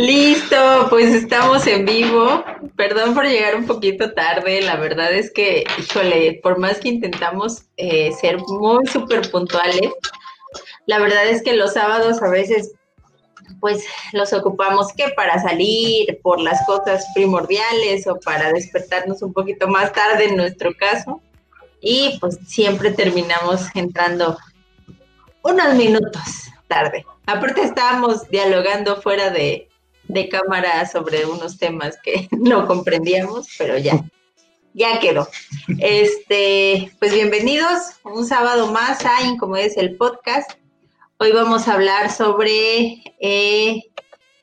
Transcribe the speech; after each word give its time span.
Listo, 0.00 0.86
pues 0.88 1.12
estamos 1.12 1.66
en 1.66 1.84
vivo. 1.84 2.42
Perdón 2.74 3.12
por 3.12 3.26
llegar 3.26 3.54
un 3.54 3.66
poquito 3.66 4.14
tarde. 4.14 4.62
La 4.62 4.76
verdad 4.76 5.12
es 5.12 5.30
que, 5.30 5.64
híjole, 5.78 6.40
por 6.42 6.58
más 6.58 6.78
que 6.78 6.88
intentamos 6.88 7.64
eh, 7.76 8.10
ser 8.18 8.38
muy 8.38 8.86
súper 8.86 9.30
puntuales, 9.30 9.90
la 10.86 11.00
verdad 11.00 11.26
es 11.26 11.42
que 11.42 11.52
los 11.52 11.74
sábados 11.74 12.22
a 12.22 12.30
veces, 12.30 12.72
pues 13.60 13.84
los 14.14 14.32
ocupamos 14.32 14.90
que 14.94 15.10
para 15.10 15.38
salir 15.42 16.18
por 16.22 16.40
las 16.40 16.64
cosas 16.64 17.04
primordiales 17.14 18.06
o 18.06 18.18
para 18.20 18.54
despertarnos 18.54 19.20
un 19.20 19.34
poquito 19.34 19.68
más 19.68 19.92
tarde 19.92 20.30
en 20.30 20.36
nuestro 20.38 20.74
caso. 20.78 21.20
Y 21.82 22.16
pues 22.20 22.38
siempre 22.46 22.92
terminamos 22.92 23.66
entrando 23.74 24.38
unos 25.42 25.74
minutos 25.74 26.48
tarde. 26.68 27.04
Aparte 27.26 27.60
estábamos 27.60 28.26
dialogando 28.30 29.02
fuera 29.02 29.28
de, 29.28 29.69
de 30.12 30.28
cámara 30.28 30.86
sobre 30.88 31.24
unos 31.24 31.58
temas 31.58 31.98
que 32.02 32.28
no 32.32 32.66
comprendíamos, 32.66 33.48
pero 33.56 33.78
ya, 33.78 34.04
ya 34.74 34.98
quedó. 34.98 35.28
Este, 35.78 36.92
pues 36.98 37.12
bienvenidos 37.12 37.78
un 38.04 38.26
sábado 38.26 38.72
más 38.72 39.04
a 39.04 39.16
como 39.38 39.56
es 39.56 39.76
el 39.76 39.96
podcast. 39.96 40.52
Hoy 41.18 41.32
vamos 41.32 41.68
a 41.68 41.74
hablar 41.74 42.10
sobre 42.10 43.02
eh, 43.20 43.82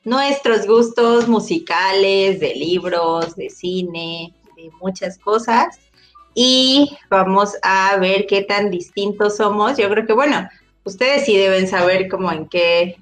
nuestros 0.04 0.66
gustos 0.66 1.28
musicales, 1.28 2.40
de 2.40 2.54
libros, 2.54 3.36
de 3.36 3.50
cine, 3.50 4.32
de 4.56 4.70
muchas 4.80 5.18
cosas. 5.18 5.78
Y 6.34 6.96
vamos 7.10 7.56
a 7.62 7.96
ver 7.96 8.26
qué 8.26 8.42
tan 8.42 8.70
distintos 8.70 9.36
somos. 9.36 9.76
Yo 9.76 9.90
creo 9.90 10.06
que, 10.06 10.12
bueno, 10.12 10.48
ustedes 10.84 11.24
sí 11.26 11.36
deben 11.36 11.66
saber 11.66 12.08
cómo 12.08 12.30
en 12.30 12.48
qué 12.48 12.96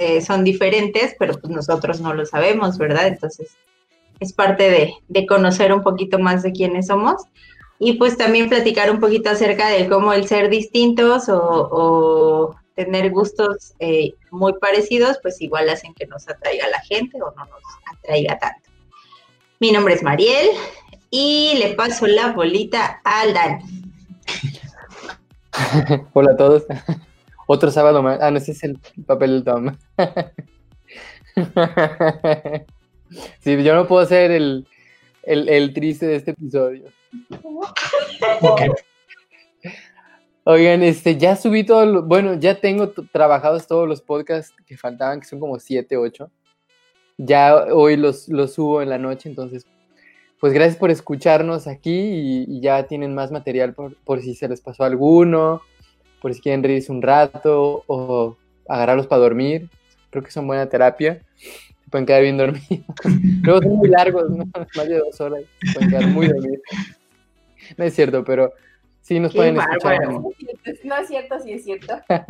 eh, 0.00 0.22
son 0.22 0.44
diferentes, 0.44 1.14
pero 1.18 1.34
pues 1.38 1.52
nosotros 1.52 2.00
no 2.00 2.14
lo 2.14 2.24
sabemos, 2.24 2.78
¿verdad? 2.78 3.06
Entonces 3.06 3.54
es 4.18 4.32
parte 4.32 4.94
de, 5.08 5.26
conocer 5.26 5.74
un 5.74 5.82
poquito 5.82 6.18
más 6.18 6.42
de 6.42 6.52
quiénes 6.52 6.86
somos 6.86 7.24
y 7.78 7.98
pues 7.98 8.16
también 8.16 8.48
platicar 8.48 8.90
un 8.90 8.98
poquito 8.98 9.28
acerca 9.28 9.68
de 9.68 9.90
cómo 9.90 10.14
el 10.14 10.26
ser 10.26 10.48
distintos 10.48 11.24
o, 11.28 12.56
tener 12.74 13.10
gustos 13.10 13.74
eh, 13.78 14.14
muy 14.30 14.54
parecidos, 14.54 15.18
pues 15.20 15.38
igual 15.42 15.68
hacen 15.68 15.92
que 15.92 16.06
nos 16.06 16.26
atraiga 16.30 16.66
la 16.68 16.80
gente 16.80 17.20
o 17.20 17.30
no 17.36 17.44
nos 17.44 17.62
atraiga 17.98 18.38
tanto. 18.38 18.70
Mi 19.58 19.70
nombre 19.70 19.92
es 19.92 20.02
Mariel 20.02 20.48
y 21.10 21.58
le 21.58 21.74
paso 21.74 22.06
la 22.06 22.32
bolita 22.32 23.02
al 23.04 23.34
Dani. 23.34 23.64
Hola 26.14 26.32
a 26.32 26.36
todos. 26.38 26.64
Otro 27.52 27.72
sábado 27.72 28.00
más. 28.00 28.20
Ah, 28.22 28.30
no, 28.30 28.38
ese 28.38 28.52
es 28.52 28.62
el 28.62 28.78
papel 29.04 29.32
del 29.32 29.44
Tom. 29.44 29.76
sí, 33.40 33.62
yo 33.62 33.74
no 33.74 33.86
puedo 33.86 34.04
ser 34.06 34.30
el, 34.30 34.66
triste 35.74 36.06
de 36.06 36.16
este 36.16 36.30
episodio. 36.32 36.84
Oigan, 40.44 40.82
este, 40.82 41.16
ya 41.16 41.36
subí 41.36 41.64
todo, 41.64 42.02
bueno, 42.02 42.34
ya 42.34 42.60
tengo 42.60 42.90
trabajados 43.12 43.66
todos 43.66 43.86
los 43.86 44.00
podcasts 44.00 44.54
que 44.66 44.76
faltaban, 44.76 45.20
que 45.20 45.26
son 45.26 45.38
como 45.38 45.58
7, 45.58 45.96
8. 45.96 46.30
Ya 47.18 47.66
hoy 47.72 47.96
los, 47.96 48.28
los 48.28 48.54
subo 48.54 48.80
en 48.82 48.88
la 48.88 48.98
noche, 48.98 49.28
entonces, 49.28 49.66
pues 50.40 50.52
gracias 50.54 50.76
por 50.78 50.90
escucharnos 50.90 51.66
aquí 51.66 52.44
y, 52.48 52.60
ya 52.60 52.86
tienen 52.86 53.14
más 53.14 53.30
material 53.30 53.74
por, 53.74 53.94
por, 53.96 54.22
si 54.22 54.34
se 54.34 54.48
les 54.48 54.60
pasó 54.60 54.84
alguno 54.84 55.60
por 56.20 56.34
si 56.34 56.40
quieren 56.40 56.62
reírse 56.62 56.92
un 56.92 57.02
rato 57.02 57.82
o 57.86 58.36
agarrarlos 58.68 59.06
para 59.06 59.22
dormir. 59.22 59.68
Creo 60.10 60.22
que 60.22 60.30
son 60.30 60.46
buena 60.46 60.68
terapia. 60.68 61.22
Se 61.36 61.90
pueden 61.90 62.06
quedar 62.06 62.22
bien 62.22 62.36
dormidos. 62.36 62.84
Luego 63.42 63.62
son 63.62 63.76
muy 63.76 63.88
largos, 63.88 64.30
¿no? 64.30 64.44
más 64.76 64.88
de 64.88 64.98
dos 64.98 65.20
horas. 65.20 65.42
Se 65.64 65.72
pueden 65.72 65.90
quedar 65.90 66.06
muy 66.08 66.28
dormidos. 66.28 66.60
No 67.76 67.84
es 67.84 67.94
cierto, 67.94 68.24
pero 68.24 68.52
sí 69.00 69.20
nos 69.20 69.34
pueden 69.34 69.56
escuchar. 69.58 70.02
En... 70.02 70.22
No 70.84 70.96
es 70.96 71.08
cierto, 71.08 71.38
sí 71.40 71.52
es 71.52 71.64
cierto. 71.64 71.94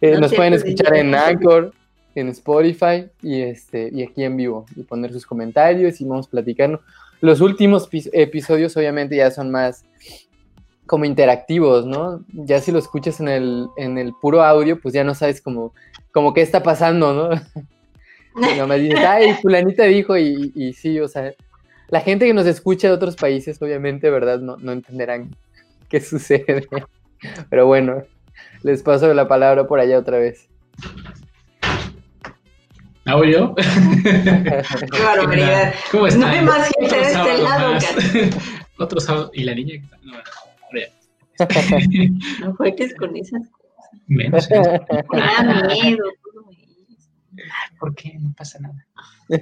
Eh, 0.00 0.18
nos 0.18 0.34
pueden 0.34 0.52
escuchar 0.52 0.94
en 0.96 1.14
Anchor, 1.14 1.72
en 2.14 2.28
Spotify 2.28 3.06
y, 3.22 3.40
este, 3.40 3.88
y 3.90 4.02
aquí 4.02 4.24
en 4.24 4.36
vivo 4.36 4.66
y 4.76 4.82
poner 4.82 5.12
sus 5.12 5.24
comentarios 5.24 5.98
y 5.98 6.04
vamos 6.04 6.28
platicando. 6.28 6.82
Los 7.20 7.40
últimos 7.40 7.88
episodios 8.12 8.76
obviamente 8.76 9.16
ya 9.16 9.30
son 9.30 9.50
más 9.50 9.86
como 10.86 11.04
interactivos, 11.04 11.86
¿no? 11.86 12.22
Ya 12.28 12.60
si 12.60 12.70
lo 12.70 12.78
escuchas 12.78 13.20
en 13.20 13.28
el, 13.28 13.66
en 13.76 13.96
el 13.96 14.12
puro 14.20 14.42
audio, 14.42 14.78
pues 14.78 14.92
ya 14.92 15.04
no 15.04 15.14
sabes 15.14 15.40
como, 15.40 15.72
como 16.14 16.32
qué 16.32 16.42
está 16.42 16.62
pasando, 16.62 17.12
¿no? 17.12 17.28
no 18.56 18.66
me 18.68 18.78
dices, 18.78 19.00
ay, 19.00 19.34
fulanita 19.42 19.82
dijo, 19.82 20.16
y, 20.16 20.52
y, 20.54 20.72
sí, 20.72 21.00
o 21.00 21.08
sea, 21.08 21.34
la 21.88 22.00
gente 22.00 22.24
que 22.26 22.32
nos 22.32 22.46
escucha 22.46 22.86
de 22.86 22.94
otros 22.94 23.16
países, 23.16 23.60
obviamente, 23.60 24.08
¿verdad? 24.10 24.38
No, 24.38 24.56
no 24.56 24.72
entenderán 24.72 25.36
qué 25.88 26.00
sucede. 26.00 26.66
Pero 27.50 27.66
bueno, 27.66 28.04
les 28.62 28.82
paso 28.82 29.12
la 29.12 29.26
palabra 29.26 29.66
por 29.66 29.80
allá 29.80 29.98
otra 29.98 30.18
vez. 30.18 30.48
¿Hago 33.06 33.24
yo? 33.24 33.54
Qué 34.04 35.02
barbaridad. 35.02 35.74
¿Cómo 35.90 36.06
están? 36.06 36.20
No 36.22 36.26
hay 36.28 36.42
más 36.42 36.70
gente 36.78 36.96
de 36.96 37.02
este 37.02 37.42
lado. 37.42 37.78
Otro 38.78 38.98
sábado. 38.98 39.30
¿Y 39.34 39.44
la 39.44 39.54
niña? 39.54 39.82
No, 40.02 40.14
no 42.40 42.54
juegues 42.54 42.94
con 42.94 43.14
esas. 43.14 43.42
Menos. 44.06 44.48
da 44.48 45.68
miedo. 45.82 46.04
¿Por 47.78 47.94
qué? 47.94 48.16
No 48.18 48.32
pasa 48.36 48.58
nada. 48.60 48.86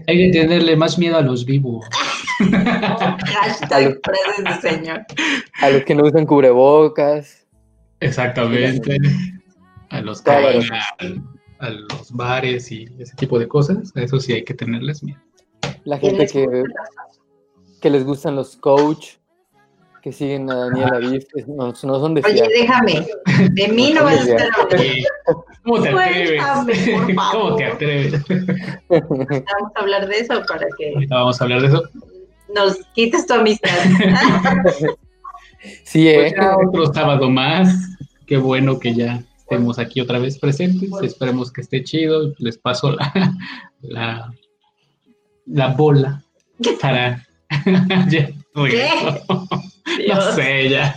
Hay 0.07 0.31
que 0.31 0.31
tenerle 0.33 0.77
más 0.77 0.99
miedo 0.99 1.17
a 1.17 1.23
los 1.23 1.45
vivos. 1.45 1.87
Hashtag 2.39 4.01
frases 4.03 4.63
de 4.63 4.71
señor. 4.71 5.05
A 5.61 5.71
los 5.71 5.85
que 5.85 5.95
no 5.95 6.05
usan 6.05 6.27
cubrebocas. 6.27 7.47
Exactamente. 8.01 8.97
A 9.91 10.01
los 10.01 10.23
que 10.23 10.31
van 10.31 10.81
a, 11.59 11.71
los 11.71 12.13
bares 12.13 12.73
y 12.73 12.89
ese 12.99 13.15
tipo 13.17 13.39
de 13.39 13.49
cosas. 13.49 13.93
A 13.97 14.03
eso 14.03 14.19
sí 14.19 14.33
hay 14.33 14.45
que 14.45 14.55
tenerles 14.55 15.03
miedo. 15.03 15.21
La 15.85 15.99
gente 15.99 16.27
que, 16.27 16.65
que 17.81 17.91
les 17.91 18.05
gustan 18.05 18.37
los 18.37 18.57
coach 18.57 19.17
que 20.03 20.13
siguen 20.13 20.51
a 20.51 20.57
Daniela 20.57 20.97
Aviv 20.97 21.25
no, 21.47 21.69
no 21.69 21.75
son 21.75 22.15
de 22.15 22.23
Oye, 22.27 22.43
déjame, 22.49 23.07
de 23.53 23.69
mí 23.69 23.93
no 23.95 24.05
vas 24.05 24.19
a 24.19 24.23
estar 24.23 24.49
¿Cómo 25.65 25.81
te 25.81 25.89
atreves? 25.89 26.43
¿Cómo 27.33 27.57
te 27.57 27.65
atreves? 27.65 28.25
Vamos 28.89 29.73
a 29.77 29.81
hablar 29.81 30.09
de 30.09 30.19
eso 30.19 30.43
para 30.49 30.67
que... 30.77 30.93
Ahorita 30.95 31.15
vamos 31.15 31.41
a 31.41 31.45
hablar 31.45 31.63
de 31.63 31.69
eso. 31.69 31.83
Nos 32.55 32.79
quites 32.95 33.27
tu 33.27 33.35
amistad. 33.35 33.71
sí, 35.85 36.11
pues 36.13 36.33
eh. 36.33 36.37
otro 36.67 36.93
sábado 36.93 37.31
más. 37.31 37.73
Qué 38.27 38.37
bueno 38.39 38.81
que 38.81 38.93
ya 38.95 39.23
estemos 39.39 39.79
aquí 39.79 40.01
otra 40.01 40.19
vez 40.19 40.37
presentes. 40.39 40.91
Esperemos 41.01 41.53
que 41.53 41.61
esté 41.61 41.85
chido. 41.85 42.33
Les 42.39 42.59
paso 42.59 42.91
la, 42.91 43.33
la, 43.83 44.33
la 45.47 45.69
bola 45.69 46.25
para... 46.81 47.25
¿Qué? 48.11 48.35
no 50.09 50.21
sé, 50.33 50.69
ya. 50.69 50.97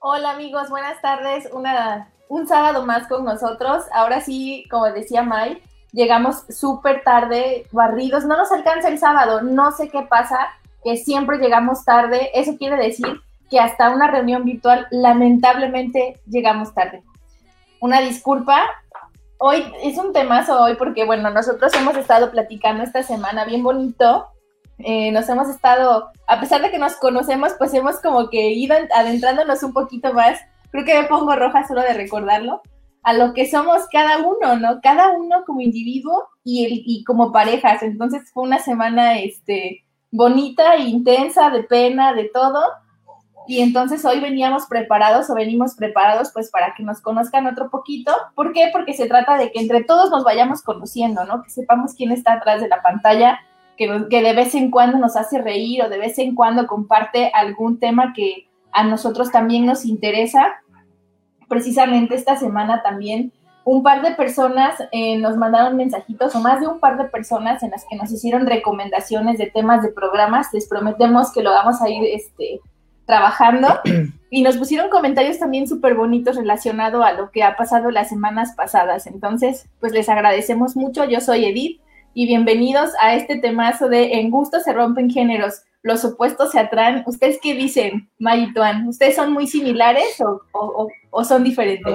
Hola 0.00 0.30
amigos, 0.32 0.68
buenas 0.68 1.00
tardes. 1.00 1.48
Una, 1.52 2.10
un 2.28 2.46
sábado 2.46 2.84
más 2.84 3.08
con 3.08 3.24
nosotros. 3.24 3.84
Ahora 3.92 4.20
sí, 4.20 4.64
como 4.70 4.86
decía 4.86 5.22
Mai, 5.22 5.62
llegamos 5.92 6.44
súper 6.48 7.02
tarde, 7.02 7.66
barridos. 7.72 8.24
No 8.24 8.36
nos 8.36 8.52
alcanza 8.52 8.88
el 8.88 8.98
sábado. 8.98 9.42
No 9.42 9.72
sé 9.72 9.88
qué 9.88 10.02
pasa, 10.02 10.38
que 10.82 10.96
siempre 10.96 11.38
llegamos 11.38 11.84
tarde. 11.84 12.30
Eso 12.34 12.56
quiere 12.56 12.76
decir 12.76 13.20
que 13.50 13.60
hasta 13.60 13.90
una 13.90 14.10
reunión 14.10 14.44
virtual 14.44 14.86
lamentablemente 14.90 16.20
llegamos 16.26 16.74
tarde. 16.74 17.02
Una 17.80 18.00
disculpa. 18.00 18.64
Hoy 19.38 19.64
es 19.82 19.98
un 19.98 20.12
temazo 20.12 20.62
hoy 20.62 20.76
porque, 20.76 21.04
bueno, 21.04 21.30
nosotros 21.30 21.72
hemos 21.74 21.96
estado 21.96 22.30
platicando 22.30 22.84
esta 22.84 23.02
semana 23.02 23.44
bien 23.44 23.62
bonito 23.62 24.28
eh, 24.78 25.12
nos 25.12 25.28
hemos 25.28 25.48
estado, 25.48 26.10
a 26.26 26.40
pesar 26.40 26.62
de 26.62 26.70
que 26.70 26.78
nos 26.78 26.96
conocemos, 26.96 27.52
pues 27.58 27.72
hemos 27.74 28.00
como 28.00 28.28
que 28.28 28.50
ido 28.50 28.76
adentrándonos 28.94 29.62
un 29.62 29.72
poquito 29.72 30.12
más, 30.12 30.40
creo 30.70 30.84
que 30.84 31.00
me 31.00 31.08
pongo 31.08 31.36
roja 31.36 31.66
solo 31.66 31.82
de 31.82 31.94
recordarlo, 31.94 32.62
a 33.04 33.12
lo 33.12 33.34
que 33.34 33.48
somos 33.48 33.82
cada 33.92 34.18
uno, 34.18 34.56
¿no? 34.56 34.80
Cada 34.82 35.10
uno 35.10 35.44
como 35.44 35.60
individuo 35.60 36.26
y, 36.42 36.82
y 36.86 37.04
como 37.04 37.32
parejas. 37.32 37.82
Entonces 37.82 38.30
fue 38.32 38.44
una 38.44 38.58
semana 38.58 39.18
este, 39.18 39.84
bonita, 40.10 40.76
intensa, 40.76 41.50
de 41.50 41.64
pena, 41.64 42.14
de 42.14 42.30
todo. 42.32 42.62
Y 43.46 43.60
entonces 43.60 44.02
hoy 44.06 44.20
veníamos 44.20 44.66
preparados 44.66 45.28
o 45.28 45.34
venimos 45.34 45.74
preparados 45.74 46.30
pues 46.32 46.50
para 46.50 46.74
que 46.74 46.82
nos 46.82 47.02
conozcan 47.02 47.46
otro 47.46 47.68
poquito. 47.68 48.10
¿Por 48.34 48.52
qué? 48.52 48.70
Porque 48.72 48.94
se 48.94 49.06
trata 49.06 49.36
de 49.36 49.52
que 49.52 49.60
entre 49.60 49.84
todos 49.84 50.10
nos 50.10 50.24
vayamos 50.24 50.62
conociendo, 50.62 51.24
¿no? 51.26 51.42
Que 51.42 51.50
sepamos 51.50 51.92
quién 51.94 52.10
está 52.10 52.34
atrás 52.34 52.62
de 52.62 52.68
la 52.68 52.80
pantalla, 52.80 53.38
que, 53.76 53.88
de 53.88 54.32
vez 54.34 54.54
en 54.54 54.70
cuando 54.70 54.98
nos 54.98 55.16
hace 55.16 55.40
reír 55.40 55.82
o 55.82 55.88
de 55.88 55.98
vez 55.98 56.18
en 56.18 56.34
cuando 56.34 56.66
comparte 56.66 57.30
algún 57.34 57.78
tema 57.78 58.12
que 58.14 58.48
a 58.72 58.84
nosotros 58.84 59.30
también 59.30 59.66
nos 59.66 59.84
interesa. 59.84 60.54
Precisamente 61.48 62.14
esta 62.14 62.36
semana 62.36 62.82
también 62.82 63.32
un 63.64 63.82
par 63.82 64.02
de 64.02 64.12
personas 64.12 64.74
eh, 64.92 65.16
nos 65.18 65.36
mandaron 65.36 65.76
mensajitos, 65.76 66.34
o 66.34 66.40
más 66.40 66.60
de 66.60 66.68
un 66.68 66.80
par 66.80 66.98
de 66.98 67.04
personas 67.04 67.62
en 67.62 67.70
las 67.70 67.86
que 67.88 67.96
nos 67.96 68.12
hicieron 68.12 68.46
recomendaciones 68.46 69.38
de 69.38 69.46
temas 69.46 69.82
de 69.82 69.88
programas. 69.88 70.52
Les 70.52 70.68
prometemos 70.68 71.32
que 71.32 71.42
lo 71.42 71.50
vamos 71.50 71.80
a 71.80 71.88
ir 71.88 72.04
este, 72.04 72.60
trabajando. 73.06 73.68
Y 74.30 74.42
nos 74.42 74.56
pusieron 74.56 74.90
comentarios 74.90 75.38
también 75.38 75.68
súper 75.68 75.94
bonitos 75.94 76.34
relacionados 76.34 77.04
a 77.04 77.12
lo 77.12 77.30
que 77.30 77.44
ha 77.44 77.54
pasado 77.54 77.92
las 77.92 78.08
semanas 78.08 78.52
pasadas. 78.56 79.06
Entonces, 79.06 79.68
pues 79.78 79.92
les 79.92 80.08
agradecemos 80.08 80.74
mucho. 80.74 81.04
Yo 81.04 81.20
soy 81.20 81.44
Edith 81.44 81.80
y 82.14 82.26
bienvenidos 82.26 82.90
a 83.00 83.14
este 83.16 83.38
temazo 83.38 83.88
de 83.88 84.14
En 84.14 84.30
gusto 84.30 84.60
se 84.60 84.72
rompen 84.72 85.10
géneros, 85.10 85.62
los 85.82 86.04
opuestos 86.04 86.52
se 86.52 86.60
atraen. 86.60 87.02
¿Ustedes 87.06 87.38
qué 87.42 87.54
dicen, 87.54 88.08
Mayituan? 88.18 88.88
¿Ustedes 88.88 89.16
son 89.16 89.32
muy 89.32 89.46
similares 89.46 90.20
o, 90.20 90.88
o 91.10 91.24
son 91.24 91.44
diferentes? 91.44 91.94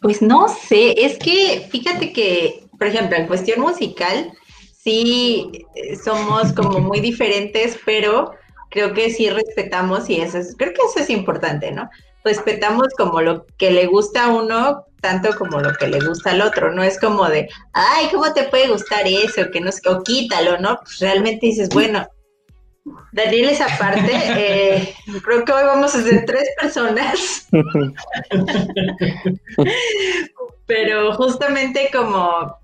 Pues 0.00 0.22
no 0.22 0.48
sé, 0.48 0.94
es 1.04 1.18
que 1.18 1.66
fíjate 1.70 2.12
que, 2.12 2.64
por 2.78 2.86
ejemplo, 2.86 3.16
en 3.16 3.26
cuestión 3.26 3.60
musical, 3.60 4.32
sí 4.76 5.66
eh, 5.74 5.96
somos 5.96 6.52
como 6.52 6.78
muy 6.78 7.00
diferentes, 7.00 7.78
pero 7.84 8.32
creo 8.70 8.94
que 8.94 9.10
sí 9.10 9.28
respetamos 9.28 10.08
y 10.08 10.20
eso 10.20 10.38
es, 10.38 10.54
creo 10.56 10.72
que 10.72 10.82
eso 10.88 11.00
es 11.00 11.10
importante, 11.10 11.72
¿no? 11.72 11.90
Respetamos 12.24 12.88
como 12.96 13.20
lo 13.20 13.46
que 13.56 13.70
le 13.70 13.86
gusta 13.86 14.24
a 14.24 14.28
uno 14.28 14.84
tanto 15.00 15.36
como 15.36 15.60
lo 15.60 15.72
que 15.74 15.88
le 15.88 16.00
gusta 16.00 16.32
al 16.32 16.42
otro, 16.42 16.72
no 16.72 16.82
es 16.82 16.98
como 16.98 17.28
de, 17.28 17.48
ay, 17.72 18.08
¿cómo 18.10 18.32
te 18.32 18.44
puede 18.44 18.68
gustar 18.68 19.06
eso? 19.06 19.50
Que 19.50 19.60
no 19.60 19.70
o 19.86 20.02
quítalo, 20.02 20.58
¿no? 20.58 20.80
Pues 20.82 20.98
realmente 20.98 21.46
dices, 21.46 21.68
bueno, 21.68 22.06
Daniel 23.12 23.50
esa 23.50 23.66
parte, 23.78 24.10
eh, 24.12 24.94
creo 25.24 25.44
que 25.44 25.52
hoy 25.52 25.64
vamos 25.64 25.94
a 25.94 26.02
ser 26.02 26.24
tres 26.26 26.48
personas, 26.60 27.46
pero 30.66 31.12
justamente 31.14 31.90
como, 31.92 32.56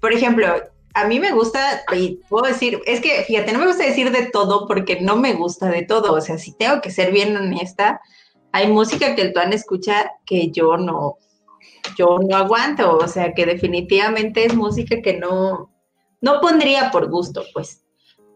por 0.00 0.12
ejemplo, 0.12 0.46
a 0.94 1.06
mí 1.06 1.20
me 1.20 1.32
gusta, 1.32 1.82
y 1.92 2.20
puedo 2.28 2.46
decir, 2.46 2.80
es 2.86 3.00
que 3.00 3.22
fíjate, 3.24 3.52
no 3.52 3.60
me 3.60 3.66
gusta 3.66 3.84
decir 3.84 4.10
de 4.10 4.26
todo 4.26 4.66
porque 4.66 5.00
no 5.00 5.16
me 5.16 5.34
gusta 5.34 5.68
de 5.68 5.82
todo, 5.82 6.12
o 6.12 6.20
sea, 6.20 6.38
si 6.38 6.52
tengo 6.52 6.80
que 6.80 6.90
ser 6.90 7.12
bien 7.12 7.36
honesta, 7.36 8.00
hay 8.52 8.68
música 8.68 9.14
que 9.14 9.22
el 9.22 9.32
Tuan 9.32 9.52
escucha 9.52 10.12
que 10.26 10.50
yo 10.50 10.76
no, 10.76 11.16
yo 11.96 12.18
no 12.18 12.36
aguanto, 12.36 12.96
o 12.96 13.08
sea, 13.08 13.32
que 13.34 13.46
definitivamente 13.46 14.44
es 14.44 14.54
música 14.54 15.00
que 15.02 15.18
no, 15.18 15.70
no 16.20 16.40
pondría 16.40 16.90
por 16.90 17.08
gusto, 17.10 17.44
pues. 17.52 17.82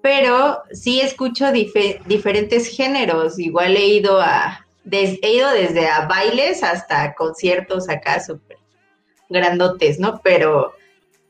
Pero 0.03 0.63
sí 0.73 1.01
escucho 1.01 1.51
diferentes 1.51 2.69
géneros, 2.69 3.39
igual 3.39 3.77
he 3.77 3.87
ido 3.87 4.21
a, 4.21 4.67
he 4.91 5.33
ido 5.33 5.51
desde 5.51 5.89
a 5.89 6.07
bailes 6.07 6.63
hasta 6.63 7.15
conciertos 7.15 7.89
acá 7.89 8.23
súper 8.23 8.59
grandotes, 9.31 9.99
¿no? 9.99 10.21
Pero 10.23 10.75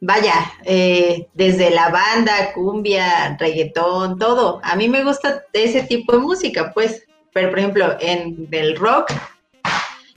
vaya, 0.00 0.34
eh, 0.64 1.28
desde 1.34 1.70
la 1.70 1.88
banda, 1.88 2.52
cumbia, 2.52 3.36
reggaetón, 3.38 4.18
todo. 4.18 4.60
A 4.62 4.74
mí 4.76 4.88
me 4.88 5.04
gusta 5.04 5.44
ese 5.52 5.82
tipo 5.82 6.12
de 6.12 6.18
música, 6.18 6.72
pues. 6.74 7.06
Pero, 7.34 7.50
por 7.50 7.58
ejemplo, 7.58 7.96
en 8.00 8.48
el 8.52 8.76
rock, 8.76 9.12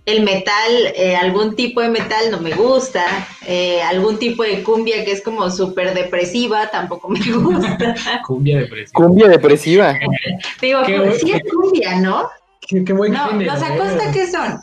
el 0.06 0.24
metal, 0.24 0.72
eh, 0.96 1.16
algún 1.16 1.56
tipo 1.56 1.82
de 1.82 1.90
metal 1.90 2.32
no 2.32 2.40
me 2.40 2.54
gusta. 2.54 3.04
Eh, 3.46 3.82
algún 3.82 4.18
tipo 4.20 4.44
de 4.44 4.64
cumbia 4.64 5.04
que 5.04 5.12
es 5.12 5.22
como 5.22 5.50
súper 5.50 5.94
depresiva, 5.96 6.70
tampoco 6.70 7.10
me 7.10 7.20
gusta. 7.34 7.96
cumbia 8.26 8.60
depresiva. 8.60 8.94
Cumbia 8.94 9.28
depresiva. 9.28 9.96
Digo, 10.62 10.82
pues, 10.86 11.22
sí 11.22 11.32
es 11.32 11.42
cumbia, 11.52 12.00
¿no? 12.00 12.30
Qué, 12.62 12.82
buen 12.94 13.14
no, 13.14 13.32
¿Los 13.32 13.64
Acosta 13.64 14.12
qué 14.14 14.32
son? 14.32 14.60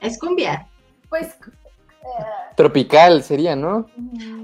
Es 0.00 0.18
cumbia. 0.18 0.68
Pues 1.08 1.28
Tropical 2.56 3.22
sería, 3.22 3.56
¿no? 3.56 3.86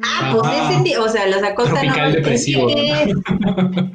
Ah, 0.02 0.34
pues 0.34 0.86
ese, 0.86 0.98
o 0.98 1.08
sea, 1.08 1.26
los 1.26 1.42
acosta 1.42 1.80
Tropical 1.80 2.12
depresivo. 2.12 2.68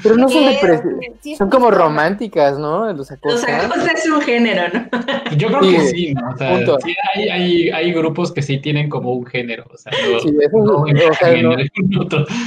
Pero 0.03 0.17
no 0.17 0.29
son 0.29 0.45
depresivos, 0.45 1.37
son 1.37 1.49
como 1.49 1.71
románticas, 1.71 2.59
¿no? 2.59 2.91
Los 2.93 3.11
acosta. 3.11 3.57
Los 3.57 3.65
acosta 3.65 3.91
es 3.91 4.07
un 4.07 4.21
género, 4.21 4.63
¿no? 4.73 4.87
Yo 5.37 5.47
creo 5.47 5.61
que 5.61 5.79
sí, 5.87 6.13
¿no? 6.13 6.29
O 6.31 6.37
sea, 6.37 6.57
sí 6.83 6.95
hay, 7.15 7.29
hay, 7.29 7.69
hay, 7.69 7.93
grupos 7.93 8.31
que 8.31 8.41
sí 8.41 8.59
tienen 8.59 8.89
como 8.89 9.13
un 9.13 9.25
género, 9.25 9.65
o 9.73 9.77
sea, 9.77 9.91
no, 9.91 10.19
sí, 10.19 10.29
eso, 10.39 10.57
no, 10.57 10.81
o 10.81 11.13
sea, 11.13 11.41
no, 11.41 11.55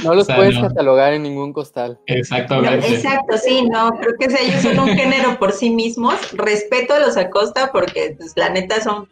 no 0.03 0.13
los 0.13 0.27
puedes 0.27 0.57
catalogar 0.57 1.13
en 1.13 1.23
ningún 1.23 1.53
costal. 1.53 1.99
Exactamente. 2.05 2.87
exacto, 2.87 3.37
sí, 3.37 3.67
no, 3.69 3.91
creo 3.91 4.13
que 4.19 4.25
ellos 4.25 4.61
son 4.61 4.79
un 4.79 4.87
género 4.97 5.37
por 5.39 5.51
sí 5.51 5.69
mismos. 5.69 6.15
Respeto 6.33 6.93
a 6.93 6.99
los 6.99 7.17
acosta 7.17 7.71
porque, 7.71 8.15
pues, 8.17 8.33
la 8.35 8.49
neta 8.49 8.81
son 8.81 9.07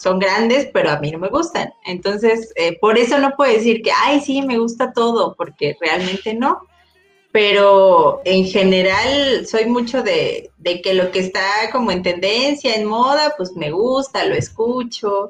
son 0.00 0.18
grandes, 0.18 0.66
pero 0.72 0.90
a 0.90 0.98
mí 0.98 1.10
no 1.10 1.18
me 1.18 1.28
gustan. 1.28 1.74
Entonces, 1.84 2.54
eh, 2.56 2.78
por 2.80 2.96
eso 2.96 3.18
no 3.18 3.36
puedo 3.36 3.52
decir 3.52 3.82
que, 3.82 3.90
ay, 3.94 4.22
sí, 4.22 4.40
me 4.40 4.56
gusta 4.58 4.94
todo, 4.94 5.34
porque 5.36 5.76
realmente 5.78 6.32
no. 6.32 6.62
Pero 7.32 8.22
en 8.24 8.46
general 8.46 9.46
soy 9.46 9.66
mucho 9.66 10.02
de, 10.02 10.50
de 10.56 10.80
que 10.80 10.94
lo 10.94 11.10
que 11.10 11.18
está 11.18 11.44
como 11.70 11.90
en 11.90 12.02
tendencia, 12.02 12.74
en 12.74 12.86
moda, 12.86 13.34
pues 13.36 13.52
me 13.54 13.70
gusta, 13.70 14.24
lo 14.24 14.34
escucho. 14.34 15.28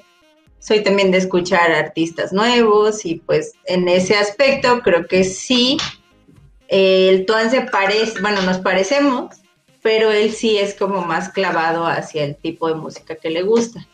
Soy 0.61 0.85
también 0.85 1.11
de 1.11 1.19
escuchar 1.19 1.73
artistas 1.73 2.33
nuevos 2.33 3.05
y 3.05 3.17
pues 3.17 3.55
en 3.65 3.89
ese 3.89 4.15
aspecto 4.15 4.83
creo 4.83 5.09
que 5.09 5.25
sí, 5.25 5.79
el 6.69 7.27
Tuan 7.27 7.51
se 7.51 7.63
parece, 7.63 8.21
bueno, 8.21 8.41
nos 8.43 8.59
parecemos, 8.59 9.35
pero 9.83 10.13
él 10.13 10.33
sí 10.33 10.59
es 10.59 10.75
como 10.75 11.03
más 11.03 11.31
clavado 11.31 11.87
hacia 11.87 12.23
el 12.23 12.37
tipo 12.37 12.69
de 12.69 12.75
música 12.75 13.17
que 13.17 13.31
le 13.31 13.43
gusta 13.43 13.85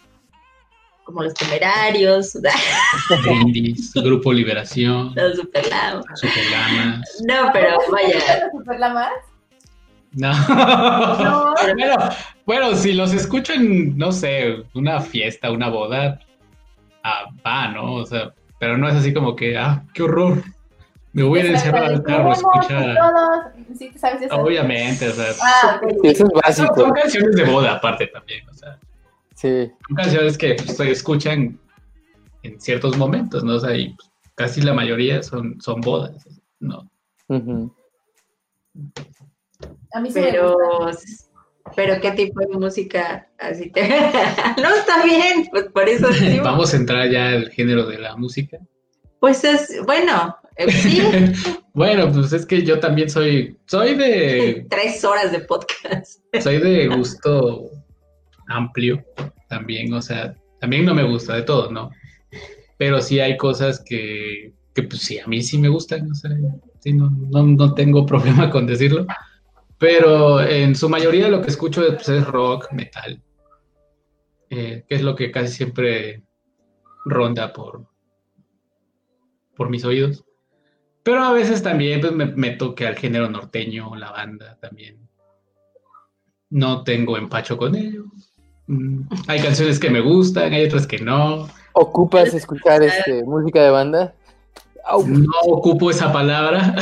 como 1.07 1.23
los 1.23 1.35
temerarios. 1.35 2.37
Brindis, 3.23 3.95
Grupo 3.95 4.33
Liberación. 4.33 5.13
Los 5.15 5.37
Superlamas. 5.37 6.05
Superlamas. 6.15 7.23
No, 7.27 7.51
pero 7.53 7.79
vaya. 7.91 8.19
¿Los 8.43 8.61
Superlamas? 8.61 9.13
No. 10.13 10.33
no. 10.33 11.55
Bueno, 11.77 11.97
bueno, 12.45 12.77
si 12.77 12.93
los 12.93 13.13
escucho 13.13 13.53
en, 13.53 13.97
no 13.97 14.13
sé, 14.13 14.65
una 14.75 15.01
fiesta, 15.01 15.51
una 15.51 15.69
boda, 15.69 16.21
ah, 17.03 17.27
va, 17.45 17.69
¿no? 17.69 17.95
O 17.95 18.07
sea, 18.07 18.33
pero 18.59 18.77
no 18.77 18.89
es 18.89 18.95
así 18.95 19.13
como 19.15 19.35
que, 19.35 19.57
ah, 19.57 19.83
qué 19.95 20.03
horror. 20.03 20.43
Me 21.13 21.23
voy 21.23 21.41
a 21.41 21.47
encerrar 21.47 21.85
al 21.85 22.03
carro 22.03 22.31
a 22.31 22.35
escuchar. 22.35 22.95
Sí, 23.77 23.91
¿sabes 23.97 24.23
eso? 24.23 24.37
Obviamente, 24.37 25.09
o 25.09 25.13
sea. 25.13 25.33
Ah, 25.43 25.81
eso 26.03 26.25
es 26.25 26.31
básico. 26.31 26.75
Son 26.75 26.93
canciones 26.93 27.37
de 27.37 27.45
boda, 27.45 27.73
aparte 27.73 28.07
también, 28.09 28.47
o 28.49 28.55
sea. 28.55 28.79
Sí. 29.37 29.71
Son 29.87 29.97
canciones 29.97 30.37
que 30.39 30.55
pues, 30.55 30.77
se 30.77 30.91
escuchan 30.91 31.61
en 32.43 32.61
ciertos 32.61 32.97
momentos, 32.97 33.45
¿no? 33.45 33.55
O 33.57 33.61
sea, 33.61 33.77
y 33.77 33.91
pues, 33.95 34.11
casi 34.35 34.63
la 34.63 34.73
mayoría 34.73 35.23
son, 35.23 35.61
son 35.61 35.81
bodas, 35.83 36.27
¿no? 36.59 36.91
A 39.93 40.01
mí 40.01 40.11
pero, 40.13 40.57
pero 41.75 42.01
qué 42.01 42.13
tipo 42.13 42.41
de 42.41 42.49
música 42.49 43.29
así 43.39 43.71
te... 43.71 43.83
no, 44.63 44.75
está 44.75 45.05
bien, 45.05 45.47
pues 45.51 45.65
por 45.65 45.87
eso... 45.89 46.09
Vamos 46.43 46.73
a 46.73 46.77
entrar 46.79 47.11
ya 47.11 47.29
al 47.29 47.51
género 47.51 47.87
de 47.87 47.99
la 47.99 48.17
música. 48.17 48.59
Pues 49.21 49.45
es, 49.45 49.81
bueno, 49.85 50.35
eh, 50.57 50.73
sí. 50.73 51.03
bueno, 51.75 52.11
pues 52.11 52.33
es 52.33 52.47
que 52.47 52.63
yo 52.63 52.81
también 52.81 53.11
soy, 53.11 53.59
soy 53.67 53.97
de... 53.97 54.67
Tres 54.71 55.05
horas 55.05 55.31
de 55.31 55.41
podcast. 55.41 56.23
soy 56.41 56.59
de 56.59 56.89
gusto 56.89 57.71
amplio 58.49 59.05
también, 59.49 59.93
o 59.95 60.03
sea, 60.03 60.35
también 60.61 60.85
no 60.85 60.95
me 60.95 61.05
gusta 61.05 61.35
de 61.35 61.43
todo, 61.43 61.71
¿no? 61.71 61.91
Pero 62.79 63.01
sí 63.01 63.21
hay 63.21 63.37
cosas 63.37 63.83
que, 63.85 64.53
que 64.75 64.83
pues 64.83 65.03
sí, 65.03 65.19
a 65.19 65.27
mí 65.27 65.43
sí 65.43 65.59
me 65.59 65.69
gustan, 65.69 66.11
o 66.11 66.15
sea, 66.15 66.31
sí, 66.81 66.93
no, 66.93 67.11
no, 67.11 67.75
tengo 67.75 68.07
problema 68.07 68.51
con 68.51 68.67
decirlo. 68.67 69.07
Pero 69.79 70.41
en 70.41 70.75
su 70.75 70.89
mayoría 70.89 71.29
lo 71.29 71.43
que 71.43 71.51
escucho 71.51 71.83
pues, 71.87 72.09
es 72.09 72.27
rock, 72.27 72.73
metal, 72.73 73.23
eh, 74.51 74.85
que 74.89 74.95
es 74.95 75.03
lo 75.03 75.15
que 75.15 75.31
casi 75.31 75.53
siempre 75.53 76.23
ronda 77.05 77.53
por, 77.53 77.87
por 79.57 79.69
mis 79.69 79.85
oídos. 79.85 80.25
Pero 81.03 81.23
a 81.23 81.33
veces 81.33 81.63
también 81.63 82.01
pues, 82.01 82.13
me, 82.13 82.27
me 82.27 82.51
toque 82.51 82.87
al 82.87 82.97
género 82.97 83.29
norteño, 83.29 83.95
la 83.97 84.11
banda 84.11 84.59
también. 84.61 85.07
No 86.51 86.85
tengo 86.85 87.17
empacho 87.19 87.57
con 87.57 87.75
ello. 87.75 88.05
Mm, 88.67 89.03
hay 89.29 89.41
canciones 89.41 89.79
que 89.79 89.91
me 89.91 90.01
gustan, 90.01 90.53
hay 90.53 90.65
otras 90.65 90.87
que 90.87 90.99
no. 90.99 91.49
¿Ocupas 91.73 92.35
escuchar 92.35 92.83
este, 92.83 93.23
música 93.25 93.63
de 93.63 93.71
banda? 93.71 94.15
No 95.07 95.41
ocupo 95.47 95.91
esa 95.91 96.13
palabra. 96.13 96.75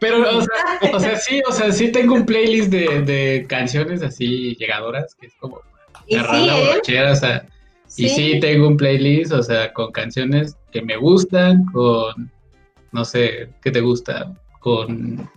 Pero, 0.00 0.22
o 0.92 1.00
sea, 1.00 1.16
sí, 1.16 1.42
o 1.48 1.52
sea, 1.52 1.72
sí 1.72 1.90
tengo 1.90 2.14
un 2.14 2.24
playlist 2.24 2.70
de, 2.70 3.46
canciones 3.48 4.02
así 4.02 4.54
llegadoras, 4.56 5.14
que 5.16 5.26
es 5.26 5.34
como 5.40 5.60
agarrar 6.12 6.40
la 6.42 6.58
¿eh? 6.58 6.66
borrachera, 6.66 7.12
o 7.12 7.16
sea, 7.16 7.46
y 7.96 8.08
sí 8.08 8.38
tengo 8.40 8.68
un 8.68 8.76
playlist, 8.76 9.32
o 9.32 9.42
sea, 9.42 9.72
con 9.72 9.90
canciones 9.90 10.56
que 10.70 10.82
me 10.82 10.96
gustan, 10.96 11.64
con, 11.72 12.30
no 12.92 13.04
sé, 13.04 13.48
¿qué 13.60 13.72
te 13.72 13.80
gusta? 13.80 14.32
Con 14.60 15.28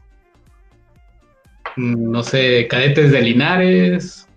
no 1.77 2.23
sé, 2.23 2.67
Cadetes 2.67 3.11
de 3.11 3.21
Linares, 3.21 4.27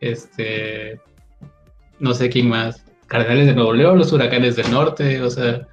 este, 0.00 1.00
no 1.98 2.14
sé 2.14 2.28
quién 2.28 2.48
más, 2.48 2.84
Cardenales 3.06 3.46
de 3.46 3.54
Nuevo 3.54 3.72
León, 3.72 3.98
los 3.98 4.12
Huracanes 4.12 4.56
del 4.56 4.70
Norte, 4.70 5.20
o 5.20 5.30
sea, 5.30 5.66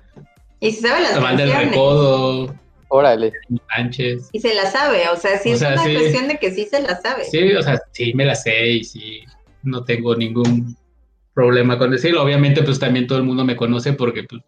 y 0.59 0.71
se 0.71 0.87
sabe 0.87 1.01
las 1.01 1.13
Cabal 1.13 1.37
del. 1.37 1.51
Recodo, 1.51 2.53
Órale. 2.89 3.31
Sánchez. 3.75 4.29
Y 4.31 4.39
se 4.39 4.53
la 4.55 4.65
sabe, 4.65 5.07
o 5.09 5.15
sea, 5.15 5.37
sí 5.37 5.51
O 5.51 5.53
es 5.53 5.59
sea, 5.59 5.73
una 5.73 5.83
sí. 5.83 5.93
cuestión 5.93 6.27
de 6.27 6.37
que 6.37 6.51
sí 6.51 6.65
se 6.65 6.81
la 6.81 6.99
sabe. 6.99 7.23
Sí, 7.25 7.53
o 7.53 7.61
sea, 7.61 7.79
sí 7.91 8.13
me 8.13 8.25
la 8.25 8.35
sé 8.35 8.67
y 8.67 8.83
sí, 8.83 9.23
no 9.63 9.83
tengo 9.83 10.15
ningún 10.15 10.75
problema 11.33 11.77
con 11.77 11.91
decirlo. 11.91 12.23
Obviamente, 12.23 12.63
pues 12.63 12.79
también 12.79 13.07
todo 13.07 13.19
el 13.19 13.25
mundo 13.25 13.45
me 13.45 13.55
conoce 13.55 13.93
porque 13.93 14.23
pues, 14.23 14.41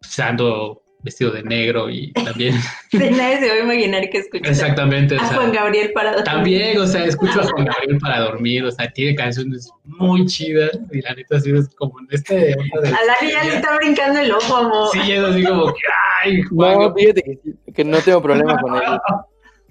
pues, 0.00 0.18
ando 0.18 0.82
vestido 1.00 1.30
de 1.30 1.42
negro 1.42 1.88
y 1.90 2.12
también, 2.12 2.54
Sí, 2.90 2.98
nadie 2.98 3.40
se 3.40 3.48
va 3.48 3.54
a 3.54 3.58
imaginar 3.60 4.08
que 4.10 4.18
escucha 4.18 4.50
exactamente, 4.50 5.16
o 5.16 5.20
a 5.20 5.26
sea, 5.26 5.36
Juan 5.36 5.52
Gabriel 5.52 5.92
para 5.92 6.24
también, 6.24 6.78
o 6.78 6.86
sea, 6.86 7.04
escucho 7.04 7.40
a 7.40 7.44
Juan 7.52 7.66
Gabriel 7.66 7.98
para 7.98 8.20
dormir, 8.20 8.64
o 8.64 8.70
sea, 8.70 8.90
tiene 8.90 9.14
canciones 9.14 9.70
muy 9.84 10.26
chidas 10.26 10.70
y 10.90 11.00
la 11.00 11.14
neta 11.14 11.40
sí 11.40 11.52
es 11.52 11.68
como 11.76 12.00
en 12.00 12.06
este 12.10 12.54
A 12.54 13.04
Lali 13.04 13.32
ya 13.32 13.44
le 13.44 13.56
está 13.56 13.76
brincando 13.76 14.20
el 14.20 14.32
ojo, 14.32 14.56
amor. 14.56 14.88
Sí, 14.92 15.12
es 15.12 15.20
así 15.20 15.44
como 15.44 15.66
que, 15.66 15.80
ay, 16.24 16.42
Juan, 16.42 16.78
No, 16.78 16.94
fíjate 16.94 17.38
que, 17.74 17.84
no 17.84 17.98
tengo 17.98 18.22
problema 18.22 18.58
con 18.58 18.74
él. 18.74 18.82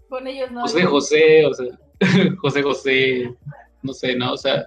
Con 0.09 0.25
ellos 0.25 0.49
no. 0.51 0.61
José 0.61 0.83
José, 0.85 1.45
o 1.45 1.53
sea, 1.53 1.65
José 2.37 2.63
José, 2.63 3.33
no 3.83 3.91
sé, 3.91 4.15
¿no? 4.15 4.31
O 4.31 4.37
sea, 4.37 4.65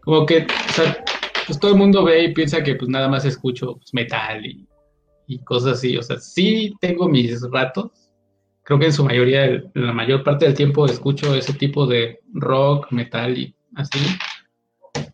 como 0.00 0.24
que, 0.24 0.46
o 0.46 0.72
sea, 0.72 1.04
pues 1.46 1.60
todo 1.60 1.72
el 1.72 1.76
mundo 1.76 2.04
ve 2.04 2.24
y 2.24 2.32
piensa 2.32 2.62
que 2.62 2.74
pues 2.76 2.88
nada 2.88 3.06
más 3.06 3.26
escucho 3.26 3.74
pues, 3.76 3.92
metal 3.92 4.46
y, 4.46 4.66
y 5.26 5.38
cosas 5.40 5.78
así, 5.78 5.96
o 5.96 6.02
sea, 6.02 6.18
sí 6.18 6.74
tengo 6.80 7.08
mis 7.08 7.42
ratos, 7.50 8.10
creo 8.62 8.78
que 8.78 8.86
en 8.86 8.92
su 8.92 9.04
mayoría, 9.04 9.62
la 9.74 9.92
mayor 9.92 10.22
parte 10.22 10.44
del 10.44 10.54
tiempo 10.54 10.86
escucho 10.86 11.34
ese 11.34 11.54
tipo 11.54 11.86
de 11.86 12.20
rock, 12.32 12.90
metal 12.90 13.36
y 13.36 13.54
así, 13.76 13.98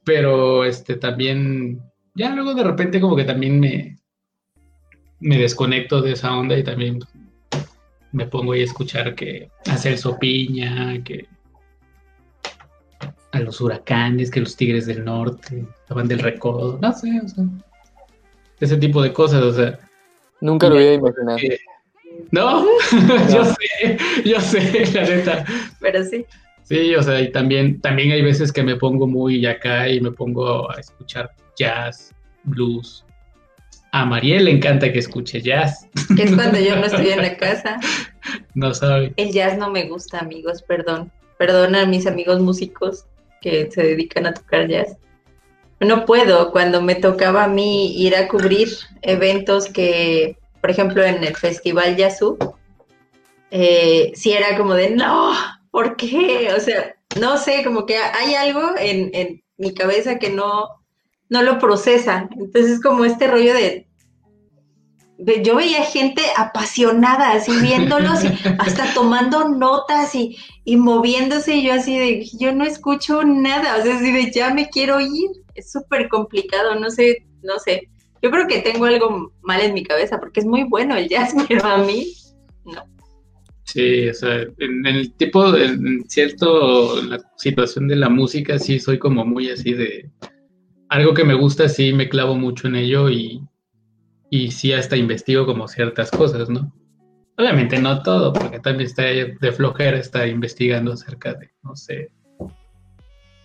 pero 0.04 0.64
este 0.64 0.96
también, 0.96 1.80
ya 2.14 2.34
luego 2.34 2.54
de 2.54 2.64
repente 2.64 3.00
como 3.00 3.16
que 3.16 3.24
también 3.24 3.60
me, 3.60 3.96
me 5.20 5.38
desconecto 5.38 6.00
de 6.00 6.12
esa 6.12 6.36
onda 6.36 6.56
y 6.56 6.64
también 6.64 7.00
me 8.12 8.26
pongo 8.26 8.52
ahí 8.52 8.62
a 8.62 8.64
escuchar 8.64 9.14
que 9.14 9.50
a 9.66 9.76
Celso 9.76 10.18
Piña, 10.18 11.02
que 11.04 11.28
a 13.32 13.40
los 13.40 13.60
huracanes, 13.60 14.30
que 14.30 14.40
los 14.40 14.56
tigres 14.56 14.86
del 14.86 15.04
norte, 15.04 15.66
la 15.88 15.96
banda 15.96 16.14
del 16.14 16.24
recodo, 16.24 16.78
no 16.80 16.92
sé, 16.92 17.20
o 17.22 17.28
sea, 17.28 17.44
ese 18.60 18.76
tipo 18.76 19.02
de 19.02 19.12
cosas, 19.12 19.42
o 19.42 19.52
sea, 19.52 19.78
Nunca 20.40 20.68
lo 20.68 20.76
hubiera 20.76 20.94
imaginado. 20.94 21.36
que- 21.38 21.58
no, 22.32 22.64
yo 23.32 23.44
sé, 23.44 23.96
yo 24.24 24.40
sé, 24.40 24.86
la 24.92 25.02
neta, 25.04 25.44
Pero 25.80 26.02
sí. 26.04 26.24
sí, 26.64 26.94
o 26.94 27.02
sea, 27.02 27.20
y 27.20 27.30
también, 27.30 27.80
también 27.80 28.10
hay 28.12 28.22
veces 28.22 28.52
que 28.52 28.62
me 28.62 28.76
pongo 28.76 29.06
muy 29.06 29.44
acá 29.46 29.88
y 29.88 30.00
me 30.00 30.10
pongo 30.10 30.70
a 30.70 30.80
escuchar 30.80 31.30
jazz, 31.56 32.12
blues. 32.44 33.04
A 33.92 34.04
Mariel 34.04 34.44
le 34.46 34.50
encanta 34.50 34.92
que 34.92 34.98
escuche 34.98 35.40
jazz, 35.40 35.86
Que 36.16 36.24
es 36.24 36.34
cuando 36.34 36.58
yo 36.58 36.76
no 36.76 36.84
estoy 36.86 37.08
en 37.08 37.22
la 37.22 37.36
casa. 37.38 37.78
no 38.54 38.74
sabe. 38.74 39.12
El 39.16 39.32
jazz 39.32 39.56
no 39.56 39.70
me 39.70 39.88
gusta, 39.88 40.18
amigos, 40.18 40.62
perdón. 40.62 41.10
Perdón 41.38 41.74
a 41.76 41.86
mis 41.86 42.06
amigos 42.06 42.40
músicos 42.40 43.06
que 43.40 43.70
se 43.70 43.82
dedican 43.82 44.26
a 44.26 44.34
tocar 44.34 44.66
jazz. 44.68 44.96
No 45.80 46.04
puedo, 46.06 46.50
cuando 46.50 46.82
me 46.82 46.96
tocaba 46.96 47.44
a 47.44 47.48
mí 47.48 47.94
ir 48.02 48.16
a 48.16 48.28
cubrir 48.28 48.68
eventos 49.02 49.66
que, 49.68 50.36
por 50.60 50.70
ejemplo, 50.70 51.04
en 51.04 51.22
el 51.22 51.36
Festival 51.36 51.96
Yazoo, 51.96 52.36
eh, 53.50 54.12
sí 54.14 54.32
era 54.32 54.56
como 54.56 54.74
de, 54.74 54.90
no, 54.90 55.32
¿por 55.70 55.96
qué? 55.96 56.52
O 56.56 56.60
sea, 56.60 56.94
no 57.20 57.38
sé, 57.38 57.62
como 57.64 57.86
que 57.86 57.96
hay 57.96 58.34
algo 58.34 58.72
en, 58.78 59.10
en 59.14 59.42
mi 59.56 59.72
cabeza 59.72 60.18
que 60.18 60.30
no, 60.30 60.68
no 61.28 61.42
lo 61.42 61.58
procesa. 61.58 62.28
Entonces 62.36 62.72
es 62.72 62.82
como 62.82 63.04
este 63.04 63.28
rollo 63.28 63.54
de, 63.54 63.86
de- 65.18 65.42
yo 65.42 65.56
veía 65.56 65.82
gente 65.84 66.22
apasionada, 66.36 67.32
así 67.32 67.52
viéndolos 67.60 68.24
y 68.24 68.28
hasta 68.58 68.92
tomando 68.94 69.48
notas 69.48 70.14
y, 70.14 70.36
y 70.64 70.76
moviéndose 70.76 71.56
y 71.56 71.62
yo 71.64 71.72
así 71.74 71.98
de, 71.98 72.26
yo 72.38 72.52
no 72.52 72.64
escucho 72.64 73.22
nada, 73.24 73.76
o 73.78 73.82
sea, 73.82 73.96
así 73.96 74.12
de, 74.12 74.30
ya 74.32 74.52
me 74.52 74.68
quiero 74.70 75.00
ir. 75.00 75.30
Es 75.58 75.72
súper 75.72 76.08
complicado, 76.08 76.78
no 76.78 76.88
sé, 76.88 77.26
no 77.42 77.58
sé. 77.58 77.88
Yo 78.22 78.30
creo 78.30 78.46
que 78.46 78.60
tengo 78.60 78.84
algo 78.84 79.32
mal 79.42 79.60
en 79.60 79.74
mi 79.74 79.82
cabeza 79.82 80.18
porque 80.18 80.40
es 80.40 80.46
muy 80.46 80.62
bueno 80.64 80.96
el 80.96 81.08
jazz, 81.08 81.34
pero 81.48 81.66
a 81.66 81.78
mí 81.78 82.12
no. 82.64 82.84
Sí, 83.64 84.08
o 84.08 84.14
sea, 84.14 84.46
en 84.58 84.86
el 84.86 85.12
tipo, 85.14 85.54
en 85.56 86.08
cierto, 86.08 87.02
la 87.02 87.18
situación 87.36 87.88
de 87.88 87.96
la 87.96 88.08
música, 88.08 88.58
sí 88.58 88.78
soy 88.78 88.98
como 88.98 89.26
muy 89.26 89.50
así 89.50 89.74
de 89.74 90.10
algo 90.88 91.12
que 91.12 91.24
me 91.24 91.34
gusta, 91.34 91.68
sí 91.68 91.92
me 91.92 92.08
clavo 92.08 92.34
mucho 92.34 92.68
en 92.68 92.76
ello 92.76 93.10
y, 93.10 93.42
y 94.30 94.52
sí 94.52 94.72
hasta 94.72 94.96
investigo 94.96 95.44
como 95.44 95.68
ciertas 95.68 96.10
cosas, 96.10 96.48
¿no? 96.48 96.72
Obviamente 97.36 97.78
no 97.78 98.02
todo, 98.02 98.32
porque 98.32 98.58
también 98.58 98.88
está 98.88 99.02
de 99.02 99.52
flojera 99.52 99.98
estar 99.98 100.26
investigando 100.26 100.92
acerca 100.92 101.34
de, 101.34 101.50
no 101.62 101.76
sé, 101.76 102.10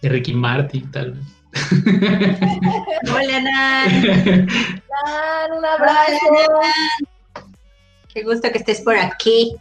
de 0.01 0.09
Ricky 0.09 0.33
Martin, 0.33 0.89
tal 0.91 1.13
vez. 1.13 1.42
Hola, 3.11 3.39
Nan. 3.41 4.47
Dan, 4.47 5.51
un 5.51 5.57
Hola, 5.57 5.73
abrazo. 5.73 6.31
Nan. 6.31 7.43
Qué 8.13 8.23
gusto 8.23 8.51
que 8.51 8.57
estés 8.59 8.81
por 8.81 8.95
aquí. 8.95 9.55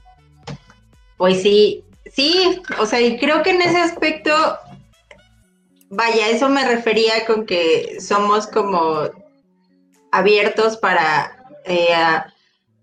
Pues 1.16 1.42
sí, 1.42 1.84
sí, 2.12 2.60
o 2.78 2.86
sea, 2.86 3.00
y 3.00 3.18
creo 3.18 3.42
que 3.42 3.50
en 3.50 3.62
ese 3.62 3.78
aspecto, 3.78 4.32
vaya, 5.88 6.28
eso 6.28 6.48
me 6.48 6.66
refería 6.66 7.24
con 7.26 7.46
que 7.46 7.98
somos 8.00 8.46
como 8.46 9.08
abiertos 10.10 10.76
para, 10.76 11.44
eh, 11.64 11.94
a, 11.94 12.32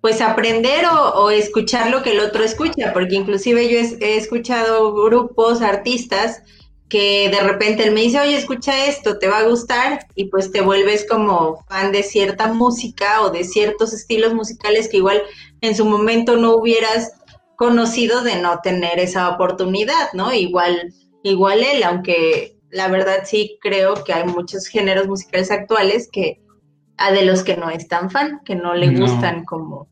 pues, 0.02 0.22
aprender 0.22 0.86
o, 0.86 1.10
o 1.24 1.30
escuchar 1.30 1.92
lo 1.92 2.02
que 2.02 2.12
el 2.12 2.20
otro 2.22 2.44
escucha, 2.44 2.94
porque 2.94 3.16
inclusive 3.16 3.70
yo 3.70 3.80
he, 3.80 4.14
he 4.14 4.18
escuchado 4.18 4.94
grupos, 4.94 5.62
artistas, 5.62 6.42
que 6.90 7.30
de 7.30 7.40
repente 7.42 7.84
él 7.84 7.94
me 7.94 8.02
dice, 8.02 8.20
oye, 8.20 8.36
escucha 8.36 8.86
esto, 8.88 9.20
te 9.20 9.28
va 9.28 9.38
a 9.38 9.48
gustar, 9.48 10.08
y 10.16 10.26
pues 10.26 10.52
te 10.52 10.62
vuelves 10.62 11.06
como 11.08 11.64
fan 11.68 11.92
de 11.92 12.02
cierta 12.04 12.52
música 12.52 13.22
o 13.22 13.30
de 13.30 13.44
ciertos 13.44 13.94
estilos 13.94 14.34
musicales 14.34 14.90
que 14.90 14.98
igual 14.98 15.22
en 15.62 15.76
su 15.76 15.86
momento 15.86 16.36
no 16.36 16.56
hubieras 16.56 17.12
conocido 17.56 18.22
de 18.22 18.38
no 18.38 18.60
tener 18.62 19.00
esa 19.00 19.30
oportunidad, 19.30 20.12
¿no? 20.14 20.34
Igual, 20.34 20.94
igual 21.24 21.64
él, 21.64 21.84
aunque 21.84 22.58
la 22.72 22.88
verdad 22.88 23.24
sí 23.26 23.58
creo 23.62 24.04
que 24.04 24.14
hay 24.14 24.26
muchos 24.26 24.68
géneros 24.68 25.08
musicales 25.08 25.52
actuales 25.52 26.10
que 26.12 26.42
a 26.98 27.12
de 27.12 27.24
los 27.24 27.44
que 27.44 27.56
no 27.56 27.70
es 27.70 27.88
tan 27.88 28.10
fan, 28.10 28.42
que 28.44 28.56
no 28.56 28.74
le 28.74 28.92
No. 28.92 29.02
gustan 29.02 29.46
como 29.46 29.88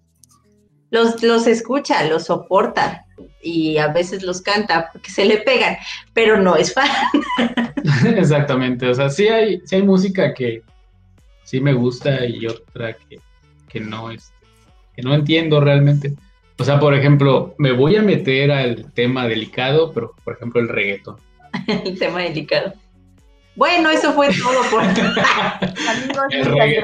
los, 0.89 1.21
los 1.23 1.47
escucha, 1.47 2.03
los 2.05 2.25
soporta 2.25 3.06
y 3.41 3.77
a 3.77 3.87
veces 3.87 4.23
los 4.23 4.41
canta 4.41 4.89
porque 4.91 5.11
se 5.11 5.25
le 5.25 5.37
pegan, 5.37 5.77
pero 6.13 6.39
no 6.39 6.55
es 6.55 6.73
fan. 6.73 6.89
Exactamente, 8.15 8.87
o 8.87 8.93
sea, 8.93 9.09
sí 9.09 9.27
hay, 9.27 9.61
sí 9.65 9.75
hay 9.75 9.83
música 9.83 10.33
que 10.33 10.61
sí 11.43 11.61
me 11.61 11.73
gusta 11.73 12.25
y 12.25 12.45
otra 12.45 12.93
que, 12.93 13.19
que 13.69 13.79
no 13.79 14.11
es, 14.11 14.33
que 14.95 15.01
no 15.01 15.13
entiendo 15.13 15.59
realmente. 15.59 16.13
O 16.59 16.63
sea, 16.63 16.79
por 16.79 16.93
ejemplo, 16.95 17.55
me 17.57 17.71
voy 17.71 17.95
a 17.95 18.01
meter 18.01 18.51
al 18.51 18.91
tema 18.93 19.27
delicado, 19.27 19.93
pero 19.93 20.15
por 20.23 20.35
ejemplo 20.35 20.59
el 20.59 20.69
reggaetón. 20.69 21.17
El 21.67 21.97
tema 21.97 22.21
delicado. 22.21 22.73
Bueno, 23.55 23.89
eso 23.89 24.13
fue 24.13 24.29
todo 24.29 24.61
por 24.69 24.81
Amigos, 24.83 25.13
El 26.31 26.49
muchas 26.49 26.55
gracias. 26.55 26.83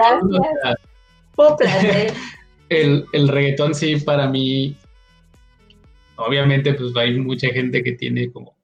placer. 1.57 2.13
el, 2.69 3.05
el 3.13 3.27
reggaetón 3.27 3.75
sí 3.75 3.97
para 3.97 4.27
mí, 4.27 4.75
obviamente 6.17 6.73
pues 6.73 6.95
hay 6.95 7.19
mucha 7.19 7.47
gente 7.49 7.83
que 7.83 7.93
tiene 7.93 8.31
como 8.31 8.55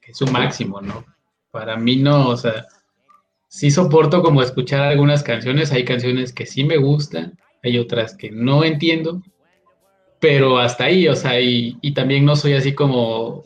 que 0.00 0.12
es 0.12 0.18
su 0.18 0.26
máximo, 0.26 0.80
¿no? 0.80 1.04
Para 1.50 1.76
mí 1.76 1.96
no, 1.96 2.28
o 2.28 2.36
sea, 2.36 2.66
sí 3.48 3.70
soporto 3.70 4.22
como 4.22 4.42
escuchar 4.42 4.82
algunas 4.82 5.22
canciones, 5.22 5.72
hay 5.72 5.84
canciones 5.84 6.32
que 6.32 6.46
sí 6.46 6.64
me 6.64 6.76
gustan, 6.76 7.38
hay 7.62 7.78
otras 7.78 8.16
que 8.16 8.30
no 8.30 8.64
entiendo, 8.64 9.22
pero 10.20 10.58
hasta 10.58 10.84
ahí, 10.84 11.08
o 11.08 11.16
sea, 11.16 11.40
y, 11.40 11.78
y 11.80 11.94
también 11.94 12.24
no 12.24 12.36
soy 12.36 12.54
así 12.54 12.74
como, 12.74 13.44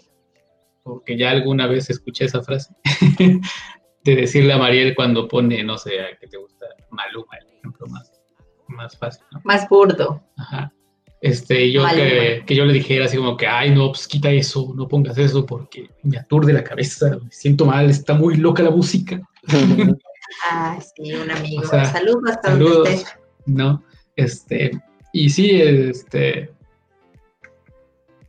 porque 0.83 1.17
ya 1.17 1.31
alguna 1.31 1.67
vez 1.67 1.91
escuché 1.91 2.25
esa 2.25 2.43
frase, 2.43 2.75
de 4.05 4.17
decirle 4.17 4.53
a 4.53 4.59
Mariel 4.59 4.95
cuando 4.95 5.29
pone, 5.29 5.63
no 5.63 5.79
sé, 5.79 6.01
a 6.01 6.17
que 6.17 6.27
te 6.27 6.39
gusta 6.39 6.67
Maluma, 6.91 7.37
el 7.41 7.59
ejemplo 7.59 7.87
más, 7.89 8.11
más 8.69 8.97
fácil, 8.99 9.25
¿no? 9.33 9.41
Más 9.45 9.69
burdo. 9.69 10.23
Ajá. 10.37 10.73
Este, 11.21 11.73
yo 11.73 11.85
que, 11.89 12.45
que 12.47 12.55
yo 12.55 12.65
le 12.65 12.73
dijera 12.73 13.07
así 13.07 13.17
como 13.17 13.37
que, 13.37 13.47
ay, 13.47 13.75
no, 13.75 13.89
pues 13.89 14.07
quita 14.07 14.31
eso, 14.31 14.73
no 14.77 14.87
pongas 14.87 15.19
eso 15.19 15.45
porque 15.45 15.91
me 16.05 16.17
aturde 16.17 16.53
la 16.53 16.63
cabeza, 16.63 17.19
me 17.23 17.31
siento 17.31 17.67
mal, 17.67 17.91
está 17.91 18.15
muy 18.15 18.37
loca 18.37 18.63
la 18.63 18.71
música, 18.71 19.21
Ah, 20.51 20.79
sí, 20.81 21.15
un 21.15 21.31
amigo. 21.31 21.63
O 21.63 21.67
sea, 21.67 21.87
saludos 21.87 22.23
hasta. 22.31 22.57
¿no? 23.47 23.83
Este, 24.17 24.71
y 25.13 25.31
sí, 25.31 25.61
este, 25.61 26.51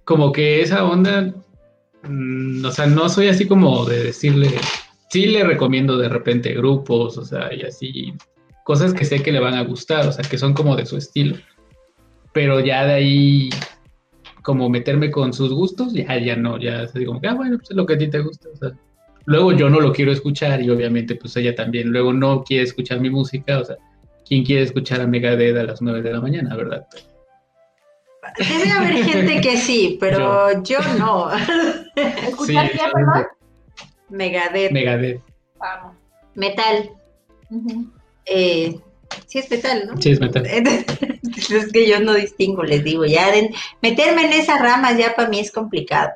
como 0.05 0.31
que 0.31 0.61
esa 0.61 0.85
onda, 0.85 1.33
mm, 2.03 2.65
o 2.65 2.71
sea, 2.71 2.87
no 2.87 3.09
soy 3.09 3.27
así 3.27 3.47
como 3.47 3.85
de 3.85 4.03
decirle, 4.05 4.49
sí 5.09 5.27
le 5.27 5.43
recomiendo 5.43 5.97
de 5.97 6.09
repente 6.09 6.53
grupos, 6.53 7.17
o 7.17 7.25
sea, 7.25 7.53
y 7.53 7.63
así, 7.63 8.13
cosas 8.63 8.93
que 8.93 9.05
sé 9.05 9.21
que 9.21 9.31
le 9.31 9.39
van 9.39 9.55
a 9.55 9.63
gustar, 9.63 10.07
o 10.07 10.11
sea, 10.11 10.23
que 10.23 10.37
son 10.37 10.53
como 10.53 10.75
de 10.75 10.85
su 10.85 10.97
estilo. 10.97 11.37
Pero 12.39 12.61
ya 12.61 12.85
de 12.85 12.93
ahí, 12.93 13.49
como 14.43 14.69
meterme 14.69 15.11
con 15.11 15.33
sus 15.33 15.51
gustos, 15.51 15.91
ya, 15.91 16.17
ya 16.17 16.37
no, 16.37 16.57
ya 16.57 16.87
como 17.05 17.19
que, 17.19 17.27
ah, 17.27 17.33
bueno, 17.33 17.57
pues 17.57 17.71
es 17.71 17.75
lo 17.75 17.85
que 17.85 17.95
a 17.95 17.97
ti 17.97 18.09
te 18.09 18.19
gusta, 18.19 18.47
o 18.53 18.55
sea. 18.55 18.71
Luego 19.25 19.51
yo 19.51 19.69
no 19.69 19.81
lo 19.81 19.91
quiero 19.91 20.13
escuchar 20.13 20.61
y 20.61 20.69
obviamente 20.69 21.15
pues 21.15 21.35
ella 21.35 21.53
también 21.53 21.89
luego 21.89 22.13
no 22.13 22.41
quiere 22.45 22.63
escuchar 22.63 23.01
mi 23.01 23.09
música, 23.09 23.59
o 23.59 23.65
sea, 23.65 23.75
¿quién 24.25 24.45
quiere 24.45 24.61
escuchar 24.61 25.01
a 25.01 25.07
Megadeth 25.07 25.57
a 25.57 25.63
las 25.63 25.81
9 25.81 26.01
de 26.01 26.13
la 26.13 26.21
mañana, 26.21 26.55
verdad? 26.55 26.87
Debe 28.37 28.71
haber 28.71 29.03
gente 29.03 29.41
que 29.41 29.57
sí, 29.57 29.97
pero 29.99 30.63
yo, 30.63 30.79
no. 30.97 31.29
¿Escuchar 32.25 32.71
qué, 32.71 32.79
perdón? 32.93 33.27
Megadeth. 34.07 34.71
Megadeth. 34.71 35.21
Vamos. 35.59 35.97
Metal. 36.35 36.89
eh, 38.27 38.79
sí 39.25 39.39
es 39.39 39.51
metal, 39.51 39.87
¿no? 39.87 40.01
Sí, 40.01 40.11
es 40.11 40.21
metal. 40.21 40.47
es 41.49 41.71
que 41.71 41.87
yo 41.87 41.99
no 41.99 42.13
distingo, 42.13 42.63
les 42.63 42.83
digo, 42.83 43.05
ya 43.05 43.31
de, 43.31 43.53
meterme 43.81 44.25
en 44.25 44.33
esas 44.33 44.61
ramas 44.61 44.97
ya 44.97 45.15
para 45.15 45.29
mí 45.29 45.39
es 45.39 45.51
complicado. 45.51 46.11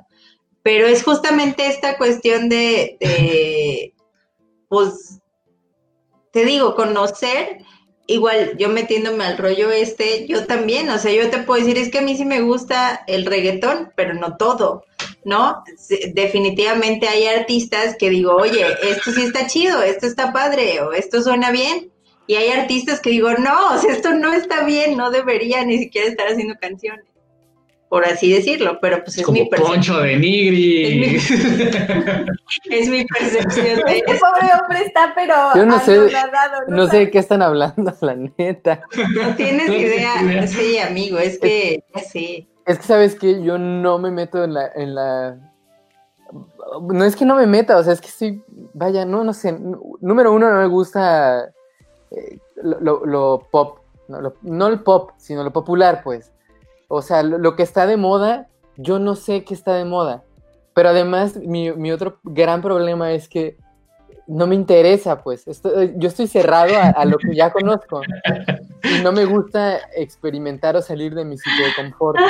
Pero 0.62 0.88
es 0.88 1.04
justamente 1.04 1.68
esta 1.68 1.98
cuestión 1.98 2.50
de, 2.50 2.98
de 3.00 3.94
pues, 4.70 5.20
te 6.32 6.46
digo, 6.46 6.76
conocer 6.76 7.60
igual 8.08 8.58
yo 8.58 8.70
metiéndome 8.70 9.24
al 9.24 9.38
rollo 9.38 9.72
este, 9.72 10.28
yo 10.28 10.46
también, 10.46 10.90
o 10.90 10.98
sea, 10.98 11.12
yo 11.12 11.30
te 11.30 11.40
puedo 11.40 11.60
decir, 11.64 11.78
es 11.78 11.90
que 11.90 12.00
a 12.00 12.02
mí 12.02 12.18
sí 12.18 12.26
me 12.26 12.42
gusta 12.42 13.04
el 13.08 13.26
reggaetón, 13.26 13.92
pero 13.96 14.14
no 14.14 14.36
todo, 14.36 14.84
¿no? 15.24 15.64
Definitivamente 16.14 17.08
hay 17.08 17.28
artistas 17.28 17.96
que 17.98 18.10
digo, 18.10 18.36
oye, 18.36 18.66
esto 18.84 19.12
sí 19.12 19.24
está 19.24 19.48
chido, 19.48 19.82
esto 19.82 20.06
está 20.06 20.34
padre, 20.34 20.82
o 20.82 20.92
esto 20.92 21.22
suena 21.22 21.52
bien, 21.52 21.93
y 22.28 22.36
hay 22.36 22.50
artistas 22.50 23.00
que 23.00 23.10
digo, 23.12 23.32
no, 23.34 23.74
o 23.74 23.78
sea, 23.78 23.92
esto 23.94 24.14
no 24.14 24.34
está 24.34 24.64
bien, 24.66 24.98
no 24.98 25.12
debería 25.12 25.64
ni 25.66 25.78
siquiera 25.78 26.08
estar 26.08 26.28
haciendo 26.28 26.56
canciones 26.60 27.06
por 27.94 28.06
así 28.06 28.34
decirlo, 28.34 28.80
pero 28.82 29.04
pues 29.04 29.20
es 29.20 29.24
Como 29.24 29.38
mi 29.38 29.48
percepción. 29.48 29.76
Poncho 29.76 30.00
de 30.00 30.18
Nigri. 30.18 31.16
Es 32.72 32.90
mi 32.90 33.06
percepción 33.06 33.82
de 33.86 33.98
Este 33.98 34.16
pobre 34.16 34.48
hombre 34.60 34.80
está, 34.84 35.12
pero. 35.14 35.36
Yo 35.54 35.64
no 35.64 35.80
sé- 35.80 35.98
anonadado, 36.00 36.62
No 36.70 36.88
sé 36.88 36.98
de 36.98 37.12
qué 37.12 37.20
están 37.20 37.44
hablando, 37.44 37.94
la 38.02 38.16
neta. 38.16 38.82
No 39.14 39.36
tienes 39.36 39.68
No 39.68 39.76
idea. 39.76 40.48
Sí, 40.48 40.80
amigo, 40.80 41.20
es 41.20 41.38
que 41.38 41.84
ya 41.96 42.02
sé. 42.02 42.48
Es 42.66 42.80
que 42.80 42.84
sabes 42.84 43.14
que 43.14 43.44
yo 43.44 43.60
no 43.60 44.00
me 44.00 44.10
meto 44.10 44.44
en 44.44 44.56
la, 44.56 44.72
en 44.76 44.96
la. 44.96 45.38
No 46.90 47.06
es 47.06 47.16
que 47.16 47.26
no 47.26 47.36
me 47.36 47.46
meta, 47.46 47.78
o 47.78 47.84
sea, 47.84 47.94
es 47.94 48.02
que 48.02 48.08
estoy. 48.08 48.44
Vaya, 48.74 49.06
no, 49.06 49.24
no 49.24 49.34
sé. 49.34 49.56
Número 50.02 50.34
uno, 50.34 50.50
no 50.52 50.62
me 50.62 50.68
gusta 50.68 51.52
eh, 52.14 52.40
lo, 52.64 53.48
pop. 53.52 53.80
No, 54.08 54.22
lo- 54.22 54.36
no 54.42 54.68
el 54.68 54.80
pop, 54.82 55.12
sino 55.18 55.44
lo 55.44 55.52
popular, 55.52 56.02
pues. 56.04 56.32
O 56.88 57.02
sea, 57.02 57.24
lo, 57.24 57.38
lo 57.38 57.56
que 57.56 57.64
está 57.64 57.86
de 57.88 57.98
moda, 57.98 58.48
yo 58.78 59.00
no 59.00 59.16
sé 59.16 59.44
qué 59.44 59.54
está 59.54 59.74
de 59.76 59.86
moda. 59.86 60.24
Pero 60.74 60.90
además, 60.90 61.38
mi, 61.38 61.72
mi 61.72 61.92
otro 61.92 62.18
gran 62.24 62.62
problema 62.62 63.12
es 63.14 63.28
que 63.30 63.58
no 64.28 64.48
me 64.48 64.56
interesa, 64.56 65.22
pues. 65.24 65.48
Estoy- 65.48 65.94
yo 65.98 66.08
estoy 66.08 66.28
cerrado 66.28 66.76
a, 66.78 66.88
a 66.90 67.06
lo 67.06 67.18
que 67.18 67.36
ya 67.36 67.52
conozco. 67.52 68.02
Y 68.84 69.02
no 69.02 69.12
me 69.12 69.26
gusta 69.26 69.80
experimentar 69.96 70.76
o 70.76 70.82
salir 70.82 71.16
de 71.16 71.26
mi 71.26 71.38
sitio 71.38 71.66
de 71.66 71.72
confort. 71.76 72.18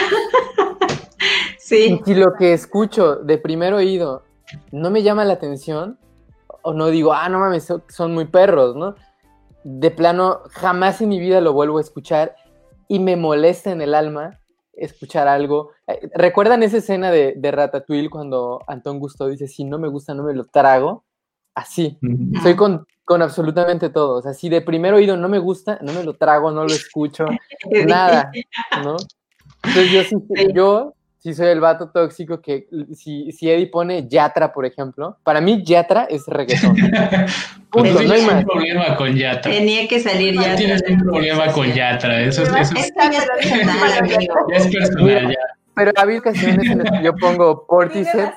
Sí. 1.58 1.98
Y 2.02 2.04
si 2.04 2.14
lo 2.16 2.34
que 2.34 2.52
escucho 2.54 3.16
de 3.16 3.38
primer 3.38 3.74
oído 3.74 4.24
no 4.72 4.90
me 4.90 5.02
llama 5.02 5.24
la 5.24 5.34
atención, 5.34 5.98
o 6.62 6.74
no 6.74 6.88
digo, 6.88 7.14
ah, 7.14 7.30
no 7.30 7.40
mames, 7.40 7.64
so- 7.64 7.84
son 7.88 8.14
muy 8.14 8.26
perros, 8.26 8.76
¿no? 8.76 8.96
De 9.64 9.92
plano, 9.92 10.42
jamás 10.52 11.02
en 11.02 11.10
mi 11.10 11.20
vida 11.20 11.42
lo 11.42 11.54
vuelvo 11.54 11.78
a 11.78 11.82
escuchar 11.82 12.36
y 12.88 13.00
me 13.00 13.16
molesta 13.16 13.72
en 13.72 13.82
el 13.82 13.96
alma 13.96 14.40
escuchar 14.74 15.28
algo. 15.28 15.72
Eh, 15.88 16.10
¿Recuerdan 16.16 16.64
esa 16.64 16.78
escena 16.78 17.12
de, 17.12 17.34
de 17.38 17.52
Ratatouille 17.52 18.10
cuando 18.10 18.62
Antón 18.68 19.00
Gusto 19.00 19.28
dice, 19.28 19.48
si 19.48 19.64
no 19.64 19.80
me 19.80 19.88
gusta, 19.88 20.14
no 20.14 20.24
me 20.24 20.34
lo 20.34 20.46
trago? 20.46 21.06
Así. 21.56 22.00
Soy 22.42 22.56
con, 22.56 22.88
con 23.06 23.22
absolutamente 23.22 23.90
todo. 23.90 24.18
O 24.18 24.22
sea, 24.22 24.34
si 24.34 24.50
de 24.50 24.62
primer 24.62 24.94
oído 24.94 25.18
no 25.18 25.30
me 25.30 25.40
gusta, 25.40 25.78
no 25.82 25.94
me 25.94 26.04
lo 26.04 26.16
trago, 26.16 26.52
no 26.52 26.64
lo 26.64 26.74
escucho, 26.74 27.26
nada, 27.88 28.32
¿no? 28.84 28.98
Entonces 29.64 29.92
yo 29.92 30.54
yo 30.54 30.94
sí 31.24 31.34
soy 31.34 31.48
el 31.48 31.62
vato 31.62 31.90
tóxico 31.90 32.42
que 32.42 32.68
si, 32.94 33.32
si 33.32 33.50
Eddie 33.50 33.68
pone 33.68 34.08
Yatra, 34.08 34.52
por 34.52 34.66
ejemplo, 34.66 35.18
para 35.24 35.40
mí 35.40 35.64
Yatra 35.64 36.04
es 36.10 36.26
reggaetón. 36.28 36.76
Punto, 37.72 37.92
no 37.94 38.00
hay 38.00 38.06
tienes 38.08 38.26
más. 38.26 38.36
un 38.36 38.46
problema 38.46 38.96
con 38.98 39.16
Yatra. 39.16 39.52
Tenía 39.52 39.88
que 39.88 40.00
salir 40.00 40.36
ya. 40.40 40.56
Tienes 40.56 40.84
un 40.88 41.00
problema 41.00 41.52
con 41.54 41.72
Yatra. 41.72 42.22
Eso, 42.22 42.44
es- 42.44 42.50
eso 42.50 42.74
Es 42.78 42.92
que 42.92 43.12
ya 43.12 43.20
es 43.20 43.26
personal, 43.50 43.98
amigo. 44.00 44.34
ya 44.52 44.58
es 44.58 44.68
personal. 44.68 45.30
Ya. 45.30 45.38
Pero 45.76 45.92
hay 45.96 46.18
ocasiones 46.18 46.70
en 46.70 46.78
las 46.84 46.92
que 46.92 47.04
yo 47.04 47.16
pongo 47.16 47.66
Portishead, 47.66 48.32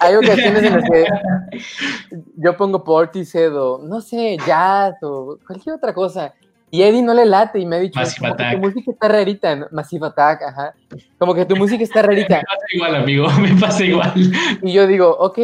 hay 0.00 0.14
ocasiones 0.16 0.62
en 0.64 0.72
las 0.74 0.84
que 0.90 1.04
yo 2.36 2.56
pongo 2.56 2.82
Portishead 2.82 3.54
o 3.56 3.78
no 3.84 4.00
sé, 4.00 4.36
jazz 4.46 4.94
o 5.02 5.38
cualquier 5.46 5.76
otra 5.76 5.92
cosa. 5.94 6.32
Y 6.74 6.82
Eddie 6.82 7.02
no 7.02 7.14
le 7.14 7.24
late 7.24 7.60
y 7.60 7.66
me 7.66 7.76
ha 7.76 7.78
dicho, 7.78 8.00
Massive 8.00 8.18
como 8.26 8.36
que 8.36 8.42
Attack. 8.42 8.56
tu 8.56 8.60
música 8.66 8.90
está 8.90 9.06
rarita, 9.08 9.54
¿no? 9.54 9.68
Massive 9.70 10.06
Attack, 10.08 10.42
ajá. 10.42 10.74
Como 11.18 11.32
que 11.32 11.44
tu 11.44 11.54
música 11.54 11.84
está 11.84 12.02
rarita. 12.08 12.38
Me 12.38 12.42
pasa 12.42 12.66
igual, 12.72 12.94
amigo. 12.96 13.28
Me 13.40 13.54
pasa 13.60 13.84
igual. 13.84 14.12
Y 14.60 14.72
yo 14.72 14.88
digo, 14.88 15.08
ok, 15.20 15.38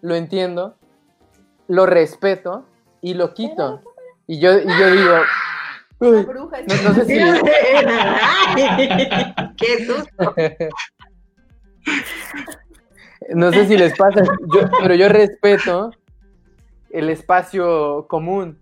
lo 0.00 0.14
entiendo, 0.14 0.74
lo 1.68 1.84
respeto 1.84 2.64
y 3.02 3.12
lo 3.12 3.34
quito. 3.34 3.82
Y 4.26 4.40
yo, 4.40 4.58
y 4.60 4.78
yo 4.78 4.90
digo, 4.92 5.14
uy, 5.98 6.26
no, 6.66 6.74
no 6.88 6.94
sé 6.94 7.04
si... 7.04 7.18
¡Qué 9.58 9.84
susto! 9.84 10.34
No 13.34 13.52
sé 13.52 13.66
si 13.66 13.76
les 13.76 13.94
pasa, 13.98 14.22
yo- 14.54 14.70
pero 14.80 14.94
yo 14.94 15.10
respeto 15.10 15.90
el 16.90 17.10
espacio 17.10 18.06
común. 18.08 18.58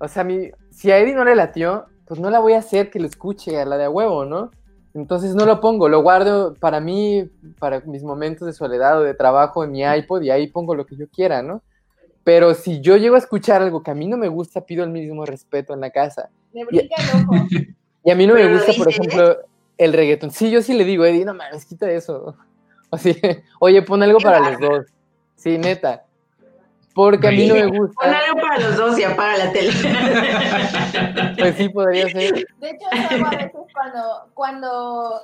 O 0.00 0.08
sea, 0.08 0.24
mi, 0.24 0.50
si 0.74 0.90
a 0.90 0.98
Eddie 0.98 1.14
no 1.14 1.24
le 1.24 1.36
latió, 1.36 1.86
pues 2.06 2.20
no 2.20 2.30
la 2.30 2.40
voy 2.40 2.54
a 2.54 2.58
hacer 2.58 2.90
que 2.90 3.00
lo 3.00 3.06
escuche 3.06 3.60
a 3.60 3.64
la 3.64 3.78
de 3.78 3.84
a 3.84 3.90
huevo, 3.90 4.24
¿no? 4.24 4.50
Entonces 4.92 5.34
no 5.34 5.46
lo 5.46 5.60
pongo, 5.60 5.88
lo 5.88 6.02
guardo 6.02 6.54
para 6.54 6.80
mí, 6.80 7.28
para 7.58 7.80
mis 7.80 8.02
momentos 8.02 8.46
de 8.46 8.52
soledad 8.52 9.00
o 9.00 9.02
de 9.02 9.14
trabajo 9.14 9.64
en 9.64 9.72
mi 9.72 9.82
iPod 9.82 10.22
y 10.22 10.30
ahí 10.30 10.48
pongo 10.48 10.74
lo 10.74 10.84
que 10.86 10.96
yo 10.96 11.08
quiera, 11.08 11.42
¿no? 11.42 11.62
Pero 12.22 12.54
si 12.54 12.80
yo 12.80 12.96
llego 12.96 13.16
a 13.16 13.18
escuchar 13.18 13.62
algo 13.62 13.82
que 13.82 13.90
a 13.90 13.94
mí 13.94 14.06
no 14.06 14.16
me 14.16 14.28
gusta, 14.28 14.64
pido 14.64 14.84
el 14.84 14.90
mismo 14.90 15.26
respeto 15.26 15.74
en 15.74 15.80
la 15.80 15.90
casa. 15.90 16.30
Me 16.52 16.64
brinca 16.64 16.94
el 16.96 17.24
ojo. 17.24 17.46
Y 18.04 18.10
a 18.10 18.14
mí 18.14 18.26
no 18.26 18.34
me 18.34 18.52
gusta, 18.52 18.72
por 18.76 18.88
¿eh? 18.88 18.90
ejemplo, 18.90 19.38
el 19.78 19.92
reggaetón. 19.92 20.30
Sí, 20.30 20.50
yo 20.50 20.62
sí 20.62 20.74
le 20.74 20.84
digo, 20.84 21.04
Eddie, 21.04 21.24
no 21.24 21.34
mames, 21.34 21.64
quita 21.64 21.90
eso. 21.90 22.36
Así, 22.90 23.16
oye, 23.60 23.82
pon 23.82 24.02
algo 24.02 24.18
para 24.20 24.50
los 24.50 24.60
dos. 24.60 24.86
Sí, 25.36 25.58
neta. 25.58 26.03
Porque 26.94 27.28
a 27.28 27.30
mí 27.32 27.48
no 27.48 27.54
me 27.54 27.68
Pon 27.68 27.76
gusta. 27.78 28.18
algo 28.18 28.40
para 28.40 28.58
los 28.60 28.76
dos 28.76 28.98
y 28.98 29.02
apaga 29.04 29.36
la 29.36 29.52
tele. 29.52 29.72
Pues 31.38 31.56
sí, 31.56 31.68
podría 31.68 32.08
ser. 32.08 32.46
De 32.60 32.70
hecho, 32.70 32.86
eso 32.92 33.26
a 33.26 33.30
veces 33.30 33.50
cuando, 33.72 34.30
cuando. 34.34 35.20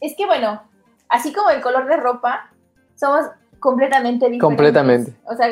Es 0.00 0.14
que 0.16 0.24
bueno, 0.26 0.62
así 1.08 1.32
como 1.32 1.50
el 1.50 1.60
color 1.60 1.88
de 1.88 1.96
ropa, 1.96 2.50
somos 2.94 3.26
completamente 3.58 4.26
diferentes. 4.26 4.40
Completamente. 4.40 5.12
O 5.24 5.34
sea, 5.34 5.48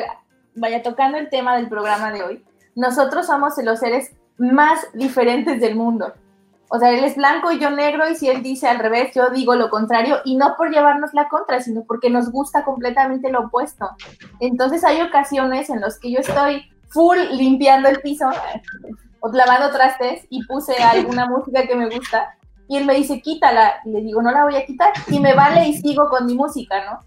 vaya 0.55 0.81
tocando 0.81 1.17
el 1.17 1.29
tema 1.29 1.57
del 1.57 1.67
programa 1.67 2.11
de 2.11 2.23
hoy, 2.23 2.45
nosotros 2.75 3.25
somos 3.27 3.57
los 3.57 3.79
seres 3.79 4.15
más 4.37 4.87
diferentes 4.93 5.59
del 5.59 5.75
mundo. 5.75 6.13
O 6.69 6.79
sea, 6.79 6.91
él 6.91 7.03
es 7.03 7.15
blanco 7.15 7.51
y 7.51 7.59
yo 7.59 7.69
negro, 7.69 8.09
y 8.09 8.15
si 8.15 8.29
él 8.29 8.41
dice 8.41 8.67
al 8.67 8.79
revés, 8.79 9.13
yo 9.13 9.29
digo 9.29 9.55
lo 9.55 9.69
contrario, 9.69 10.17
y 10.25 10.35
no 10.35 10.55
por 10.57 10.71
llevarnos 10.71 11.13
la 11.13 11.29
contra, 11.29 11.61
sino 11.61 11.83
porque 11.83 12.09
nos 12.09 12.31
gusta 12.31 12.63
completamente 12.63 13.29
lo 13.29 13.41
opuesto. 13.41 13.89
Entonces 14.39 14.83
hay 14.83 15.01
ocasiones 15.01 15.69
en 15.69 15.81
las 15.81 15.99
que 15.99 16.11
yo 16.11 16.19
estoy 16.19 16.63
full 16.89 17.17
limpiando 17.31 17.89
el 17.89 17.99
piso 18.01 18.29
o 19.19 19.31
lavando 19.31 19.71
trastes 19.71 20.25
y 20.29 20.43
puse 20.45 20.75
alguna 20.81 21.25
música 21.29 21.67
que 21.67 21.75
me 21.75 21.89
gusta 21.89 22.35
y 22.67 22.77
él 22.77 22.85
me 22.85 22.95
dice, 22.95 23.21
quítala. 23.21 23.75
Y 23.85 23.91
le 23.91 24.01
digo, 24.01 24.21
no 24.21 24.31
la 24.31 24.43
voy 24.43 24.55
a 24.55 24.65
quitar. 24.65 24.91
Y 25.07 25.19
me 25.19 25.33
vale 25.33 25.67
y 25.67 25.77
sigo 25.77 26.09
con 26.09 26.25
mi 26.25 26.35
música, 26.35 26.83
¿no? 26.85 26.99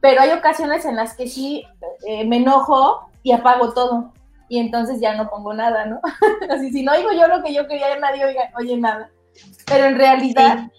Pero 0.00 0.22
hay 0.22 0.30
ocasiones 0.30 0.84
en 0.84 0.96
las 0.96 1.14
que 1.14 1.28
sí 1.28 1.64
eh, 2.06 2.24
me 2.26 2.38
enojo 2.38 3.10
y 3.22 3.32
apago 3.32 3.72
todo. 3.72 4.12
Y 4.52 4.58
entonces 4.58 5.00
ya 5.00 5.14
no 5.14 5.30
pongo 5.30 5.54
nada, 5.54 5.86
¿no? 5.86 5.98
Así, 6.50 6.70
si 6.70 6.82
no 6.84 6.92
oigo 6.92 7.08
yo 7.14 7.26
lo 7.26 7.42
que 7.42 7.54
yo 7.54 7.66
quería, 7.66 7.98
nadie 7.98 8.22
oiga, 8.22 8.50
oye 8.58 8.76
nada. 8.76 9.10
Pero 9.66 9.86
en 9.86 9.96
realidad, 9.96 10.70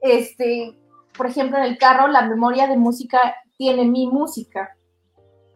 este, 0.00 0.74
por 1.14 1.26
ejemplo, 1.26 1.58
en 1.58 1.64
el 1.64 1.76
carro, 1.76 2.08
la 2.08 2.22
memoria 2.22 2.66
de 2.68 2.78
música 2.78 3.36
tiene 3.58 3.84
mi 3.84 4.06
música. 4.06 4.74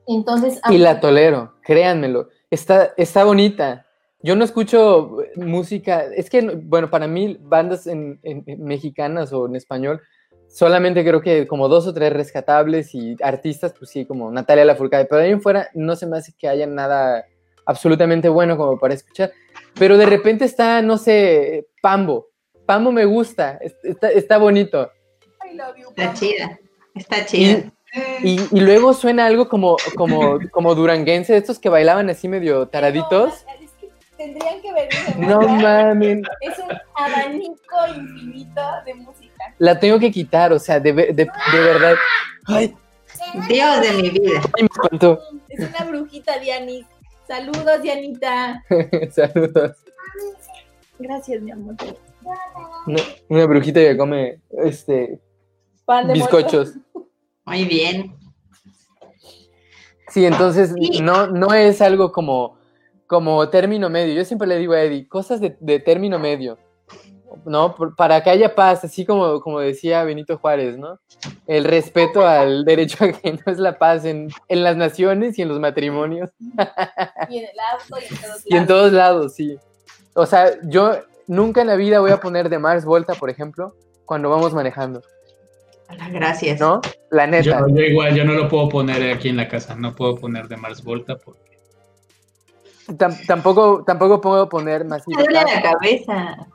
Entonces, 0.07 0.61
Y 0.69 0.77
la 0.77 1.01
tolero, 1.01 1.55
créanmelo. 1.63 2.29
Está, 2.51 2.93
está 2.99 3.25
bonita. 3.25 3.87
Yo 4.23 4.37
no 4.37 4.45
escucho 4.45 5.17
música. 5.37 6.05
Es 6.15 6.29
que, 6.29 6.43
bueno, 6.43 6.91
para 6.91 7.07
mí, 7.09 7.39
bandas 7.41 7.87
en, 7.87 8.21
en- 8.23 8.45
en 8.47 8.65
mexicanas 8.65 9.33
o 9.33 9.47
en 9.47 9.57
español 9.57 10.03
solamente 10.49 11.03
creo 11.05 11.23
que 11.23 11.47
como 11.47 11.69
dos 11.69 11.87
o 11.87 11.95
tres 11.95 12.13
rescatables 12.13 12.95
y 12.95 13.17
artistas, 13.23 13.73
pues 13.79 13.91
sí, 13.91 14.05
como 14.05 14.31
Natalia 14.31 14.67
Lafourcade, 14.67 15.07
pero 15.07 15.23
ahí 15.23 15.31
en 15.31 15.41
fuera 15.41 15.69
no 15.75 15.97
se 15.97 16.07
me 16.07 16.19
hace 16.19 16.35
que 16.39 16.49
haya 16.49 16.67
nada 16.67 17.25
absolutamente 17.67 18.29
bueno 18.29 18.57
como 18.57 18.79
para 18.79 18.95
escuchar. 18.95 19.33
Pero 19.75 19.99
de 19.99 20.07
repente 20.07 20.45
está, 20.45 20.81
no 20.81 20.97
sé, 20.97 21.67
Pambo. 21.83 22.29
Pambo 22.65 22.91
me 22.91 23.05
gusta, 23.05 23.59
está, 23.83 24.11
está 24.11 24.39
bonito. 24.39 24.91
está 25.95 26.15
chida, 26.15 26.59
está 26.95 27.27
chida. 27.27 27.73
Y, 28.23 28.41
y, 28.53 28.61
luego 28.61 28.93
suena 28.93 29.27
algo 29.27 29.49
como, 29.49 29.77
como, 29.95 30.39
como 30.51 30.75
duranguense, 30.75 31.37
estos 31.37 31.59
que 31.59 31.71
bailaban 31.71 32.11
así 32.11 32.29
medio 32.29 32.69
taraditos. 32.69 33.47
tendrían 34.17 34.61
que 34.61 34.73
ver. 34.73 34.89
No 35.17 35.41
mames. 35.41 36.19
Es 36.41 36.59
un 36.59 36.77
abanico 36.95 37.87
infinito 37.97 38.63
de 38.85 38.95
música. 38.95 39.55
La 39.59 39.79
tengo 39.81 39.99
que 39.99 40.11
quitar, 40.11 40.53
o 40.53 40.59
sea, 40.59 40.79
de, 40.79 40.93
de, 40.93 41.13
de 41.15 41.61
verdad. 41.61 41.95
Ay. 42.47 42.75
Dios 43.49 43.81
de 43.81 43.93
mi 43.93 44.11
vida. 44.11 44.41
Ay, 44.57 44.63
me 44.63 44.69
espantó. 44.71 45.21
Es 45.49 45.69
una 45.69 45.85
brujita, 45.85 46.39
Dianis. 46.39 46.87
Saludos, 47.27 47.83
Dianita. 47.83 48.65
Saludos. 49.11 49.77
Gracias, 50.99 51.43
mi 51.43 51.51
amor. 51.51 51.75
Una, 52.87 53.03
una, 53.29 53.47
brujita 53.47 53.81
que 53.81 53.97
come 53.97 54.41
este 54.65 55.21
Pan 55.85 56.07
de 56.07 56.15
bizcochos. 56.15 56.75
Muy 57.45 57.65
bien. 57.65 58.17
Sí, 60.09 60.25
entonces 60.25 60.73
sí. 60.75 61.01
No, 61.01 61.27
no 61.27 61.53
es 61.53 61.83
algo 61.83 62.13
como, 62.13 62.59
como 63.07 63.49
término 63.51 63.91
medio. 63.91 64.15
Yo 64.15 64.25
siempre 64.25 64.49
le 64.49 64.59
digo 64.59 64.73
a 64.73 64.83
Eddie, 64.83 65.09
cosas 65.09 65.41
de, 65.41 65.57
de 65.61 65.81
término 65.81 66.19
medio. 66.19 66.59
¿No? 67.45 67.75
Para 67.97 68.23
que 68.23 68.31
haya 68.31 68.55
paz, 68.55 68.85
así 68.85 69.05
como, 69.05 69.41
como 69.41 69.61
decía 69.61 70.05
Benito 70.05 70.39
Juárez, 70.39 70.79
¿no? 70.79 70.99
El 71.47 71.65
respeto 71.65 72.27
al 72.27 72.65
derecho 72.65 73.05
ajeno 73.05 73.41
es 73.47 73.59
la 73.59 73.79
paz 73.79 74.05
en, 74.05 74.29
en 74.49 74.65
las 74.65 74.77
naciones 74.77 75.39
y 75.39 75.43
en 75.43 75.49
los 75.49 75.61
matrimonios. 75.61 76.31
Y 77.29 77.39
en 77.39 77.45
el 77.45 77.61
auto 77.73 77.99
y 77.99 78.07
en 78.07 78.17
todos 78.17 78.23
lados. 78.23 78.43
Y 78.47 78.57
en 78.57 78.67
todos 78.67 78.93
lados, 78.93 79.35
sí. 79.35 79.57
O 80.15 80.27
sea, 80.27 80.51
yo 80.65 80.95
nunca 81.27 81.61
en 81.61 81.67
la 81.67 81.77
vida 81.77 82.01
voy 82.01 82.11
a 82.11 82.21
poner 82.21 82.49
de 82.49 82.59
Mars 82.59 82.85
Volta, 82.85 83.15
por 83.15 83.31
ejemplo, 83.31 83.75
cuando 84.05 84.31
vamos 84.31 84.55
manejando. 84.55 85.03
Gracias. 86.11 86.61
¿No? 86.61 86.81
La 87.11 87.27
neta. 87.27 87.45
Yo, 87.45 87.69
yo, 87.69 87.83
igual, 87.83 88.15
yo 88.15 88.25
no 88.25 88.33
lo 88.33 88.49
puedo 88.49 88.69
poner 88.69 89.15
aquí 89.15 89.29
en 89.29 89.37
la 89.37 89.49
casa, 89.49 89.77
no 89.77 89.95
puedo 89.95 90.17
poner 90.17 90.49
de 90.49 90.57
Mars 90.57 90.83
Volta 90.83 91.17
porque... 91.17 91.59
tampoco, 93.27 93.85
tampoco 93.85 94.21
puedo 94.21 94.49
poner 94.49 94.85
más. 94.85 95.05
Duele 95.05 95.33
la 95.33 95.63
cabeza. 95.63 96.49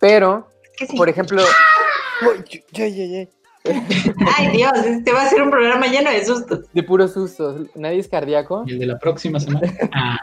Pero, 0.00 0.48
sí. 0.76 0.96
por 0.96 1.08
ejemplo. 1.08 1.42
Uy, 2.22 2.64
ya, 2.72 2.88
ya, 2.88 3.04
ya. 3.04 3.28
Ay, 4.36 4.48
Dios, 4.52 4.72
este 4.86 5.12
va 5.12 5.22
a 5.22 5.28
ser 5.28 5.42
un 5.42 5.50
programa 5.50 5.86
lleno 5.86 6.10
de 6.10 6.24
sustos. 6.24 6.60
De 6.72 6.82
puros 6.82 7.12
sustos. 7.12 7.68
¿Nadie 7.74 7.98
es 7.98 8.08
cardíaco? 8.08 8.64
¿Y 8.66 8.72
el 8.72 8.78
de 8.78 8.86
la 8.86 8.98
próxima 8.98 9.38
semana? 9.38 9.70
Ah. 9.92 10.18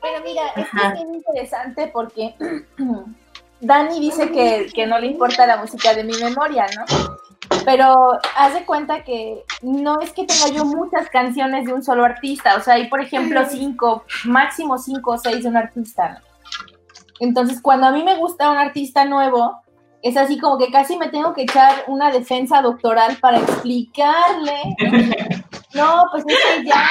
Pero 0.00 0.24
mira, 0.24 0.42
esto 0.56 0.76
es 0.76 0.92
bien 0.94 1.14
interesante 1.14 1.90
porque 1.92 2.34
Dani 3.60 4.00
dice 4.00 4.30
que, 4.30 4.68
que, 4.72 4.86
no 4.86 4.98
le 5.00 5.08
importa 5.08 5.46
la 5.46 5.56
música 5.56 5.94
de 5.94 6.04
mi 6.04 6.16
memoria, 6.16 6.66
¿no? 6.76 6.84
Pero 7.64 8.12
haz 8.36 8.54
de 8.54 8.64
cuenta 8.64 9.02
que 9.02 9.42
no 9.62 10.00
es 10.00 10.12
que 10.12 10.24
tenga 10.24 10.48
yo 10.56 10.64
muchas 10.64 11.08
canciones 11.10 11.66
de 11.66 11.72
un 11.72 11.82
solo 11.82 12.04
artista, 12.04 12.56
o 12.56 12.60
sea, 12.60 12.74
hay 12.74 12.88
por 12.88 13.00
ejemplo 13.00 13.44
cinco, 13.50 14.04
máximo 14.24 14.78
cinco 14.78 15.12
o 15.12 15.18
seis 15.18 15.42
de 15.42 15.48
un 15.48 15.56
artista, 15.56 16.10
¿no? 16.10 16.27
Entonces, 17.20 17.60
cuando 17.60 17.86
a 17.86 17.92
mí 17.92 18.02
me 18.02 18.16
gusta 18.16 18.50
un 18.50 18.56
artista 18.56 19.04
nuevo, 19.04 19.60
es 20.02 20.16
así 20.16 20.38
como 20.38 20.58
que 20.58 20.70
casi 20.70 20.96
me 20.96 21.08
tengo 21.08 21.34
que 21.34 21.42
echar 21.42 21.84
una 21.88 22.10
defensa 22.10 22.62
doctoral 22.62 23.16
para 23.20 23.38
explicarle. 23.38 24.76
No, 25.74 26.04
pues 26.12 26.24
es 26.28 26.36
que 26.36 26.64
ya 26.64 26.88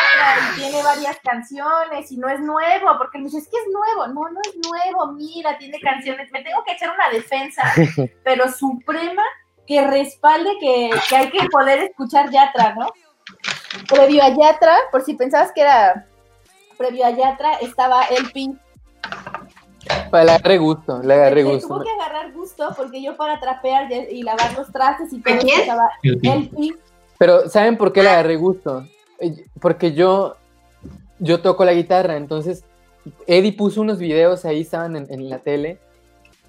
tiene 0.58 0.84
varias 0.84 1.18
canciones 1.24 2.12
y 2.12 2.18
no 2.18 2.30
es 2.30 2.40
nuevo, 2.42 2.98
porque 2.98 3.18
me 3.18 3.26
dice, 3.26 3.38
es 3.38 3.48
que 3.48 3.58
es 3.58 3.68
nuevo. 3.72 4.08
No, 4.08 4.30
no 4.30 4.40
es 4.42 4.56
nuevo, 4.68 5.14
mira, 5.14 5.58
tiene 5.58 5.80
canciones. 5.80 6.30
Me 6.32 6.44
tengo 6.44 6.64
que 6.66 6.74
echar 6.74 6.94
una 6.94 7.10
defensa, 7.10 7.64
pero 8.24 8.52
suprema, 8.52 9.24
que 9.66 9.86
respalde 9.88 10.52
que, 10.60 10.90
que 11.10 11.16
hay 11.16 11.30
que 11.30 11.48
poder 11.50 11.80
escuchar 11.80 12.30
Yatra, 12.30 12.76
¿no? 12.76 12.88
Previo 13.88 14.24
a 14.24 14.30
Yatra, 14.30 14.76
por 14.92 15.04
si 15.04 15.14
pensabas 15.14 15.52
que 15.54 15.62
era 15.62 16.06
previo 16.78 17.06
a 17.06 17.12
Yatra, 17.12 17.54
estaba 17.56 18.04
El 18.06 18.32
Pink. 18.32 18.58
Pues 20.10 20.26
le 20.26 20.32
agarré 20.32 20.58
gusto, 20.58 21.02
le 21.04 21.14
agarré 21.14 21.44
gusto. 21.44 21.68
Tuvo 21.68 21.84
que 21.84 21.90
agarrar 21.90 22.32
gusto 22.34 22.70
porque 22.76 23.02
yo 23.02 23.16
para 23.18 23.40
trapear 23.40 23.92
y 23.92 24.24
lavar 24.24 24.54
los 24.58 24.72
trastes 24.72 25.12
y 25.14 25.22
todo 25.22 25.36
estaba. 25.36 25.90
Pero 27.18 27.50
¿saben 27.50 27.78
por 27.78 27.92
qué 27.92 28.04
le 28.04 28.10
agarré 28.10 28.36
gusto? 28.36 28.86
Porque 29.60 29.94
yo 29.94 30.36
yo 31.20 31.42
toco 31.42 31.66
la 31.66 31.74
guitarra, 31.74 32.16
entonces 32.16 32.64
Eddie 33.26 33.54
puso 33.54 33.82
unos 33.82 33.98
videos 33.98 34.46
ahí, 34.46 34.62
estaban 34.62 34.96
en, 34.96 35.08
en, 35.12 35.30
la 35.30 35.40
tele 35.40 35.80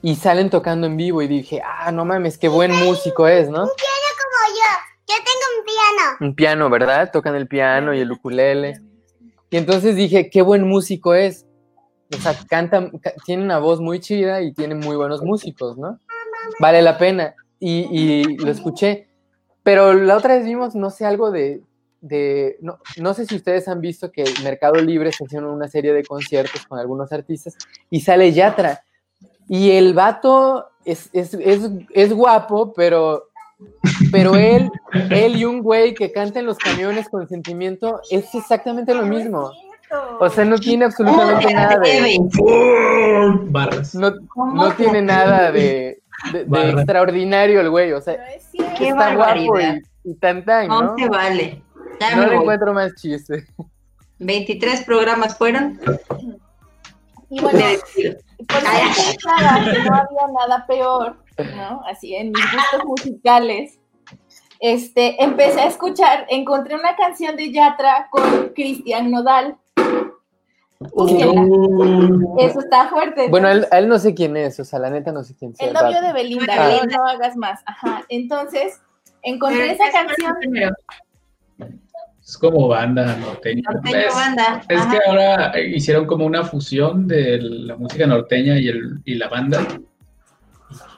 y 0.02 0.16
salen 0.16 0.50
tocando 0.50 0.86
en 0.86 0.96
vivo 0.96 1.22
y 1.22 1.28
dije, 1.28 1.62
ah, 1.64 1.90
no 1.92 2.04
mames, 2.04 2.38
qué 2.38 2.48
buen 2.48 2.72
músico 2.72 3.26
es, 3.26 3.48
¿no? 3.48 3.62
Un 3.62 3.70
piano 3.76 4.08
como 4.18 4.56
yo, 4.56 5.14
yo 5.14 5.14
tengo 5.24 5.58
un 5.58 5.64
piano. 5.64 6.16
Un 6.20 6.34
piano, 6.34 6.70
¿verdad? 6.70 7.10
Tocan 7.12 7.34
el 7.34 7.48
piano 7.48 7.94
y 7.94 8.00
el 8.00 8.12
ukulele. 8.12 8.80
Y 9.50 9.56
entonces 9.56 9.96
dije, 9.96 10.28
qué 10.28 10.42
buen 10.42 10.68
músico 10.68 11.14
es 11.14 11.46
o 12.12 12.20
sea, 12.20 12.36
canta, 12.48 12.90
tiene 13.24 13.42
una 13.42 13.58
voz 13.58 13.80
muy 13.80 14.00
chida 14.00 14.42
y 14.42 14.52
tiene 14.52 14.74
muy 14.74 14.96
buenos 14.96 15.22
músicos, 15.22 15.76
¿no? 15.76 16.00
Vale 16.60 16.82
la 16.82 16.98
pena. 16.98 17.34
Y, 17.60 17.88
y 17.90 18.36
lo 18.38 18.50
escuché. 18.50 19.08
Pero 19.62 19.92
la 19.92 20.16
otra 20.16 20.36
vez 20.36 20.46
vimos, 20.46 20.74
no 20.74 20.90
sé, 20.90 21.04
algo 21.04 21.30
de, 21.30 21.62
de 22.00 22.56
no, 22.60 22.78
no, 22.98 23.14
sé 23.14 23.26
si 23.26 23.36
ustedes 23.36 23.68
han 23.68 23.80
visto 23.80 24.10
que 24.10 24.24
Mercado 24.42 24.76
Libre 24.76 25.12
se 25.12 25.24
hicieron 25.24 25.50
una 25.50 25.68
serie 25.68 25.92
de 25.92 26.04
conciertos 26.04 26.66
con 26.66 26.78
algunos 26.78 27.12
artistas 27.12 27.56
y 27.90 28.00
sale 28.00 28.32
Yatra. 28.32 28.84
Y 29.48 29.72
el 29.72 29.94
vato 29.94 30.68
es, 30.84 31.10
es, 31.12 31.34
es, 31.34 31.70
es 31.90 32.12
guapo, 32.12 32.72
pero, 32.74 33.28
pero 34.12 34.36
él, 34.36 34.70
él 35.10 35.36
y 35.36 35.44
un 35.44 35.62
güey 35.62 35.94
que 35.94 36.12
canta 36.12 36.38
en 36.38 36.46
los 36.46 36.58
camiones 36.58 37.08
con 37.08 37.28
sentimiento 37.28 38.00
es 38.10 38.34
exactamente 38.34 38.94
lo 38.94 39.06
mismo. 39.06 39.52
O 40.20 40.28
sea, 40.28 40.44
no 40.44 40.58
tiene 40.58 40.84
absolutamente 40.84 41.54
nada 41.54 41.78
de. 41.78 42.18
Barras. 43.44 43.94
No, 43.94 44.12
no 44.36 44.72
tiene 44.72 45.02
nada 45.02 45.50
de, 45.52 46.02
de, 46.32 46.44
de 46.44 46.70
extraordinario 46.70 47.60
el 47.60 47.70
güey. 47.70 47.92
O 47.92 48.00
sea, 48.00 48.16
Qué 48.76 48.88
está 48.88 49.14
guapo 49.14 49.60
y, 49.60 49.82
y 50.04 50.14
tan 50.14 50.44
tan, 50.44 50.68
¿no? 50.68 50.82
No 50.82 50.96
se 50.96 51.08
vale. 51.08 51.62
Ya 52.00 52.16
no 52.16 52.22
le 52.22 52.28
voy. 52.28 52.38
encuentro 52.40 52.74
más 52.74 52.94
chiste. 52.94 53.46
23 54.18 54.84
programas 54.84 55.36
fueron. 55.36 55.80
Y 57.30 57.40
bueno, 57.42 57.60
por 58.38 58.60
que 58.60 59.78
no 59.82 59.94
había 59.94 60.26
nada 60.32 60.66
peor, 60.66 61.16
¿no? 61.56 61.82
Así 61.86 62.14
en 62.14 62.32
mis 62.32 62.42
gustos 62.52 62.84
musicales. 62.86 63.78
Este, 64.60 65.22
empecé 65.22 65.60
a 65.60 65.66
escuchar, 65.66 66.26
encontré 66.30 66.74
una 66.74 66.96
canción 66.96 67.36
de 67.36 67.52
Yatra 67.52 68.08
con 68.10 68.48
Cristian 68.54 69.10
Nodal. 69.10 69.58
Eso 72.38 72.60
está 72.60 72.88
fuerte. 72.88 73.24
¿no? 73.24 73.30
Bueno, 73.30 73.48
él, 73.48 73.88
no 73.88 73.98
sé 73.98 74.14
quién 74.14 74.36
es, 74.36 74.58
o 74.60 74.64
sea, 74.64 74.78
la 74.78 74.90
neta 74.90 75.10
no 75.12 75.24
sé 75.24 75.34
quién 75.36 75.54
sea. 75.54 75.66
el 75.68 75.74
novio 75.74 76.00
de 76.00 76.12
Belinda, 76.12 76.54
Ah. 76.56 76.80
no, 76.88 76.96
no 76.98 77.06
hagas 77.08 77.36
más. 77.36 77.60
Ajá. 77.66 78.04
Entonces, 78.08 78.80
encontré 79.22 79.72
esa 79.72 79.84
¿qué 79.84 79.88
es 79.90 79.92
canción. 80.06 80.36
primero? 80.40 80.74
Es 82.22 82.36
como 82.38 82.68
banda 82.68 83.16
norteña. 83.16 83.62
Norteño 83.72 83.98
es, 83.98 84.14
banda. 84.14 84.62
es 84.68 84.86
que 84.86 84.98
ahora 85.06 85.58
hicieron 85.60 86.06
como 86.06 86.26
una 86.26 86.44
fusión 86.44 87.08
de 87.08 87.38
la 87.40 87.76
música 87.76 88.06
norteña 88.06 88.58
y, 88.58 88.68
el, 88.68 89.00
y 89.04 89.14
la 89.14 89.28
banda. 89.28 89.60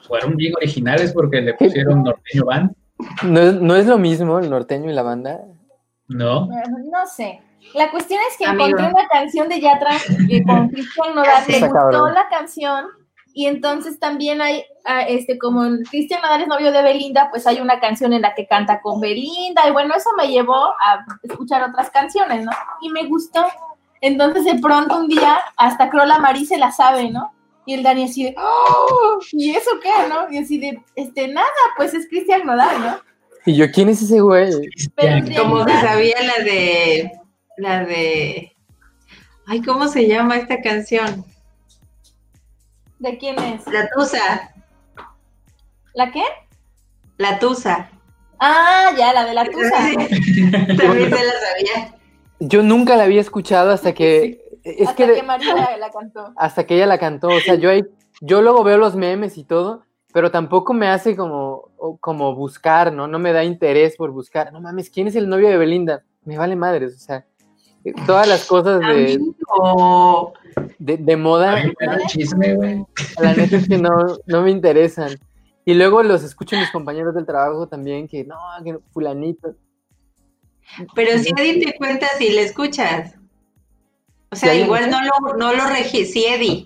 Fueron 0.07 0.35
bien 0.35 0.53
originales 0.57 1.13
porque 1.13 1.41
le 1.41 1.53
pusieron 1.53 2.03
norteño 2.03 2.45
band, 2.45 2.71
¿No, 3.23 3.39
es- 3.39 3.53
¿No 3.61 3.75
es 3.77 3.87
lo 3.87 3.97
mismo 3.97 4.37
el 4.39 4.49
norteño 4.49 4.91
y 4.91 4.93
la 4.93 5.01
banda? 5.03 5.39
¿no? 6.07 6.47
No 6.47 7.07
sé. 7.07 7.39
La 7.73 7.89
cuestión 7.91 8.19
es 8.29 8.37
que 8.37 8.45
Amigo. 8.45 8.65
encontré 8.65 8.87
una 8.87 9.07
canción 9.07 9.47
de 9.49 9.59
Yatra 9.61 9.97
con 10.45 10.69
Cristian 10.69 11.15
Nodal, 11.15 11.43
me 11.47 11.59
gustó 11.59 12.09
la 12.09 12.27
canción 12.29 12.85
y 13.33 13.45
entonces 13.47 13.97
también 13.99 14.41
hay, 14.41 14.63
ah, 14.85 15.03
este, 15.03 15.37
como 15.37 15.63
Cristian 15.89 16.21
Nodal 16.21 16.41
es 16.41 16.47
novio 16.47 16.71
de 16.71 16.83
Belinda, 16.83 17.29
pues 17.31 17.47
hay 17.47 17.61
una 17.61 17.79
canción 17.79 18.11
en 18.13 18.23
la 18.23 18.33
que 18.35 18.45
canta 18.47 18.81
con 18.81 18.99
Belinda 18.99 19.67
y 19.67 19.71
bueno, 19.71 19.93
eso 19.95 20.09
me 20.17 20.27
llevó 20.27 20.55
a 20.65 21.05
escuchar 21.23 21.63
otras 21.63 21.89
canciones, 21.91 22.43
¿no? 22.43 22.51
Y 22.81 22.89
me 22.89 23.05
gustó. 23.05 23.45
Entonces 24.01 24.43
de 24.45 24.55
pronto 24.59 24.97
un 24.97 25.07
día 25.07 25.39
hasta 25.57 25.89
Crola 25.89 26.17
Marí 26.19 26.45
se 26.45 26.57
la 26.57 26.71
sabe, 26.71 27.09
¿no? 27.09 27.31
Y 27.65 27.75
el 27.75 27.83
Dani 27.83 28.05
así 28.05 28.23
de, 28.23 28.35
¡Oh! 28.37 29.19
¿y 29.31 29.51
eso 29.51 29.69
qué, 29.81 29.91
no? 30.09 30.29
Y 30.31 30.39
así 30.39 30.57
de, 30.57 30.81
este, 30.95 31.27
nada, 31.27 31.47
pues 31.77 31.93
es 31.93 32.07
Cristian 32.09 32.45
Nodal, 32.45 32.81
¿no? 32.81 32.97
Y 33.45 33.55
yo, 33.55 33.71
¿quién 33.71 33.87
es 33.89 34.01
ese 34.01 34.19
güey? 34.19 34.51
Pero 34.95 35.23
Como 35.41 35.65
que 35.65 35.71
realidad- 35.71 35.89
sabía 35.91 36.15
la 36.23 36.43
de. 36.43 37.11
La 37.61 37.85
de. 37.85 38.55
Ay, 39.45 39.61
¿cómo 39.61 39.87
se 39.87 40.07
llama 40.07 40.35
esta 40.37 40.59
canción? 40.61 41.23
¿De 42.97 43.19
quién 43.19 43.37
es? 43.37 43.67
La 43.67 43.87
Tusa. 43.93 44.51
¿La 45.93 46.11
qué? 46.11 46.23
La 47.17 47.37
Tusa. 47.37 47.91
Ah, 48.39 48.89
ya, 48.97 49.13
la 49.13 49.25
de 49.25 49.33
la 49.35 49.45
tusa. 49.45 49.77
También 50.75 51.09
se 51.11 51.23
la 51.23 51.33
sabía. 51.33 51.95
Yo 52.39 52.63
nunca 52.63 52.95
la 52.95 53.03
había 53.03 53.21
escuchado 53.21 53.69
hasta 53.69 53.93
que. 53.93 54.43
Es 54.63 54.87
Hasta 54.89 55.05
que, 55.05 55.13
que 55.13 55.21
María 55.23 55.77
la 55.77 55.91
cantó. 55.91 56.33
hasta 56.37 56.63
que 56.65 56.75
ella 56.77 56.87
la 56.87 56.97
cantó. 56.97 57.27
O 57.27 57.39
sea, 57.41 57.53
yo 57.53 57.69
ahí, 57.69 57.83
yo 58.21 58.41
luego 58.41 58.63
veo 58.63 58.79
los 58.79 58.95
memes 58.95 59.37
y 59.37 59.43
todo, 59.43 59.83
pero 60.13 60.31
tampoco 60.31 60.73
me 60.73 60.87
hace 60.87 61.15
como, 61.15 61.69
como 61.99 62.33
buscar, 62.33 62.91
¿no? 62.91 63.07
No 63.07 63.19
me 63.19 63.33
da 63.33 63.43
interés 63.43 63.95
por 63.97 64.09
buscar. 64.09 64.51
No 64.51 64.61
mames, 64.61 64.89
¿quién 64.89 65.05
es 65.05 65.15
el 65.15 65.29
novio 65.29 65.47
de 65.49 65.57
Belinda? 65.57 66.03
Me 66.25 66.39
vale 66.39 66.55
madres, 66.55 66.95
o 66.95 66.99
sea, 66.99 67.25
todas 68.05 68.27
las 68.27 68.45
cosas 68.45 68.79
de, 68.79 69.19
de, 70.79 70.97
de 70.97 71.17
moda, 71.17 71.55
Ay, 71.55 71.73
chisme, 72.07 72.85
la 73.19 73.33
neta 73.33 73.57
es 73.57 73.67
que 73.67 73.77
no, 73.77 73.89
no 74.25 74.41
me 74.41 74.51
interesan. 74.51 75.17
Y 75.65 75.73
luego 75.73 76.01
los 76.03 76.23
escucho 76.23 76.57
mis 76.57 76.71
compañeros 76.71 77.13
del 77.13 77.25
trabajo 77.25 77.67
también, 77.67 78.07
que 78.07 78.23
no, 78.23 78.37
que 78.63 78.77
fulanito. 78.91 79.55
Pero 80.95 81.17
si 81.19 81.29
Eddie 81.37 81.65
te 81.65 81.77
cuenta 81.77 82.07
si 82.17 82.29
le 82.29 82.43
escuchas. 82.43 83.15
O 84.31 84.35
sea, 84.35 84.51
¿Sí 84.51 84.57
hay 84.57 84.63
igual 84.63 84.89
no 84.89 84.99
lo, 85.01 85.37
no 85.37 85.53
lo 85.53 85.67
regi... 85.67 86.05
Sí, 86.05 86.25
Eddie. 86.25 86.65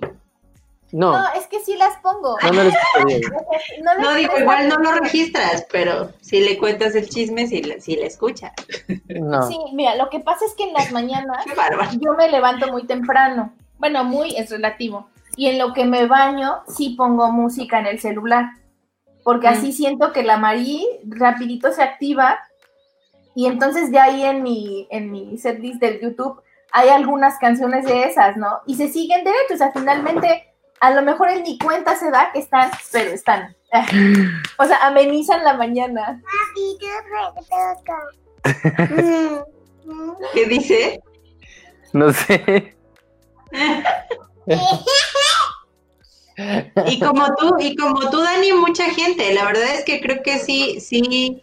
No, 0.92 1.12
No, 1.12 1.34
es 1.34 1.48
que 1.48 1.60
sí 1.60 1.76
las 1.76 1.98
pongo. 1.98 2.38
no, 2.42 2.52
no 2.52 2.64
lo 2.64 2.70
escucharía. 2.70 3.30
No, 3.84 3.94
les 3.96 4.04
No, 4.04 4.14
digo, 4.16 4.38
igual 4.40 4.70
no 4.70 4.78
lo 4.78 4.92
registras, 4.94 5.66
pero 5.72 6.12
si 6.22 6.40
le 6.40 6.58
cuentas 6.58 6.96
el 6.96 7.10
chisme, 7.10 7.48
si 7.48 7.62
le, 7.64 7.82
si 7.82 7.96
le 7.96 8.06
escuchas. 8.06 8.54
No. 9.08 9.48
Sí, 9.48 9.58
mira, 9.74 9.96
lo 9.96 10.10
que 10.10 10.20
pasa 10.20 10.46
es 10.46 10.54
que 10.54 10.64
en 10.64 10.74
las 10.74 10.92
mañanas 10.92 11.44
yo 12.00 12.14
me 12.14 12.30
levanto 12.30 12.72
muy 12.72 12.86
temprano. 12.86 13.54
Bueno, 13.78 14.04
muy 14.04 14.36
es 14.38 14.50
relativo. 14.52 15.10
Y 15.36 15.48
en 15.48 15.58
lo 15.58 15.74
que 15.74 15.86
me 15.86 16.06
baño, 16.08 16.62
sí 16.68 16.92
pongo 16.98 17.30
música 17.32 17.80
en 17.80 17.88
el 17.88 18.00
celular. 18.00 18.52
Porque 19.24 19.48
así 19.48 19.74
siento 19.74 20.14
que 20.14 20.24
la 20.24 20.38
Marí 20.38 20.88
rapidito 21.08 21.72
se 21.74 21.82
activa. 21.84 22.40
Y 23.34 23.48
entonces 23.48 23.92
ya 23.92 24.04
ahí 24.04 24.24
en 24.24 24.44
mi, 24.44 24.88
en 24.92 25.12
mi 25.12 25.38
setlist 25.38 25.82
del 25.82 26.00
YouTube 26.00 26.42
hay 26.72 26.90
algunas 26.90 27.38
canciones 27.40 27.86
de 27.86 28.04
esas, 28.04 28.38
¿no? 28.38 28.60
Y 28.66 28.76
se 28.76 28.88
siguen 28.90 29.24
derecho. 29.24 29.56
O 29.56 29.58
sea, 29.58 29.72
finalmente, 29.74 30.54
a 30.80 30.92
lo 30.92 31.02
mejor 31.02 31.30
él 31.30 31.44
ni 31.44 31.58
cuenta 31.58 31.96
se 31.96 32.12
da 32.12 32.32
que 32.34 32.40
están, 32.40 32.72
pero 32.92 33.12
están. 33.12 33.56
O 34.58 34.66
sea, 34.66 34.86
amenizan 34.88 35.44
la 35.44 35.56
mañana. 35.56 36.22
¿Qué 40.34 40.46
dice? 40.46 41.02
No 41.92 42.14
sé. 42.14 42.74
Y 46.86 47.00
como 47.00 47.36
tú, 47.36 47.56
y 47.60 47.76
como 47.76 48.10
tú, 48.10 48.22
Dani, 48.22 48.54
mucha 48.54 48.86
gente. 48.92 49.34
La 49.34 49.46
verdad 49.46 49.76
es 49.76 49.84
que 49.84 50.02
creo 50.02 50.22
que 50.24 50.40
sí, 50.40 50.80
sí. 50.80 51.42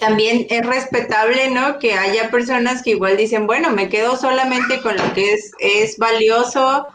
También 0.00 0.46
es 0.50 0.66
respetable, 0.66 1.50
¿no? 1.50 1.78
Que 1.78 1.94
haya 1.94 2.30
personas 2.30 2.82
que 2.82 2.90
igual 2.90 3.16
dicen, 3.16 3.46
bueno, 3.46 3.70
me 3.70 3.88
quedo 3.88 4.16
solamente 4.16 4.80
con 4.80 4.96
lo 4.96 5.12
que 5.14 5.34
es, 5.34 5.52
es 5.60 5.98
valioso 5.98 6.88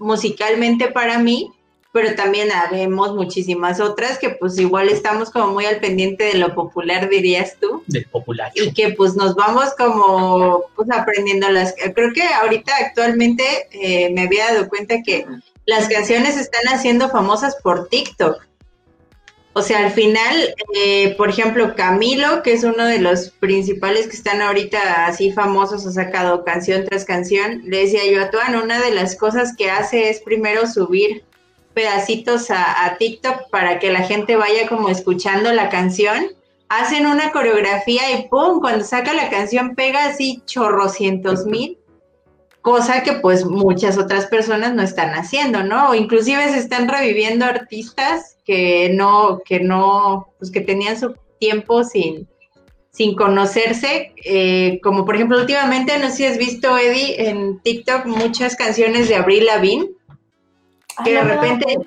musicalmente 0.00 0.88
para 0.88 1.18
mí, 1.18 1.52
pero 1.92 2.14
también 2.14 2.50
habemos 2.52 3.14
muchísimas 3.14 3.80
otras 3.80 4.18
que 4.18 4.30
pues 4.30 4.58
igual 4.58 4.88
estamos 4.88 5.30
como 5.30 5.52
muy 5.52 5.66
al 5.66 5.80
pendiente 5.80 6.24
de 6.24 6.34
lo 6.34 6.54
popular, 6.54 7.08
dirías 7.08 7.56
tú 7.60 7.82
Del 7.86 8.06
popular. 8.06 8.50
y 8.54 8.72
que 8.72 8.90
pues 8.90 9.14
nos 9.14 9.34
vamos 9.34 9.74
como 9.76 10.64
pues 10.74 10.88
aprendiendo 10.90 11.48
las 11.50 11.74
creo 11.94 12.12
que 12.12 12.22
ahorita 12.22 12.72
actualmente 12.80 13.44
eh, 13.72 14.10
me 14.12 14.22
había 14.22 14.52
dado 14.52 14.68
cuenta 14.68 15.02
que 15.02 15.26
las 15.66 15.88
canciones 15.88 16.36
están 16.36 16.72
haciendo 16.72 17.10
famosas 17.10 17.56
por 17.62 17.88
TikTok 17.88 18.49
o 19.60 19.62
sea 19.62 19.84
al 19.84 19.92
final 19.92 20.54
eh, 20.74 21.14
por 21.18 21.28
ejemplo 21.28 21.74
Camilo 21.76 22.42
que 22.42 22.54
es 22.54 22.64
uno 22.64 22.86
de 22.86 22.98
los 22.98 23.28
principales 23.28 24.06
que 24.06 24.16
están 24.16 24.40
ahorita 24.40 25.04
así 25.04 25.32
famosos 25.32 25.86
ha 25.86 25.92
sacado 25.92 26.44
canción 26.44 26.86
tras 26.86 27.04
canción 27.04 27.60
le 27.66 27.80
decía 27.80 28.10
yo 28.10 28.22
a 28.22 28.30
Tuan 28.30 28.56
una 28.56 28.80
de 28.80 28.94
las 28.94 29.16
cosas 29.16 29.54
que 29.54 29.70
hace 29.70 30.08
es 30.08 30.20
primero 30.20 30.66
subir 30.66 31.24
pedacitos 31.74 32.50
a, 32.50 32.86
a 32.86 32.96
TikTok 32.96 33.50
para 33.50 33.78
que 33.78 33.92
la 33.92 34.02
gente 34.04 34.34
vaya 34.34 34.66
como 34.66 34.88
escuchando 34.88 35.52
la 35.52 35.68
canción 35.68 36.28
hacen 36.70 37.06
una 37.06 37.30
coreografía 37.30 38.18
y 38.18 38.28
¡pum! 38.28 38.60
Cuando 38.60 38.82
saca 38.84 39.12
la 39.12 39.28
canción 39.28 39.74
pega 39.74 40.06
así 40.06 40.42
chorrocientos 40.46 41.44
mil, 41.44 41.76
cosa 42.62 43.02
que 43.02 43.14
pues 43.14 43.44
muchas 43.44 43.98
otras 43.98 44.26
personas 44.26 44.74
no 44.74 44.82
están 44.82 45.14
haciendo, 45.14 45.62
¿no? 45.62 45.90
O 45.90 45.94
inclusive 45.94 46.48
se 46.50 46.58
están 46.58 46.88
reviviendo 46.88 47.44
artistas 47.44 48.36
que 48.44 48.90
no, 48.94 49.40
que 49.44 49.60
no, 49.60 50.28
pues 50.38 50.50
que 50.50 50.60
tenían 50.60 50.98
su 50.98 51.14
tiempo 51.38 51.84
sin, 51.84 52.28
sin 52.90 53.14
conocerse, 53.14 54.12
eh, 54.24 54.80
como 54.82 55.04
por 55.04 55.14
ejemplo 55.14 55.38
últimamente, 55.38 55.98
no 55.98 56.10
sé 56.10 56.16
si 56.16 56.24
has 56.26 56.38
visto, 56.38 56.76
Eddie, 56.76 57.28
en 57.28 57.60
TikTok 57.60 58.06
muchas 58.06 58.56
canciones 58.56 59.08
de 59.08 59.16
Avril 59.16 59.46
Lavigne, 59.46 59.88
Que 61.04 61.12
de 61.12 61.18
Ay, 61.18 61.28
repente-. 61.28 61.78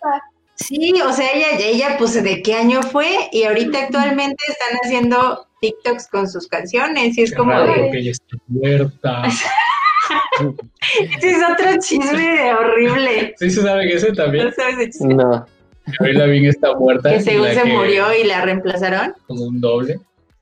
Sí, 0.55 0.93
o 1.01 1.11
sea, 1.11 1.27
ella, 1.33 1.57
ella, 1.59 1.95
pues, 1.97 2.21
¿de 2.21 2.41
qué 2.43 2.53
año 2.53 2.83
fue? 2.83 3.09
Y 3.31 3.43
ahorita 3.43 3.85
actualmente 3.85 4.43
están 4.47 4.77
haciendo 4.83 5.47
TikToks 5.61 6.07
con 6.09 6.29
sus 6.29 6.47
canciones 6.47 7.17
y 7.17 7.23
es 7.23 7.31
Qué 7.31 7.37
como 7.37 7.51
raro 7.51 7.73
de... 7.73 7.89
que 7.89 7.97
ella 7.97 8.11
está 8.11 8.37
muerta. 8.47 9.23
Ese 11.17 11.31
es 11.31 11.37
otro 11.43 11.67
chisme 11.79 12.53
horrible. 12.53 13.33
Sí, 13.37 13.49
se 13.49 13.61
sabe 13.61 13.87
que 13.87 13.95
ese 13.95 14.09
¿No 14.09 14.15
también. 14.15 14.53
sabes 14.53 14.77
de 14.77 14.89
chisme? 14.89 15.13
No. 15.15 15.45
Avril 15.99 16.45
está 16.47 16.73
muerta. 16.75 17.09
Que 17.09 17.19
según 17.21 17.47
se 17.49 17.61
que- 17.63 17.73
murió 17.73 18.05
y 18.13 18.23
la 18.25 18.41
reemplazaron. 18.41 19.13
Como 19.27 19.43
un 19.45 19.59
doble. 19.61 19.99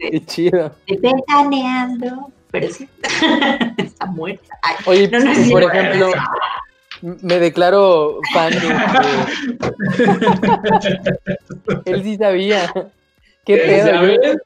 de- 0.00 0.10
Qué 0.10 0.24
chido. 0.26 0.72
ventaneando. 1.00 2.28
Pero 2.50 2.68
sí, 2.68 2.86
está 3.78 4.06
muerta. 4.06 4.58
Ay, 4.62 4.74
Oye, 4.86 5.08
No, 5.10 5.20
no 5.20 5.30
es 5.32 5.50
por 5.50 5.62
ejemplo, 5.62 6.10
me 7.00 7.38
declaro 7.40 8.18
fan 8.34 8.52
de... 8.52 8.58
Él 11.92 12.02
sí 12.02 12.16
sabía. 12.16 12.72
¿Qué 13.44 13.56
pedo? 13.56 14.38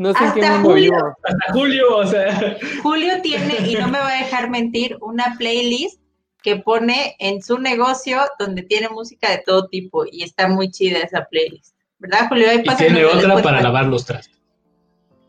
No 0.00 0.14
sé 0.14 0.24
en 0.24 0.32
qué 0.32 0.40
Hasta 0.40 0.54
mundo 0.54 0.70
Julio. 0.70 0.92
vivo. 0.92 1.16
Hasta 1.24 1.52
Julio, 1.52 1.96
o 1.98 2.06
sea. 2.06 2.56
Julio 2.82 3.20
tiene, 3.20 3.68
y 3.68 3.74
no 3.74 3.86
me 3.88 3.98
va 3.98 4.08
a 4.08 4.24
dejar 4.24 4.48
mentir, 4.48 4.96
una 5.02 5.34
playlist 5.36 6.00
que 6.42 6.56
pone 6.56 7.16
en 7.18 7.42
su 7.42 7.58
negocio 7.58 8.22
donde 8.38 8.62
tiene 8.62 8.88
música 8.88 9.30
de 9.30 9.42
todo 9.44 9.68
tipo 9.68 10.06
y 10.10 10.22
está 10.22 10.48
muy 10.48 10.70
chida 10.70 11.00
esa 11.00 11.26
playlist. 11.26 11.74
¿Verdad, 11.98 12.30
Julio? 12.30 12.48
Ahí 12.48 12.62
Y 12.64 12.76
tiene 12.76 13.04
otra 13.04 13.42
para 13.42 13.60
lavar 13.60 13.88
los 13.88 14.06
trastos. 14.06 14.40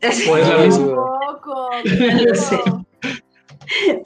Pues 0.00 0.48
la 0.48 0.56
misma. 0.56 0.86
No 0.86 1.80
lo 2.24 2.34
sé. 2.34 2.58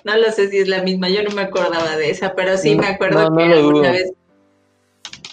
No 0.03 0.17
lo 0.17 0.33
sé 0.33 0.51
si 0.51 0.59
es 0.59 0.69
la 0.69 0.83
misma, 0.83 1.09
yo 1.11 1.23
no 1.23 1.31
me 1.31 1.43
acordaba 1.43 1.97
de 1.97 2.11
esa, 2.11 2.35
pero 2.35 2.59
sí 2.59 2.75
No, 2.75 2.83
me 2.83 2.89
acuerdo 2.89 3.21
no, 3.21 3.31
no 3.31 3.37
que 3.37 3.45
alguna 3.45 3.93
vez. 3.93 4.13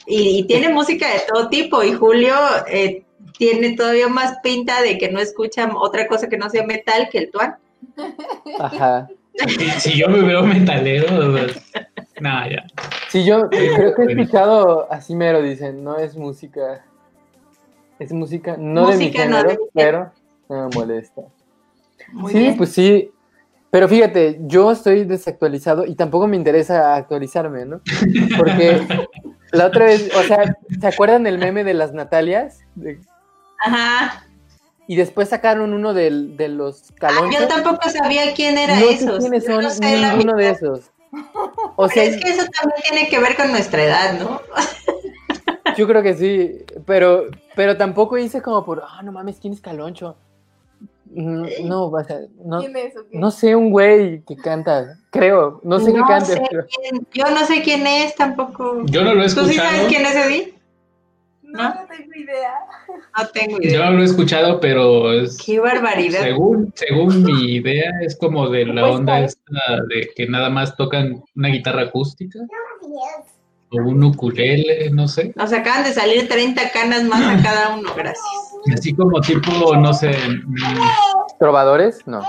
Y, 0.06 0.38
y 0.38 0.44
tiene 0.44 0.70
música 0.70 1.12
de 1.12 1.22
todo 1.28 1.50
tipo, 1.50 1.82
y 1.82 1.94
Julio 1.94 2.36
eh, 2.68 3.04
tiene 3.38 3.76
todavía 3.76 4.08
más 4.08 4.38
pinta 4.44 4.82
de 4.82 4.98
que 4.98 5.12
no 5.12 5.20
escucha 5.20 5.70
otra 5.76 6.08
cosa 6.08 6.28
que 6.30 6.38
no 6.38 6.50
sea 6.50 6.66
metal 6.66 7.10
que 7.12 7.18
el 7.20 7.32
Tuan. 7.32 7.56
Ajá. 8.60 9.08
Si, 9.48 9.70
si 9.80 9.98
yo 10.00 10.08
me 10.10 10.22
veo 10.22 10.44
metalero, 10.44 11.08
pues, 11.32 11.72
nada, 12.22 12.50
ya. 12.50 12.64
Sí, 13.10 13.26
yo 13.26 13.50
creo 13.50 13.96
que 13.96 14.04
he 14.04 14.12
escuchado 14.12 14.92
así 14.92 15.16
mero, 15.16 15.42
dicen, 15.42 15.84
no 15.84 15.98
es 15.98 16.16
música. 16.16 16.86
Es 18.00 18.12
música, 18.12 18.56
no 18.58 18.86
Música 18.88 19.24
de 19.24 19.28
mi 19.28 19.32
no 19.32 19.38
de 19.44 19.50
género, 19.50 19.70
pero 19.74 20.12
no 20.50 20.68
me 20.70 20.76
molesta. 20.76 21.22
Muy 22.12 22.32
sí, 22.32 22.40
bien. 22.40 22.58
pues 22.58 22.72
sí. 22.72 23.12
Pero 23.72 23.88
fíjate, 23.88 24.40
yo 24.42 24.72
estoy 24.72 25.04
desactualizado 25.04 25.86
y 25.86 25.96
tampoco 25.96 26.28
me 26.28 26.36
interesa 26.38 26.94
actualizarme, 26.96 27.66
¿no? 27.66 27.82
Porque 28.38 28.82
la 29.52 29.66
otra 29.66 29.86
vez, 29.86 30.12
o 30.16 30.22
sea, 30.22 30.56
¿se 30.80 30.88
acuerdan 30.88 31.24
del 31.24 31.40
meme 31.40 31.64
de 31.64 31.74
las 31.74 31.92
Natalias? 31.92 32.60
De- 32.76 33.00
Ajá. 33.64 34.26
y 34.88 34.96
después 34.98 35.30
sacaron 35.30 35.74
uno 35.74 35.94
de 35.94 36.10
los 36.50 36.92
Ah, 36.92 36.96
calonchos. 37.00 37.40
yo 37.42 37.48
tampoco 37.48 37.90
sabía 37.90 38.34
quién 38.34 38.58
era 38.58 38.76
no 38.76 38.88
sé 38.88 38.94
esos. 38.96 39.20
quiénes 39.20 39.46
son 39.46 39.64
no 39.64 39.70
sé 39.70 39.80
ninguno 40.02 40.36
de 40.36 40.50
esos. 40.50 40.82
O 41.76 41.88
Pero 41.88 41.90
sea, 41.90 42.04
es 42.04 42.18
que 42.24 42.30
eso 42.30 42.44
también 42.60 42.82
tiene 42.90 43.08
que 43.10 43.20
ver 43.20 43.36
con 43.36 43.52
nuestra 43.52 43.84
edad, 43.84 44.20
¿no? 44.20 44.42
yo 45.78 45.88
creo 45.88 46.02
que 46.04 46.14
sí, 46.16 46.58
pero, 46.86 47.26
pero 47.56 47.78
tampoco 47.78 48.18
hice 48.18 48.42
como 48.42 48.66
por, 48.66 48.84
ah, 48.88 49.02
no 49.04 49.12
mames, 49.12 49.38
¿quién 49.40 49.54
es 49.54 49.62
Caloncho? 49.62 50.16
Mm, 51.16 51.46
No, 51.68 51.86
o 51.86 52.04
sea, 52.04 52.18
no, 52.44 52.60
¿Quién 52.60 52.76
es 52.76 52.94
qué? 53.12 53.18
no 53.20 53.30
sé 53.32 53.56
un 53.56 53.70
güey 53.70 54.22
que 54.24 54.36
canta, 54.36 54.98
creo, 55.12 55.62
no 55.64 55.80
sé 55.80 55.94
qué 55.94 56.26
sé 56.26 56.42
pero 56.50 56.66
quién- 56.68 57.08
yo 57.14 57.26
no 57.32 57.46
sé 57.46 57.62
quién 57.62 57.86
es 57.86 58.16
tampoco. 58.16 58.82
Yo 58.86 59.04
no 59.04 59.14
lo 59.14 59.24
he 59.24 59.30
¿Tú 59.32 59.46
sí 59.46 59.54
sabes 59.56 59.86
quién 59.88 60.06
es 60.06 60.16
Eddie? 60.16 60.54
No, 61.54 61.70
no 61.70 61.86
tengo 61.88 62.14
idea. 62.16 62.54
No 63.16 63.28
tengo 63.28 63.62
idea. 63.62 63.86
Yo 63.86 63.92
lo 63.92 64.02
he 64.02 64.06
escuchado, 64.06 64.60
pero 64.60 65.14
es, 65.14 65.38
Qué 65.38 65.60
barbaridad. 65.60 66.22
según, 66.22 66.74
según 66.76 67.24
mi 67.24 67.54
idea, 67.54 67.92
es 68.02 68.18
como 68.18 68.50
de 68.50 68.66
la 68.66 68.88
onda 68.88 69.20
esta 69.20 69.62
de 69.88 70.10
que 70.16 70.28
nada 70.28 70.50
más 70.50 70.76
tocan 70.76 71.24
una 71.36 71.50
guitarra 71.50 71.84
acústica 71.84 72.40
o 73.70 73.78
un 73.78 74.04
ukulele, 74.04 74.90
no 74.92 75.08
sé. 75.08 75.32
Nos 75.36 75.54
acaban 75.54 75.84
de 75.84 75.94
salir 75.94 76.28
30 76.28 76.72
canas 76.72 77.04
más 77.04 77.22
a 77.22 77.44
cada 77.44 77.76
uno, 77.76 77.94
gracias. 77.96 78.26
Así 78.74 78.94
como 78.96 79.22
tipo, 79.22 79.76
no 79.76 79.94
sé, 79.94 80.10
mm, 80.10 80.56
¿Trovadores? 81.38 82.00
No. 82.08 82.24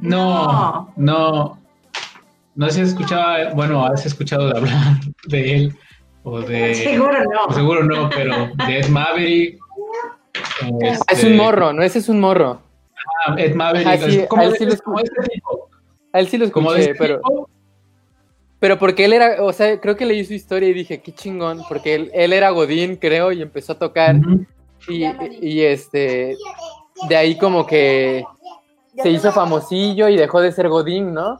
no, 0.00 0.92
no, 0.96 1.58
no 2.54 2.66
sé 2.66 2.72
si 2.72 2.80
escuchaba, 2.82 3.52
bueno, 3.54 3.84
has 3.84 4.06
escuchado 4.06 4.48
de 4.48 4.58
hablar 4.58 5.00
de 5.26 5.54
él 5.56 5.78
o 6.24 6.40
de... 6.40 6.74
Seguro 6.76 7.18
no. 7.24 7.54
Seguro 7.54 7.84
no, 7.84 8.10
pero 8.10 8.50
de 8.66 8.78
Ed 8.78 8.88
Maverick. 8.88 9.58
Es 10.80 11.00
este, 11.08 11.26
un 11.28 11.36
morro, 11.36 11.72
¿no? 11.72 11.82
Ese 11.82 11.98
es 12.00 12.08
un 12.08 12.20
morro. 12.20 12.60
ah, 13.26 13.34
Ed 13.38 13.54
Maverick. 13.54 13.86
Ah, 13.88 13.96
sí, 13.98 14.18
es 14.20 14.28
como, 14.28 14.42
a 14.42 14.44
él 14.46 14.52
de- 14.52 14.58
sí 14.58 14.64
lo 14.66 14.72
es 14.74 14.82
como 14.82 14.98
de 14.98 15.04
este 15.04 15.22
tipo. 15.34 15.68
A 16.12 16.20
él 16.20 16.28
sí 16.28 16.38
lo 16.38 16.50
Como 16.52 16.72
de 16.72 16.80
escuché, 16.80 16.92
este 16.92 17.04
pero, 17.04 17.20
tipo. 17.20 17.48
pero 18.58 18.78
porque 18.78 19.04
él 19.04 19.12
era, 19.12 19.42
o 19.42 19.52
sea, 19.52 19.80
creo 19.80 19.96
que 19.96 20.06
leí 20.06 20.24
su 20.24 20.34
historia 20.34 20.68
y 20.68 20.72
dije, 20.74 21.00
qué 21.00 21.12
chingón, 21.12 21.62
porque 21.68 21.94
él, 21.94 22.10
él 22.14 22.32
era 22.32 22.50
Godín, 22.50 22.96
creo, 22.96 23.30
y 23.32 23.42
empezó 23.42 23.72
a 23.74 23.78
tocar, 23.78 24.16
y, 24.88 25.04
y 25.40 25.60
este, 25.62 26.36
de 27.08 27.16
ahí 27.16 27.36
como 27.38 27.64
que 27.66 28.24
se 29.00 29.08
hizo 29.10 29.30
famosillo 29.32 30.08
y 30.08 30.16
dejó 30.16 30.40
de 30.40 30.50
ser 30.52 30.68
Godín, 30.68 31.14
¿no? 31.14 31.38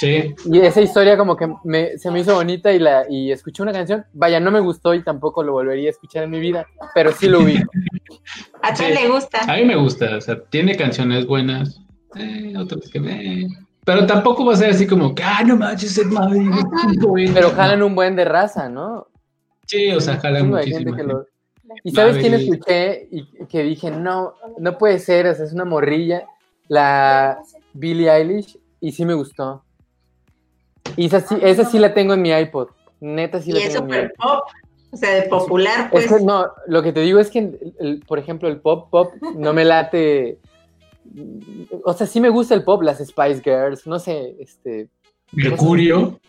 Sí. 0.00 0.34
Y 0.46 0.60
esa 0.60 0.80
historia 0.80 1.18
como 1.18 1.36
que 1.36 1.46
me, 1.62 1.98
se 1.98 2.10
me 2.10 2.20
hizo 2.20 2.34
bonita 2.34 2.72
y, 2.72 2.78
la, 2.78 3.04
y 3.06 3.30
escuché 3.32 3.62
una 3.62 3.72
canción, 3.72 4.06
vaya, 4.14 4.40
no 4.40 4.50
me 4.50 4.60
gustó 4.60 4.94
y 4.94 5.02
tampoco 5.04 5.42
lo 5.42 5.52
volvería 5.52 5.88
a 5.88 5.90
escuchar 5.90 6.24
en 6.24 6.30
mi 6.30 6.40
vida, 6.40 6.66
pero 6.94 7.12
sí 7.12 7.28
lo 7.28 7.40
vi. 7.44 7.56
A 8.62 8.72
ti 8.72 8.84
Sí. 8.84 8.92
le 8.94 9.08
gusta. 9.08 9.40
A 9.46 9.56
mí 9.56 9.64
me 9.64 9.76
gusta, 9.76 10.16
o 10.16 10.20
sea, 10.22 10.42
tiene 10.48 10.74
canciones 10.76 11.26
buenas, 11.26 11.82
eh, 12.16 12.54
otras 12.56 12.88
que 12.90 12.98
me... 12.98 13.46
Pero 13.84 14.06
tampoco 14.06 14.44
va 14.46 14.54
a 14.54 14.56
ser 14.56 14.70
así 14.70 14.86
como 14.86 15.14
que, 15.14 15.22
ah, 15.22 15.42
no 15.46 15.56
manches, 15.56 15.98
es 15.98 16.06
poeta". 17.00 17.32
Pero 17.34 17.50
jalan 17.50 17.82
un 17.82 17.94
buen 17.94 18.16
de 18.16 18.24
raza, 18.24 18.68
¿no? 18.70 19.06
Sí, 19.66 19.90
o 19.90 20.00
sea, 20.00 20.16
jalan 20.18 20.52
gente. 20.62 21.02
lo- 21.04 21.26
¿Y 21.84 21.90
sabes 21.92 22.16
quién 22.16 22.34
escuché 22.34 23.06
y 23.10 23.26
que 23.46 23.62
dije, 23.62 23.90
no, 23.90 24.34
no 24.58 24.76
puede 24.78 24.98
ser, 24.98 25.26
o 25.26 25.34
sea, 25.34 25.44
es 25.44 25.52
una 25.52 25.64
morrilla, 25.64 26.24
la 26.68 27.38
Billie 27.74 28.10
Eilish, 28.10 28.58
y 28.80 28.92
sí 28.92 29.04
me 29.04 29.14
gustó. 29.14 29.62
Y 30.96 31.06
esa 31.06 31.20
sí, 31.20 31.36
esa 31.40 31.64
sí 31.64 31.78
la 31.78 31.94
tengo 31.94 32.14
en 32.14 32.22
mi 32.22 32.30
iPod, 32.30 32.68
neta 33.00 33.40
sí 33.40 33.50
Y 33.50 33.54
la 33.54 33.58
es 33.60 33.72
tengo 33.72 33.78
en 33.78 33.86
mi 33.86 33.92
súper 33.96 34.12
iPod. 34.12 34.24
pop. 34.28 34.44
O 34.92 34.96
sea, 34.96 35.14
de 35.14 35.22
popular, 35.28 35.88
Es 35.92 36.06
pues. 36.06 36.08
que 36.08 36.24
no, 36.24 36.48
lo 36.66 36.82
que 36.82 36.92
te 36.92 37.00
digo 37.00 37.20
es 37.20 37.30
que, 37.30 37.38
el- 37.38 37.74
el- 37.78 38.00
por 38.00 38.18
ejemplo, 38.18 38.48
el 38.48 38.60
pop, 38.60 38.90
pop, 38.90 39.14
no 39.36 39.52
me 39.52 39.64
late, 39.64 40.38
o 41.84 41.92
sea, 41.92 42.06
sí 42.08 42.20
me 42.20 42.28
gusta 42.28 42.54
el 42.54 42.64
pop, 42.64 42.82
las 42.82 42.98
Spice 42.98 43.40
Girls, 43.44 43.86
no 43.86 43.98
sé, 44.00 44.34
este, 44.40 44.88
Mercurio. 45.32 46.20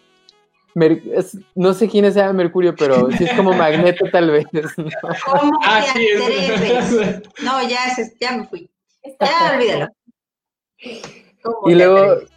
Mer- 0.76 1.02
es- 1.16 1.38
no 1.56 1.74
sé 1.74 1.90
quién 1.90 2.12
sea 2.14 2.32
Mercurio, 2.34 2.76
pero 2.76 3.10
sí 3.12 3.24
es 3.26 3.34
como 3.34 3.52
Magneto 3.54 4.06
tal 4.12 4.30
vez, 4.32 4.46
¿no? 4.54 4.62
¿Cómo 5.26 5.60
Ah, 5.64 5.84
te 5.94 6.00
sí, 6.00 6.08
atreves? 6.16 6.92
es... 6.92 7.22
No, 7.44 7.68
ya, 7.68 7.90
se- 7.96 8.16
ya 8.22 8.38
me 8.38 8.46
fui. 8.48 8.70
Está 9.02 9.26
Ya, 9.26 9.56
olvídalo. 9.56 9.88
¿Cómo 11.42 11.70
Y 11.70 11.76
luego, 11.76 11.98
atreves? 11.98 12.31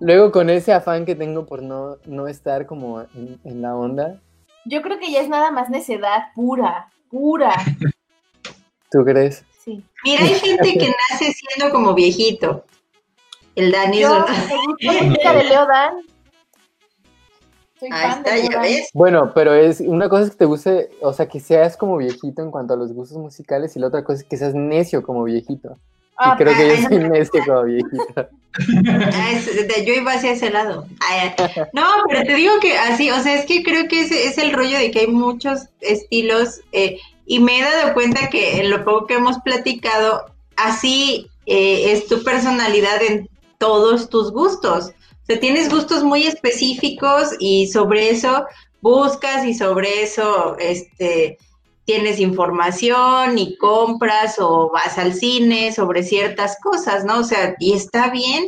Luego 0.00 0.32
con 0.32 0.50
ese 0.50 0.72
afán 0.72 1.04
que 1.04 1.14
tengo 1.14 1.46
por 1.46 1.62
no, 1.62 1.96
no 2.06 2.26
estar 2.26 2.66
como 2.66 3.02
en, 3.14 3.40
en 3.44 3.62
la 3.62 3.76
onda, 3.76 4.20
Yo 4.64 4.82
creo 4.82 4.98
que 4.98 5.10
ya 5.12 5.20
es 5.20 5.28
nada 5.28 5.50
más 5.50 5.70
necedad 5.70 6.32
pura, 6.34 6.90
pura. 7.10 7.52
¿tú 8.90 9.04
crees? 9.04 9.44
Sí. 9.64 9.84
Mira, 10.04 10.24
hay 10.24 10.34
gente 10.34 10.72
que 10.78 10.88
nace 11.10 11.32
siendo 11.32 11.72
como 11.72 11.94
viejito. 11.94 12.64
El 13.54 13.72
Dani 13.72 14.00
Yo, 14.00 14.24
es 14.26 14.48
me 14.48 14.56
gusta 14.66 14.92
la 14.92 15.02
música 15.02 15.32
de 15.34 15.44
Leo 15.44 15.66
Dan. 15.66 15.94
Soy 17.78 17.88
Ahí 17.92 18.10
fan 18.10 18.18
está, 18.18 18.34
de 18.34 18.42
Leo 18.42 18.50
ya 18.50 18.62
Dan. 18.62 18.62
ves. 18.62 18.90
Bueno, 18.94 19.32
pero 19.34 19.54
es 19.54 19.80
una 19.80 20.08
cosa 20.08 20.24
es 20.24 20.30
que 20.30 20.36
te 20.36 20.44
guste, 20.46 20.90
o 21.02 21.12
sea, 21.12 21.28
que 21.28 21.40
seas 21.40 21.76
como 21.76 21.96
viejito 21.98 22.42
en 22.42 22.50
cuanto 22.50 22.74
a 22.74 22.76
los 22.76 22.92
gustos 22.92 23.18
musicales 23.18 23.76
y 23.76 23.80
la 23.80 23.88
otra 23.88 24.02
cosa 24.04 24.22
es 24.22 24.28
que 24.28 24.36
seas 24.36 24.54
necio 24.54 25.02
como 25.02 25.24
viejito. 25.24 25.78
Ah, 26.22 26.34
y 26.34 26.42
creo 26.42 26.54
que 26.54 26.62
ah, 26.62 26.74
yo 26.74 26.88
soy 26.88 26.98
necio 26.98 27.44
como 27.46 27.62
viejito. 27.64 28.14
Ah, 28.16 29.82
yo 29.86 29.94
iba 29.94 30.12
hacia 30.12 30.32
ese 30.32 30.50
lado. 30.50 30.86
No, 31.72 31.86
pero 32.08 32.24
te 32.24 32.34
digo 32.34 32.52
que 32.60 32.76
así, 32.76 33.10
o 33.10 33.22
sea, 33.22 33.36
es 33.36 33.46
que 33.46 33.62
creo 33.62 33.88
que 33.88 34.02
ese 34.02 34.26
es 34.26 34.36
el 34.36 34.52
rollo 34.52 34.76
de 34.76 34.90
que 34.90 35.00
hay 35.00 35.06
muchos 35.06 35.68
estilos 35.80 36.60
eh, 36.72 36.98
y 37.26 37.38
me 37.38 37.58
he 37.58 37.62
dado 37.62 37.94
cuenta 37.94 38.28
que 38.28 38.60
en 38.60 38.70
lo 38.70 38.84
poco 38.84 39.06
que 39.06 39.14
hemos 39.14 39.38
platicado, 39.38 40.26
así 40.56 41.30
eh, 41.46 41.92
es 41.92 42.06
tu 42.06 42.22
personalidad 42.22 43.02
en 43.02 43.28
todos 43.56 44.10
tus 44.10 44.30
gustos. 44.30 44.88
O 45.22 45.26
sea, 45.26 45.40
tienes 45.40 45.70
gustos 45.70 46.02
muy 46.04 46.24
específicos 46.26 47.30
y 47.38 47.68
sobre 47.68 48.10
eso 48.10 48.44
buscas 48.82 49.46
y 49.46 49.54
sobre 49.54 50.02
eso 50.02 50.56
este, 50.58 51.38
tienes 51.90 52.20
información 52.20 53.36
y 53.36 53.56
compras 53.56 54.36
o 54.38 54.70
vas 54.72 54.96
al 54.96 55.12
cine 55.12 55.72
sobre 55.72 56.04
ciertas 56.04 56.56
cosas, 56.62 57.04
¿no? 57.04 57.18
O 57.18 57.24
sea, 57.24 57.56
y 57.58 57.72
está 57.72 58.10
bien, 58.10 58.46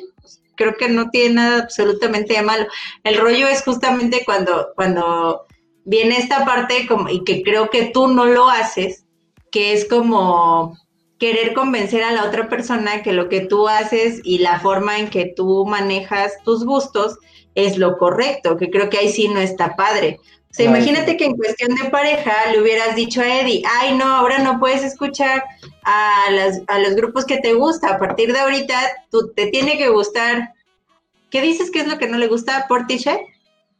creo 0.54 0.76
que 0.76 0.88
no 0.88 1.10
tiene 1.10 1.34
nada 1.34 1.62
absolutamente 1.64 2.34
de 2.34 2.42
malo. 2.42 2.66
El 3.02 3.18
rollo 3.18 3.48
es 3.48 3.64
justamente 3.64 4.22
cuando, 4.24 4.68
cuando 4.76 5.44
viene 5.84 6.18
esta 6.18 6.44
parte 6.44 6.86
como, 6.86 7.08
y 7.08 7.24
que 7.24 7.42
creo 7.42 7.68
que 7.68 7.90
tú 7.92 8.06
no 8.06 8.26
lo 8.26 8.48
haces, 8.48 9.06
que 9.50 9.72
es 9.72 9.88
como 9.88 10.78
querer 11.18 11.52
convencer 11.52 12.04
a 12.04 12.12
la 12.12 12.26
otra 12.26 12.48
persona 12.48 13.02
que 13.02 13.12
lo 13.12 13.28
que 13.28 13.40
tú 13.40 13.66
haces 13.66 14.20
y 14.22 14.38
la 14.38 14.60
forma 14.60 15.00
en 15.00 15.10
que 15.10 15.32
tú 15.34 15.66
manejas 15.66 16.34
tus 16.44 16.64
gustos 16.64 17.18
es 17.56 17.76
lo 17.76 17.98
correcto, 17.98 18.56
que 18.56 18.70
creo 18.70 18.88
que 18.88 18.98
ahí 18.98 19.08
sí 19.08 19.26
no 19.26 19.40
está 19.40 19.74
padre. 19.74 20.20
O 20.52 20.54
sea, 20.54 20.66
imagínate 20.66 21.16
que 21.16 21.24
en 21.24 21.34
cuestión 21.36 21.74
de 21.74 21.88
pareja 21.88 22.30
le 22.52 22.60
hubieras 22.60 22.94
dicho 22.94 23.22
a 23.22 23.40
Eddie, 23.40 23.62
ay 23.80 23.96
no, 23.96 24.04
ahora 24.04 24.38
no 24.40 24.60
puedes 24.60 24.84
escuchar 24.84 25.42
a, 25.82 26.30
las, 26.30 26.60
a 26.68 26.78
los 26.78 26.94
grupos 26.94 27.24
que 27.24 27.38
te 27.38 27.54
gusta, 27.54 27.94
a 27.94 27.98
partir 27.98 28.30
de 28.34 28.38
ahorita 28.38 28.74
tú 29.10 29.32
te 29.34 29.46
tiene 29.46 29.78
que 29.78 29.88
gustar. 29.88 30.52
¿Qué 31.30 31.40
dices 31.40 31.70
que 31.70 31.80
es 31.80 31.88
lo 31.88 31.96
que 31.98 32.06
no 32.06 32.18
le 32.18 32.28
gusta 32.28 32.58
a 32.58 32.68
Portishead? 32.68 33.16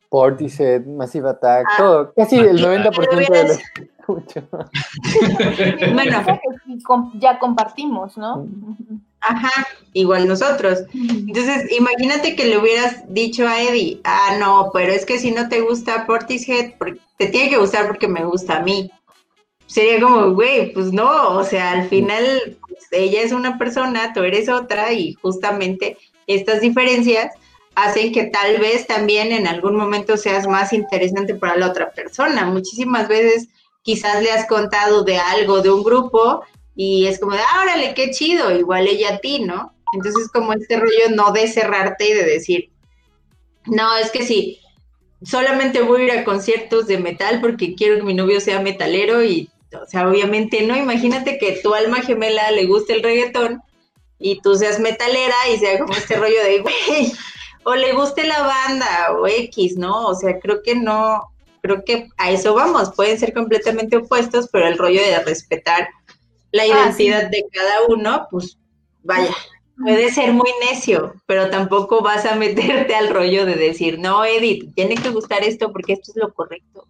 Portishead, 0.09 0.87
Massive 0.87 1.29
Attack, 1.29 1.67
Ah. 1.73 1.75
todo, 1.77 2.13
casi 2.15 2.37
el 2.39 2.59
90% 2.59 3.01
de 3.01 3.07
lo 3.07 3.17
hubieras- 3.19 3.63
que 3.75 3.83
escucho. 3.99 4.49
Bueno. 5.93 6.25
Com- 6.85 7.13
ya 7.21 7.39
compartimos, 7.39 8.17
¿no? 8.17 8.47
Ajá, 9.23 9.67
igual 9.93 10.27
nosotros. 10.29 10.81
Entonces, 10.93 11.71
imagínate 11.73 12.35
que 12.35 12.47
le 12.47 12.59
hubieras 12.59 12.97
dicho 13.09 13.47
a 13.47 13.63
Eddie, 13.63 14.01
ah, 14.05 14.37
no, 14.39 14.71
pero 14.73 14.93
es 14.93 15.07
que 15.07 15.19
si 15.19 15.31
no 15.31 15.49
te 15.49 15.61
gusta 15.61 16.07
Portishead, 16.07 16.73
por- 16.79 16.99
te 17.19 17.27
tiene 17.29 17.49
que 17.51 17.59
gustar 17.59 17.87
porque 17.87 18.09
me 18.09 18.25
gusta 18.25 18.57
a 18.57 18.63
mí. 18.63 18.91
Sería 19.67 20.01
como, 20.01 20.33
güey, 20.33 20.73
pues 20.73 20.93
no, 20.93 21.37
o 21.39 21.45
sea, 21.45 21.73
al 21.73 21.89
final 21.89 22.59
pues, 22.69 22.83
ella 22.91 23.23
es 23.23 23.33
una 23.33 23.59
persona, 23.59 24.13
tú 24.13 24.21
eres 24.23 24.49
otra 24.49 24.93
y 24.93 25.15
justamente 25.15 25.97
estas 26.27 26.61
diferencias 26.61 27.33
hacen 27.75 28.13
que 28.13 28.25
tal 28.25 28.59
vez 28.59 28.87
también 28.87 29.33
en 29.33 29.47
algún 29.47 29.77
momento 29.77 30.17
seas 30.17 30.47
más 30.47 30.73
interesante 30.73 31.35
para 31.35 31.57
la 31.57 31.69
otra 31.69 31.91
persona. 31.93 32.45
Muchísimas 32.45 33.09
veces 33.09 33.49
quizás 33.83 34.23
le 34.23 34.31
has 34.31 34.47
contado 34.47 35.05
de 35.05 35.17
algo 35.19 35.63
de 35.63 35.71
un 35.71 35.83
grupo 35.83 36.45
y 36.75 37.07
es 37.07 37.19
como 37.19 37.33
de, 37.33 37.41
ah, 37.41 37.63
órale, 37.63 37.95
qué 37.95 38.11
chido, 38.11 38.51
igual 38.57 38.87
ella 38.87 39.15
a 39.15 39.19
ti, 39.19 39.41
¿no? 39.41 39.75
Entonces 39.93 40.29
como 40.33 40.53
este 40.53 40.79
rollo 40.79 41.11
no 41.15 41.33
de 41.33 41.47
cerrarte 41.49 42.09
y 42.09 42.13
de 42.15 42.25
decir, 42.25 42.71
no, 43.67 43.97
es 43.97 44.11
que 44.11 44.25
sí, 44.25 44.59
solamente 45.23 45.83
voy 45.83 46.03
a 46.03 46.05
ir 46.05 46.13
a 46.13 46.25
conciertos 46.25 46.87
de 46.87 46.99
metal 46.99 47.41
porque 47.41 47.75
quiero 47.75 47.97
que 47.97 48.03
mi 48.03 48.15
novio 48.15 48.41
sea 48.41 48.61
metalero 48.61 49.23
y, 49.23 49.51
o 49.73 49.87
sea, 49.87 50.09
obviamente 50.09 50.63
no, 50.63 50.77
imagínate 50.77 51.39
que 51.39 51.61
tu 51.63 51.75
alma 51.75 52.01
gemela 52.01 52.51
le 52.51 52.67
guste 52.67 52.95
el 52.95 53.03
reggaetón 53.03 53.61
y 54.19 54.41
tú 54.41 54.55
seas 54.55 54.81
metalera 54.81 55.35
y 55.53 55.59
sea 55.59 55.79
como 55.79 55.93
este 55.95 56.17
rollo 56.17 56.43
de, 56.43 56.61
güey, 56.61 57.13
o 57.65 57.75
le 57.75 57.93
guste 57.93 58.25
la 58.25 58.43
banda 58.43 59.13
o 59.19 59.27
X, 59.27 59.77
¿no? 59.77 60.07
O 60.07 60.15
sea, 60.15 60.39
creo 60.41 60.63
que 60.63 60.75
no, 60.75 61.33
creo 61.61 61.85
que 61.85 62.09
a 62.19 62.31
eso 62.31 62.55
vamos, 62.55 62.93
pueden 62.95 63.19
ser 63.19 63.33
completamente 63.33 63.97
opuestos, 63.97 64.49
pero 64.51 64.67
el 64.67 64.79
rollo 64.79 65.03
de 65.03 65.19
respetar 65.21 65.89
la 66.53 66.63
Ah, 66.63 66.67
identidad 66.67 67.31
de 67.31 67.45
cada 67.53 67.87
uno, 67.89 68.27
pues 68.31 68.59
vaya, 69.03 69.35
puede 69.77 70.11
ser 70.11 70.33
muy 70.33 70.51
necio, 70.71 71.15
pero 71.27 71.51
tampoco 71.51 72.03
vas 72.03 72.25
a 72.27 72.37
meterte 72.37 72.95
al 72.95 73.09
rollo 73.09 73.45
de 73.47 73.57
decir, 73.57 73.99
no, 73.99 74.25
Edith, 74.25 74.75
tiene 74.75 74.95
que 74.95 75.11
gustar 75.11 75.43
esto 75.43 75.73
porque 75.73 75.95
esto 75.95 76.13
es 76.13 76.17
lo 76.17 76.33
correcto. 76.33 76.87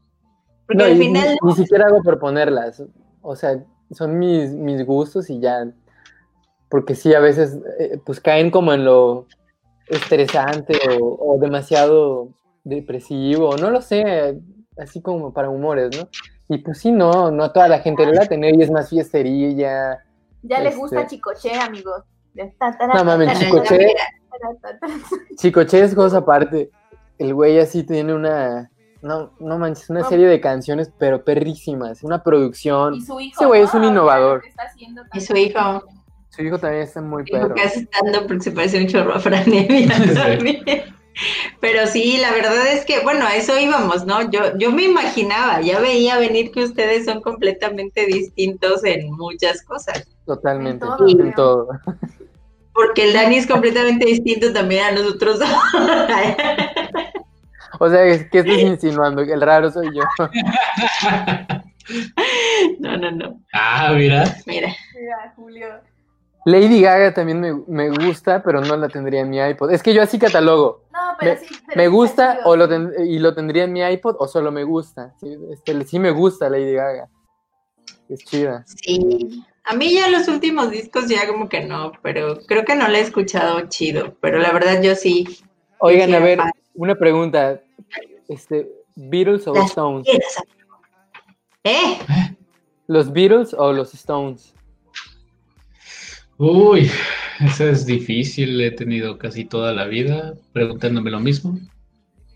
Porque 0.67 0.83
No, 0.83 0.85
al 0.85 0.99
final 0.99 1.39
ni, 1.43 1.49
ni 1.49 1.57
siquiera 1.57 1.87
hago 1.87 2.03
por 2.03 2.19
ponerlas. 2.19 2.83
O 3.21 3.37
sea, 3.37 3.65
son 3.93 4.19
mis, 4.19 4.51
mis 4.51 4.85
gustos 4.85 5.31
y 5.31 5.41
ya. 5.41 5.71
Porque 6.69 6.95
sí, 6.95 7.15
a 7.15 7.21
veces 7.21 7.59
eh, 7.79 7.99
pues 8.05 8.21
caen 8.21 8.51
como 8.51 8.73
en 8.73 8.85
lo 8.85 9.27
estresante 9.89 10.79
o, 11.01 11.35
o 11.35 11.39
demasiado 11.39 12.31
depresivo, 12.65 13.57
no 13.57 13.71
lo 13.71 13.83
sé, 13.83 14.41
así 14.79 15.03
como 15.03 15.35
para 15.35 15.51
humores, 15.51 15.91
¿no? 15.97 16.09
Y 16.53 16.59
pues 16.59 16.79
sí, 16.81 16.93
no, 16.93 17.31
no 17.31 17.45
a 17.45 17.53
toda 17.53 17.67
la 17.67 17.79
gente 17.79 18.05
le 18.05 18.13
late, 18.13 18.37
¿no? 18.37 18.47
Y 18.47 18.61
es 18.63 18.71
más 18.71 18.91
fiestería. 18.91 20.05
Ya 20.43 20.59
les 20.61 20.69
Este- 20.75 20.77
gusta 20.77 21.07
Chicoche, 21.07 21.55
amigos. 21.59 22.03
No 22.95 23.05
mames, 23.05 23.39
Chicoche, 23.39 23.95
Chicoche 25.37 25.81
es 25.83 25.95
cosa 25.95 26.19
aparte. 26.19 26.71
El 27.19 27.33
güey 27.33 27.59
así 27.59 27.85
tiene 27.85 28.13
una, 28.13 28.71
no, 29.01 29.33
no 29.41 29.59
manches, 29.59 29.89
una 29.89 30.01
No. 30.01 30.09
serie 30.11 30.27
de 30.27 30.41
canciones, 30.43 30.91
pero 30.99 31.25
perrísimas, 31.25 32.03
una 32.03 32.23
producción. 32.23 32.95
Y 32.97 33.01
su 33.01 33.19
hijo. 33.19 33.41
Ese 33.41 33.47
güey 33.47 33.63
es 33.63 33.73
un 33.73 33.85
innovador. 33.85 34.43
está 34.47 34.65
haciendo 34.65 35.03
Y 35.15 35.21
su 35.21 35.35
hijo, 35.37 35.85
Su 36.29 36.43
hijo 36.43 36.59
también 36.59 36.83
está 36.83 37.01
muy 37.01 37.25
perro. 37.25 37.55
un 37.55 38.87
chorro 38.89 39.15
a 39.15 39.21
Fran. 39.21 39.45
Pero 41.61 41.87
sí, 41.87 42.17
la 42.19 42.33
verdad 42.33 42.67
es 42.73 42.85
que, 42.85 43.01
bueno, 43.01 43.27
a 43.27 43.37
eso 43.37 43.59
íbamos, 43.59 44.07
¿no? 44.07 44.31
Yo, 44.31 44.57
yo 44.59 44.73
me 44.73 44.85
imaginaba, 44.85 45.61
ya 45.61 45.79
veía 45.79 46.19
venir 46.19 46.51
que 46.53 46.65
ustedes 46.65 47.05
son 47.05 47.21
completamente 47.21 48.07
distintos 48.07 48.83
en 48.85 49.11
muchas 49.13 49.63
cosas. 49.63 50.07
Totalmente, 50.27 50.85
En 50.85 50.91
todo, 50.97 51.09
en 51.09 51.19
creo. 51.19 51.33
todo. 51.35 51.69
Porque 52.75 53.05
el 53.05 53.13
Dani 53.13 53.37
es 53.37 53.47
completamente 53.47 54.07
distinto 54.07 54.53
también 54.53 54.85
a 54.85 54.93
nosotros. 54.93 55.41
O 57.79 57.89
sea, 57.91 58.03
¿qué 58.31 58.39
estás 58.39 58.59
insinuando? 58.59 59.25
Que 59.27 59.33
el 59.33 59.41
raro 59.41 59.71
soy 59.71 59.89
yo. 59.95 60.03
no, 62.79 62.97
no, 62.97 63.11
no. 63.11 63.41
Ah, 63.53 63.93
mira. 63.95 64.25
Mira. 64.47 64.69
Mira, 64.95 65.33
Julio. 65.37 65.67
Lady 66.45 66.81
Gaga 66.83 67.15
también 67.15 67.41
me, 67.41 67.55
me 67.69 67.89
gusta, 67.91 68.43
pero 68.43 68.61
no 68.61 68.77
la 68.77 68.89
tendría 68.89 69.21
en 69.21 69.31
mi 69.31 69.39
iPod. 69.39 69.71
Es 69.73 69.83
que 69.83 69.95
yo 69.95 70.03
así 70.03 70.19
catalogo. 70.19 70.85
No, 71.13 71.17
pero 71.19 71.33
Me- 71.33 71.39
sí. 71.39 71.55
pero 71.67 71.77
Me 71.77 71.85
sí 71.85 71.89
gusta 71.91 72.39
o 72.45 72.57
lo 72.57 72.69
ten- 72.69 72.93
y 73.07 73.19
lo 73.19 73.35
tendría 73.35 73.65
en 73.65 73.73
mi 73.73 73.81
iPod 73.83 74.17
o 74.19 74.27
solo 74.29 74.51
me 74.51 74.65
gusta. 74.65 75.15
Sí, 75.21 75.37
este, 75.53 75.85
sí 75.85 75.99
me 75.99 76.11
gusta 76.11 76.49
Lady 76.49 76.73
Gaga. 76.73 77.09
Es 78.09 78.21
chida. 78.25 78.65
Sí. 78.67 79.45
A 79.65 79.75
mí 79.75 79.95
ya 79.95 80.09
los 80.11 80.27
últimos 80.29 80.71
discos 80.71 81.07
ya 81.09 81.27
como 81.29 81.49
que 81.49 81.65
no, 81.65 81.93
pero 82.03 82.39
creo 82.47 82.65
que 82.65 82.75
no 82.75 82.89
la 82.89 82.99
he 82.99 83.03
escuchado 83.03 83.61
chido. 83.69 84.17
Pero 84.21 84.39
la 84.39 84.53
verdad 84.53 84.83
yo 84.83 84.95
sí. 84.97 85.25
Oigan, 85.79 86.13
a 86.15 86.19
ver, 86.19 86.39
una 86.75 86.95
pregunta. 86.97 87.61
Este, 88.29 88.69
¿Beatles 88.97 89.47
o 89.47 89.55
Las 89.55 89.67
Stones? 89.71 90.07
¿Eh? 91.65 91.99
¿Los 92.87 93.13
Beatles 93.13 93.55
o 93.55 93.73
los 93.73 93.95
Stones? 93.95 94.55
Uy, 96.45 96.91
eso 97.41 97.69
es 97.69 97.87
difícil. 97.87 98.61
He 98.61 98.73
tenido 98.73 99.17
casi 99.17 99.45
toda 99.45 99.73
la 99.73 99.85
vida 99.87 100.35
preguntándome 100.53 101.11
lo 101.13 101.21
mismo. 101.21 101.57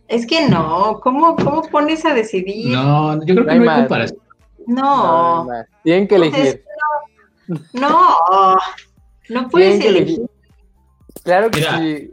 Es 0.07 0.25
que 0.27 0.49
no. 0.49 1.01
¿Cómo, 1.03 1.35
cómo 1.35 1.63
pones 1.63 2.05
a 2.05 2.15
decidir? 2.15 2.71
No, 2.73 3.19
yo 3.27 3.35
creo 3.35 3.41
No 3.41 3.45
que 3.47 3.51
hay 3.53 3.59
no 3.59 3.71
hay 3.71 3.79
comparación. 3.81 4.21
No. 4.69 4.75
No, 4.75 5.45
no, 5.45 5.53
no. 5.59 5.65
Tienen 5.83 6.07
que 6.07 6.15
elegir. 6.15 6.63
No. 7.73 8.57
No 9.29 9.49
puedes 9.49 9.79
Tienen 9.79 9.81
que 9.81 9.89
elegir. 9.89 10.19
elegir. 10.21 10.31
Claro 11.25 11.51
que 11.51 11.59
Mira. 11.59 11.79
sí. 11.79 12.11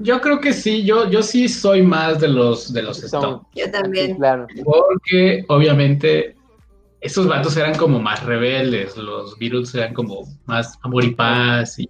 Yo 0.00 0.20
creo 0.20 0.40
que 0.40 0.52
sí, 0.52 0.84
yo, 0.84 1.10
yo 1.10 1.22
sí 1.22 1.48
soy 1.48 1.82
más 1.82 2.20
de 2.20 2.28
los 2.28 2.72
de 2.72 2.82
los 2.84 3.02
Stones. 3.02 3.40
Yo 3.56 3.68
también. 3.72 4.14
claro. 4.14 4.46
Porque 4.64 5.44
obviamente 5.48 6.36
esos 7.00 7.26
vatos 7.28 7.56
eran 7.56 7.76
como 7.76 8.00
más 8.00 8.24
rebeldes, 8.24 8.96
los 8.96 9.38
Beatles 9.38 9.74
eran 9.74 9.94
como 9.94 10.22
más 10.46 10.78
amor 10.82 11.04
y 11.04 11.14
paz 11.14 11.78
y 11.78 11.88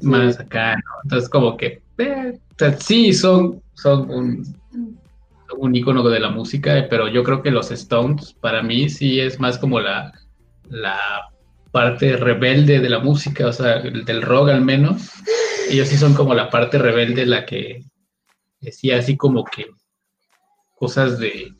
Sí. 0.00 0.06
más 0.06 0.38
acá, 0.38 0.74
¿no? 0.76 0.82
Entonces 1.04 1.28
como 1.30 1.56
que 1.56 1.80
eh, 1.98 2.32
o 2.34 2.54
sea, 2.58 2.76
sí 2.78 3.14
son, 3.14 3.62
son 3.72 4.10
un, 4.10 4.56
un 5.56 5.74
ícono 5.74 6.02
de 6.08 6.20
la 6.20 6.28
música, 6.28 6.86
pero 6.90 7.08
yo 7.08 7.22
creo 7.24 7.42
que 7.42 7.50
los 7.50 7.70
Stones 7.70 8.34
para 8.34 8.62
mí 8.62 8.90
sí 8.90 9.20
es 9.20 9.40
más 9.40 9.56
como 9.58 9.80
la, 9.80 10.12
la 10.68 10.98
parte 11.72 12.16
rebelde 12.16 12.80
de 12.80 12.90
la 12.90 12.98
música, 12.98 13.46
o 13.46 13.52
sea, 13.52 13.76
el 13.76 14.04
del 14.04 14.20
rock 14.22 14.50
al 14.50 14.60
menos. 14.60 15.10
Ellos 15.70 15.88
sí 15.88 15.96
son 15.96 16.12
como 16.14 16.34
la 16.34 16.50
parte 16.50 16.78
rebelde, 16.78 17.24
la 17.24 17.46
que 17.46 17.82
decía 18.60 18.98
así 18.98 19.16
como 19.16 19.44
que 19.44 19.66
cosas 20.74 21.18
de, 21.18 21.52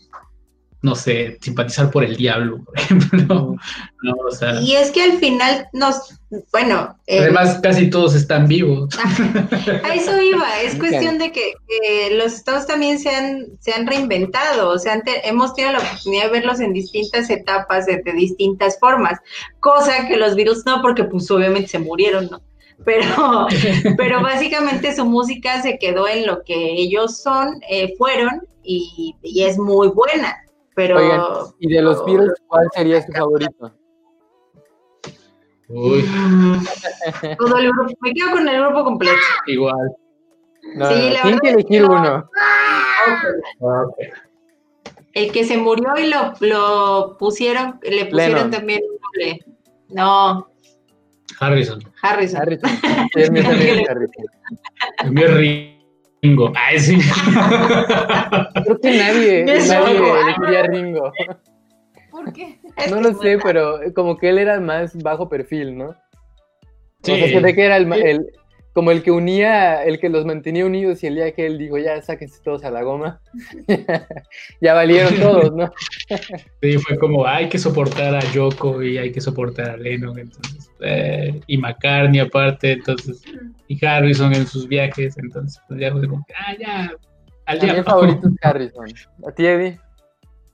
no 0.86 0.94
sé, 0.94 1.36
simpatizar 1.40 1.90
por 1.90 2.04
el 2.04 2.16
diablo, 2.16 2.62
por 2.64 2.78
ejemplo. 2.78 3.56
No, 4.02 4.12
o 4.28 4.30
sea, 4.30 4.60
Y 4.60 4.76
es 4.76 4.92
que 4.92 5.02
al 5.02 5.18
final 5.18 5.66
nos, 5.72 6.14
bueno, 6.52 6.96
eh, 7.08 7.18
además 7.18 7.58
casi 7.60 7.90
todos 7.90 8.14
están 8.14 8.46
vivos. 8.46 8.88
a 9.82 9.94
eso 9.94 10.22
iba, 10.22 10.46
es 10.62 10.76
cuestión 10.76 11.18
de 11.18 11.32
que, 11.32 11.54
que 11.66 12.14
los 12.14 12.34
estados 12.34 12.66
también 12.68 13.00
se 13.00 13.10
han, 13.10 13.46
se 13.58 13.72
han 13.72 13.84
reinventado, 13.84 14.68
o 14.70 14.78
sea, 14.78 14.92
han 14.92 15.02
te- 15.02 15.28
hemos 15.28 15.54
tenido 15.54 15.72
la 15.72 15.80
oportunidad 15.80 16.26
de 16.26 16.30
verlos 16.30 16.60
en 16.60 16.72
distintas 16.72 17.28
etapas, 17.30 17.86
de, 17.86 18.00
de 18.04 18.12
distintas 18.12 18.78
formas, 18.78 19.18
cosa 19.58 20.06
que 20.06 20.16
los 20.16 20.36
Beatles 20.36 20.62
no, 20.66 20.80
porque 20.82 21.02
pues 21.02 21.28
obviamente 21.32 21.66
se 21.68 21.80
murieron, 21.80 22.28
¿no? 22.30 22.40
Pero, 22.84 23.48
pero 23.96 24.22
básicamente 24.22 24.94
su 24.94 25.04
música 25.04 25.62
se 25.62 25.78
quedó 25.78 26.06
en 26.06 26.26
lo 26.26 26.44
que 26.44 26.74
ellos 26.74 27.20
son, 27.20 27.60
eh, 27.68 27.94
fueron, 27.98 28.42
y, 28.62 29.16
y 29.22 29.42
es 29.44 29.58
muy 29.58 29.88
buena, 29.88 30.36
pero... 30.76 30.98
Oigan, 30.98 31.22
¿y 31.58 31.72
de 31.74 31.82
los 31.82 32.04
Beatles 32.04 32.34
cuál 32.46 32.68
sería 32.74 33.02
su 33.02 33.10
favorito? 33.10 33.72
Uy, 35.68 36.04
Todo 37.38 37.56
el 37.56 37.72
grupo, 37.72 37.92
me 38.00 38.12
quedo 38.12 38.30
con 38.30 38.48
el 38.48 38.62
grupo 38.62 38.84
completo. 38.84 39.16
igual. 39.46 39.96
No, 40.76 40.88
Sí, 40.90 41.12
que 41.42 41.48
elegir 41.50 41.84
uno. 41.84 42.28
El 45.14 45.32
que 45.32 45.44
se 45.44 45.56
murió 45.56 45.96
y 45.96 46.08
lo, 46.08 46.34
lo 46.40 47.16
pusieron, 47.18 47.80
le 47.82 48.04
pusieron 48.06 48.34
Lennon. 48.34 48.50
también 48.50 48.82
un 48.88 48.98
doble. 49.00 49.44
No, 49.88 50.48
Harrison. 51.40 51.80
Harrison. 52.02 52.40
Harrison. 52.40 52.70
Sí, 53.14 53.20
es 53.20 53.30
Harrison. 53.88 54.24
Ringo. 56.22 56.52
Ay, 56.56 56.78
sí. 56.80 56.98
Creo 58.64 58.80
que 58.80 58.98
nadie, 58.98 59.44
Eso, 59.56 59.74
nadie 59.74 59.98
guau. 59.98 60.16
elegiría 60.22 60.60
a 60.60 60.66
Ringo. 60.66 61.12
¿Por 62.10 62.32
qué? 62.32 62.58
Es 62.76 62.90
No 62.90 63.00
lo 63.00 63.12
sé, 63.20 63.38
pero 63.42 63.78
como 63.94 64.16
que 64.16 64.30
él 64.30 64.38
era 64.38 64.58
más 64.60 64.96
bajo 65.02 65.28
perfil, 65.28 65.76
¿no? 65.76 65.94
Sí. 67.02 67.12
O 67.12 67.16
sea, 67.16 67.28
se 67.28 67.40
ve 67.40 67.54
que 67.54 67.64
era 67.64 67.76
el, 67.76 67.92
el- 67.92 68.26
como 68.76 68.90
el 68.90 69.02
que 69.02 69.10
unía, 69.10 69.84
el 69.84 69.98
que 69.98 70.10
los 70.10 70.26
mantenía 70.26 70.66
unidos 70.66 71.02
y 71.02 71.06
el 71.06 71.14
día 71.14 71.32
que 71.32 71.46
él 71.46 71.56
dijo, 71.56 71.78
ya 71.78 72.02
sáquense 72.02 72.42
todos 72.44 72.62
a 72.62 72.70
la 72.70 72.82
goma, 72.82 73.22
ya 74.60 74.74
valieron 74.74 75.14
todos, 75.18 75.50
¿no? 75.54 75.72
Sí, 76.60 76.76
fue 76.76 76.98
como 76.98 77.26
hay 77.26 77.48
que 77.48 77.56
soportar 77.58 78.14
a 78.14 78.20
Yoko 78.32 78.82
y 78.82 78.98
hay 78.98 79.12
que 79.12 79.22
soportar 79.22 79.70
a 79.70 79.76
Lennon, 79.78 80.18
entonces, 80.18 80.70
eh, 80.80 81.40
y 81.46 81.56
McCartney 81.56 82.20
aparte, 82.20 82.72
entonces, 82.72 83.22
y 83.66 83.82
Harrison 83.82 84.34
en 84.34 84.46
sus 84.46 84.68
viajes, 84.68 85.16
entonces, 85.16 85.58
pues 85.68 85.80
ya 85.80 85.90
fue 85.92 86.06
como, 86.06 86.26
ah, 86.38 86.54
ya, 86.60 86.92
al 87.46 87.58
día. 87.58 87.72
el 87.76 87.84
favorito 87.84 88.28
es 88.28 88.34
Harrison. 88.42 88.88
¿A 89.26 89.32
ti, 89.32 89.46
Eddie? 89.46 89.80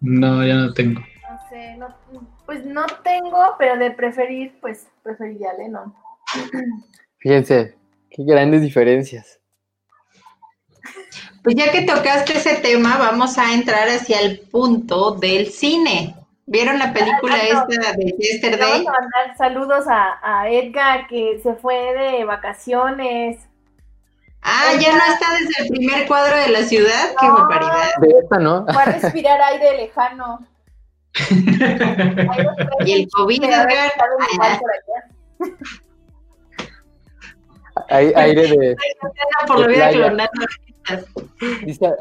No, 0.01 0.47
ya 0.47 0.55
no 0.55 0.73
tengo. 0.73 1.01
No 1.01 1.49
sé, 1.51 1.77
no, 1.77 1.89
pues 2.47 2.65
no 2.65 2.87
tengo, 3.03 3.57
pero 3.59 3.77
de 3.79 3.91
preferir, 3.91 4.53
pues 4.61 4.87
preferiría 5.03 5.51
a 5.51 5.55
Lennon. 5.55 5.93
Fíjense, 7.19 7.82
qué 8.15 8.25
grandes 8.25 8.63
diferencias. 8.63 9.39
Pues 11.43 11.57
ya 11.57 11.73
que 11.73 11.83
tocaste 11.83 12.37
ese 12.39 12.57
tema, 12.57 12.99
vamos 12.99 13.37
a 13.39 13.53
entrar 13.53 13.89
hacia 13.89 14.21
el 14.21 14.41
punto 14.41 15.13
del 15.13 15.49
cine. 15.51 16.15
¿Vieron 16.47 16.79
la 16.79 16.93
película 16.93 17.35
Ah, 17.35 17.53
no. 17.53 17.61
esta 17.73 17.93
de 17.93 18.15
Yesterday? 18.19 18.85
Vamos 18.85 18.87
a 18.87 19.01
mandar 19.01 19.37
saludos 19.37 19.85
a, 19.89 20.19
a 20.23 20.49
Edgar 20.51 21.07
que 21.09 21.41
se 21.43 21.55
fue 21.55 21.75
de 21.95 22.25
vacaciones. 22.25 23.39
Ah, 24.43 24.73
ya 24.81 24.93
no 24.93 24.99
está 25.13 25.27
desde 25.35 25.63
el 25.63 25.69
primer 25.69 26.07
cuadro 26.07 26.37
de 26.37 26.49
la 26.49 26.63
ciudad. 26.65 27.15
Qué 27.21 27.29
barbaridad. 27.29 27.91
De 28.01 28.09
esta, 28.23 28.39
¿no? 28.39 28.67
Va 28.67 28.83
a 28.83 28.85
respirar 28.87 29.41
aire 29.41 29.77
lejano. 29.79 30.47
Y 32.85 32.93
el 32.93 33.09
COVID, 33.11 33.45
Edgar. 33.45 33.93
Hay 37.89 38.13
aire 38.15 38.43
de... 38.49 38.77
Por 39.47 39.61
la 39.61 39.67
vida. 39.91 40.31
Dice 41.65 41.87
a, 41.87 41.95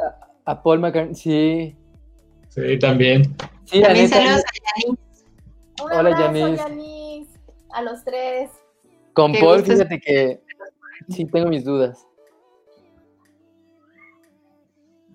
a 0.46 0.64
Paul 0.64 0.80
McCartney, 0.80 1.16
sí. 1.16 1.76
Sí, 2.50 2.80
también. 2.80 3.24
Sí, 3.66 3.82
También 3.82 4.10
saludos 4.10 4.42
a 4.42 4.82
Yanin. 4.82 5.00
Un 5.84 5.92
Hola, 5.94 6.20
Yanis. 6.20 6.58
Yanis. 6.58 7.28
A 7.70 7.82
los 7.82 8.04
tres. 8.04 8.50
con 9.14 9.34
Paul, 9.34 9.64
fíjate 9.64 10.00
que 10.00 10.42
sí 11.10 11.26
tengo 11.26 11.48
mis 11.48 11.64
dudas. 11.64 12.06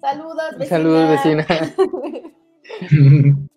Saludos, 0.00 0.58
vecina. 0.58 0.68
Saludos, 0.68 1.10
vecina. 1.10 1.46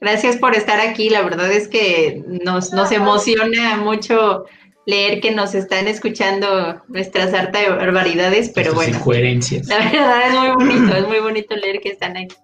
Gracias 0.00 0.36
por 0.36 0.54
estar 0.54 0.80
aquí. 0.80 1.08
La 1.08 1.22
verdad 1.22 1.50
es 1.50 1.68
que 1.68 2.22
nos, 2.26 2.72
nos 2.72 2.92
emociona 2.92 3.76
mucho 3.78 4.44
leer 4.86 5.20
que 5.20 5.32
nos 5.32 5.54
están 5.54 5.88
escuchando 5.88 6.80
nuestras 6.88 7.34
harta 7.34 7.58
de 7.60 7.68
barbaridades, 7.70 8.50
pero 8.54 8.68
Sus 8.70 8.76
bueno, 8.76 8.96
incoherencias. 8.96 9.66
la 9.66 9.78
verdad 9.78 10.28
es 10.28 10.34
muy 10.34 10.50
bonito, 10.66 10.96
es 10.96 11.08
muy 11.08 11.18
bonito 11.20 11.56
leer 11.56 11.80
que 11.80 11.90
están 11.90 12.16
aquí. 12.16 12.36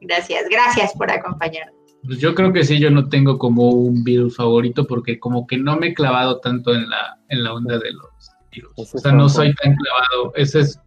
Gracias, 0.00 0.42
gracias 0.50 0.92
por 0.94 1.10
acompañarnos. 1.10 1.74
Pues 2.04 2.18
yo 2.18 2.34
creo 2.34 2.52
que 2.52 2.64
sí, 2.64 2.78
yo 2.78 2.90
no 2.90 3.08
tengo 3.08 3.38
como 3.38 3.70
un 3.70 4.04
virus 4.04 4.36
favorito 4.36 4.86
porque 4.86 5.18
como 5.18 5.46
que 5.46 5.56
no 5.56 5.76
me 5.78 5.88
he 5.88 5.94
clavado 5.94 6.40
tanto 6.40 6.74
en 6.74 6.90
la, 6.90 7.16
en 7.30 7.42
la 7.44 7.54
onda 7.54 7.78
de 7.78 7.92
los 7.92 8.10
virus. 8.52 8.72
Ese 8.76 8.96
O 8.98 9.00
sea, 9.00 9.12
no 9.12 9.28
soy 9.28 9.54
tan 9.54 9.74
clavado. 9.74 10.34
Ese 10.34 10.60
es, 10.60 10.78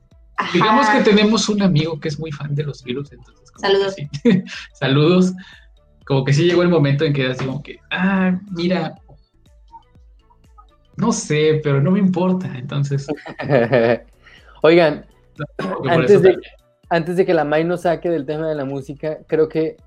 digamos 0.53 0.85
Ajá. 0.87 0.97
que 0.99 1.09
tenemos 1.09 1.49
un 1.49 1.63
amigo 1.63 1.99
que 1.99 2.09
es 2.09 2.19
muy 2.19 2.31
fan 2.31 2.53
de 2.53 2.63
los 2.65 2.83
virus, 2.83 3.11
entonces. 3.11 3.49
como 3.51 3.67
Saludos. 3.67 3.95
que 3.95 4.09
sí. 4.31 4.43
Saludos. 4.73 5.33
Como 6.05 6.23
que 6.23 6.33
sí 6.33 6.43
llegó 6.43 6.61
el 6.61 6.69
momento 6.69 7.03
en 7.03 7.13
que 7.13 7.23
era 7.23 7.31
así 7.31 7.45
como 7.45 7.63
que, 7.63 7.79
ah, 7.91 8.39
mira, 8.51 8.93
no 10.97 11.11
sé, 11.11 11.59
pero 11.63 11.81
no 11.81 11.91
me 11.91 11.99
importa. 11.99 12.47
Entonces, 12.57 13.07
Oigan, 14.63 15.05
Antes 15.87 16.21
de- 16.21 16.31
también. 16.31 16.51
antes 16.89 17.15
de 17.17 17.25
que 17.25 17.33
la 17.33 17.43
May 17.43 17.63
nos 17.63 17.81
saque 17.81 18.09
del 18.09 18.25
tema 18.25 18.47
de 18.49 18.55
la 18.55 18.65
música, 18.65 19.19
creo 19.27 19.47
que 19.47 19.77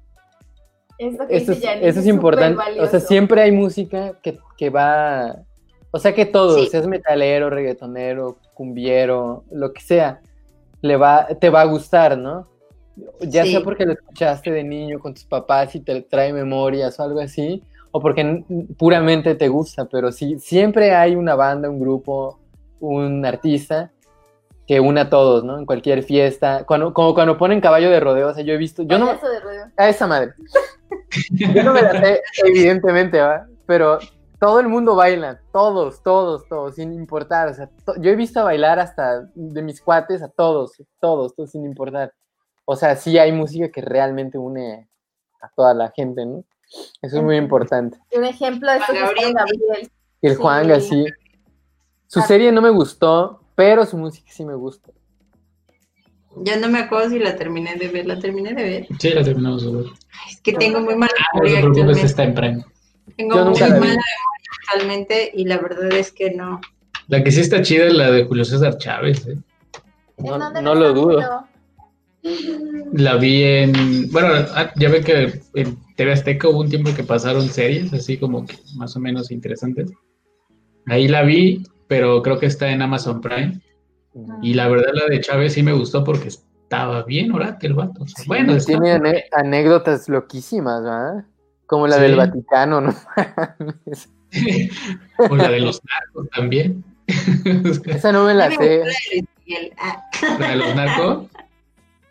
Eso 0.98 1.26
que 1.26 1.36
eso 1.36 1.52
dice 1.54 1.88
es, 1.88 1.96
eso 1.96 2.08
importante. 2.08 2.62
O 2.80 2.86
sea, 2.86 3.00
siempre 3.00 3.42
hay 3.42 3.52
música 3.52 4.14
que, 4.22 4.38
que 4.56 4.70
va. 4.70 5.36
O 5.90 5.98
sea, 5.98 6.14
que 6.14 6.24
todo, 6.26 6.56
Sí. 6.56 6.68
seas 6.68 6.86
metalero, 6.86 7.50
reggaetonero, 7.50 8.38
cumbiero, 8.54 9.44
lo 9.50 9.72
que 9.72 9.80
sea, 9.80 10.20
le 10.82 10.96
va, 10.96 11.26
te 11.40 11.50
va 11.50 11.62
a 11.62 11.64
gustar, 11.64 12.16
¿no? 12.16 12.46
Ya 13.20 13.44
Sí. 13.44 13.52
sea 13.52 13.62
porque 13.62 13.86
lo 13.86 13.92
escuchaste 13.94 14.50
de 14.52 14.62
niño 14.62 15.00
con 15.00 15.14
tus 15.14 15.24
papás 15.24 15.74
y 15.74 15.80
te 15.80 16.02
trae 16.02 16.32
memorias 16.32 17.00
o 17.00 17.02
algo 17.02 17.18
así, 17.20 17.64
o 17.92 18.00
porque 18.00 18.44
puramente 18.78 19.34
te 19.34 19.48
gusta, 19.48 19.84
pero 19.86 20.12
sí, 20.12 20.38
siempre 20.38 20.94
hay 20.94 21.16
una 21.16 21.34
banda, 21.34 21.68
un 21.68 21.80
grupo, 21.80 22.38
un 22.80 23.24
artista 23.26 23.90
que 24.66 24.78
une 24.78 25.00
a 25.00 25.10
todos, 25.10 25.42
¿no? 25.42 25.58
En 25.58 25.66
cualquier 25.66 26.02
fiesta, 26.04 26.64
cuando, 26.64 26.94
como 26.94 27.12
cuando 27.14 27.36
ponen 27.36 27.60
caballo 27.60 27.90
de 27.90 27.98
rodeo, 27.98 28.28
o 28.28 28.34
sea, 28.34 28.44
yo 28.44 28.52
he 28.52 28.56
visto, 28.56 28.84
yo 28.84 28.98
no, 28.98 29.06
de 29.06 29.40
ruido. 29.40 29.64
a 29.76 29.88
esa 29.88 30.06
madre. 30.06 30.32
Yo 31.32 31.62
no 31.64 31.72
me 31.72 31.82
la 31.82 32.00
sé, 32.00 32.20
evidentemente, 32.44 33.20
¿va? 33.20 33.46
Pero 33.66 33.98
todo 34.38 34.60
el 34.60 34.68
mundo 34.68 34.94
baila, 34.94 35.40
todos, 35.52 36.02
todos, 36.02 36.46
todos, 36.48 36.76
sin 36.76 36.92
importar. 36.92 37.48
O 37.48 37.54
sea, 37.54 37.68
to- 37.84 37.96
yo 38.00 38.10
he 38.10 38.16
visto 38.16 38.42
bailar 38.44 38.78
hasta 38.78 39.22
de 39.34 39.62
mis 39.62 39.80
cuates 39.82 40.22
a 40.22 40.28
todos, 40.28 40.80
todos, 41.00 41.34
todos, 41.34 41.50
sin 41.50 41.64
importar. 41.64 42.12
O 42.64 42.76
sea, 42.76 42.94
sí 42.96 43.18
hay 43.18 43.32
música 43.32 43.68
que 43.70 43.80
realmente 43.80 44.38
une 44.38 44.88
a 45.42 45.48
toda 45.56 45.74
la 45.74 45.90
gente, 45.90 46.24
¿no? 46.24 46.44
Eso 47.02 47.16
es 47.18 47.22
muy 47.22 47.36
importante. 47.36 47.98
Un 48.16 48.24
ejemplo 48.24 48.70
de 48.70 48.78
esto 48.78 48.92
Gabriel. 48.92 49.34
Gabriel. 49.34 49.90
Y 50.22 50.26
el 50.28 50.34
Sí. 50.34 50.38
Juan 50.40 50.70
así. 50.70 51.04
Su 52.06 52.20
Ah. 52.20 52.26
serie 52.26 52.52
no 52.52 52.60
me 52.60 52.70
gustó, 52.70 53.40
pero 53.54 53.84
su 53.86 53.96
música 53.96 54.30
sí 54.32 54.44
me 54.44 54.54
gusta. 54.54 54.90
Yo 56.36 56.56
no 56.60 56.68
me 56.68 56.78
acuerdo 56.78 57.10
si 57.10 57.18
la 57.18 57.36
terminé 57.36 57.74
de 57.76 57.88
ver, 57.88 58.06
la 58.06 58.18
terminé 58.18 58.54
de 58.54 58.62
ver. 58.62 58.86
Sí, 59.00 59.10
la 59.10 59.22
terminamos 59.24 59.64
de 59.64 59.72
ver. 59.78 59.86
Ay, 59.86 60.32
Es 60.32 60.40
que 60.40 60.52
tengo 60.52 60.80
muy 60.80 60.94
mala 60.94 61.12
Ah, 61.18 61.24
no 61.34 61.40
memoria 61.42 61.54
te 61.56 61.60
preocupes, 61.60 61.80
actualmente. 61.82 62.06
está 62.06 62.22
en 62.24 62.34
Prime. 62.34 62.64
Tengo 63.16 63.34
Yo 63.36 63.44
muy 63.46 63.60
mala 63.60 63.74
memoria 63.74 63.98
actualmente 64.68 65.30
y 65.34 65.44
la 65.44 65.58
verdad 65.58 65.92
es 65.92 66.12
que 66.12 66.30
no. 66.30 66.60
La 67.08 67.24
que 67.24 67.32
sí 67.32 67.40
está 67.40 67.60
chida 67.62 67.86
es 67.86 67.94
la 67.94 68.10
de 68.12 68.24
Julio 68.24 68.44
César 68.44 68.78
Chávez. 68.78 69.26
¿eh? 69.26 69.36
¿En 70.18 70.24
No, 70.26 70.50
no 70.62 70.74
lo 70.76 70.92
dudo. 70.92 71.46
La 72.92 73.16
vi 73.16 73.42
en. 73.42 74.10
Bueno, 74.12 74.28
ah, 74.54 74.70
ya 74.76 74.88
ven 74.90 75.02
que 75.02 75.40
en 75.54 75.78
TV 76.00 76.12
Azteca 76.12 76.48
hubo 76.48 76.60
un 76.60 76.70
tiempo 76.70 76.94
que 76.96 77.04
pasaron 77.04 77.46
series 77.46 77.92
así 77.92 78.16
como 78.16 78.46
que 78.46 78.56
más 78.76 78.96
o 78.96 79.00
menos 79.00 79.30
interesantes. 79.30 79.92
Ahí 80.86 81.08
la 81.08 81.20
vi, 81.20 81.62
pero 81.88 82.22
creo 82.22 82.38
que 82.38 82.46
está 82.46 82.70
en 82.70 82.80
Amazon 82.80 83.20
Prime. 83.20 83.60
Y 84.40 84.54
la 84.54 84.66
verdad, 84.68 84.92
la 84.94 85.04
de 85.08 85.20
Chávez 85.20 85.52
sí 85.52 85.62
me 85.62 85.74
gustó 85.74 86.02
porque 86.02 86.28
estaba 86.28 87.02
bien 87.02 87.30
orate 87.32 87.66
el 87.66 87.74
vato. 87.74 88.04
O 88.04 88.08
sea, 88.08 88.24
bueno, 88.26 88.54
está- 88.54 88.80
Tiene 88.80 89.24
anécdotas 89.32 90.08
loquísimas, 90.08 90.82
¿verdad? 90.82 91.26
Como 91.66 91.86
la 91.86 91.96
Sí. 91.96 92.00
del 92.02 92.16
Vaticano, 92.16 92.80
¿no? 92.80 92.94
o 95.30 95.36
la 95.36 95.50
de 95.50 95.60
los 95.60 95.82
narcos 95.84 96.30
también. 96.30 96.82
Esa 97.84 98.10
no 98.10 98.24
me 98.24 98.32
la 98.32 98.50
sé. 98.52 98.84
Ah, 99.78 100.02
la 100.38 100.48
de 100.48 100.56
los 100.56 100.74
narcos. 100.74 101.26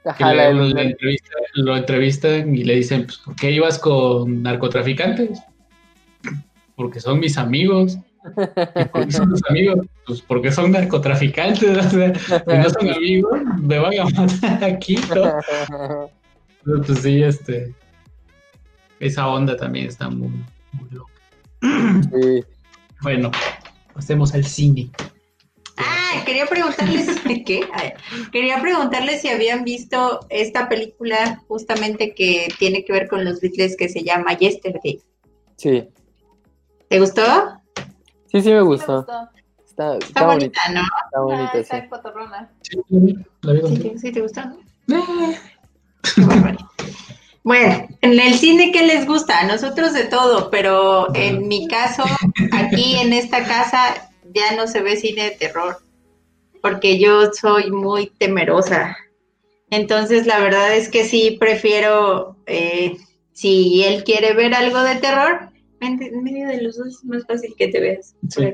Ajá, 0.09 0.33
le- 0.73 0.81
entrevista- 0.83 1.33
lo 1.55 1.75
entrevistan 1.77 2.55
y 2.55 2.63
le 2.63 2.75
dicen, 2.75 3.05
pues, 3.05 3.17
¿por 3.19 3.35
qué 3.35 3.51
ibas 3.51 3.77
con 3.79 4.41
narcotraficantes? 4.43 5.39
Porque 6.75 6.99
son 6.99 7.19
mis 7.19 7.37
amigos. 7.37 7.97
¿Y 8.75 8.85
¿Por 8.85 9.05
qué 9.05 9.11
son 9.11 9.29
tus 9.29 9.41
amigos? 9.49 9.85
Pues 10.05 10.21
porque 10.21 10.51
son 10.51 10.71
narcotraficantes. 10.71 11.77
O 11.85 11.89
sea, 11.89 12.13
si 12.13 12.57
no 12.57 12.69
son 12.69 12.89
amigos, 12.89 13.39
me 13.61 13.79
van 13.79 13.99
a 13.99 14.05
matar 14.05 14.63
aquí, 14.63 14.95
¿no? 15.13 15.33
Pero, 16.63 16.81
Pues 16.85 16.99
sí, 16.99 17.23
este. 17.23 17.73
Esa 18.99 19.27
onda 19.27 19.55
también 19.55 19.87
está 19.87 20.09
muy, 20.09 20.29
muy 20.73 20.89
loca. 20.91 21.13
Sí. 21.61 22.43
Bueno, 23.01 23.31
pasemos 23.93 24.33
al 24.33 24.43
cine. 24.45 24.89
Ah, 26.11 26.23
quería 26.25 26.45
preguntarles 26.45 27.07
qué. 27.45 27.67
Quería 28.31 28.61
preguntarles 28.61 29.21
si 29.21 29.29
habían 29.29 29.63
visto 29.63 30.19
esta 30.29 30.67
película 30.69 31.41
justamente 31.47 32.13
que 32.13 32.47
tiene 32.57 32.83
que 32.85 32.93
ver 32.93 33.07
con 33.07 33.23
los 33.25 33.39
Beatles 33.41 33.75
que 33.77 33.89
se 33.89 34.03
llama 34.03 34.33
Yesterday. 34.37 35.01
Sí. 35.57 35.87
¿Te 36.87 36.99
gustó? 36.99 37.23
Sí, 38.31 38.41
sí 38.41 38.49
me 38.49 38.55
Me 38.55 38.61
gustó. 38.61 38.97
gustó. 38.97 39.29
Está, 39.65 39.95
Está 39.97 40.07
está 40.07 40.25
bonita, 40.25 40.61
bonita, 40.65 40.71
¿no? 40.73 40.81
está 40.81 41.17
Ah, 41.17 41.21
bonita, 41.21 41.51
sí. 41.53 41.59
está 41.59 41.89
cotorrona. 41.89 42.51
Sí, 42.61 42.77
la 43.41 43.53
vi 43.53 43.61
¿Sí 43.67 43.79
te, 43.81 43.97
sí 43.99 44.11
te 44.11 44.21
gustó? 44.21 44.41
Bueno, 47.43 47.87
en 48.01 48.19
el 48.19 48.33
cine, 48.35 48.71
¿qué 48.71 48.83
les 48.85 49.05
gusta? 49.07 49.39
A 49.39 49.45
nosotros 49.45 49.93
de 49.93 50.03
todo, 50.05 50.49
pero 50.51 51.13
en 51.15 51.47
mi 51.47 51.67
caso, 51.67 52.03
aquí 52.51 52.95
en 52.97 53.13
esta 53.13 53.43
casa 53.45 54.09
ya 54.33 54.55
no 54.55 54.67
se 54.67 54.81
ve 54.81 54.97
cine 54.97 55.23
de 55.23 55.31
terror, 55.31 55.77
porque 56.61 56.99
yo 56.99 57.31
soy 57.33 57.71
muy 57.71 58.11
temerosa. 58.17 58.97
Entonces, 59.69 60.25
la 60.25 60.39
verdad 60.39 60.75
es 60.75 60.89
que 60.89 61.03
sí 61.03 61.37
prefiero, 61.39 62.35
eh, 62.47 62.97
si 63.33 63.83
él 63.83 64.03
quiere 64.03 64.33
ver 64.33 64.53
algo 64.53 64.81
de 64.81 64.95
terror, 64.95 65.49
en 65.81 66.23
medio 66.23 66.47
de 66.47 66.61
los 66.61 66.77
dos 66.77 66.87
es 66.87 67.03
más 67.05 67.25
fácil 67.25 67.53
que 67.57 67.67
te 67.67 67.79
veas. 67.79 68.15
Sí. 68.29 68.53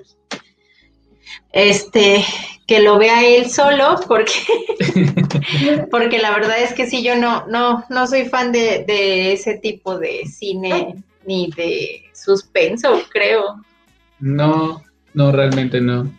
Este, 1.51 2.23
que 2.67 2.81
lo 2.81 2.97
vea 2.97 3.25
él 3.25 3.49
solo, 3.49 3.99
porque 4.07 4.33
porque 5.91 6.19
la 6.19 6.31
verdad 6.31 6.61
es 6.61 6.73
que 6.73 6.87
sí, 6.87 7.03
yo 7.03 7.15
no, 7.15 7.47
no, 7.47 7.85
no 7.89 8.07
soy 8.07 8.25
fan 8.25 8.51
de, 8.51 8.83
de 8.85 9.33
ese 9.33 9.57
tipo 9.57 9.97
de 9.97 10.25
cine 10.25 11.03
ni 11.25 11.49
de 11.55 12.03
suspenso, 12.13 13.01
creo. 13.09 13.63
No, 14.19 14.83
no, 15.13 15.31
realmente 15.31 15.81
no. 15.81 16.11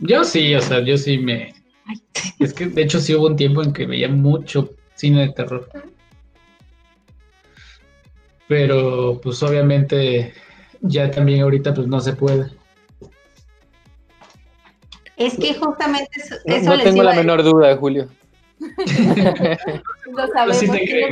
Yo 0.00 0.24
sí, 0.24 0.54
o 0.54 0.60
sea, 0.60 0.80
yo 0.80 0.96
sí 0.96 1.18
me... 1.18 1.54
Es 2.38 2.52
que 2.54 2.66
de 2.66 2.82
hecho 2.82 3.00
sí 3.00 3.14
hubo 3.14 3.26
un 3.26 3.36
tiempo 3.36 3.62
en 3.62 3.72
que 3.72 3.86
veía 3.86 4.08
mucho 4.08 4.70
cine 4.94 5.26
de 5.26 5.32
terror. 5.32 5.68
Pero 8.48 9.20
pues 9.22 9.42
obviamente 9.42 10.34
ya 10.80 11.10
también 11.10 11.42
ahorita 11.42 11.74
pues 11.74 11.86
no 11.86 12.00
se 12.00 12.14
puede. 12.14 12.50
Es 15.16 15.36
que 15.36 15.54
justamente 15.54 16.10
eso, 16.16 16.36
No, 16.46 16.54
eso 16.54 16.70
no 16.70 16.76
les 16.76 16.84
tengo 16.84 17.02
iba 17.02 17.04
la 17.04 17.12
a 17.12 17.16
menor 17.16 17.42
duda, 17.42 17.76
Julio. 17.76 18.08
Lo 18.58 20.26
sabemos, 20.28 20.56
sí 20.56 20.66
te 20.68 21.08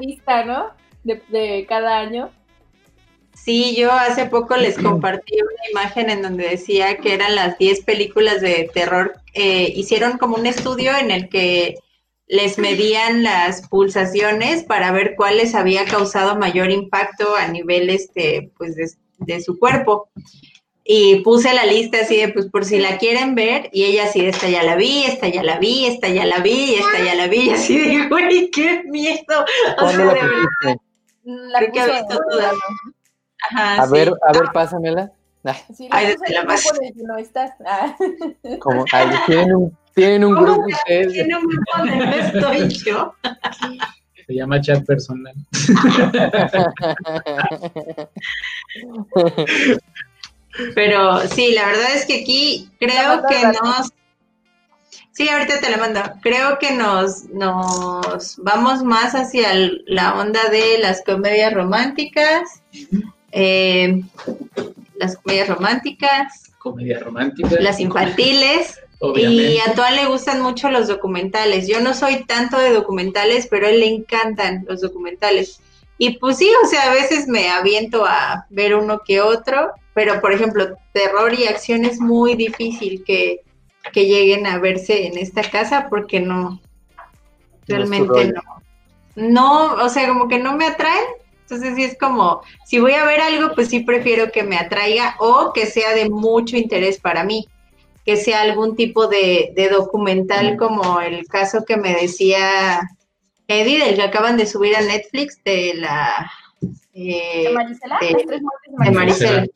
lista, 0.00 0.44
¿no? 0.44 0.70
De, 1.04 1.22
de 1.28 1.66
cada 1.68 1.98
año. 1.98 2.30
Sí, 3.44 3.74
yo 3.74 3.90
hace 3.90 4.26
poco 4.26 4.56
les 4.56 4.76
compartí 4.76 5.34
una 5.40 5.70
imagen 5.70 6.10
en 6.10 6.22
donde 6.22 6.48
decía 6.48 6.98
que 6.98 7.14
eran 7.14 7.34
las 7.34 7.56
10 7.56 7.84
películas 7.84 8.40
de 8.42 8.70
terror. 8.72 9.14
Eh, 9.32 9.72
hicieron 9.74 10.18
como 10.18 10.36
un 10.36 10.46
estudio 10.46 10.96
en 10.96 11.10
el 11.10 11.28
que 11.28 11.76
les 12.26 12.58
medían 12.58 13.22
las 13.22 13.66
pulsaciones 13.68 14.62
para 14.64 14.92
ver 14.92 15.14
cuáles 15.16 15.54
había 15.54 15.84
causado 15.84 16.36
mayor 16.36 16.70
impacto 16.70 17.34
a 17.34 17.48
nivel 17.48 17.88
este, 17.88 18.50
pues 18.58 18.76
de, 18.76 18.90
de 19.18 19.40
su 19.40 19.58
cuerpo. 19.58 20.10
Y 20.84 21.20
puse 21.20 21.54
la 21.54 21.64
lista 21.64 21.98
así 22.02 22.16
de, 22.16 22.28
pues 22.28 22.46
por 22.46 22.64
si 22.64 22.78
la 22.78 22.98
quieren 22.98 23.34
ver, 23.34 23.70
y 23.72 23.84
ella 23.84 24.04
así 24.04 24.20
de, 24.20 24.28
esta 24.28 24.48
ya 24.48 24.62
la 24.62 24.76
vi, 24.76 25.04
esta 25.04 25.28
ya 25.28 25.42
la 25.42 25.58
vi, 25.58 25.86
esta 25.86 26.08
ya 26.08 26.24
la 26.24 26.40
vi, 26.40 26.74
esta 26.74 27.04
ya 27.04 27.14
la 27.14 27.26
vi, 27.26 27.40
y 27.42 27.50
así 27.50 27.78
de, 27.78 28.06
güey, 28.08 28.50
qué 28.50 28.82
miedo. 28.84 29.44
O 29.76 29.80
¿Cuándo 29.80 29.96
sea, 29.96 30.06
la 30.06 30.14
de 30.14 30.20
verdad? 30.20 30.80
La 31.24 31.58
Creo 31.58 31.72
que 31.72 31.92
visto 31.92 32.20
todas. 32.30 32.54
Ajá, 33.50 33.82
A 33.82 33.86
sí. 33.86 33.92
ver, 33.92 34.12
a 34.26 34.32
ver, 34.32 34.42
pásamela. 34.52 35.12
Ay, 35.44 35.54
Sí, 35.74 35.88
la 35.90 35.96
Ay, 35.96 36.06
desde 36.08 36.34
la 36.34 36.42
no 36.44 36.52
estás. 37.18 37.52
Ah. 37.66 37.96
como, 38.60 38.84
tienen 39.26 39.54
un, 39.54 39.76
tienen 39.94 40.24
un 40.24 40.34
¿Cómo 40.34 40.46
grupo 40.46 40.66
ustedes. 40.68 41.12
tiene 41.12 41.36
un 41.36 41.46
grupo 41.46 41.70
donde 41.78 41.96
no 41.96 42.14
estoy 42.54 42.68
yo? 42.68 43.14
Se 44.26 44.34
llama 44.34 44.60
chat 44.60 44.84
personal. 44.84 45.34
Pero 50.74 51.20
sí, 51.28 51.52
la 51.54 51.66
verdad 51.66 51.94
es 51.94 52.04
que 52.06 52.22
aquí 52.22 52.68
creo 52.78 53.22
que 53.28 53.42
no. 53.46 53.84
Sí, 55.12 55.28
ahorita 55.28 55.60
te 55.60 55.70
la 55.70 55.76
mando. 55.76 56.00
Creo 56.22 56.58
que 56.58 56.72
nos, 56.72 57.24
nos 57.26 58.36
vamos 58.38 58.82
más 58.82 59.14
hacia 59.14 59.52
el- 59.52 59.84
la 59.86 60.14
onda 60.18 60.48
de 60.50 60.78
las 60.78 61.02
comedias 61.02 61.52
románticas, 61.52 62.62
eh, 63.32 64.02
las 64.96 65.16
comedias 65.16 65.48
románticas, 65.48 66.52
Comedia 66.58 66.98
romántica. 66.98 67.48
las 67.60 67.80
infantiles, 67.80 68.80
Obviamente. 69.00 69.54
y 69.54 69.58
a 69.58 69.74
Tuan 69.74 69.96
le 69.96 70.06
gustan 70.06 70.42
mucho 70.42 70.70
los 70.70 70.88
documentales. 70.88 71.66
Yo 71.66 71.80
no 71.80 71.94
soy 71.94 72.24
tanto 72.24 72.58
de 72.58 72.70
documentales, 72.70 73.46
pero 73.50 73.66
a 73.66 73.70
él 73.70 73.80
le 73.80 73.86
encantan 73.86 74.64
los 74.68 74.82
documentales. 74.82 75.60
Y 75.96 76.18
pues 76.18 76.38
sí, 76.38 76.50
o 76.64 76.66
sea, 76.66 76.90
a 76.90 76.94
veces 76.94 77.28
me 77.28 77.50
aviento 77.50 78.04
a 78.06 78.46
ver 78.50 78.74
uno 78.74 79.00
que 79.06 79.20
otro, 79.20 79.72
pero 79.94 80.20
por 80.20 80.32
ejemplo, 80.32 80.76
terror 80.92 81.34
y 81.34 81.46
acción 81.46 81.84
es 81.84 82.00
muy 82.00 82.34
difícil 82.34 83.04
que, 83.04 83.40
que 83.92 84.06
lleguen 84.06 84.46
a 84.46 84.58
verse 84.58 85.06
en 85.06 85.18
esta 85.18 85.42
casa 85.42 85.88
porque 85.90 86.20
no, 86.20 86.60
realmente 87.66 88.32
no. 88.32 88.42
No, 89.16 89.74
o 89.74 89.88
sea, 89.88 90.08
como 90.08 90.28
que 90.28 90.38
no 90.38 90.56
me 90.56 90.66
atraen. 90.66 91.04
Entonces 91.50 91.74
sí 91.74 91.82
es 91.82 91.98
como, 91.98 92.42
si 92.64 92.78
voy 92.78 92.92
a 92.92 93.04
ver 93.04 93.20
algo, 93.20 93.54
pues 93.56 93.68
sí 93.68 93.80
prefiero 93.80 94.30
que 94.30 94.44
me 94.44 94.56
atraiga 94.56 95.16
o 95.18 95.52
que 95.52 95.66
sea 95.66 95.94
de 95.94 96.08
mucho 96.08 96.56
interés 96.56 97.00
para 97.00 97.24
mí 97.24 97.48
que 98.06 98.16
sea 98.16 98.40
algún 98.42 98.76
tipo 98.76 99.08
de, 99.08 99.52
de 99.56 99.68
documental 99.68 100.56
como 100.56 101.00
el 101.00 101.26
caso 101.26 101.64
que 101.66 101.76
me 101.76 101.92
decía 101.94 102.80
Eddie, 103.46 103.84
del 103.84 103.96
que 103.96 104.02
acaban 104.02 104.36
de 104.36 104.46
subir 104.46 104.74
a 104.76 104.80
Netflix, 104.80 105.42
de 105.44 105.74
la... 105.74 106.30
eh, 106.94 107.44
¿De 107.48 107.52
Marisela? 107.52 107.98
de- 108.00 108.90
Marisela. 108.92 109.46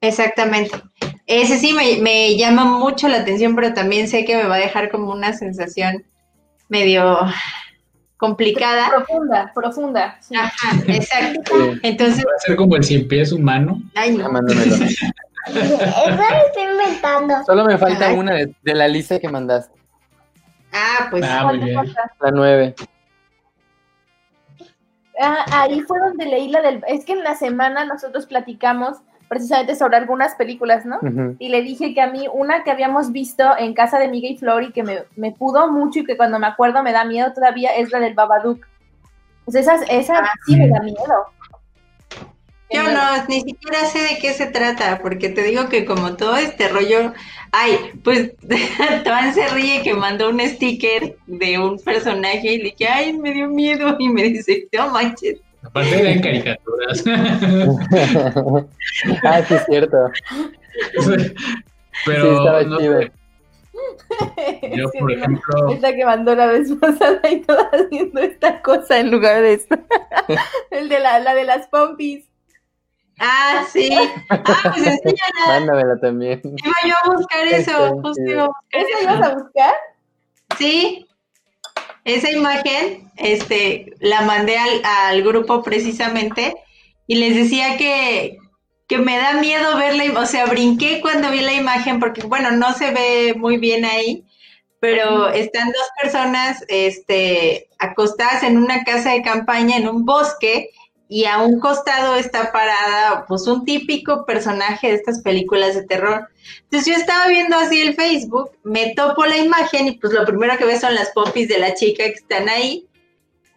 Exactamente. 0.00 0.80
Ese 1.26 1.58
sí 1.58 1.72
me, 1.72 1.98
me 1.98 2.36
llama 2.36 2.64
mucho 2.64 3.06
la 3.08 3.18
atención, 3.18 3.54
pero 3.54 3.72
también 3.74 4.08
sé 4.08 4.24
que 4.24 4.36
me 4.36 4.44
va 4.44 4.56
a 4.56 4.58
dejar 4.58 4.90
como 4.90 5.12
una 5.12 5.32
sensación 5.32 6.04
medio 6.68 7.18
complicada. 8.16 8.88
Profunda, 8.90 9.50
profunda. 9.54 10.16
sí. 10.20 10.34
Ajá, 10.36 10.76
exacto. 10.86 11.40
Sí, 11.74 11.80
Entonces, 11.82 12.24
Va 12.24 12.30
a 12.36 12.40
ser 12.40 12.56
como 12.56 12.76
el 12.76 12.84
cien 12.84 13.06
pies 13.08 13.32
humano. 13.32 13.80
ay 13.94 14.16
no. 14.16 14.30
mándamelo. 14.30 14.74
Eso 15.46 15.56
lo 15.56 16.46
estoy 16.46 16.62
inventando. 16.72 17.34
Solo 17.44 17.64
me 17.66 17.76
falta 17.76 18.06
Ay. 18.08 18.16
una 18.16 18.32
de, 18.34 18.54
de 18.62 18.74
la 18.74 18.88
lista 18.88 19.18
que 19.18 19.28
mandaste, 19.28 19.78
Ah, 20.72 21.08
pues 21.10 21.22
Ah, 21.24 21.44
muy 21.52 21.58
¿Cuántas 21.72 21.94
bien. 21.94 21.94
la 22.20 22.30
nueve. 22.30 22.74
Ah, 25.20 25.44
ahí 25.52 25.80
fue 25.82 25.98
donde 26.00 26.24
leí 26.26 26.48
la 26.48 26.60
del... 26.62 26.82
Es 26.88 27.04
que 27.04 27.12
en 27.12 27.22
la 27.22 27.36
semana 27.36 27.84
nosotros 27.84 28.26
platicamos 28.26 28.96
precisamente 29.34 29.76
sobre 29.76 29.96
algunas 29.96 30.34
películas, 30.36 30.86
¿no? 30.86 30.98
Y 31.38 31.48
le 31.50 31.62
dije 31.62 31.92
que 31.92 32.00
a 32.00 32.10
mí 32.10 32.26
una 32.32 32.64
que 32.64 32.70
habíamos 32.70 33.12
visto 33.12 33.44
en 33.58 33.74
casa 33.74 33.98
de 33.98 34.08
Miguel 34.08 34.32
y 34.32 34.38
Flor 34.38 34.62
y 34.62 34.72
que 34.72 34.82
me, 34.82 35.02
me 35.16 35.32
pudo 35.32 35.70
mucho 35.70 35.98
y 35.98 36.04
que 36.04 36.16
cuando 36.16 36.38
me 36.38 36.46
acuerdo 36.46 36.82
me 36.82 36.92
da 36.92 37.04
miedo 37.04 37.32
todavía 37.32 37.70
es 37.70 37.90
la 37.92 38.00
del 38.00 38.14
Babadook. 38.14 38.66
Pues 39.44 39.56
esa, 39.56 39.74
esa 39.84 40.14
sí 40.46 40.56
me 40.56 40.68
da 40.68 40.80
miedo. 40.80 41.26
Yo 42.70 42.82
no, 42.82 43.24
ni 43.28 43.40
siquiera 43.42 43.84
sé 43.86 44.00
de 44.00 44.18
qué 44.20 44.32
se 44.32 44.46
trata, 44.46 44.98
porque 45.00 45.28
te 45.28 45.42
digo 45.42 45.68
que 45.68 45.84
como 45.84 46.16
todo 46.16 46.36
este 46.36 46.68
rollo, 46.68 47.12
ay, 47.52 47.78
pues 48.02 48.32
Tuan 49.04 49.34
se 49.34 49.46
ríe 49.48 49.82
que 49.82 49.94
mandó 49.94 50.30
un 50.30 50.40
sticker 50.40 51.16
de 51.26 51.58
un 51.58 51.78
personaje 51.78 52.54
y 52.54 52.58
le 52.58 52.64
dije, 52.64 52.88
ay, 52.88 53.12
me 53.12 53.32
dio 53.32 53.48
miedo, 53.48 53.96
y 53.98 54.08
me 54.08 54.24
dice, 54.24 54.66
no 54.72 54.90
manches. 54.90 55.40
Aparte 55.64 56.00
eran 56.00 56.20
caricaturas. 56.22 57.04
ah, 59.24 59.42
sí, 59.46 59.54
es 59.54 59.64
cierto. 59.66 59.96
Pero 62.06 62.22
Sí, 62.22 62.28
estaba 62.36 62.62
no 62.64 62.78
chido. 62.78 63.00
sé, 63.00 63.12
yo, 64.76 64.88
Sí, 64.88 64.98
por 64.98 65.10
no. 65.10 65.16
ejemplo, 65.16 65.68
Esta 65.72 65.92
que 65.94 66.04
mandó 66.04 66.34
la 66.34 66.46
vez 66.46 66.72
pasada 66.80 67.20
y 67.30 67.40
toda 67.40 67.70
haciendo 67.72 68.20
esta 68.20 68.60
cosa 68.62 68.98
en 68.98 69.10
lugar 69.10 69.42
de 69.42 69.54
esto. 69.54 69.76
El 70.70 70.88
de 70.88 71.00
la, 71.00 71.18
la 71.20 71.34
de 71.34 71.44
las 71.44 71.66
pompis. 71.68 72.28
Ah, 73.20 73.64
sí. 73.72 73.90
Ah, 74.28 74.42
pues 74.74 74.86
enséñala. 74.86 75.46
Mándamela 75.46 75.96
también. 76.00 76.40
Iba 76.44 76.74
yo 76.84 76.94
a 77.04 77.16
buscar 77.16 77.46
eso, 77.46 78.00
justo 78.02 78.22
iba 78.26 78.42
a 78.44 78.46
buscar 78.48 78.80
¿Esa 78.80 78.98
eso. 78.98 79.02
ibas 79.02 79.22
a 79.30 79.34
buscar? 79.34 79.74
Sí, 80.58 81.06
esa 82.04 82.30
imagen, 82.30 83.10
este, 83.16 83.94
la 84.00 84.22
mandé 84.22 84.58
al, 84.58 84.82
al 84.84 85.22
grupo 85.22 85.62
precisamente 85.62 86.54
y 87.06 87.16
les 87.16 87.34
decía 87.34 87.76
que, 87.76 88.38
que 88.86 88.98
me 88.98 89.16
da 89.16 89.34
miedo 89.34 89.76
verla, 89.76 90.20
o 90.20 90.26
sea, 90.26 90.46
brinqué 90.46 91.00
cuando 91.00 91.30
vi 91.30 91.40
la 91.40 91.54
imagen 91.54 92.00
porque, 92.00 92.22
bueno, 92.26 92.50
no 92.50 92.72
se 92.74 92.90
ve 92.90 93.34
muy 93.36 93.56
bien 93.56 93.84
ahí, 93.84 94.24
pero 94.80 95.30
están 95.30 95.68
dos 95.68 95.88
personas, 96.02 96.62
este, 96.68 97.68
acostadas 97.78 98.42
en 98.42 98.58
una 98.58 98.84
casa 98.84 99.12
de 99.12 99.22
campaña 99.22 99.78
en 99.78 99.88
un 99.88 100.04
bosque 100.04 100.70
y 101.08 101.26
a 101.26 101.38
un 101.38 101.60
costado 101.60 102.16
está 102.16 102.50
parada, 102.50 103.26
pues, 103.26 103.46
un 103.46 103.64
típico 103.64 104.24
personaje 104.24 104.88
de 104.88 104.94
estas 104.94 105.22
películas 105.22 105.74
de 105.74 105.84
terror. 105.84 106.28
Entonces 106.64 106.92
yo 106.92 106.98
estaba 106.98 107.28
viendo 107.28 107.56
así 107.56 107.80
el 107.80 107.94
Facebook, 107.94 108.50
me 108.62 108.94
topo 108.94 109.24
la 109.26 109.36
imagen 109.36 109.88
y 109.88 109.92
pues 109.98 110.12
lo 110.12 110.24
primero 110.24 110.56
que 110.56 110.64
veo 110.64 110.78
son 110.78 110.94
las 110.94 111.10
popis 111.10 111.48
de 111.48 111.58
la 111.58 111.74
chica 111.74 112.04
que 112.04 112.10
están 112.10 112.48
ahí. 112.48 112.86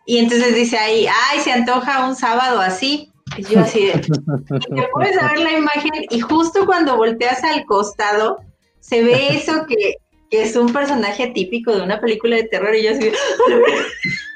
Y 0.05 0.19
entonces 0.19 0.55
dice 0.55 0.77
ahí, 0.77 1.07
ay, 1.07 1.39
se 1.39 1.51
antoja 1.51 2.07
un 2.07 2.15
sábado 2.15 2.61
así. 2.61 3.11
Y 3.37 3.43
yo 3.43 3.59
así 3.59 3.79
y 3.79 3.91
te 3.91 5.19
a 5.19 5.33
ver 5.33 5.39
la 5.39 5.51
imagen 5.51 5.91
y 6.09 6.19
justo 6.21 6.65
cuando 6.65 6.95
volteas 6.95 7.43
al 7.43 7.65
costado 7.65 8.37
se 8.79 9.03
ve 9.03 9.35
eso 9.35 9.65
que, 9.67 9.95
es 10.29 10.55
un 10.55 10.71
personaje 10.73 11.27
típico 11.27 11.73
de 11.73 11.81
una 11.81 11.99
película 12.01 12.35
de 12.35 12.43
terror 12.43 12.75
y 12.75 12.83
yo 12.83 12.91
así, 12.91 12.99
de, 12.99 13.13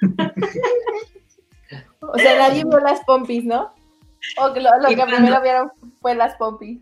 O 2.14 2.18
sea, 2.18 2.38
nadie 2.38 2.64
vio 2.66 2.80
las 2.80 2.99
pompis, 3.05 3.43
¿no? 3.45 3.74
O 4.38 4.53
que 4.53 4.59
lo, 4.62 4.70
lo 4.80 4.89
que 4.89 4.95
cuando- 4.95 5.16
primero 5.16 5.41
vieron 5.41 5.72
fue 6.01 6.16
las 6.16 6.36
pompis. 6.36 6.80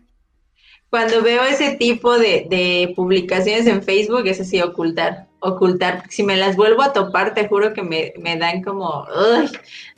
cuando 0.90 1.22
veo 1.22 1.42
ese 1.44 1.76
tipo 1.76 2.18
de, 2.18 2.46
de 2.50 2.92
publicaciones 2.96 3.66
en 3.66 3.82
Facebook 3.82 4.26
es 4.26 4.40
así 4.40 4.60
ocultar, 4.60 5.26
ocultar. 5.38 6.02
Si 6.10 6.22
me 6.24 6.36
las 6.36 6.56
vuelvo 6.56 6.82
a 6.82 6.92
topar, 6.92 7.32
te 7.32 7.46
juro 7.48 7.72
que 7.72 7.82
me, 7.82 8.12
me 8.18 8.36
dan 8.36 8.62
como, 8.62 9.04
"Uy", 9.38 9.48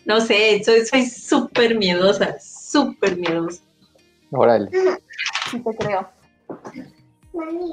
no 0.05 0.21
sé, 0.21 0.63
soy 0.65 0.85
soy 0.85 1.07
súper 1.07 1.77
miedosa, 1.77 2.37
súper 2.39 3.17
miedosa. 3.17 3.63
Órale. 4.31 4.71
Sí 5.51 5.61
te 5.61 5.77
creo. 5.77 6.09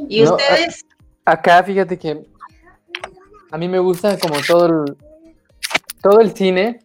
¿Y 0.07 0.21
No, 0.23 0.31
ustedes? 0.35 0.85
Acá, 1.25 1.61
fíjate 1.63 1.97
que 1.99 2.23
a 3.51 3.57
mí 3.57 3.67
me 3.67 3.79
gusta 3.79 4.17
como 4.17 4.35
todo 4.47 4.65
el, 4.65 4.97
todo 6.01 6.19
el 6.21 6.33
cine 6.35 6.79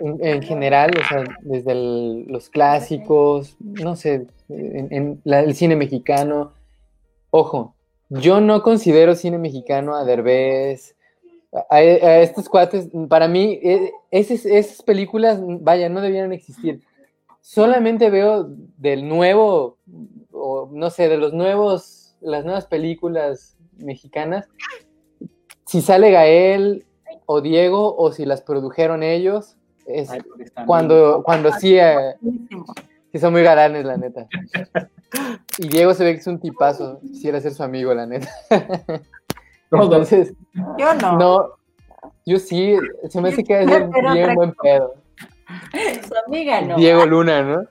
en, 0.00 0.24
en 0.24 0.42
general, 0.42 0.90
desde 1.40 1.74
los 2.26 2.50
clásicos, 2.50 3.56
no 3.60 3.96
sé, 3.96 4.26
en, 4.48 5.20
el 5.24 5.54
cine 5.54 5.76
mexicano. 5.76 6.52
Ojo, 7.30 7.74
yo 8.08 8.40
no 8.40 8.62
considero 8.62 9.14
cine 9.14 9.38
mexicano 9.38 9.94
a 9.94 10.04
Derbez, 10.04 10.96
a, 11.70 11.80
estos 11.80 12.48
cuates, 12.48 12.88
para 13.08 13.28
mí, 13.28 13.58
eh, 13.62 13.92
esas, 14.10 14.44
esas 14.44 14.82
películas, 14.82 15.40
vaya, 15.42 15.88
no 15.88 16.00
debieran 16.00 16.32
existir. 16.32 16.82
Solamente 17.40 18.10
veo 18.10 18.48
del 18.76 19.08
nuevo, 19.08 19.78
o 20.32 20.68
no 20.72 20.90
sé, 20.90 21.08
de 21.08 21.16
los 21.16 21.32
nuevos, 21.32 22.16
las 22.20 22.44
nuevas 22.44 22.66
películas 22.66 23.56
mexicanas, 23.78 24.48
si 25.64 25.80
sale 25.80 26.10
Gael 26.10 26.84
o 27.26 27.40
Diego, 27.40 27.94
o 27.96 28.12
si 28.12 28.24
las 28.24 28.42
produjeron 28.42 29.02
ellos, 29.02 29.57
es 29.88 30.10
ay, 30.10 30.20
cuando, 30.66 31.22
cuando 31.24 31.52
sí, 31.52 31.76
eh, 31.78 32.14
sí 33.12 33.18
son 33.18 33.32
muy 33.32 33.42
galanes, 33.42 33.84
la 33.84 33.96
neta. 33.96 34.26
Y 35.58 35.68
Diego 35.68 35.94
se 35.94 36.04
ve 36.04 36.14
que 36.14 36.20
es 36.20 36.26
un 36.26 36.40
tipazo, 36.40 37.00
quisiera 37.00 37.40
ser 37.40 37.52
su 37.52 37.62
amigo, 37.62 37.92
la 37.94 38.06
neta. 38.06 38.28
Entonces, 39.70 40.32
Yo 40.78 40.94
no. 40.94 41.18
no, 41.18 41.48
yo 42.24 42.38
sí, 42.38 42.76
se 43.08 43.20
me 43.20 43.30
hace 43.30 43.44
que 43.44 43.60
es 43.60 43.66
bien 43.66 43.84
otra 43.84 44.34
buen 44.34 44.54
pedo. 44.62 44.94
Su 46.06 46.14
amiga 46.26 46.60
no. 46.60 46.76
Diego 46.76 47.06
Luna, 47.06 47.42
¿no? 47.42 47.64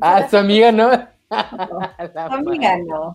Ah, 0.00 0.28
su 0.28 0.36
amiga, 0.36 0.72
¿no? 0.72 0.90
Su 1.30 2.18
amiga 2.18 2.78
no. 2.78 3.14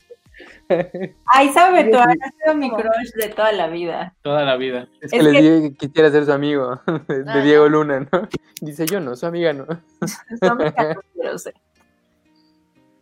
Ay, 1.27 1.49
sabe, 1.49 1.85
tú 1.85 1.97
has 1.97 2.07
sido 2.41 2.55
mi 2.55 2.69
crush 2.71 3.11
de 3.19 3.29
toda 3.29 3.51
la 3.51 3.67
vida. 3.67 4.13
toda 4.21 4.43
la 4.43 4.55
vida. 4.57 4.87
Es 5.01 5.11
que 5.11 5.17
Es 5.17 5.23
le 5.23 5.31
que- 5.31 5.41
dije 5.41 5.61
que 5.61 5.75
quisiera 5.87 6.09
ser 6.09 6.25
su 6.25 6.31
amigo, 6.31 6.79
de, 7.07 7.23
Ah. 7.27 7.37
Diego 7.41 7.67
Luna, 7.69 7.99
¿no? 8.11 8.27
Dice 8.61 8.85
yo 8.85 8.99
no, 8.99 9.15
su 9.15 9.25
amiga 9.25 9.53
no. 9.53 9.65
Su 10.41 10.45
amiga 10.45 10.93
no 10.95 11.01
quiero 11.13 11.37
ser. 11.37 11.53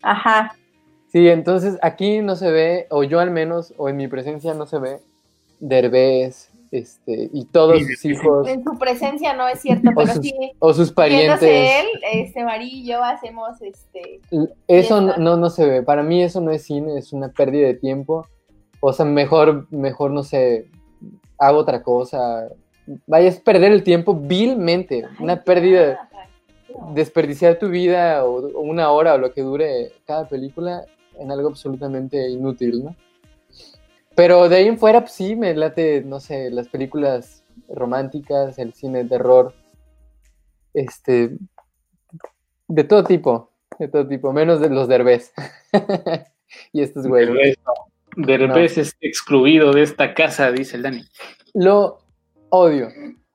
Ajá. 0.01 0.55
Sí, 1.11 1.27
entonces 1.29 1.77
aquí 1.81 2.19
no 2.21 2.35
se 2.35 2.51
ve, 2.51 2.87
o 2.89 3.03
yo 3.03 3.19
al 3.19 3.31
menos, 3.31 3.73
o 3.77 3.87
en 3.87 3.97
mi 3.97 4.07
presencia 4.07 4.53
no 4.53 4.65
se 4.65 4.79
ve, 4.79 4.99
Derbez, 5.59 6.49
este, 6.73 7.29
y 7.31 7.45
todos 7.45 7.77
Sí, 7.77 7.85
sus 7.85 8.05
hijos, 8.05 8.47
En 8.47 8.63
su 8.63 8.79
presencia 8.79 9.33
no 9.35 9.47
es 9.47 9.61
cierto, 9.61 9.91
o 9.91 9.93
pero 9.95 10.13
sus, 10.13 10.23
sí. 10.23 10.33
o 10.57 10.73
sus 10.73 10.91
parientes. 10.91 11.43
Él, 11.43 11.85
este 12.13 12.43
Marí 12.43 12.79
y 12.79 12.87
yo 12.87 13.03
hacemos 13.03 13.61
este. 13.61 14.21
Eso 14.67 14.99
no, 14.99 15.15
no, 15.17 15.37
no 15.37 15.51
se 15.51 15.67
ve. 15.67 15.83
Para 15.83 16.01
mí 16.01 16.23
eso 16.23 16.41
no 16.41 16.49
es 16.49 16.63
cine, 16.63 16.97
es 16.97 17.13
una 17.13 17.29
pérdida 17.29 17.67
de 17.67 17.75
tiempo. 17.75 18.27
O 18.79 18.91
sea, 18.91 19.05
mejor, 19.05 19.67
mejor, 19.71 20.09
no 20.09 20.23
sé, 20.23 20.65
hago 21.37 21.59
otra 21.59 21.83
cosa. 21.83 22.49
Vaya, 23.05 23.27
es 23.27 23.39
perder 23.39 23.71
el 23.71 23.83
tiempo 23.83 24.15
vilmente, 24.15 25.05
una 25.19 25.43
pérdida, 25.43 26.09
desperdiciar 26.95 27.59
tu 27.59 27.69
vida 27.69 28.25
o, 28.25 28.47
o 28.47 28.61
una 28.61 28.89
hora 28.89 29.13
o 29.13 29.19
lo 29.19 29.31
que 29.31 29.43
dure 29.43 29.91
cada 30.07 30.27
película 30.27 30.85
en 31.19 31.31
algo 31.31 31.49
absolutamente 31.49 32.29
inútil, 32.31 32.83
¿no? 32.83 32.95
Pero 34.15 34.47
de 34.47 34.57
ahí 34.57 34.67
en 34.67 34.77
fuera, 34.77 35.01
pues 35.01 35.13
sí, 35.13 35.35
me 35.35 35.53
late, 35.55 36.03
no 36.03 36.19
sé, 36.19 36.51
las 36.51 36.67
películas 36.67 37.43
románticas, 37.67 38.59
el 38.59 38.73
cine 38.73 39.03
de 39.03 39.09
terror, 39.09 39.53
este, 40.73 41.37
de 42.67 42.83
todo 42.83 43.03
tipo, 43.03 43.51
de 43.79 43.87
todo 43.87 44.07
tipo, 44.07 44.31
menos 44.31 44.59
de 44.59 44.69
los 44.69 44.87
derbés. 44.87 45.33
y 46.71 46.81
estos 46.81 47.07
güeyes. 47.07 47.29
Derbez, 47.29 47.57
no. 47.65 48.25
Derbez 48.25 48.77
es 48.77 48.95
excluido 49.01 49.71
de 49.71 49.81
esta 49.81 50.13
casa, 50.13 50.51
dice 50.51 50.77
el 50.77 50.83
Dani. 50.83 51.03
Lo 51.55 51.99
odio. 52.49 52.89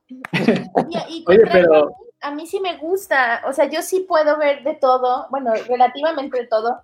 Y, 0.08 0.14
y 0.14 0.14
Oye, 0.74 1.24
contrario 1.24 1.48
pero- 1.52 1.74
a 1.74 1.86
mí, 1.86 1.94
a 2.20 2.30
mí 2.34 2.46
sí 2.46 2.60
me 2.60 2.76
gusta, 2.76 3.42
o 3.46 3.52
sea, 3.52 3.68
yo 3.68 3.82
sí 3.82 4.06
puedo 4.08 4.38
ver 4.38 4.62
de 4.62 4.74
todo, 4.74 5.26
bueno, 5.30 5.52
relativamente 5.66 6.38
de 6.38 6.46
todo. 6.46 6.82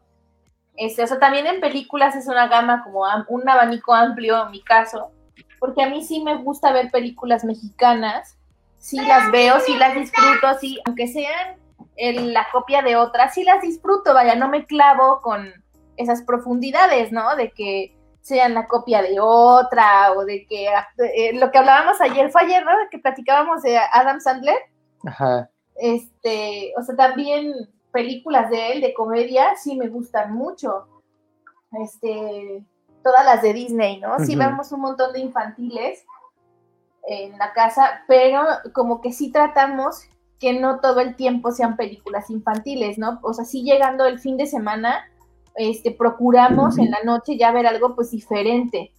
Este, 0.77 1.03
o 1.05 1.07
sea, 1.07 1.18
también 1.18 1.47
en 1.47 1.61
películas 1.61 2.16
es 2.16 2.27
una 2.27 2.49
gama 2.49 2.83
como 2.83 3.05
un 3.29 3.49
abanico 3.49 3.95
amplio 3.95 4.45
en 4.45 4.51
mi 4.51 4.62
caso, 4.62 5.12
porque 5.61 5.83
a 5.83 5.89
mí 5.89 6.03
sí 6.05 6.22
me 6.22 6.37
gusta 6.37 6.72
ver 6.72 6.91
películas 6.91 7.45
mexicanas, 7.45 8.37
sí 8.79 8.99
las 9.01 9.31
veo, 9.31 9.61
sí 9.61 9.77
las 9.77 9.95
disfruto, 9.95 10.59
sí, 10.61 10.79
aunque 10.87 11.07
sean 11.09 11.57
el- 11.97 12.33
la 12.33 12.49
copia 12.51 12.83
de 12.83 12.97
otras, 12.97 13.35
sí 13.35 13.45
las 13.45 13.62
disfruto, 13.62 14.12
vaya, 14.14 14.35
no 14.35 14.49
me 14.49 14.66
clavo 14.66 15.20
con 15.22 15.49
esas 15.97 16.22
profundidades, 16.22 17.12
¿no? 17.12 17.37
De 17.37 17.53
que 17.53 17.97
sean 18.20 18.55
la 18.55 18.66
copia 18.66 19.01
de 19.03 19.20
otra 19.20 20.12
o 20.12 20.25
de 20.25 20.45
que 20.47 20.66
eh, 20.66 21.33
lo 21.35 21.51
que 21.53 21.59
hablábamos 21.59 22.01
ayer 22.01 22.31
fue 22.33 22.43
ayer, 22.43 22.64
¿no? 22.64 22.72
Que 22.91 22.99
platicábamos 22.99 23.62
de 23.62 23.79
Adam 23.79 24.18
Sandler, 24.20 24.59
Ajá. 25.07 25.49
este, 25.77 26.72
o 26.79 26.83
sea, 26.83 26.97
también 26.97 27.53
películas 27.95 28.51
de 28.51 28.72
él, 28.72 28.80
de 28.80 28.92
comedia, 28.92 29.55
sí 29.57 29.76
me 29.76 29.88
gustan 29.88 30.34
mucho. 30.34 30.88
Este, 31.80 32.64
todas 33.05 33.24
las 33.24 33.40
de 33.40 33.53
Disney, 33.53 34.01
¿no? 34.01 34.18
Sí 34.18 34.32
Ujú. 34.36 34.40
vemos 34.40 34.72
un 34.72 34.80
montón 34.80 35.12
de 35.12 35.20
infantiles 35.20 36.05
en 37.07 37.38
la 37.38 37.53
casa, 37.53 38.03
pero 38.09 38.42
como 38.72 39.01
que 39.01 39.12
sí 39.12 39.30
tratamos 39.30 40.09
que 40.40 40.59
no 40.59 40.80
todo 40.80 41.01
el 41.01 41.14
tiempo 41.14 41.53
sean 41.53 41.76
películas 41.76 42.30
infantiles, 42.30 42.99
¿no? 42.99 43.20
O 43.22 43.32
sea, 43.32 43.45
sí 43.45 43.62
llegando 43.62 44.07
el 44.07 44.18
fin 44.18 44.36
de 44.36 44.47
semana, 44.47 45.09
este, 45.55 45.92
procuramos 45.92 46.78
en 46.78 46.90
la 46.90 47.03
noche 47.05 47.38
ya 47.38 47.53
ver 47.53 47.68
algo 47.68 47.95
pues 47.95 48.11
diferente. 48.11 48.92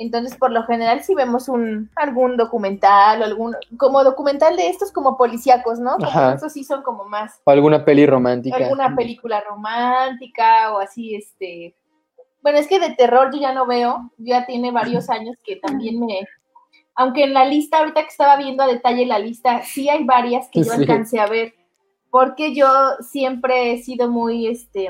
Entonces, 0.00 0.34
por 0.38 0.50
lo 0.50 0.62
general, 0.64 1.02
si 1.02 1.14
vemos 1.14 1.48
un, 1.50 1.90
algún 1.94 2.38
documental 2.38 3.20
o 3.20 3.24
algún, 3.26 3.54
como 3.76 4.02
documental 4.02 4.56
de 4.56 4.68
estos 4.68 4.92
como 4.92 5.18
policíacos, 5.18 5.78
¿no? 5.78 5.98
Como 5.98 6.30
esos 6.30 6.54
sí 6.54 6.64
son 6.64 6.82
como 6.82 7.04
más, 7.04 7.40
O 7.44 7.50
alguna 7.50 7.84
peli 7.84 8.06
romántica. 8.06 8.56
alguna 8.56 8.96
película 8.96 9.42
romántica 9.46 10.72
o 10.72 10.78
así, 10.78 11.14
este. 11.14 11.76
Bueno, 12.42 12.58
es 12.58 12.66
que 12.66 12.80
de 12.80 12.94
terror 12.94 13.30
yo 13.30 13.40
ya 13.40 13.52
no 13.52 13.66
veo, 13.66 14.10
ya 14.16 14.46
tiene 14.46 14.70
varios 14.70 15.10
años 15.10 15.36
que 15.44 15.56
también 15.56 16.00
me, 16.00 16.26
aunque 16.94 17.24
en 17.24 17.34
la 17.34 17.44
lista, 17.44 17.78
ahorita 17.78 18.00
que 18.00 18.08
estaba 18.08 18.36
viendo 18.38 18.62
a 18.62 18.66
detalle 18.66 19.04
la 19.04 19.18
lista, 19.18 19.60
sí 19.62 19.90
hay 19.90 20.04
varias 20.04 20.48
que 20.50 20.60
yo 20.60 20.72
Sí. 20.72 20.80
alcancé 20.80 21.20
a 21.20 21.26
ver, 21.26 21.52
porque 22.10 22.54
yo 22.54 22.66
siempre 23.00 23.72
he 23.72 23.78
sido 23.82 24.08
muy, 24.10 24.46
este, 24.46 24.88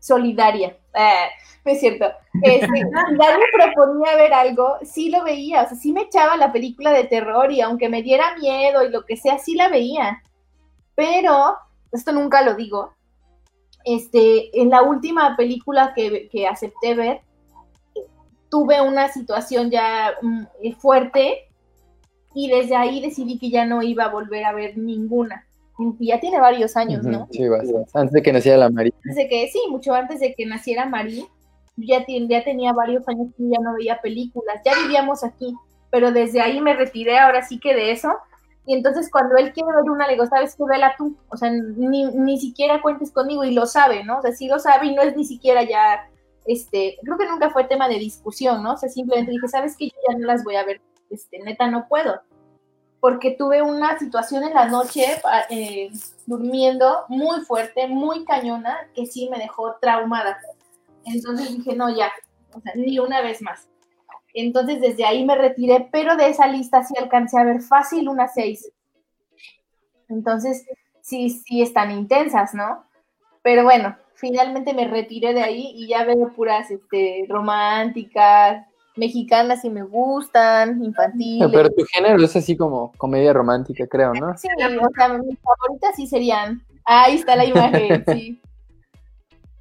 solidaria. 0.00 0.76
Ah, 0.98 1.28
no 1.64 1.72
es 1.72 1.80
cierto. 1.80 2.06
Este, 2.42 2.66
si 2.74 2.82
Dani 2.82 3.44
proponía 3.52 4.16
ver 4.16 4.34
algo, 4.34 4.78
sí 4.82 5.10
lo 5.10 5.22
veía, 5.22 5.62
o 5.62 5.68
sea, 5.68 5.78
sí 5.78 5.92
me 5.92 6.02
echaba 6.02 6.36
la 6.36 6.52
película 6.52 6.92
de 6.92 7.04
terror 7.04 7.52
y 7.52 7.60
aunque 7.60 7.88
me 7.88 8.02
diera 8.02 8.36
miedo 8.36 8.84
y 8.84 8.90
lo 8.90 9.04
que 9.04 9.16
sea, 9.16 9.38
sí 9.38 9.54
la 9.54 9.68
veía. 9.68 10.22
Pero, 10.96 11.56
esto 11.92 12.10
nunca 12.12 12.42
lo 12.42 12.54
digo, 12.54 12.92
este, 13.84 14.60
en 14.60 14.70
la 14.70 14.82
última 14.82 15.36
película 15.36 15.92
que, 15.94 16.28
que 16.28 16.48
acepté 16.48 16.94
ver, 16.94 17.20
tuve 18.50 18.80
una 18.80 19.08
situación 19.08 19.70
ya 19.70 20.14
mm, 20.20 20.42
eh, 20.62 20.74
fuerte 20.74 21.48
y 22.34 22.50
desde 22.50 22.74
ahí 22.74 23.00
decidí 23.00 23.38
que 23.38 23.50
ya 23.50 23.64
no 23.64 23.82
iba 23.82 24.04
a 24.04 24.10
volver 24.10 24.44
a 24.44 24.52
ver 24.52 24.76
ninguna. 24.76 25.46
Ya 26.00 26.18
tiene 26.18 26.40
varios 26.40 26.76
años, 26.76 27.04
¿no? 27.04 27.28
Sí, 27.30 27.48
bastante. 27.48 27.90
Antes 27.94 28.12
de 28.12 28.22
que 28.22 28.32
naciera 28.32 28.58
la 28.58 28.70
María. 28.70 28.92
Antes 28.96 29.16
de 29.16 29.28
que, 29.28 29.48
sí, 29.48 29.60
mucho 29.70 29.94
antes 29.94 30.18
de 30.20 30.34
que 30.34 30.44
naciera 30.46 30.86
Marí, 30.86 31.20
yo 31.20 31.26
ya, 31.98 32.04
ten- 32.04 32.28
ya 32.28 32.42
tenía 32.42 32.72
varios 32.72 33.08
años 33.08 33.28
que 33.36 33.44
ya 33.48 33.60
no 33.62 33.74
veía 33.74 34.00
películas, 34.00 34.60
ya 34.64 34.72
vivíamos 34.82 35.22
aquí, 35.22 35.54
pero 35.90 36.10
desde 36.10 36.40
ahí 36.40 36.60
me 36.60 36.74
retiré 36.74 37.18
ahora 37.18 37.42
sí 37.46 37.60
que 37.60 37.74
de 37.74 37.92
eso. 37.92 38.12
Y 38.66 38.74
entonces 38.74 39.08
cuando 39.10 39.36
él 39.36 39.52
quiere 39.52 39.68
ver 39.74 39.90
una, 39.90 40.06
le 40.06 40.14
digo, 40.14 40.26
¿sabes 40.26 40.54
qué? 40.56 40.64
Vela 40.68 40.94
tú. 40.98 41.16
O 41.30 41.36
sea, 41.36 41.50
ni, 41.50 42.04
ni 42.06 42.38
siquiera 42.38 42.82
cuentes 42.82 43.12
conmigo 43.12 43.44
y 43.44 43.52
lo 43.54 43.64
sabe, 43.64 44.04
¿no? 44.04 44.18
O 44.18 44.22
sea, 44.22 44.32
sí 44.32 44.46
lo 44.48 44.58
sabe 44.58 44.88
y 44.88 44.94
no 44.94 45.02
es 45.02 45.16
ni 45.16 45.24
siquiera 45.24 45.62
ya, 45.62 46.06
este, 46.44 46.96
creo 47.02 47.16
que 47.16 47.26
nunca 47.28 47.50
fue 47.50 47.64
tema 47.64 47.88
de 47.88 47.98
discusión, 47.98 48.62
¿no? 48.62 48.72
O 48.74 48.76
sea, 48.76 48.88
simplemente 48.88 49.30
dije, 49.30 49.48
¿sabes 49.48 49.76
qué? 49.78 49.86
Yo 49.86 49.94
ya 50.10 50.18
no 50.18 50.26
las 50.26 50.44
voy 50.44 50.56
a 50.56 50.64
ver, 50.64 50.80
este, 51.08 51.38
neta, 51.38 51.70
no 51.70 51.86
puedo. 51.88 52.20
Porque 53.00 53.32
tuve 53.32 53.62
una 53.62 53.98
situación 53.98 54.42
en 54.42 54.54
la 54.54 54.66
noche, 54.66 55.04
eh, 55.50 55.90
durmiendo 56.26 57.04
muy 57.08 57.40
fuerte, 57.42 57.86
muy 57.86 58.24
cañona, 58.24 58.76
que 58.94 59.06
sí 59.06 59.28
me 59.30 59.38
dejó 59.38 59.76
traumada. 59.80 60.38
Entonces 61.04 61.56
dije, 61.56 61.76
no, 61.76 61.94
ya, 61.94 62.10
o 62.52 62.60
ni 62.74 62.98
una 62.98 63.20
vez 63.22 63.40
más. 63.40 63.68
Entonces 64.34 64.80
desde 64.80 65.04
ahí 65.04 65.24
me 65.24 65.36
retiré, 65.36 65.88
pero 65.90 66.16
de 66.16 66.28
esa 66.28 66.46
lista 66.46 66.82
sí 66.82 66.94
alcancé 66.98 67.38
a 67.38 67.44
ver 67.44 67.60
fácil 67.60 68.08
unas 68.08 68.34
seis. 68.34 68.70
Entonces, 70.08 70.66
sí, 71.00 71.30
sí 71.30 71.62
están 71.62 71.90
intensas, 71.90 72.54
¿no? 72.54 72.84
Pero 73.42 73.64
bueno, 73.64 73.96
finalmente 74.14 74.74
me 74.74 74.86
retiré 74.86 75.34
de 75.34 75.42
ahí 75.42 75.72
y 75.74 75.88
ya 75.88 76.04
veo 76.04 76.32
puras 76.34 76.70
este, 76.70 77.26
románticas, 77.28 78.66
mexicanas 78.98 79.64
y 79.64 79.70
me 79.70 79.82
gustan, 79.82 80.82
infantiles. 80.82 81.48
Pero 81.52 81.70
tu 81.70 81.84
género 81.92 82.22
es 82.22 82.36
así 82.36 82.56
como 82.56 82.92
comedia 82.98 83.32
romántica, 83.32 83.86
creo, 83.86 84.12
¿no? 84.14 84.36
Sí, 84.36 84.48
o 84.56 84.90
sea, 84.94 85.08
mis 85.18 85.38
favoritas 85.38 85.96
sí 85.96 86.06
serían. 86.06 86.62
Ahí 86.84 87.16
está 87.16 87.36
la 87.36 87.44
imagen, 87.44 88.04
sí. 88.08 88.40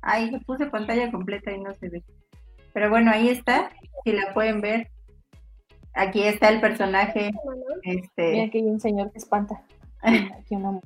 Ay, 0.01 0.31
le 0.31 0.39
puse 0.39 0.65
pantalla 0.67 1.11
completa 1.11 1.51
y 1.51 1.59
no 1.59 1.73
se 1.75 1.89
ve. 1.89 2.03
Pero 2.73 2.89
bueno, 2.89 3.11
ahí 3.11 3.29
está, 3.29 3.71
si 4.03 4.11
la 4.11 4.33
pueden 4.33 4.61
ver. 4.61 4.87
Aquí 5.93 6.23
está 6.23 6.49
el 6.49 6.61
personaje. 6.61 7.31
Mira 7.83 8.01
Este, 8.01 8.49
que 8.51 8.59
hay 8.59 8.63
un 8.63 8.79
señor 8.79 9.11
que 9.11 9.17
espanta. 9.17 9.63
Aquí 10.01 10.55
una 10.55 10.79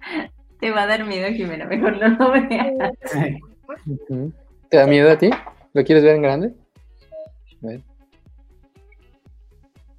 te 0.60 0.70
va 0.70 0.82
a 0.82 0.86
dar 0.86 1.04
miedo, 1.04 1.28
Jimena, 1.32 1.66
mejor 1.66 1.98
no 1.98 2.08
lo 2.08 2.32
veas. 2.32 2.94
¿Te 4.68 4.76
da 4.76 4.86
miedo 4.86 5.10
a 5.10 5.18
ti? 5.18 5.30
¿Lo 5.72 5.84
quieres 5.84 6.04
ver 6.04 6.16
en 6.16 6.22
grande? 6.22 6.54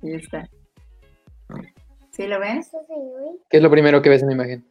Ahí 0.04 0.14
está. 0.16 0.48
¿Sí 2.12 2.28
lo 2.28 2.40
ven? 2.40 2.62
¿Qué 3.50 3.58
es 3.58 3.64
lo 3.64 3.70
primero 3.70 4.02
que 4.02 4.10
ves 4.10 4.22
en 4.22 4.30
la 4.30 4.34
imagen? 4.34 4.66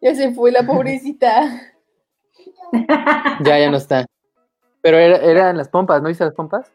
Ya 0.00 0.14
se 0.14 0.32
fue 0.32 0.50
la 0.52 0.64
pobrecita. 0.64 1.42
Ya, 3.44 3.58
ya 3.58 3.68
no 3.70 3.76
está. 3.76 4.06
Pero 4.80 4.96
era, 4.96 5.16
eran 5.16 5.56
las 5.56 5.68
pompas, 5.68 6.00
¿no 6.00 6.08
viste 6.08 6.24
las 6.24 6.34
pompas? 6.34 6.72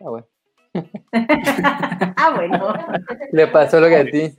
Ah, 0.00 0.10
bueno. 0.10 0.26
Ah, 2.16 2.32
bueno. 2.36 2.74
Le 3.32 3.46
pasó 3.48 3.80
lo 3.80 3.88
que 3.88 3.96
a 3.96 4.04
ti. 4.04 4.38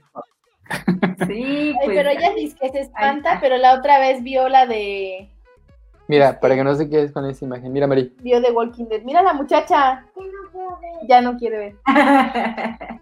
Sí, 1.28 1.76
Ay, 1.80 1.86
pues. 1.86 1.98
pero 1.98 2.10
ella 2.10 2.34
dice 2.36 2.56
que 2.62 2.70
se 2.70 2.80
espanta, 2.82 3.40
pero 3.42 3.58
la 3.58 3.74
otra 3.78 4.00
vez 4.00 4.24
vio 4.24 4.48
la 4.48 4.66
de 4.66 5.30
Mira, 6.08 6.40
para 6.40 6.56
que 6.56 6.64
no 6.64 6.76
se 6.76 6.90
quedes 6.90 7.12
con 7.12 7.26
esa 7.26 7.46
imagen. 7.46 7.72
Mira, 7.72 7.88
Mari. 7.88 8.14
vio 8.22 8.42
de 8.42 8.52
Walking 8.52 8.86
Dead. 8.86 9.02
Mira 9.04 9.22
la 9.22 9.34
muchacha, 9.34 10.06
ya 11.08 11.22
no 11.22 11.38
quiere 11.38 11.58
ver. 11.58 11.76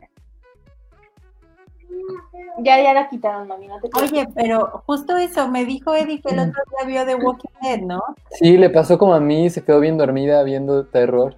Ya, 2.64 2.82
ya 2.82 2.94
la 2.94 3.10
quitaron, 3.10 3.48
mami, 3.48 3.68
no 3.68 3.80
te. 3.80 3.90
Oye, 4.02 4.28
pero 4.36 4.84
justo 4.86 5.16
eso, 5.18 5.48
me 5.48 5.66
dijo 5.66 5.94
Eddie 5.96 6.22
que 6.22 6.30
el 6.34 6.40
otro 6.40 6.62
día 6.78 6.88
vio 6.88 7.06
The 7.06 7.16
Walking 7.24 7.50
Dead, 7.62 7.80
¿no? 7.82 8.02
Sí, 8.32 8.58
le 8.58 8.70
pasó 8.70 8.98
como 8.98 9.14
a 9.14 9.20
mí, 9.20 9.50
se 9.50 9.64
quedó 9.64 9.80
bien 9.80 9.98
dormida 9.98 10.44
viendo 10.44 10.86
terror. 10.86 11.36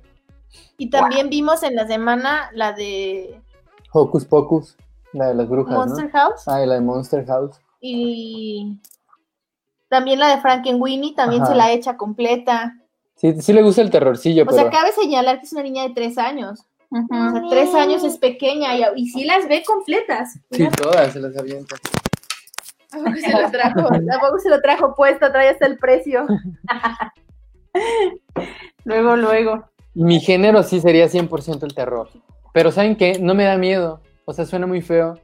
Y 0.78 0.89
también 0.89 1.30
vimos 1.30 1.64
en 1.64 1.76
la 1.76 1.88
semana 1.88 2.49
la 2.53 2.74
de 2.74 3.39
Hocus 3.91 4.26
Pocus, 4.26 4.76
la 5.14 5.28
de 5.30 5.36
las 5.36 5.47
brujas, 5.47 5.76
Monster 5.76 6.05
¿no? 6.05 6.11
House 6.11 6.47
Ah, 6.47 6.64
y 6.64 6.68
la 6.68 6.76
de 6.76 6.82
Monster 6.82 7.26
House. 7.26 7.59
y 7.80 8.80
también 9.93 10.17
la 10.17 10.35
de 10.35 10.41
Frankenweenie, 10.41 11.13
también 11.13 11.43
Ajá. 11.43 11.51
se 11.51 11.57
la 11.57 11.71
echa 11.71 11.97
completa. 11.97 12.73
Sí, 13.13 13.39
sí 13.39 13.53
le 13.53 13.61
gusta 13.61 13.83
el 13.83 13.91
terrorcillo, 13.91 14.43
O 14.47 14.51
sea, 14.51 14.71
cabe 14.71 14.91
señalar 14.91 15.37
que 15.39 15.45
es 15.45 15.53
una 15.53 15.61
niña 15.61 15.83
de 15.83 15.91
tres 15.93 16.17
años. 16.17 16.65
O 16.89 16.97
sea, 17.07 17.43
tres 17.47 17.75
años 17.75 18.03
es 18.03 18.17
pequeña 18.17 18.75
y, 18.75 18.83
y 18.95 19.07
sí 19.09 19.23
las 19.23 19.47
ve 19.47 19.63
completas. 19.63 20.33
Sí, 20.49 20.67
todas 20.81 21.13
se 21.13 21.19
las 21.19 21.37
avienta. 21.37 21.75
Tampoco 22.89 23.17
se 23.17 23.41
lo 23.41 23.51
trajo, 23.51 23.87
tampoco 24.07 24.39
se 24.39 24.49
lo 24.49 24.61
trajo 24.61 24.95
puesto, 24.95 25.31
trae 25.31 25.49
hasta 25.49 25.67
el 25.67 25.77
precio. 25.77 26.25
luego, 28.83 29.15
luego. 29.15 29.63
Mi 29.93 30.19
género 30.19 30.63
sí 30.63 30.81
sería 30.81 31.05
100% 31.05 31.63
el 31.63 31.75
terror. 31.75 32.09
Pero 32.51 32.71
¿saben 32.71 32.95
qué? 32.95 33.19
No 33.19 33.35
me 33.35 33.43
da 33.43 33.57
miedo. 33.57 34.01
O 34.25 34.33
sea, 34.33 34.45
suena 34.45 34.65
muy 34.65 34.81
feo. 34.81 35.19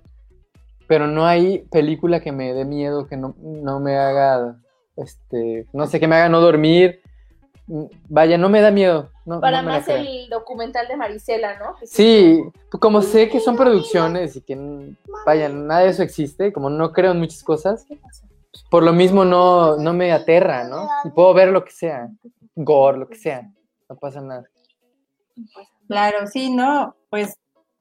Pero 0.89 1.05
no 1.05 1.27
hay 1.27 1.59
película 1.69 2.19
que 2.19 2.31
me 2.31 2.51
dé 2.51 2.65
miedo, 2.65 3.05
que 3.05 3.15
no, 3.15 3.35
no 3.37 3.79
me 3.79 3.95
haga, 3.95 4.59
este, 4.97 5.67
no 5.71 5.85
sé, 5.85 5.99
que 5.99 6.07
me 6.07 6.15
haga 6.15 6.29
no 6.29 6.41
dormir. 6.41 7.03
Vaya, 8.07 8.39
no 8.39 8.49
me 8.49 8.59
da 8.59 8.71
miedo. 8.71 9.11
No, 9.23 9.39
Para 9.39 9.61
no 9.61 9.69
más 9.69 9.87
el 9.87 10.27
documental 10.29 10.87
de 10.87 10.97
Marisela, 10.97 11.59
¿no? 11.59 11.75
Que 11.75 11.85
Sí, 11.85 12.41
como 12.79 13.03
sé 13.03 13.29
que 13.29 13.39
son 13.39 13.55
producciones 13.55 14.35
y 14.35 14.41
que, 14.41 14.95
vaya, 15.27 15.47
nada 15.47 15.81
de 15.81 15.89
eso 15.89 16.01
existe, 16.01 16.51
como 16.51 16.71
no 16.71 16.91
creo 16.91 17.11
en 17.11 17.19
muchas 17.19 17.43
cosas, 17.43 17.85
por 18.71 18.81
lo 18.81 18.91
mismo 18.91 19.25
no, 19.25 19.77
no 19.77 19.93
me 19.93 20.11
aterra, 20.11 20.63
¿no? 20.63 20.89
Y 21.05 21.11
puedo 21.11 21.35
ver 21.35 21.49
lo 21.49 21.63
que 21.63 21.71
sea, 21.71 22.09
gore, 22.55 22.97
lo 22.97 23.07
que 23.07 23.19
sea, 23.19 23.47
no 23.87 23.95
pasa 23.95 24.21
nada. 24.21 24.45
Claro, 25.87 26.25
sí, 26.25 26.51
no, 26.51 26.95
pues 27.11 27.37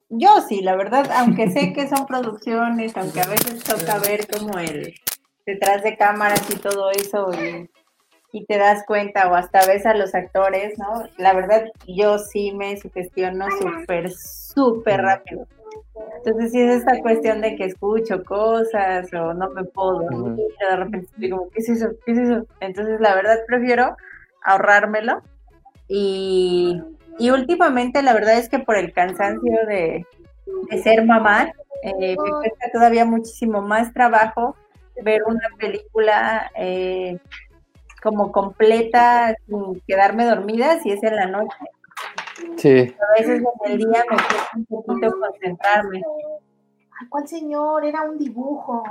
yo 0.09 0.41
sí, 0.41 0.61
la 0.61 0.75
verdad, 0.75 1.09
aunque 1.15 1.49
sé 1.49 1.73
que 1.73 1.87
son 1.87 2.05
producciones, 2.05 2.95
aunque 2.97 3.21
a 3.21 3.27
veces 3.27 3.63
toca 3.63 3.99
ver 3.99 4.27
como 4.27 4.57
el 4.59 4.95
detrás 5.45 5.83
de 5.83 5.97
cámaras 5.97 6.47
y 6.51 6.57
todo 6.57 6.91
eso 6.91 7.31
y, 7.33 7.69
y 8.31 8.45
te 8.45 8.57
das 8.57 8.83
cuenta 8.85 9.29
o 9.31 9.35
hasta 9.35 9.65
ves 9.65 9.85
a 9.85 9.95
los 9.95 10.13
actores, 10.13 10.77
¿no? 10.77 11.03
La 11.17 11.33
verdad, 11.33 11.65
yo 11.87 12.19
sí 12.19 12.51
me 12.51 12.77
sugestiono 12.77 13.47
súper, 13.59 14.11
súper 14.11 15.01
rápido. 15.01 15.47
Entonces 16.17 16.51
sí 16.51 16.61
es 16.61 16.77
esta 16.77 17.01
cuestión 17.01 17.41
de 17.41 17.55
que 17.55 17.65
escucho 17.65 18.23
cosas 18.23 19.11
o 19.13 19.33
no 19.33 19.49
me 19.49 19.63
puedo 19.63 20.01
dormir, 20.01 20.45
de 20.59 20.75
repente 20.75 21.07
estoy 21.11 21.29
como, 21.29 21.49
¿qué 21.49 21.59
es 21.59 21.69
eso? 21.69 21.89
¿Qué 22.05 22.11
es 22.11 22.17
eso? 22.19 22.45
Entonces 22.59 22.99
la 22.99 23.15
verdad 23.15 23.39
prefiero 23.47 23.95
ahorrármelo 24.43 25.21
y, 25.87 26.81
y 27.19 27.29
últimamente 27.29 28.01
la 28.01 28.13
verdad 28.13 28.37
es 28.37 28.49
que 28.49 28.59
por 28.59 28.77
el 28.77 28.93
cansancio 28.93 29.65
de, 29.67 30.05
de 30.69 30.83
ser 30.83 31.05
mamá, 31.05 31.51
eh, 31.83 32.15
me 32.17 32.31
cuesta 32.31 32.71
todavía 32.73 33.05
muchísimo 33.05 33.61
más 33.61 33.93
trabajo 33.93 34.55
ver 35.01 35.23
una 35.25 35.47
película 35.57 36.51
eh, 36.55 37.17
como 38.01 38.31
completa 38.31 39.35
sin 39.47 39.81
quedarme 39.87 40.25
dormida 40.25 40.79
si 40.81 40.91
es 40.91 41.03
en 41.03 41.15
la 41.15 41.25
noche. 41.25 41.57
Sí, 42.57 42.95
A 42.99 43.19
veces 43.19 43.41
en 43.65 43.71
el 43.71 43.77
día 43.77 44.03
me 44.09 44.17
cuesta 44.17 44.49
un 44.55 44.65
poquito 44.65 45.19
concentrarme. 45.19 46.01
Ay, 46.99 47.07
¿Cuál 47.07 47.27
señor? 47.27 47.85
Era 47.85 48.03
un 48.03 48.17
dibujo. 48.17 48.83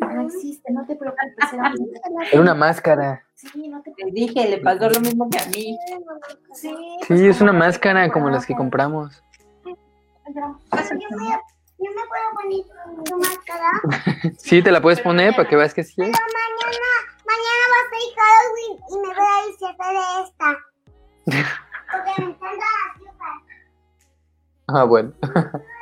No 0.00 0.20
existe, 0.22 0.72
no 0.72 0.84
te 0.86 0.96
preocupes. 0.96 1.52
Era 1.52 1.70
un 1.70 1.74
dibujo. 1.74 2.00
era 2.30 2.40
una 2.40 2.54
máscara. 2.54 3.24
Sí, 3.34 3.68
no 3.68 3.82
te 3.82 3.92
Les 3.96 4.14
dije, 4.14 4.48
le 4.48 4.58
pasó 4.58 4.88
lo 4.90 5.00
mismo 5.00 5.28
que 5.30 5.38
a 5.38 5.46
mí. 5.46 5.78
Sí, 6.52 6.74
Sí, 7.08 7.26
es 7.26 7.40
una 7.40 7.52
máscara 7.52 8.10
como 8.10 8.30
las 8.30 8.46
que 8.46 8.54
compramos. 8.54 9.22
Yo 11.78 11.90
me 11.90 12.02
puedo 12.08 12.28
poner 12.34 13.04
tu 13.04 13.16
máscara. 13.18 13.70
Sí, 14.38 14.62
te 14.62 14.70
la 14.70 14.80
puedes 14.80 15.00
poner 15.00 15.34
para 15.34 15.48
que 15.48 15.56
veas 15.56 15.74
que 15.74 15.84
sí. 15.84 15.94
es. 16.00 16.08
Mañana, 16.08 16.90
mañana 17.26 17.64
va 17.72 17.78
a 17.80 17.88
ser 17.90 18.02
Halloween 18.16 18.74
y 18.90 18.96
me 18.98 19.14
voy 19.14 19.26
a 19.26 19.46
disfrazar 19.48 19.92
de 19.92 20.22
esta. 20.24 20.48
Porque 21.92 22.22
me 22.22 22.30
encanta 22.30 22.56
la 22.56 22.92
azúcar. 22.92 23.36
Ah, 24.68 24.84
bueno. 24.84 25.12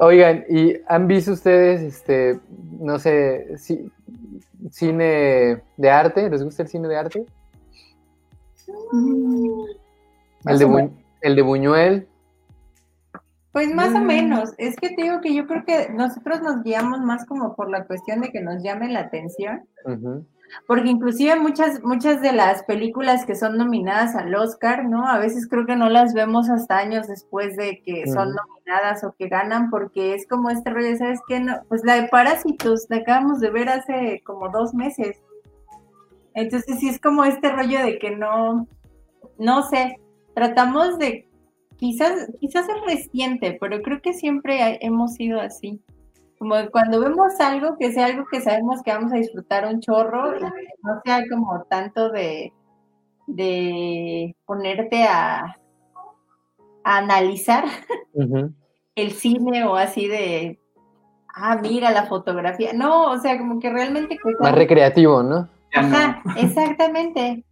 Oigan, 0.00 0.44
¿y 0.48 0.74
han 0.88 1.06
visto 1.06 1.32
ustedes, 1.32 1.82
este, 1.82 2.40
no 2.78 2.98
sé, 2.98 3.48
ci- 3.56 3.90
cine 4.70 5.62
de 5.76 5.90
arte? 5.90 6.30
¿Les 6.30 6.42
gusta 6.42 6.62
el 6.62 6.68
cine 6.68 6.88
de 6.88 6.96
arte? 6.96 7.26
El 10.46 10.58
de, 10.58 10.66
Bu- 10.66 10.90
el 11.20 11.36
de 11.36 11.42
Buñuel. 11.42 12.08
Pues 13.52 13.74
más 13.74 13.94
o 13.94 13.98
Mm. 14.00 14.06
menos. 14.06 14.50
Es 14.58 14.76
que 14.76 14.90
te 14.90 15.02
digo 15.02 15.20
que 15.20 15.34
yo 15.34 15.46
creo 15.46 15.64
que 15.66 15.88
nosotros 15.92 16.40
nos 16.40 16.62
guiamos 16.62 17.00
más 17.00 17.26
como 17.26 17.54
por 17.56 17.68
la 17.68 17.84
cuestión 17.84 18.20
de 18.20 18.30
que 18.30 18.40
nos 18.40 18.62
llame 18.62 18.88
la 18.88 19.00
atención. 19.00 19.64
Ujú. 19.84 20.24
Porque 20.66 20.88
inclusive 20.88 21.36
muchas, 21.36 21.82
muchas 21.82 22.20
de 22.22 22.32
las 22.32 22.64
películas 22.64 23.24
que 23.24 23.34
son 23.34 23.56
nominadas 23.56 24.14
al 24.16 24.34
Oscar, 24.34 24.84
¿no? 24.84 25.06
A 25.06 25.18
veces 25.18 25.48
creo 25.48 25.66
que 25.66 25.76
no 25.76 25.88
las 25.88 26.14
vemos 26.14 26.50
hasta 26.50 26.78
años 26.78 27.08
después 27.08 27.56
de 27.56 27.82
que 27.82 28.06
son 28.06 28.34
nominadas 28.34 29.04
o 29.04 29.14
que 29.18 29.28
ganan, 29.28 29.70
porque 29.70 30.14
es 30.14 30.26
como 30.26 30.50
este 30.50 30.70
rollo, 30.70 30.96
¿sabes 30.96 31.20
qué? 31.28 31.40
No, 31.40 31.60
pues 31.68 31.84
la 31.84 32.00
de 32.00 32.08
Parásitos, 32.08 32.86
la 32.88 32.98
acabamos 32.98 33.40
de 33.40 33.50
ver 33.50 33.68
hace 33.68 34.22
como 34.24 34.48
dos 34.48 34.74
meses. 34.74 35.22
Entonces 36.34 36.78
sí 36.78 36.88
es 36.88 37.00
como 37.00 37.24
este 37.24 37.50
rollo 37.50 37.82
de 37.82 37.98
que 37.98 38.16
no, 38.16 38.66
no 39.38 39.62
sé, 39.68 40.00
tratamos 40.34 40.98
de, 40.98 41.28
quizás, 41.76 42.30
quizás 42.40 42.66
es 42.68 42.76
reciente, 42.86 43.56
pero 43.60 43.82
creo 43.82 44.00
que 44.00 44.12
siempre 44.12 44.78
hemos 44.82 45.14
sido 45.14 45.40
así. 45.40 45.80
Como 46.40 46.54
cuando 46.70 47.00
vemos 47.00 47.38
algo, 47.38 47.76
que 47.76 47.92
sea 47.92 48.06
algo 48.06 48.24
que 48.24 48.40
sabemos 48.40 48.82
que 48.82 48.90
vamos 48.90 49.12
a 49.12 49.16
disfrutar 49.16 49.66
un 49.66 49.78
chorro, 49.80 50.34
y 50.36 50.38
que 50.38 50.68
no 50.82 50.98
sea 51.04 51.22
como 51.28 51.62
tanto 51.68 52.08
de, 52.08 52.50
de 53.26 54.34
ponerte 54.46 55.04
a, 55.04 55.54
a 56.82 56.96
analizar 56.96 57.64
el 58.94 59.10
cine 59.10 59.66
o 59.66 59.76
así 59.76 60.08
de, 60.08 60.58
ah, 61.34 61.58
mira 61.60 61.90
la 61.90 62.06
fotografía. 62.06 62.72
No, 62.72 63.10
o 63.10 63.18
sea, 63.18 63.36
como 63.36 63.60
que 63.60 63.68
realmente... 63.68 64.16
Más 64.40 64.54
recreativo, 64.54 65.22
¿no? 65.22 65.46
Ajá, 65.74 66.22
exactamente. 66.38 67.44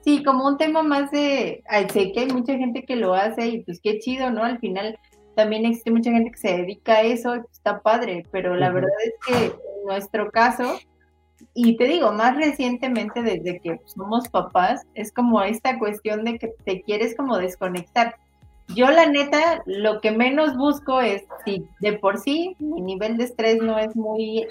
Sí, 0.00 0.24
como 0.24 0.46
un 0.46 0.56
tema 0.56 0.82
más 0.82 1.10
de, 1.10 1.62
ay, 1.68 1.90
sé 1.90 2.10
que 2.12 2.20
hay 2.20 2.28
mucha 2.28 2.56
gente 2.56 2.86
que 2.86 2.96
lo 2.96 3.12
hace 3.12 3.48
y 3.48 3.64
pues 3.64 3.80
qué 3.82 3.98
chido, 3.98 4.30
¿no? 4.30 4.44
Al 4.44 4.58
final 4.60 4.98
también 5.34 5.66
existe 5.66 5.90
mucha 5.90 6.10
gente 6.10 6.30
que 6.30 6.38
se 6.38 6.56
dedica 6.56 6.94
a 6.94 7.02
eso 7.02 7.34
está 7.52 7.80
padre, 7.80 8.26
pero 8.30 8.54
la 8.54 8.68
Ujú. 8.68 8.74
verdad 8.76 8.96
es 9.04 9.14
que 9.26 9.44
en 9.46 9.86
nuestro 9.86 10.30
caso, 10.30 10.78
y 11.54 11.76
te 11.76 11.84
digo, 11.84 12.12
más 12.12 12.36
recientemente 12.36 13.22
desde 13.22 13.60
que 13.60 13.80
somos 13.86 14.28
papás, 14.28 14.82
es 14.94 15.12
como 15.12 15.42
esta 15.42 15.78
cuestión 15.78 16.24
de 16.24 16.38
que 16.38 16.48
te 16.64 16.82
quieres 16.82 17.16
como 17.16 17.38
desconectar. 17.38 18.16
Yo 18.68 18.90
la 18.90 19.06
neta, 19.06 19.62
lo 19.66 20.00
que 20.00 20.10
menos 20.10 20.56
busco 20.56 21.00
es, 21.00 21.22
si 21.44 21.66
de 21.80 21.94
por 21.94 22.18
sí 22.18 22.56
mi 22.58 22.80
nivel 22.80 23.18
de 23.18 23.24
estrés 23.24 23.62
no 23.62 23.78
es 23.78 23.94
muy 23.94 24.38
eh, 24.40 24.48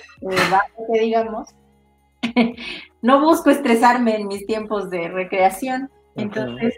bajo, 0.51 0.93
que 0.93 0.99
digamos, 0.99 1.49
no 3.01 3.21
busco 3.21 3.49
estresarme 3.49 4.15
en 4.15 4.27
mis 4.27 4.45
tiempos 4.45 4.89
de 4.89 5.07
recreación. 5.07 5.89
Entonces, 6.15 6.75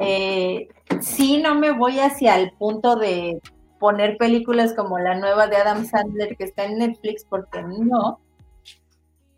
eh, 0.00 0.68
sí, 1.00 1.40
no 1.42 1.54
me 1.54 1.70
voy 1.72 1.98
hacia 2.00 2.36
el 2.38 2.52
punto 2.52 2.96
de 2.96 3.40
poner 3.78 4.16
películas 4.18 4.74
como 4.74 4.98
la 4.98 5.14
nueva 5.14 5.46
de 5.46 5.56
Adam 5.56 5.84
Sandler 5.86 6.36
que 6.36 6.44
está 6.44 6.64
en 6.64 6.78
Netflix, 6.78 7.24
porque 7.28 7.62
no. 7.62 8.20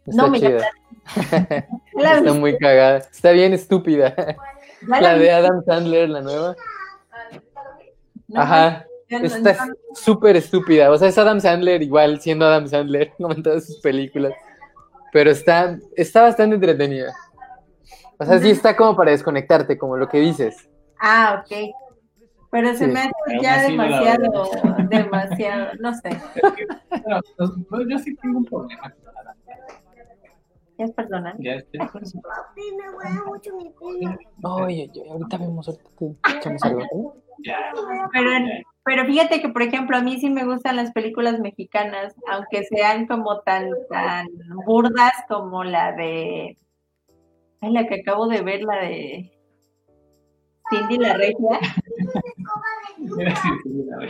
Está 0.06 0.26
No, 0.26 0.34
chida. 0.34 0.68
La 1.94 2.14
Está 2.18 2.32
muy 2.32 2.56
cagada. 2.58 2.98
Está 2.98 3.30
bien 3.32 3.52
estúpida. 3.52 4.14
la 4.86 5.16
de 5.16 5.30
Adam 5.30 5.62
Sandler, 5.64 6.08
la 6.08 6.20
nueva. 6.22 6.56
no, 8.28 8.40
Ajá. 8.40 8.84
no- 9.10 9.18
Está 9.18 9.68
súper 9.94 10.36
estúpida. 10.36 10.90
O 10.90 10.96
sea, 10.98 11.08
es 11.08 11.18
Adam 11.18 11.38
Sandler 11.40 11.82
igual 11.82 12.20
siendo 12.20 12.46
Adam 12.46 12.66
Sandler, 12.66 13.12
como 13.18 13.32
en 13.34 13.42
todas 13.42 13.66
sus 13.66 13.78
películas. 13.80 14.32
Pero 15.12 15.30
está, 15.30 15.78
está 15.96 16.22
bastante 16.22 16.54
entretenida. 16.56 17.12
O 18.23 18.27
sea, 18.27 18.39
sí 18.39 18.51
está 18.51 18.77
como 18.77 18.97
para 18.97 19.11
desconectarte, 19.11 19.77
como 19.79 19.97
lo 19.97 20.09
que 20.09 20.18
dices. 20.20 20.68
Ah, 21.01 21.43
ok. 21.45 21.75
Pero 22.51 22.68
se 22.75 22.85
Sí. 22.87 22.93
me 22.93 23.01
hace 23.01 23.11
ya 23.43 23.62
demasiado, 23.62 24.45
demasiado, 24.91 25.73
no 25.81 25.95
sé. 25.95 26.11
Bueno, 26.91 27.20
pues, 27.37 27.51
pues, 27.68 27.83
yo 27.89 27.99
sí 27.99 28.14
tengo 28.16 28.39
un 28.39 28.45
problema. 28.45 28.83
con. 28.83 28.93
¿Ya 30.79 30.85
es 30.87 30.93
personal? 30.93 31.35
Ya 31.39 31.57
Papi, 31.70 32.62
me 32.77 32.91
huele 32.91 33.20
mucho 33.27 33.57
mi 33.57 33.70
pelo. 33.70 34.16
Oye, 34.43 34.91
ahorita 35.11 35.37
vemos, 35.39 35.68
ahorita 35.68 35.91
te 35.99 36.37
echamos 36.39 36.62
algo. 36.64 37.16
Pero, 38.12 38.31
pero 38.85 39.05
fíjate 39.07 39.41
que, 39.41 39.49
por 39.49 39.62
ejemplo, 39.62 39.97
a 39.97 40.01
mí 40.03 40.18
sí 40.18 40.29
me 40.31 40.45
gustan 40.45 40.77
las 40.77 40.93
películas 40.93 41.39
mexicanas, 41.41 42.14
aunque 42.31 42.64
sean 42.64 43.07
como 43.07 43.41
tan, 43.41 43.70
tan 43.91 44.27
burdas 44.66 45.12
como 45.29 45.64
la 45.64 45.93
de. 45.93 46.57
Ay, 47.62 47.72
la 47.72 47.86
que 47.86 48.00
acabo 48.00 48.26
de 48.26 48.42
ver, 48.42 48.62
la 48.62 48.76
de 48.76 49.32
Cindy 50.68 50.98
la 50.98 51.14
Regia. 51.14 51.60
Era 53.18 53.34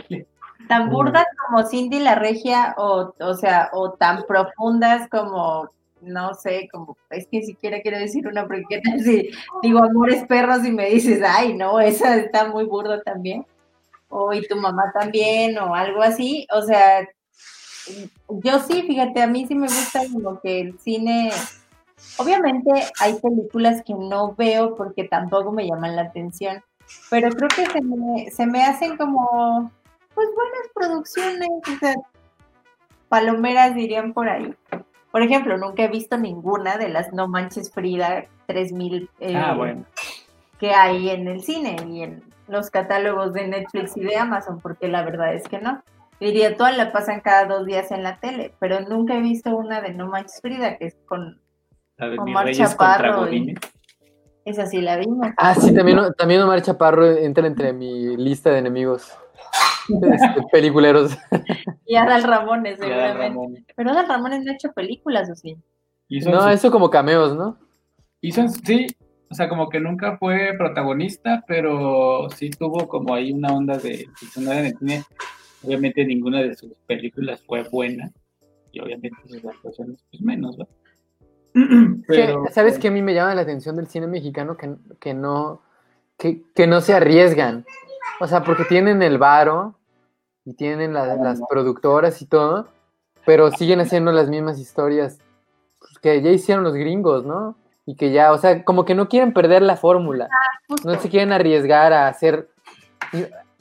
la. 0.09 0.25
Tan 0.67 0.89
burdas 0.89 1.25
como 1.45 1.63
Cindy 1.67 1.99
la 1.99 2.15
Regia, 2.15 2.73
o, 2.77 3.13
o 3.19 3.33
sea, 3.35 3.69
o 3.73 3.91
tan 3.93 4.23
profundas 4.23 5.07
como. 5.09 5.69
No 6.01 6.33
sé, 6.33 6.67
como, 6.69 6.97
es 7.11 7.27
que 7.27 7.39
ni 7.39 7.45
siquiera 7.45 7.81
quiero 7.81 7.97
decir 7.97 8.27
una, 8.27 8.45
porque 8.45 8.65
qué 8.67 8.81
tal 8.81 8.99
si 8.99 9.29
digo 9.61 9.79
amores 9.79 10.25
perros 10.25 10.65
y 10.65 10.71
me 10.71 10.89
dices, 10.89 11.21
ay, 11.25 11.53
no, 11.53 11.79
esa 11.79 12.17
está 12.17 12.49
muy 12.49 12.65
burda 12.65 13.01
también. 13.03 13.45
o 14.09 14.33
y 14.33 14.45
tu 14.45 14.57
mamá 14.57 14.91
también, 14.93 15.57
o 15.59 15.73
algo 15.73 16.01
así. 16.01 16.45
O 16.53 16.61
sea, 16.61 17.07
yo 18.27 18.59
sí, 18.59 18.81
fíjate, 18.81 19.21
a 19.21 19.27
mí 19.27 19.45
sí 19.47 19.55
me 19.55 19.67
gusta 19.67 20.01
como 20.11 20.41
que 20.41 20.59
el 20.59 20.79
cine 20.79 21.31
Obviamente 22.17 22.69
hay 22.99 23.15
películas 23.15 23.81
que 23.85 23.93
no 23.93 24.35
veo 24.35 24.75
porque 24.75 25.05
tampoco 25.05 25.51
me 25.51 25.67
llaman 25.67 25.95
la 25.95 26.03
atención, 26.03 26.63
pero 27.09 27.29
creo 27.29 27.49
que 27.49 27.65
se 27.65 27.81
me, 27.81 28.31
se 28.31 28.45
me 28.45 28.63
hacen 28.63 28.97
como, 28.97 29.71
pues 30.13 30.27
buenas 30.35 30.67
producciones, 30.73 31.49
o 31.49 31.79
sea, 31.79 31.95
palomeras 33.09 33.75
dirían 33.75 34.13
por 34.13 34.29
ahí. 34.29 34.53
Por 35.11 35.21
ejemplo, 35.21 35.57
nunca 35.57 35.83
he 35.83 35.87
visto 35.87 36.17
ninguna 36.17 36.77
de 36.77 36.89
las 36.89 37.13
No 37.13 37.27
Manches 37.27 37.71
Frida 37.71 38.25
3000 38.47 39.09
eh, 39.19 39.35
Ah, 39.35 39.53
bueno. 39.53 39.85
que 40.59 40.71
hay 40.71 41.09
en 41.09 41.27
el 41.27 41.43
cine 41.43 41.75
y 41.87 42.01
en 42.01 42.23
los 42.47 42.71
catálogos 42.71 43.33
de 43.33 43.47
Netflix 43.47 43.95
y 43.95 44.01
de 44.01 44.17
Amazon, 44.17 44.59
porque 44.59 44.87
la 44.87 45.03
verdad 45.03 45.35
es 45.35 45.47
que 45.47 45.59
no. 45.59 45.83
Diría, 46.19 46.57
todas 46.57 46.77
la 46.77 46.91
pasan 46.91 47.21
cada 47.21 47.45
dos 47.45 47.65
días 47.65 47.91
en 47.91 48.01
la 48.01 48.19
tele, 48.19 48.53
pero 48.59 48.81
nunca 48.81 49.15
he 49.15 49.21
visto 49.21 49.55
una 49.55 49.81
de 49.81 49.93
No 49.93 50.07
Manches 50.07 50.41
Frida, 50.41 50.77
que 50.77 50.87
es 50.87 50.95
con, 51.05 51.39
La 51.97 52.05
de 52.09 52.11
mis 52.11 52.19
Omar 52.21 52.45
reyes 52.45 52.69
contra 52.75 52.87
Chaparro 52.97 53.13
y- 53.13 53.25
Godínez. 53.25 53.57
esa 54.45 54.65
sí 54.65 54.81
la 54.81 54.97
vimos. 54.97 55.27
Ah, 55.37 55.55
sí, 55.55 55.73
también, 55.73 55.99
también 56.17 56.41
Omar 56.41 56.61
Chaparro 56.61 57.05
entra 57.11 57.45
entre 57.47 57.73
mi 57.73 58.17
lista 58.17 58.49
de 58.51 58.59
enemigos 58.59 59.11
este, 59.89 60.41
peliculeros. 60.51 61.17
Y 61.85 61.95
Adal 61.95 62.23
Ramones, 62.23 62.79
Adal 62.79 62.89
seguramente. 62.89 63.27
Ramón. 63.27 63.65
Pero 63.75 63.91
Adal 63.91 64.07
Ramones 64.07 64.43
no 64.43 64.51
ha 64.51 64.55
hecho 64.55 64.71
películas, 64.73 65.29
¿o 65.29 65.35
sí? 65.35 65.57
No, 66.09 66.41
su- 66.41 66.49
eso 66.49 66.71
como 66.71 66.89
cameos, 66.89 67.35
¿no? 67.35 67.57
hizo 68.21 68.41
en- 68.41 68.49
sí, 68.49 68.87
o 69.29 69.35
sea, 69.35 69.49
como 69.49 69.69
que 69.69 69.79
nunca 69.79 70.17
fue 70.17 70.53
protagonista, 70.57 71.43
pero 71.47 72.29
sí 72.35 72.49
tuvo 72.51 72.87
como 72.87 73.13
ahí 73.15 73.31
una 73.31 73.53
onda 73.53 73.77
de 73.77 74.07
en 74.35 74.47
el 74.47 74.77
cine. 74.77 75.03
Obviamente 75.63 76.05
ninguna 76.05 76.41
de 76.41 76.55
sus 76.55 76.73
películas 76.87 77.41
fue 77.45 77.63
buena 77.69 78.11
y 78.71 78.79
obviamente 78.81 79.17
sus 79.27 79.43
actuaciones 79.45 80.03
pues 80.11 80.21
menos, 80.21 80.57
¿no? 80.57 80.67
Pero, 82.07 82.45
¿Sabes 82.51 82.79
qué 82.79 82.87
a 82.87 82.91
mí 82.91 83.01
me 83.01 83.13
llama 83.13 83.35
la 83.35 83.41
atención 83.41 83.75
del 83.75 83.87
cine 83.87 84.07
mexicano? 84.07 84.57
Que, 84.57 84.75
que 84.99 85.13
no, 85.13 85.61
que, 86.17 86.41
que 86.55 86.67
no 86.67 86.81
se 86.81 86.93
arriesgan. 86.93 87.65
O 88.19 88.27
sea, 88.27 88.43
porque 88.43 88.65
tienen 88.65 89.01
el 89.01 89.17
varo 89.17 89.75
y 90.45 90.53
tienen 90.53 90.93
la- 90.93 91.15
las 91.15 91.39
productoras 91.49 92.21
y 92.21 92.25
todo, 92.25 92.67
pero 93.25 93.51
siguen 93.51 93.79
haciendo 93.79 94.11
las 94.11 94.29
mismas 94.29 94.59
historias 94.59 95.19
pues, 95.79 95.97
que 95.99 96.21
ya 96.21 96.31
hicieron 96.31 96.63
los 96.63 96.73
gringos, 96.73 97.23
¿no? 97.25 97.55
Y 97.85 97.95
que 97.95 98.11
ya, 98.11 98.31
o 98.31 98.37
sea, 98.37 98.63
como 98.63 98.85
que 98.85 98.95
no 98.95 99.09
quieren 99.09 99.33
perder 99.33 99.61
la 99.61 99.75
fórmula. 99.75 100.29
No 100.85 100.99
se 100.99 101.09
quieren 101.09 101.33
arriesgar 101.33 101.91
a 101.93 102.07
hacer. 102.07 102.49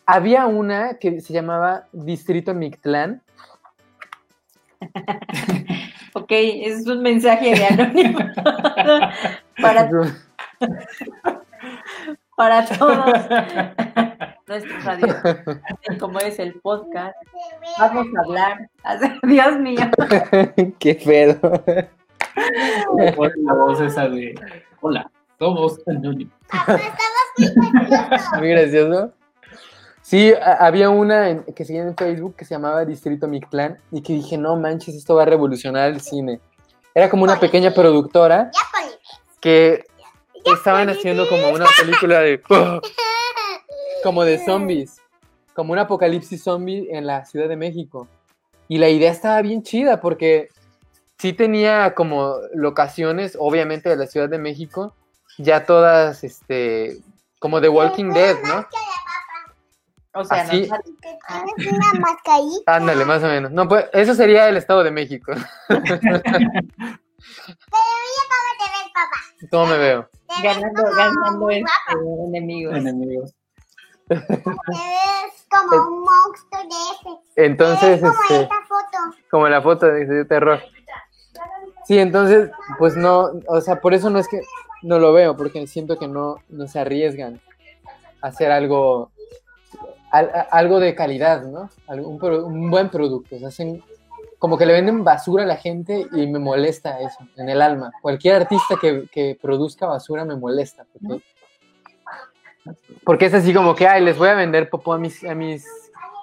Había 0.06 0.46
una 0.46 0.94
que 0.94 1.20
se 1.20 1.32
llamaba 1.32 1.86
Distrito 1.92 2.54
Mictlán. 2.54 3.22
Es 6.34 6.86
un 6.86 7.02
mensaje 7.02 7.54
de 7.54 7.66
anónimo 7.66 8.18
para, 9.60 9.90
para 12.36 12.66
todos 12.66 12.96
nuestros 14.48 14.84
radios. 14.84 15.16
Como 16.00 16.18
es 16.20 16.38
el 16.38 16.54
podcast, 16.60 17.14
vamos 17.78 18.06
a 18.16 18.20
hablar. 18.24 18.70
Dios 19.24 19.58
mío. 19.58 19.82
Qué 20.78 20.94
pedo. 20.94 21.62
La 22.96 23.52
voz 23.52 23.80
esa 23.82 24.08
de 24.08 24.34
hola, 24.80 25.10
somos 25.38 25.78
anónimos. 25.86 26.32
Muy 28.38 28.48
gracioso. 28.48 29.12
Sí, 30.12 30.34
había 30.42 30.90
una 30.90 31.30
en- 31.30 31.42
que 31.54 31.64
seguía 31.64 31.80
en 31.84 31.96
Facebook 31.96 32.36
que 32.36 32.44
se 32.44 32.52
llamaba 32.54 32.84
Distrito 32.84 33.26
Mictlán 33.26 33.78
y 33.90 34.02
que 34.02 34.12
dije, 34.12 34.36
no 34.36 34.56
manches, 34.56 34.94
esto 34.94 35.14
va 35.14 35.22
a 35.22 35.24
revolucionar 35.24 35.88
el 35.88 36.02
cine. 36.02 36.38
Era 36.94 37.08
como 37.08 37.24
una 37.24 37.40
pequeña 37.40 37.72
productora 37.72 38.50
que 39.40 39.86
estaban 40.44 40.90
haciendo 40.90 41.26
como 41.30 41.48
una 41.48 41.64
película 41.80 42.20
de... 42.20 42.42
como 44.04 44.24
de 44.24 44.44
zombies, 44.44 45.00
como 45.54 45.72
un 45.72 45.78
apocalipsis 45.78 46.42
zombie 46.44 46.88
en 46.90 47.06
la 47.06 47.24
Ciudad 47.24 47.48
de 47.48 47.56
México. 47.56 48.06
Y 48.68 48.76
la 48.76 48.90
idea 48.90 49.10
estaba 49.10 49.40
bien 49.40 49.62
chida 49.62 50.02
porque 50.02 50.50
sí 51.16 51.32
tenía 51.32 51.94
como 51.94 52.34
locaciones, 52.52 53.34
obviamente 53.40 53.88
de 53.88 53.96
la 53.96 54.06
Ciudad 54.06 54.28
de 54.28 54.36
México, 54.36 54.94
ya 55.38 55.64
todas, 55.64 56.22
este, 56.22 56.98
como 57.38 57.62
The 57.62 57.70
Walking 57.70 58.10
Dead, 58.12 58.36
¿no? 58.42 58.66
O 60.14 60.24
sea, 60.24 60.42
Así. 60.42 60.68
no, 60.68 60.76
Que 61.00 61.18
tienes 61.56 61.72
una 61.72 61.92
mascarita. 62.00 62.74
Ándale, 62.76 63.04
más 63.04 63.22
o 63.22 63.26
menos. 63.26 63.50
No, 63.50 63.66
pues 63.68 63.86
eso 63.92 64.14
sería 64.14 64.48
el 64.48 64.56
Estado 64.58 64.84
de 64.84 64.90
México. 64.90 65.32
Te 65.68 65.78
ves, 67.70 68.90
papá. 68.92 69.48
¿Cómo 69.50 69.66
me 69.66 69.78
veo? 69.78 70.08
Te 70.28 70.34
ves 70.46 70.56
ganando, 70.58 70.82
ganando 70.96 71.50
este, 71.50 71.66
enemigos. 72.28 72.76
Enemigos. 72.76 73.34
Te 74.08 74.14
ves 74.16 75.46
como 75.50 75.86
un 75.88 76.00
monstruo 76.00 76.62
de 76.62 76.68
ese. 76.92 77.18
Entonces, 77.46 78.00
Te 78.00 78.06
ves 78.06 78.12
como 78.12 78.22
este, 78.22 78.42
esta 78.42 78.60
foto. 78.66 79.16
como 79.30 79.48
la 79.48 79.62
foto 79.62 79.86
de, 79.86 80.04
de 80.06 80.24
terror. 80.24 80.60
Sí, 81.86 81.98
entonces, 81.98 82.50
pues 82.78 82.96
no, 82.96 83.30
o 83.48 83.60
sea, 83.60 83.80
por 83.80 83.94
eso 83.94 84.10
no 84.10 84.18
es 84.18 84.28
que 84.28 84.40
no 84.82 84.98
lo 84.98 85.12
veo, 85.12 85.36
porque 85.36 85.66
siento 85.66 85.98
que 85.98 86.06
no, 86.08 86.36
no 86.48 86.66
se 86.68 86.78
arriesgan 86.80 87.40
a 88.20 88.28
hacer 88.28 88.50
algo, 88.52 89.10
al- 90.12 90.30
a- 90.34 90.46
algo 90.52 90.78
de 90.78 90.94
calidad, 90.94 91.42
¿no? 91.44 91.68
Pro- 92.18 92.46
un 92.46 92.70
buen 92.70 92.88
producto. 92.90 93.34
O 93.36 93.38
sea, 93.40 93.48
hacen 93.48 93.82
como 94.38 94.56
que 94.58 94.66
le 94.66 94.72
venden 94.72 95.04
basura 95.04 95.42
a 95.44 95.46
la 95.46 95.56
gente 95.56 96.06
y 96.12 96.26
me 96.26 96.38
molesta 96.38 97.00
eso, 97.00 97.18
en 97.36 97.48
el 97.48 97.60
alma. 97.62 97.92
Cualquier 98.02 98.36
artista 98.36 98.76
que, 98.80 99.04
que 99.12 99.38
produzca 99.40 99.86
basura 99.86 100.24
me 100.24 100.36
molesta, 100.36 100.84
porque, 100.92 101.22
porque 103.04 103.26
es 103.26 103.34
así 103.34 103.52
como 103.52 103.74
que, 103.74 103.86
ay, 103.86 104.04
les 104.04 104.16
voy 104.18 104.28
a 104.28 104.34
vender 104.34 104.68
popó 104.70 104.92
a 104.94 104.98
mis, 104.98 105.24
a 105.24 105.34
mis, 105.34 105.66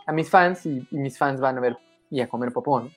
a 0.06 0.12
mis 0.12 0.30
fans 0.30 0.66
y, 0.66 0.86
y 0.92 0.98
mis 0.98 1.18
fans 1.18 1.40
van 1.40 1.58
a 1.58 1.62
ver 1.62 1.78
y 2.10 2.22
a 2.22 2.28
comer 2.28 2.52
popó, 2.52 2.82
¿no? 2.82 2.90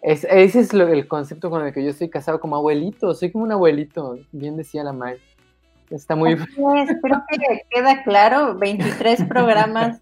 Es, 0.00 0.24
ese 0.24 0.60
es 0.60 0.72
lo- 0.72 0.88
el 0.88 1.06
concepto 1.06 1.48
con 1.50 1.64
el 1.64 1.72
que 1.72 1.84
yo 1.84 1.90
estoy 1.90 2.08
casado 2.10 2.40
como 2.40 2.56
abuelito, 2.56 3.14
soy 3.14 3.30
como 3.30 3.44
un 3.44 3.52
abuelito, 3.52 4.18
bien 4.32 4.56
decía 4.56 4.82
la 4.82 4.92
May. 4.92 5.18
Está 5.92 6.16
muy... 6.16 6.32
Es, 6.32 6.48
creo 6.56 7.22
que 7.28 7.62
queda 7.70 8.02
claro, 8.02 8.54
23 8.56 9.24
programas, 9.24 10.00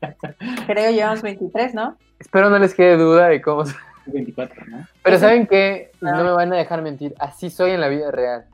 creo 0.67 0.91
llevamos 0.91 1.23
23, 1.23 1.75
¿no? 1.75 1.97
Espero 2.19 2.49
no 2.51 2.59
les 2.59 2.75
quede 2.75 2.97
duda 2.97 3.29
de 3.29 3.43
cómo... 3.43 3.65
24, 4.07 4.65
¿no? 4.67 4.87
Pero 5.03 5.19
¿saben 5.19 5.47
qué? 5.47 5.91
Y 6.01 6.07
Ah. 6.07 6.13
No 6.13 6.25
me 6.25 6.31
van 6.33 6.53
a 6.53 6.57
dejar 6.57 6.81
mentir, 6.83 7.15
así 7.19 7.51
soy 7.51 7.73
en 7.73 7.81
la 7.81 7.89
vida 7.89 8.11
real. 8.11 8.47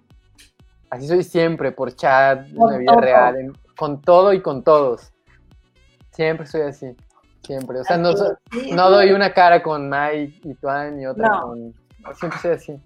Así 0.91 1.07
soy 1.09 1.22
siempre, 1.22 1.72
por 1.72 1.95
chat, 1.95 2.47
en 2.49 2.57
la 2.59 2.78
vida 2.78 2.93
todo. 2.93 3.01
real, 3.01 3.37
en- 3.37 3.53
con 3.76 4.01
todo 4.01 4.32
y 4.32 4.41
con 4.41 4.62
todos. 4.64 5.12
Siempre 6.12 6.47
soy 6.47 6.62
así, 6.62 6.97
siempre. 7.45 7.78
O 7.80 7.84
sea, 7.84 7.97
no, 7.99 8.11
Así 8.11 8.22
sí, 8.53 8.72
no 8.72 8.91
doy 8.91 9.12
una 9.12 9.32
cara 9.34 9.62
con 9.62 9.89
Mike 9.91 10.41
y 10.45 10.55
Tuan 10.55 10.99
y 11.01 11.07
otra 11.07 11.28
No. 11.28 11.41
con... 11.43 11.74
Siempre 12.14 12.39
soy 12.41 12.51
así. 12.53 12.80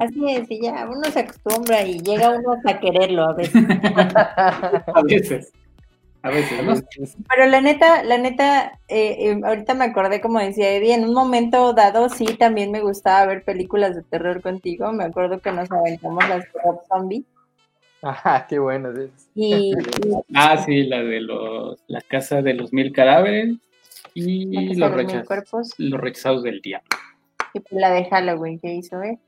Así 0.00 0.24
es, 0.28 0.50
y 0.50 0.60
ya 0.62 0.86
uno 0.88 1.04
se 1.10 1.20
acostumbra 1.20 1.82
y 1.82 1.98
llega 2.00 2.30
uno 2.30 2.52
hasta 2.52 2.80
quererlo 2.80 3.22
a 3.24 3.34
veces. 3.34 3.64
A 4.94 5.02
veces. 5.04 5.52
A 6.22 6.30
veces, 6.30 6.64
¿no? 6.64 6.74
Pero 7.28 7.46
la 7.46 7.60
neta, 7.60 8.02
la 8.02 8.18
neta, 8.18 8.80
eh, 8.88 9.16
eh, 9.30 9.40
ahorita 9.44 9.74
me 9.74 9.84
acordé, 9.84 10.20
como 10.20 10.40
decía 10.40 10.72
Eddie, 10.72 10.94
en 10.94 11.04
un 11.04 11.14
momento 11.14 11.72
dado 11.72 12.08
sí 12.08 12.24
también 12.36 12.72
me 12.72 12.80
gustaba 12.80 13.26
ver 13.26 13.44
películas 13.44 13.94
de 13.94 14.02
terror 14.02 14.42
contigo. 14.42 14.92
Me 14.92 15.04
acuerdo 15.04 15.38
que 15.38 15.52
nos 15.52 15.70
aventamos 15.70 16.28
las 16.28 16.40
de 16.40 16.48
Rob 16.64 16.80
Zombie. 16.88 17.24
Ajá, 18.02 18.44
qué 18.48 18.58
bueno. 18.58 18.88
Y, 19.36 19.72
y 19.72 19.74
Ah, 20.34 20.56
sí, 20.64 20.84
la 20.84 21.02
de 21.02 21.20
los, 21.20 21.78
la 21.86 22.00
casa 22.00 22.42
de 22.42 22.54
los 22.54 22.72
mil 22.72 22.92
cadáveres 22.92 23.54
y 24.14 24.46
los, 24.74 24.76
los 24.78 24.96
Mil 24.96 25.06
rechaz- 25.06 25.26
cuerpos 25.26 25.74
los 25.78 26.00
rechazados 26.00 26.42
del 26.42 26.60
diablo. 26.60 26.88
La 27.70 27.90
de 27.90 28.04
Halloween 28.06 28.58
que 28.58 28.74
hizo, 28.74 29.02
¿eh? 29.02 29.18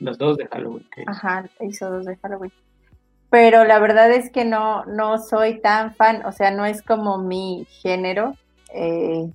Los 0.00 0.18
dos 0.18 0.36
de 0.36 0.46
Halloween. 0.46 0.86
que- 0.94 1.04
Ajá, 1.06 1.44
hizo 1.60 1.90
dos 1.90 2.04
de 2.06 2.16
Halloween. 2.16 2.52
Pero 3.30 3.64
la 3.64 3.78
verdad 3.78 4.10
es 4.12 4.30
que 4.30 4.44
no, 4.44 4.84
no 4.86 5.18
soy 5.18 5.60
tan 5.60 5.94
fan, 5.94 6.24
o 6.26 6.32
sea, 6.32 6.50
no 6.50 6.64
es 6.64 6.82
como 6.82 7.18
mi 7.18 7.66
género. 7.82 8.34
Eh, 8.72 9.28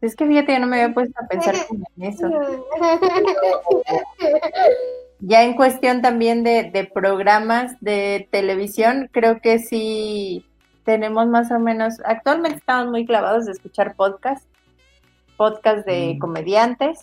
es 0.00 0.14
que 0.14 0.26
fíjate, 0.26 0.52
yo 0.52 0.58
no 0.60 0.66
me 0.66 0.82
había 0.82 0.94
puesto 0.94 1.14
a 1.22 1.26
pensar 1.26 1.54
como 1.66 1.86
en 1.96 2.02
eso. 2.04 2.28
Ya 5.20 5.42
en 5.44 5.54
cuestión 5.54 6.02
también 6.02 6.44
de, 6.44 6.64
de 6.70 6.84
programas 6.84 7.80
de 7.80 8.28
televisión, 8.30 9.08
creo 9.10 9.40
que 9.40 9.58
sí 9.58 10.44
tenemos 10.84 11.26
más 11.28 11.50
o 11.50 11.58
menos, 11.58 11.94
actualmente 12.04 12.58
estamos 12.58 12.90
muy 12.90 13.06
clavados 13.06 13.46
de 13.46 13.52
escuchar 13.52 13.94
podcasts, 13.94 14.46
podcasts 15.36 15.84
de 15.84 16.14
Mm. 16.14 16.18
comediantes, 16.18 17.00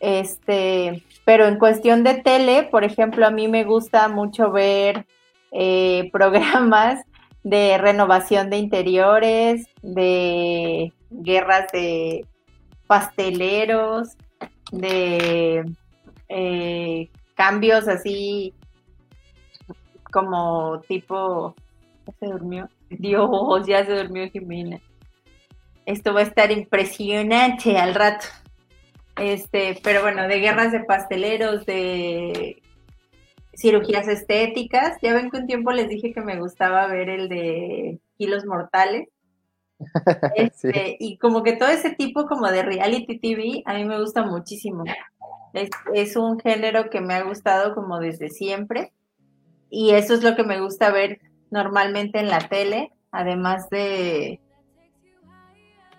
este, 0.00 1.02
pero 1.24 1.46
en 1.46 1.58
cuestión 1.58 2.04
de 2.04 2.14
tele, 2.14 2.64
por 2.64 2.84
ejemplo, 2.84 3.26
a 3.26 3.30
mí 3.30 3.48
me 3.48 3.64
gusta 3.64 4.08
mucho 4.08 4.50
ver 4.50 5.06
eh, 5.52 6.10
programas 6.62 7.04
de 7.42 7.78
renovación 7.78 8.50
de 8.50 8.58
interiores, 8.58 9.66
de 9.82 10.92
guerras 11.10 11.66
de 11.72 12.26
pasteleros, 12.86 14.16
de 14.70 15.64
eh, 16.28 17.08
cambios 17.34 17.88
así 17.88 18.52
como 20.10 20.80
tipo, 20.88 21.54
¿ya 22.06 22.12
se 22.18 22.26
durmió? 22.26 22.68
Dios, 22.90 23.66
ya 23.66 23.84
se 23.84 23.96
durmió 23.96 24.28
Jimena. 24.30 24.80
Esto 25.88 26.12
va 26.12 26.20
a 26.20 26.24
estar 26.24 26.52
impresionante 26.52 27.78
al 27.78 27.94
rato. 27.94 28.26
Este, 29.16 29.80
pero 29.82 30.02
bueno, 30.02 30.28
de 30.28 30.38
guerras 30.38 30.70
de 30.70 30.80
pasteleros, 30.80 31.64
de 31.64 32.60
cirugías 33.56 34.06
estéticas. 34.06 34.98
Ya 35.00 35.14
ven 35.14 35.30
que 35.30 35.38
un 35.38 35.46
tiempo 35.46 35.72
les 35.72 35.88
dije 35.88 36.12
que 36.12 36.20
me 36.20 36.38
gustaba 36.38 36.86
ver 36.88 37.08
el 37.08 37.30
de 37.30 38.00
kilos 38.18 38.44
mortales. 38.44 39.08
Este, 40.36 40.98
Y 41.00 41.16
como 41.16 41.42
que 41.42 41.54
todo 41.54 41.70
ese 41.70 41.94
tipo 41.94 42.26
como 42.26 42.48
de 42.48 42.62
reality 42.64 43.18
TV 43.18 43.62
a 43.64 43.72
mí 43.72 43.86
me 43.86 43.98
gusta 43.98 44.22
muchísimo. 44.24 44.84
Es, 45.54 45.70
es, 45.94 46.16
un 46.16 46.38
género 46.38 46.90
que 46.90 47.00
me 47.00 47.14
ha 47.14 47.22
gustado 47.22 47.74
como 47.74 47.98
desde 47.98 48.28
siempre 48.28 48.92
y 49.70 49.92
eso 49.92 50.12
es 50.12 50.22
lo 50.22 50.36
que 50.36 50.44
me 50.44 50.60
gusta 50.60 50.90
ver 50.90 51.20
normalmente 51.50 52.18
en 52.18 52.28
la 52.28 52.40
tele, 52.40 52.92
además 53.10 53.70
de 53.70 54.40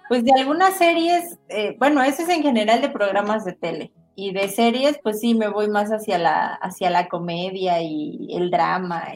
pues 0.09 0.25
de 0.25 0.33
algunas 0.33 0.75
series, 0.75 1.39
eh, 1.47 1.75
bueno, 1.79 2.03
eso 2.03 2.23
es 2.23 2.29
en 2.29 2.41
general 2.41 2.81
de 2.81 2.89
programas 2.89 3.45
de 3.45 3.53
tele 3.53 3.93
y 4.15 4.33
de 4.33 4.49
series, 4.49 4.99
pues 5.01 5.21
sí 5.21 5.35
me 5.35 5.47
voy 5.47 5.69
más 5.69 5.91
hacia 5.91 6.17
la 6.17 6.55
hacia 6.55 6.89
la 6.89 7.07
comedia 7.07 7.81
y 7.81 8.27
el 8.35 8.51
drama 8.51 9.13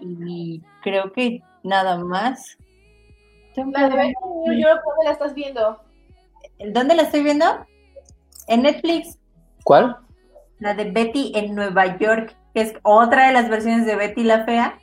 y 0.00 0.62
creo 0.82 1.12
que 1.12 1.42
nada 1.62 1.98
más. 1.98 2.56
La 3.56 3.88
de 3.88 3.96
Betty 3.96 4.14
New 4.46 4.60
York, 4.60 4.80
¿dónde 4.84 5.04
la 5.04 5.10
estás 5.10 5.34
viendo? 5.34 5.80
¿Dónde 6.72 6.94
la 6.94 7.02
estoy 7.02 7.24
viendo? 7.24 7.44
En 8.46 8.62
Netflix. 8.62 9.18
¿Cuál? 9.64 9.96
La 10.60 10.74
de 10.74 10.84
Betty 10.84 11.32
en 11.34 11.54
Nueva 11.54 11.98
York, 11.98 12.36
que 12.54 12.60
es 12.60 12.74
otra 12.82 13.26
de 13.26 13.32
las 13.32 13.48
versiones 13.48 13.86
de 13.86 13.96
Betty 13.96 14.22
la 14.22 14.44
Fea. 14.44 14.78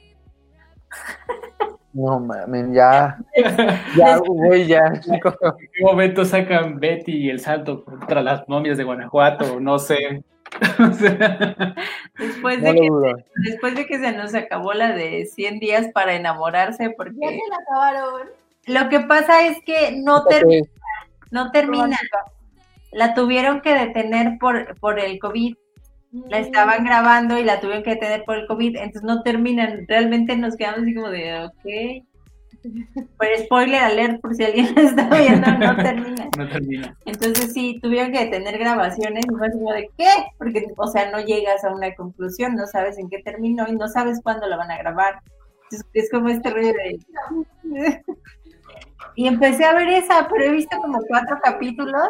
No 1.96 2.20
mames, 2.20 2.74
ya. 2.74 3.18
Ya, 3.96 4.18
güey, 4.28 4.68
ya. 4.68 4.88
¿En 4.88 5.22
qué 5.22 5.82
momento 5.82 6.26
sacan 6.26 6.78
Betty 6.78 7.14
y 7.14 7.30
el 7.30 7.40
salto 7.40 7.86
contra 7.86 8.22
las 8.22 8.48
momias 8.50 8.78
de 8.78 8.84
Guanajuato? 8.84 9.62
No 9.62 9.80
sé. 9.80 10.22
después, 12.20 12.62
de 12.62 12.74
que, 12.74 12.90
después 13.46 13.76
de 13.76 13.86
que 13.86 14.00
se 14.00 14.12
nos 14.12 14.36
acabó 14.36 14.74
la 14.74 14.92
de 14.92 15.26
100 15.26 15.60
días 15.60 15.88
para 15.94 16.16
enamorarse, 16.16 16.90
porque. 16.98 17.16
Ya 17.22 17.30
se 17.30 17.50
la 17.50 17.58
acabaron. 17.64 18.28
Lo 18.66 18.90
que 18.90 19.00
pasa 19.00 19.48
es 19.48 19.64
que 19.64 19.96
no 19.96 20.26
termina. 20.26 20.68
No 21.32 21.52
termina. 21.52 21.98
La 22.92 23.14
tuvieron 23.14 23.62
que 23.62 23.74
detener 23.74 24.38
por, 24.38 24.78
por 24.82 25.00
el 25.00 25.18
COVID. 25.18 25.56
La 26.30 26.40
estaban 26.40 26.86
grabando 26.86 27.38
y 27.38 27.44
la 27.44 27.60
tuvieron 27.60 27.84
que 27.84 27.92
detener 27.92 28.24
por 28.24 28.38
el 28.38 28.48
COVID, 28.48 28.78
entonces 28.78 29.04
no 29.04 29.22
terminan. 29.22 29.86
Realmente 29.88 30.36
nos 30.38 30.56
quedamos 30.56 30.82
así 30.82 30.96
como 30.96 31.10
de, 31.10 31.46
ok. 31.46 32.06
Pero 33.20 33.44
spoiler 33.44 33.82
alert, 33.82 34.22
por 34.22 34.34
si 34.34 34.44
alguien 34.44 34.74
la 34.76 34.82
está 34.82 35.10
viendo, 35.10 35.52
no 35.52 35.76
termina. 35.84 36.30
No 36.38 36.48
termina. 36.48 36.98
Entonces 37.06 37.54
sí, 37.54 37.80
tuvieron 37.82 38.12
que 38.12 38.26
detener 38.26 38.58
grabaciones 38.58 39.26
y 39.26 39.36
fue 39.36 39.52
como 39.52 39.72
de, 39.72 39.90
¿qué? 39.98 40.10
Porque, 40.38 40.66
o 40.76 40.88
sea, 40.88 41.12
no 41.12 41.20
llegas 41.20 41.64
a 41.64 41.74
una 41.74 41.94
conclusión, 41.96 42.56
no 42.56 42.66
sabes 42.66 42.98
en 42.98 43.10
qué 43.10 43.22
terminó 43.22 43.68
y 43.68 43.76
no 43.76 43.88
sabes 43.88 44.20
cuándo 44.24 44.48
la 44.48 44.58
van 44.58 44.72
a 44.72 44.78
grabar. 44.78 45.22
Entonces, 45.64 45.88
es 45.94 46.12
como 46.12 46.30
este 46.30 46.50
rollo 46.50 46.74
de... 46.74 47.00
y 49.16 49.28
empecé 49.28 49.66
a 49.66 49.74
ver 49.74 49.90
esa, 49.90 50.28
pero 50.30 50.46
he 50.46 50.52
visto 50.52 50.78
como 50.78 51.00
cuatro 51.08 51.38
capítulos, 51.44 52.10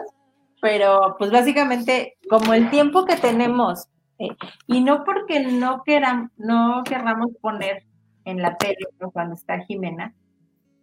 pero 0.62 1.16
pues 1.18 1.32
básicamente 1.32 2.18
como 2.30 2.54
el 2.54 2.70
tiempo 2.70 3.06
que 3.06 3.16
tenemos, 3.16 3.88
eh, 4.20 4.36
y 4.68 4.82
no 4.82 5.04
porque 5.04 5.40
no, 5.42 5.84
queram, 5.84 6.32
no 6.38 6.84
querramos 6.84 7.32
poner 7.42 7.84
en 8.26 8.42
la 8.42 8.58
tele 8.58 8.88
cuando 9.14 9.36
está 9.36 9.60
Jimena, 9.60 10.14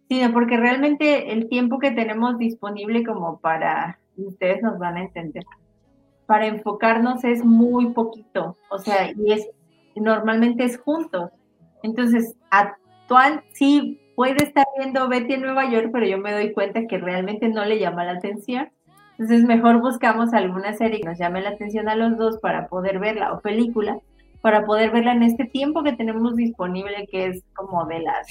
sino 0.07 0.31
porque 0.31 0.57
realmente 0.57 1.33
el 1.33 1.49
tiempo 1.49 1.79
que 1.79 1.91
tenemos 1.91 2.37
disponible 2.37 3.03
como 3.03 3.39
para, 3.39 3.99
ustedes 4.17 4.61
nos 4.61 4.77
van 4.79 4.97
a 4.97 5.01
entender, 5.01 5.43
para 6.25 6.47
enfocarnos 6.47 7.23
es 7.23 7.43
muy 7.43 7.93
poquito, 7.93 8.55
o 8.69 8.77
sea, 8.77 9.11
y 9.11 9.33
es 9.33 9.47
normalmente 9.95 10.63
es 10.63 10.79
juntos. 10.79 11.31
Entonces, 11.83 12.35
actual 12.49 13.43
sí 13.51 13.99
puede 14.15 14.43
estar 14.43 14.65
viendo 14.77 15.07
Betty 15.07 15.33
en 15.33 15.41
Nueva 15.41 15.69
York, 15.69 15.89
pero 15.91 16.05
yo 16.05 16.17
me 16.17 16.31
doy 16.31 16.53
cuenta 16.53 16.87
que 16.87 16.97
realmente 16.97 17.49
no 17.49 17.65
le 17.65 17.79
llama 17.79 18.05
la 18.05 18.13
atención. 18.13 18.69
Entonces, 19.13 19.43
mejor 19.43 19.79
buscamos 19.79 20.33
alguna 20.33 20.73
serie 20.73 20.99
que 20.99 21.07
nos 21.07 21.19
llame 21.19 21.41
la 21.41 21.49
atención 21.49 21.87
a 21.87 21.95
los 21.95 22.17
dos 22.17 22.39
para 22.39 22.67
poder 22.67 22.99
verla 22.99 23.33
o 23.33 23.41
película, 23.41 23.99
para 24.41 24.65
poder 24.65 24.91
verla 24.91 25.13
en 25.13 25.23
este 25.23 25.45
tiempo 25.45 25.83
que 25.83 25.93
tenemos 25.93 26.35
disponible, 26.35 27.07
que 27.09 27.27
es 27.27 27.43
como 27.53 27.85
de 27.85 27.99
las 28.01 28.27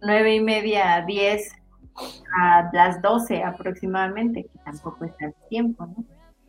nueve 0.00 0.34
y 0.34 0.40
media 0.40 0.94
a 0.94 1.02
diez 1.02 1.52
a 2.38 2.70
las 2.72 3.00
doce 3.02 3.42
aproximadamente, 3.42 4.44
que 4.44 4.58
tampoco 4.64 5.04
es 5.04 5.16
tanto 5.16 5.38
tiempo, 5.48 5.86
¿no? 5.86 6.04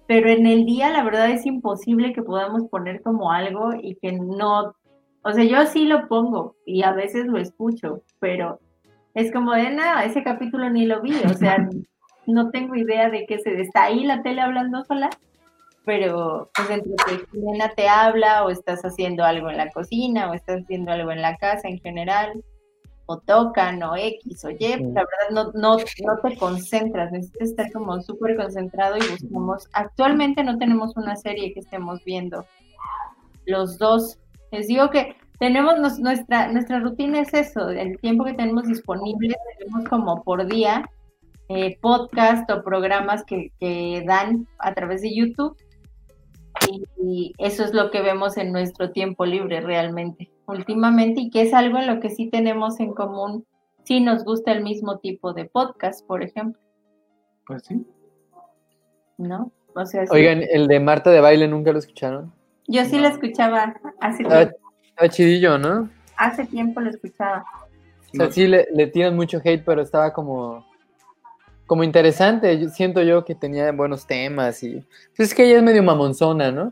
Pero 0.07 0.29
en 0.29 0.45
el 0.45 0.65
día, 0.65 0.89
la 0.89 1.03
verdad, 1.03 1.29
es 1.29 1.45
imposible 1.45 2.13
que 2.13 2.23
podamos 2.23 2.63
poner 2.69 3.01
como 3.01 3.31
algo 3.31 3.71
y 3.81 3.95
que 3.95 4.11
no 4.11 4.73
o 5.23 5.31
sea, 5.31 5.43
yo 5.45 5.65
sí 5.65 5.85
lo 5.85 6.07
pongo 6.07 6.55
y 6.65 6.83
a 6.83 6.91
veces 6.91 7.25
lo 7.27 7.37
escucho, 7.37 8.03
pero 8.19 8.59
es 9.13 9.31
como 9.31 9.53
de 9.53 9.69
nada, 9.71 10.03
ese 10.03 10.21
capítulo 10.21 10.69
ni 10.69 10.85
lo 10.85 11.01
vi, 11.01 11.15
o 11.15 11.33
sea, 11.33 11.57
no 12.27 12.49
tengo 12.51 12.75
idea 12.75 13.09
de 13.09 13.25
qué 13.25 13.39
se 13.39 13.59
está 13.61 13.83
ahí 13.83 14.03
la 14.03 14.21
tele 14.21 14.41
hablando 14.41 14.83
sola, 14.85 15.09
pero 15.85 16.49
pues 16.55 16.69
entre 16.69 16.93
que 17.05 17.25
Jimena 17.31 17.69
te 17.69 17.89
habla 17.89 18.45
o 18.45 18.49
estás 18.49 18.81
haciendo 18.83 19.23
algo 19.23 19.49
en 19.49 19.57
la 19.57 19.69
cocina 19.69 20.29
o 20.29 20.33
estás 20.33 20.61
haciendo 20.61 20.91
algo 20.91 21.11
en 21.11 21.21
la 21.21 21.35
casa 21.37 21.67
en 21.67 21.79
general, 21.79 22.43
o 23.05 23.19
tocan 23.19 23.83
o 23.83 23.95
X 23.95 24.45
o 24.45 24.49
Y, 24.49 24.57
la 24.59 25.01
verdad 25.01 25.29
no, 25.31 25.51
no, 25.53 25.77
no 25.77 26.17
te 26.23 26.37
concentras, 26.37 27.11
necesitas 27.11 27.49
estar 27.49 27.71
como 27.71 28.01
súper 28.01 28.37
concentrado 28.37 28.97
y 28.97 29.11
buscamos, 29.11 29.67
actualmente 29.73 30.43
no 30.43 30.57
tenemos 30.57 30.95
una 30.95 31.15
serie 31.15 31.53
que 31.53 31.59
estemos 31.59 32.03
viendo 32.05 32.45
los 33.45 33.77
dos. 33.77 34.19
Les 34.51 34.67
digo 34.67 34.89
que 34.89 35.17
tenemos 35.39 35.99
nuestra, 35.99 36.47
nuestra 36.51 36.79
rutina 36.79 37.19
es 37.19 37.33
eso, 37.33 37.69
el 37.69 37.99
tiempo 37.99 38.23
que 38.23 38.33
tenemos 38.33 38.67
disponible, 38.67 39.35
tenemos 39.57 39.89
como 39.89 40.23
por 40.23 40.45
día 40.45 40.89
eh, 41.49 41.77
podcast 41.81 42.49
o 42.49 42.63
programas 42.63 43.23
que, 43.25 43.51
dan 44.07 44.47
a 44.59 44.73
través 44.73 45.01
de 45.01 45.13
YouTube 45.13 45.57
y, 46.97 47.33
eso 47.37 47.63
es 47.63 47.73
lo 47.73 47.91
que 47.91 48.01
vemos 48.01 48.37
en 48.37 48.51
nuestro 48.51 48.91
tiempo 48.91 49.25
libre 49.25 49.59
realmente, 49.59 50.31
últimamente, 50.45 51.21
y 51.21 51.29
que 51.29 51.41
es 51.41 51.53
algo 51.53 51.79
en 51.79 51.87
lo 51.87 51.99
que 51.99 52.09
sí 52.09 52.29
tenemos 52.29 52.79
en 52.79 52.93
común, 52.93 53.45
si 53.83 53.99
nos 53.99 54.23
gusta 54.23 54.51
el 54.51 54.63
mismo 54.63 54.99
tipo 54.99 55.33
de 55.33 55.45
podcast, 55.45 56.05
por 56.05 56.23
ejemplo. 56.23 56.61
Pues 57.45 57.63
sí. 57.63 57.85
¿No? 59.17 59.51
O 59.75 59.85
sea, 59.85 60.05
Oigan, 60.11 60.43
el 60.49 60.67
de 60.67 60.79
Marta 60.79 61.09
de 61.09 61.19
baile, 61.19 61.47
¿nunca 61.47 61.73
lo 61.73 61.79
escucharon? 61.79 62.31
Yo 62.67 62.85
sí 62.85 62.99
lo 62.99 63.07
escuchaba 63.09 63.75
hace 63.99 64.23
tiempo. 64.23 64.57
Estaba 64.83 65.09
chidillo, 65.09 65.57
¿no? 65.57 65.89
Hace 66.15 66.45
tiempo 66.45 66.79
lo 66.79 66.89
escuchaba. 66.89 67.43
O 68.13 68.15
sea, 68.15 68.31
sí 68.31 68.47
le, 68.47 68.67
le 68.71 68.87
tiran 68.87 69.15
mucho 69.15 69.41
hate, 69.43 69.63
pero 69.65 69.81
estaba 69.81 70.13
como 70.13 70.65
como 71.73 71.83
interesante. 71.83 72.59
Yo, 72.59 72.69
siento 72.69 73.01
yo 73.01 73.25
que 73.25 73.33
tenía 73.33 73.71
buenos 73.71 74.05
temas 74.05 74.61
y 74.61 74.85
pues 75.17 75.29
es 75.29 75.33
que 75.33 75.43
ella 75.43 75.57
es 75.57 75.63
medio 75.63 75.81
mamonzona, 75.81 76.51
¿no? 76.51 76.71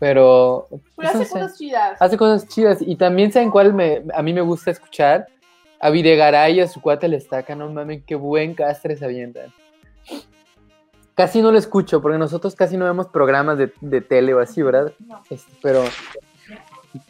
Pero, 0.00 0.66
pero 0.68 0.82
pues, 0.96 1.08
hace 1.14 1.28
cosas 1.28 1.56
chidas. 1.56 2.02
Hace 2.02 2.16
cosas 2.16 2.48
chidas 2.48 2.78
y 2.80 2.96
también 2.96 3.30
saben 3.30 3.52
cuál 3.52 3.72
me, 3.72 4.02
a 4.12 4.24
mí 4.24 4.32
me 4.32 4.40
gusta 4.40 4.72
escuchar. 4.72 5.28
A 5.78 5.90
Videgaray 5.90 6.56
y 6.56 6.60
a 6.62 6.66
su 6.66 6.80
cuate 6.80 7.06
le 7.06 7.16
estaca, 7.16 7.54
no 7.54 7.70
mames, 7.70 8.02
qué 8.04 8.16
buen 8.16 8.54
castre 8.54 8.96
se 8.96 9.04
avientan. 9.04 9.52
Casi 11.14 11.40
no 11.40 11.52
lo 11.52 11.58
escucho, 11.58 12.02
porque 12.02 12.18
nosotros 12.18 12.56
casi 12.56 12.76
no 12.76 12.86
vemos 12.86 13.06
programas 13.06 13.56
de, 13.56 13.72
de 13.82 14.00
tele 14.00 14.34
o 14.34 14.40
así, 14.40 14.62
¿verdad? 14.62 14.92
Este, 15.30 15.52
pero, 15.62 15.84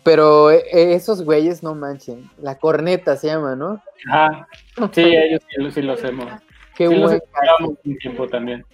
pero 0.03 0.51
eh, 0.51 0.93
esos 0.93 1.25
güeyes 1.25 1.63
no 1.63 1.75
manchen. 1.75 2.29
La 2.37 2.59
corneta 2.59 3.17
se 3.17 3.29
llama, 3.29 3.57
¿no? 3.57 3.81
Ah, 4.13 4.47
sí, 4.93 5.05
ellos 5.05 5.41
sí, 5.73 5.81
lo 5.81 5.95
hacemos. 5.95 6.27
Qué 6.77 6.89
sí, 6.89 6.95
buen 6.95 7.21
un 7.85 7.97
tiempo 7.99 8.27
también. 8.27 8.65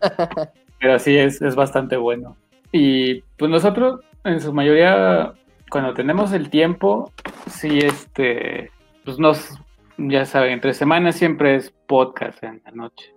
Pero 0.80 0.98
sí, 0.98 1.16
es, 1.16 1.42
es 1.42 1.54
bastante 1.54 1.96
bueno. 1.96 2.36
Y 2.72 3.22
pues 3.36 3.50
nosotros, 3.50 4.00
en 4.24 4.40
su 4.40 4.52
mayoría, 4.52 5.32
cuando 5.70 5.94
tenemos 5.94 6.32
el 6.32 6.50
tiempo, 6.50 7.12
sí, 7.48 7.78
este, 7.78 8.70
pues 9.04 9.18
nos, 9.18 9.58
ya 9.96 10.24
saben, 10.24 10.52
entre 10.52 10.74
semanas 10.74 11.16
siempre 11.16 11.56
es 11.56 11.70
podcast 11.86 12.42
en 12.44 12.62
la 12.64 12.70
noche. 12.72 13.12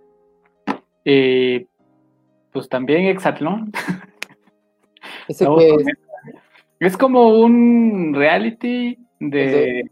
Y 1.04 1.66
pues 2.52 2.68
también 2.68 3.06
Exatlón. 3.06 3.72
¿Ese 5.28 5.46
qué 5.58 5.74
es? 5.74 5.86
Es 6.80 6.96
como 6.96 7.28
un 7.38 8.12
reality 8.14 8.98
de, 9.20 9.88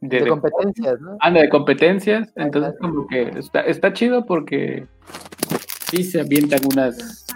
de, 0.00 0.26
competencias, 0.26 1.00
¿no? 1.00 1.16
Anda, 1.20 1.42
de 1.42 1.48
competencias. 1.48 2.32
Entonces, 2.36 2.74
como 2.80 3.06
que 3.06 3.22
está, 3.38 3.60
está 3.60 3.92
chido 3.92 4.24
porque 4.24 4.86
sí 5.90 6.02
se 6.02 6.20
avientan 6.20 6.60
unas 6.72 7.26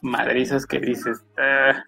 madrizas 0.00 0.66
que 0.66 0.80
dices, 0.80 1.24
"Ah", 1.38 1.84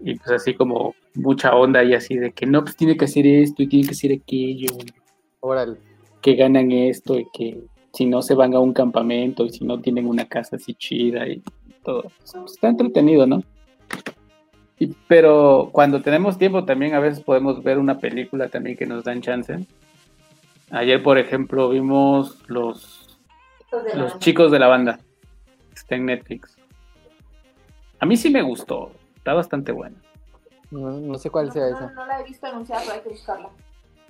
y 0.00 0.16
pues 0.16 0.30
así 0.30 0.54
como 0.54 0.94
mucha 1.14 1.54
onda 1.54 1.82
y 1.84 1.94
así 1.94 2.16
de 2.16 2.32
que 2.32 2.46
no, 2.46 2.62
pues 2.62 2.76
tiene 2.76 2.96
que 2.96 3.04
hacer 3.04 3.26
esto 3.26 3.62
y 3.62 3.68
tiene 3.68 3.86
que 3.86 3.92
hacer 3.92 4.12
aquello, 4.12 4.76
Órale. 5.40 5.76
que 6.20 6.34
ganan 6.34 6.70
esto 6.72 7.18
y 7.18 7.26
que 7.32 7.60
si 7.92 8.06
no 8.06 8.22
se 8.22 8.34
van 8.34 8.54
a 8.54 8.60
un 8.60 8.72
campamento 8.72 9.44
y 9.44 9.50
si 9.50 9.64
no 9.64 9.80
tienen 9.80 10.06
una 10.06 10.26
casa 10.26 10.56
así 10.56 10.74
chida 10.74 11.28
y 11.28 11.42
todo. 11.84 12.02
Pues, 12.02 12.52
está 12.52 12.68
entretenido, 12.68 13.26
¿no? 13.26 13.42
Y- 14.78 14.94
pero 15.08 15.68
cuando 15.72 16.02
tenemos 16.02 16.38
tiempo 16.38 16.64
también 16.64 16.94
a 16.94 17.00
veces 17.00 17.22
podemos 17.22 17.62
ver 17.62 17.78
una 17.78 17.98
película 17.98 18.48
también 18.48 18.76
que 18.76 18.86
nos 18.86 19.04
dan 19.04 19.20
chance. 19.22 19.66
Ayer, 20.70 21.02
por 21.02 21.18
ejemplo, 21.18 21.68
vimos 21.68 22.42
los, 22.48 23.18
los 23.94 24.18
chicos 24.18 24.50
de 24.50 24.58
la 24.58 24.68
banda. 24.68 24.98
Está 25.74 25.96
en 25.96 26.06
Netflix. 26.06 26.56
A 28.00 28.06
mí 28.06 28.16
sí 28.16 28.30
me 28.30 28.42
gustó. 28.42 28.92
Está 29.16 29.34
bastante 29.34 29.70
buena. 29.72 29.96
No, 30.70 30.90
no 30.92 31.18
sé 31.18 31.28
cuál 31.30 31.46
No, 31.48 31.52
sea 31.52 31.68
no, 31.70 31.76
esa. 31.76 31.90
no 31.92 32.06
la 32.06 32.20
he 32.20 32.24
visto 32.24 32.46
anunciada, 32.46 32.80
pero 32.82 32.94
hay 32.94 33.00
que 33.02 33.08
buscarla. 33.10 33.48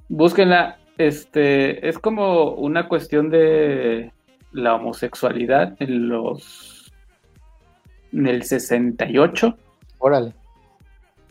Búsquenla. 0.09 0.79
Este, 0.99 1.89
es 1.89 1.99
como 1.99 2.53
una 2.53 2.87
cuestión 2.89 3.29
de 3.31 4.13
la 4.53 4.75
homosexualidad 4.75 5.75
en 5.81 6.09
los 6.09 6.93
en 8.13 8.27
el 8.27 8.43
68. 8.45 9.57
Órale. 9.99 10.35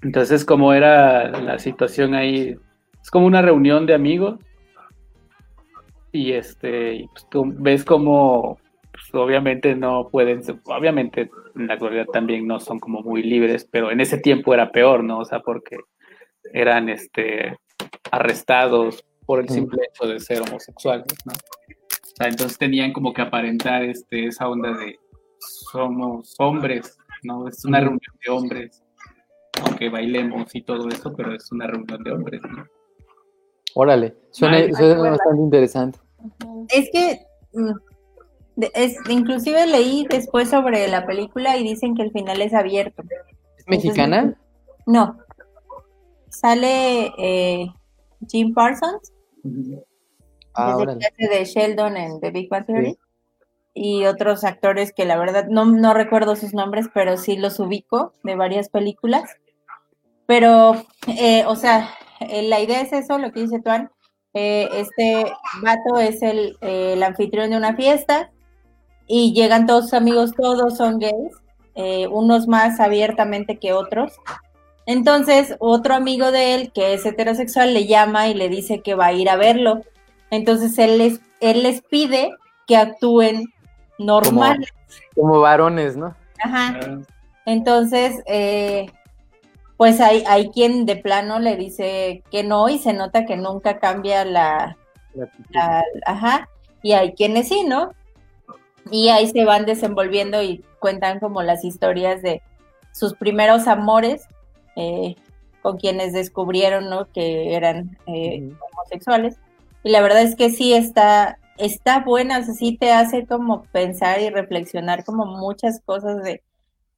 Entonces, 0.04 0.46
como 0.46 0.74
era 0.74 1.30
la 1.42 1.60
situación 1.60 2.14
ahí, 2.16 2.56
es 3.02 3.12
como 3.12 3.26
una 3.28 3.42
reunión 3.42 3.86
de 3.86 3.94
amigos. 3.94 4.40
Y 6.12 6.34
este, 6.34 7.08
pues, 7.14 7.28
tú 7.30 7.54
ves 7.58 7.86
como, 7.86 8.60
pues, 8.92 9.04
obviamente 9.14 9.76
no 9.76 10.10
pueden, 10.10 10.44
ser- 10.44 10.60
obviamente 10.66 11.30
en 11.56 11.68
la 11.68 11.76
actualidad 11.76 12.06
también 12.12 12.48
no 12.48 12.60
son 12.60 12.80
como 12.80 13.02
muy 13.02 13.24
libres, 13.24 13.68
pero 13.72 13.92
en 13.92 14.02
ese 14.02 14.18
tiempo 14.18 14.54
era 14.54 14.72
peor, 14.72 15.04
¿no? 15.04 15.20
O 15.20 15.26
sea, 15.26 15.40
porque 15.40 15.78
eran 16.54 16.90
este 16.90 17.58
arrestados 18.12 19.06
por 19.26 19.40
el 19.40 19.48
simple 19.48 19.80
hecho 19.90 20.08
de 20.08 20.20
ser 20.20 20.42
homosexuales, 20.42 21.08
¿no? 21.26 21.32
O 21.34 22.16
sea, 22.18 22.28
entonces 22.28 22.58
tenían 22.58 22.92
como 22.92 23.14
que 23.14 23.22
aparentar 23.22 23.84
este, 23.84 24.26
esa 24.28 24.50
onda 24.50 24.74
de 24.78 25.00
somos 25.40 26.36
hombres, 26.40 26.98
¿no? 27.24 27.48
Es 27.48 27.64
una 27.64 27.80
reunión 27.80 28.02
de 28.26 28.32
hombres 28.32 28.84
aunque 29.66 29.90
bailemos 29.90 30.54
y 30.56 30.62
todo 30.62 30.88
eso, 30.90 31.14
pero 31.16 31.34
es 31.36 31.52
una 31.52 31.68
reunión 31.68 32.04
de 32.04 32.12
hombres, 32.12 32.42
¿no? 32.50 32.66
Órale. 33.76 34.16
Suena, 34.32 34.58
suena 34.76 35.12
bastante 35.12 35.42
interesante. 35.42 36.00
Es 36.70 36.90
que 36.92 37.26
mm, 37.54 37.72
es, 38.74 38.98
inclusive 39.10 39.66
leí 39.68 40.06
después 40.10 40.50
sobre 40.50 40.88
la 40.88 41.06
película 41.06 41.58
y 41.58 41.64
dicen 41.64 41.96
que 41.96 42.04
el 42.04 42.12
final 42.12 42.42
es 42.42 42.54
abierto. 42.54 43.04
¿Es 43.58 43.68
mexicana? 43.68 44.36
No. 44.86 45.18
Sale 46.30 47.12
eh, 47.18 47.68
Jim 48.28 48.54
Parsons, 48.54 49.14
Ah, 50.54 50.66
que 50.66 50.72
es 50.72 50.76
el 50.76 50.82
órale. 50.84 51.00
que 51.00 51.06
hace 51.08 51.38
de 51.40 51.46
Sheldon 51.46 51.98
en 51.98 52.20
The 52.20 52.32
Big 52.32 52.50
Bang 52.50 52.66
Theory, 52.66 52.98
y 53.74 54.06
otros 54.06 54.44
actores 54.44 54.94
que 54.94 55.06
la 55.06 55.18
verdad 55.18 55.48
no, 55.48 55.66
no 55.66 55.94
recuerdo 55.94 56.36
sus 56.36 56.54
nombres, 56.54 56.88
pero 56.94 57.18
sí 57.18 57.38
los 57.38 57.60
ubico 57.60 58.14
de 58.24 58.36
varias 58.36 58.70
películas. 58.70 59.38
Pero, 60.26 60.86
eh, 61.08 61.46
o 61.48 61.56
sea, 61.56 61.90
eh, 62.22 62.44
la 62.44 62.60
idea 62.60 62.82
es 62.82 62.94
eso, 62.94 63.18
lo 63.18 63.32
que 63.32 63.42
dice 63.42 63.60
Tuan. 63.60 63.92
Eh, 64.34 64.70
este 64.74 65.26
vato 65.62 66.00
es 66.00 66.22
el, 66.22 66.58
eh, 66.62 66.94
el 66.94 67.04
anfitrión 67.04 67.50
de 67.50 67.58
una 67.58 67.76
fiesta 67.76 68.32
y 69.08 69.34
llegan 69.34 69.66
todos 69.66 69.86
sus 69.86 69.94
amigos, 69.94 70.34
todos 70.36 70.78
son 70.78 71.00
gays, 71.00 71.34
unos 72.10 72.48
más 72.48 72.80
abiertamente 72.80 73.58
que 73.58 73.74
otros. 73.74 74.14
Entonces, 74.86 75.56
otro 75.60 75.96
amigo 75.96 76.32
de 76.32 76.56
él, 76.56 76.72
que 76.74 76.94
es 76.94 77.06
heterosexual, 77.06 77.74
le 77.74 77.88
llama 77.88 78.28
y 78.28 78.34
le 78.34 78.50
dice 78.50 78.82
que 78.82 78.96
va 78.96 79.08
a 79.08 79.14
ir 79.14 79.30
a 79.30 79.36
verlo. 79.36 79.82
Entonces, 80.30 80.78
él 80.78 80.98
les, 80.98 81.22
él 81.40 81.64
les 81.64 81.82
pide 81.82 82.32
que 82.68 82.78
actúen 82.78 83.54
normal. 84.06 84.66
Como 85.16 85.40
varones, 85.40 85.96
¿no? 85.98 86.16
Ajá. 86.44 86.80
Entonces, 87.46 88.22
eh, 88.26 88.88
pues 89.78 90.00
hay, 90.00 90.24
hay 90.28 90.50
quien 90.50 90.86
de 90.86 90.96
plano 90.96 91.40
le 91.40 91.56
dice 91.56 92.24
que 92.32 92.44
no 92.44 92.70
y 92.70 92.78
se 92.78 92.94
nota 92.94 93.26
que 93.26 93.36
nunca 93.38 93.80
cambia 93.80 94.26
la, 94.26 94.78
La 95.14 95.24
actitud. 95.26 95.46
la- 95.54 95.84
ajá, 96.06 96.50
y 96.84 96.94
hay 96.94 97.14
quienes 97.14 97.48
sí, 97.48 97.64
¿no? 97.64 97.94
Y 98.92 99.10
ahí 99.10 99.28
se 99.28 99.46
van 99.46 99.66
desenvolviendo 99.66 100.42
y 100.42 100.64
cuentan 100.80 101.20
como 101.20 101.42
las 101.44 101.64
historias 101.64 102.22
de 102.22 102.42
sus 102.92 103.14
primeros 103.16 103.68
amores, 103.68 104.28
eh, 104.76 105.16
con 105.62 105.78
quienes 105.78 106.14
descubrieron, 106.14 106.90
¿no? 106.90 107.08
Que 107.12 107.56
eran 107.56 107.98
eh, 108.08 108.52
homosexuales. 108.72 109.38
Y 109.84 109.90
la 109.92 110.02
verdad 110.02 110.22
es 110.22 110.36
que 110.36 110.50
sí 110.50 110.74
está, 110.74 111.38
está 111.62 112.00
buena, 112.04 112.40
o 112.40 112.44
sea, 112.44 112.54
sí 112.54 112.78
te 112.78 112.92
hace 112.92 113.26
como 113.26 113.64
pensar 113.72 114.20
y 114.22 114.30
reflexionar 114.30 115.04
como 115.06 115.26
muchas 115.26 115.82
cosas 115.86 116.24
de, 116.24 116.42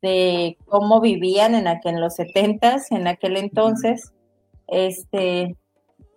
de 0.02 0.58
cómo 0.66 1.02
vivían 1.02 1.56
en 1.56 1.68
aquel, 1.68 1.96
en 1.96 2.02
los 2.02 2.16
setentas, 2.16 2.92
en 2.92 3.08
aquel 3.08 3.38
entonces, 3.38 4.14
este, 4.68 5.56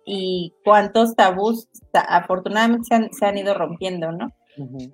y 0.05 0.53
cuántos 0.63 1.15
tabús 1.15 1.67
ta- 1.91 2.01
afortunadamente 2.01 2.85
se 2.87 2.95
han, 2.95 3.13
se 3.13 3.25
han 3.25 3.37
ido 3.37 3.53
rompiendo, 3.53 4.11
¿no? 4.11 4.31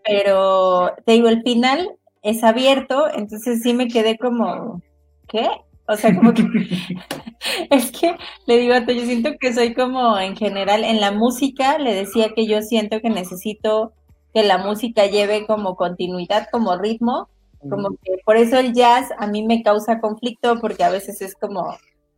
Pero 0.05 0.93
te 1.05 1.13
digo, 1.13 1.30
el 1.30 1.41
final 1.43 1.89
es 2.21 2.43
abierto, 2.43 3.07
entonces 3.13 3.61
sí 3.63 3.73
me 3.73 3.88
quedé 3.88 4.17
como, 4.17 4.81
¿qué? 5.27 5.47
O 5.94 5.98
sea, 5.98 6.15
como 6.15 6.34
que 6.34 6.44
es 7.70 7.91
que 7.91 8.15
le 8.48 8.57
digo 8.57 8.74
a 8.74 8.86
Toyo, 8.86 9.02
yo 9.02 9.06
siento 9.06 9.32
que 9.40 9.53
soy 9.53 9.74
como 9.74 10.18
en 10.20 10.36
general 10.36 10.84
en 10.84 10.99
la 10.99 11.11
música, 11.11 11.78
le 11.78 11.94
decía 11.94 12.34
que 12.36 12.48
yo 12.48 12.61
siento 12.61 12.99
que 13.02 13.10
necesito 13.10 13.94
que 14.34 14.44
la 14.44 14.57
música 14.57 15.06
lleve 15.06 15.45
como 15.45 15.76
continuidad, 15.76 16.48
como 16.52 16.76
ritmo, 16.78 17.30
como 17.70 17.90
que 18.02 18.14
por 18.26 18.36
eso 18.38 18.57
el 18.57 18.74
jazz 18.74 19.10
a 19.20 19.28
mí 19.28 19.45
me 19.45 19.61
causa 19.64 19.99
conflicto 20.02 20.60
porque 20.60 20.84
a 20.84 20.90
veces 20.90 21.22
es 21.22 21.36
como, 21.36 21.61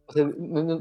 O 0.07 0.13
sea, 0.13 0.25
no- 0.37 0.63
no- 0.63 0.79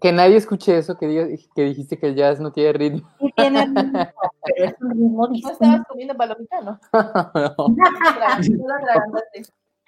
que 0.00 0.12
nadie 0.12 0.36
escuche 0.36 0.76
eso, 0.78 0.96
que, 0.96 1.06
diga, 1.08 1.26
que 1.56 1.62
dijiste 1.62 1.98
que 1.98 2.06
el 2.08 2.14
jazz 2.14 2.38
no 2.38 2.52
tiene 2.52 2.72
ritmo. 2.74 3.10
sí 3.18 3.32
tiene 3.36 3.64
ritmo, 3.66 4.08
pero 4.44 4.64
es 4.66 4.74
un 4.80 4.90
ritmo 4.90 5.26
¿No 5.28 5.50
estabas 5.50 5.86
comiendo 5.88 6.14
palomita, 6.16 6.60
no? 6.60 6.78
No. 7.34 7.66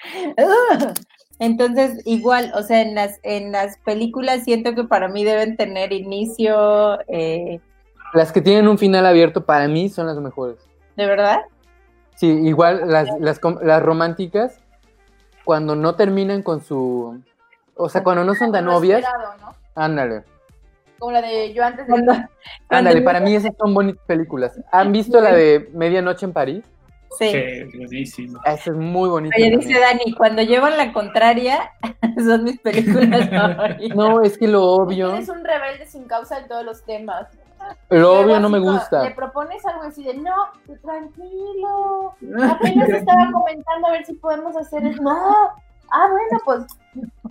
Entonces, 1.38 2.02
igual, 2.04 2.52
o 2.54 2.62
sea, 2.62 2.82
en 2.82 2.94
las, 2.94 3.18
en 3.22 3.52
las 3.52 3.78
películas 3.78 4.44
siento 4.44 4.74
que 4.74 4.84
para 4.84 5.08
mí 5.08 5.24
deben 5.24 5.56
tener 5.56 5.92
inicio, 5.92 7.00
eh, 7.08 7.60
Las 8.14 8.30
que 8.30 8.40
tienen 8.40 8.68
un 8.68 8.78
final 8.78 9.06
abierto 9.06 9.44
para 9.44 9.66
mí 9.66 9.88
son 9.88 10.06
las 10.06 10.18
mejores. 10.18 10.58
¿de 10.96 11.06
verdad? 11.06 11.40
Sí, 12.16 12.26
igual 12.26 12.88
las, 12.88 13.08
las, 13.20 13.82
románticas, 13.82 14.58
cuando 15.44 15.74
no 15.74 15.94
terminan 15.94 16.42
con 16.42 16.62
su... 16.62 17.20
O 17.74 17.88
sea, 17.88 18.04
cuando 18.04 18.24
no 18.24 18.34
son 18.34 18.52
tan 18.52 18.68
obvias, 18.68 19.02
¿no? 19.40 19.54
ándale. 19.74 20.22
Como 20.98 21.12
la 21.12 21.22
de 21.22 21.52
yo 21.52 21.64
antes 21.64 21.86
de... 21.86 21.94
Ándale, 22.68 23.02
para 23.02 23.18
mí 23.18 23.34
esas 23.34 23.52
son 23.58 23.74
bonitas 23.74 24.04
películas. 24.06 24.60
¿Han 24.70 24.92
visto 24.92 25.20
la 25.20 25.32
de 25.32 25.70
Medianoche 25.72 26.26
en 26.26 26.32
París? 26.32 26.64
Sí. 27.18 27.30
Sí, 27.30 27.78
buenísimo. 27.78 28.40
Esa 28.44 28.70
es 28.70 28.76
muy 28.76 29.08
bonita. 29.08 29.36
Oye, 29.38 29.56
dice 29.56 29.78
Dani, 29.78 30.14
cuando 30.14 30.42
llevan 30.42 30.76
la 30.76 30.92
contraria, 30.92 31.70
son 32.24 32.44
mis 32.44 32.60
películas 32.60 33.28
favoritas. 33.30 33.96
No, 33.96 34.22
es 34.22 34.38
que 34.38 34.48
lo 34.48 34.62
obvio, 34.64 35.14
Eres 35.14 35.28
un 35.28 35.44
rebelde 35.44 35.86
sin 35.86 36.04
causa 36.04 36.38
en 36.38 36.48
todos 36.48 36.64
los 36.64 36.84
temas. 36.84 37.26
lo 37.90 38.20
obvio 38.20 38.40
no 38.40 38.48
me 38.48 38.58
como 38.58 38.72
Le 38.72 38.78
gusta. 38.78 39.14
propones 39.14 39.64
algo 39.66 39.82
así 39.82 40.02
de, 40.04 40.14
no, 40.14 40.34
tranquilo. 40.82 42.14
Apenas 42.50 42.88
estaba 42.88 43.30
comentando 43.32 43.88
a 43.88 43.92
ver 43.92 44.04
si 44.06 44.14
podemos 44.14 44.56
hacer 44.56 44.84
eso. 44.86 45.02
No. 45.02 45.48
Ah, 45.94 46.08
bueno, 46.10 46.40
pues. 46.44 46.64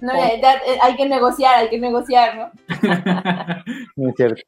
No, 0.01 0.13
ya- 0.13 0.39
ya, 0.39 0.61
hay 0.83 0.95
que 0.95 1.07
negociar, 1.09 1.55
hay 1.59 1.69
que 1.69 1.79
negociar, 1.79 2.35
¿no? 2.37 2.51
No 3.95 4.09
es 4.09 4.15
cierto. 4.15 4.41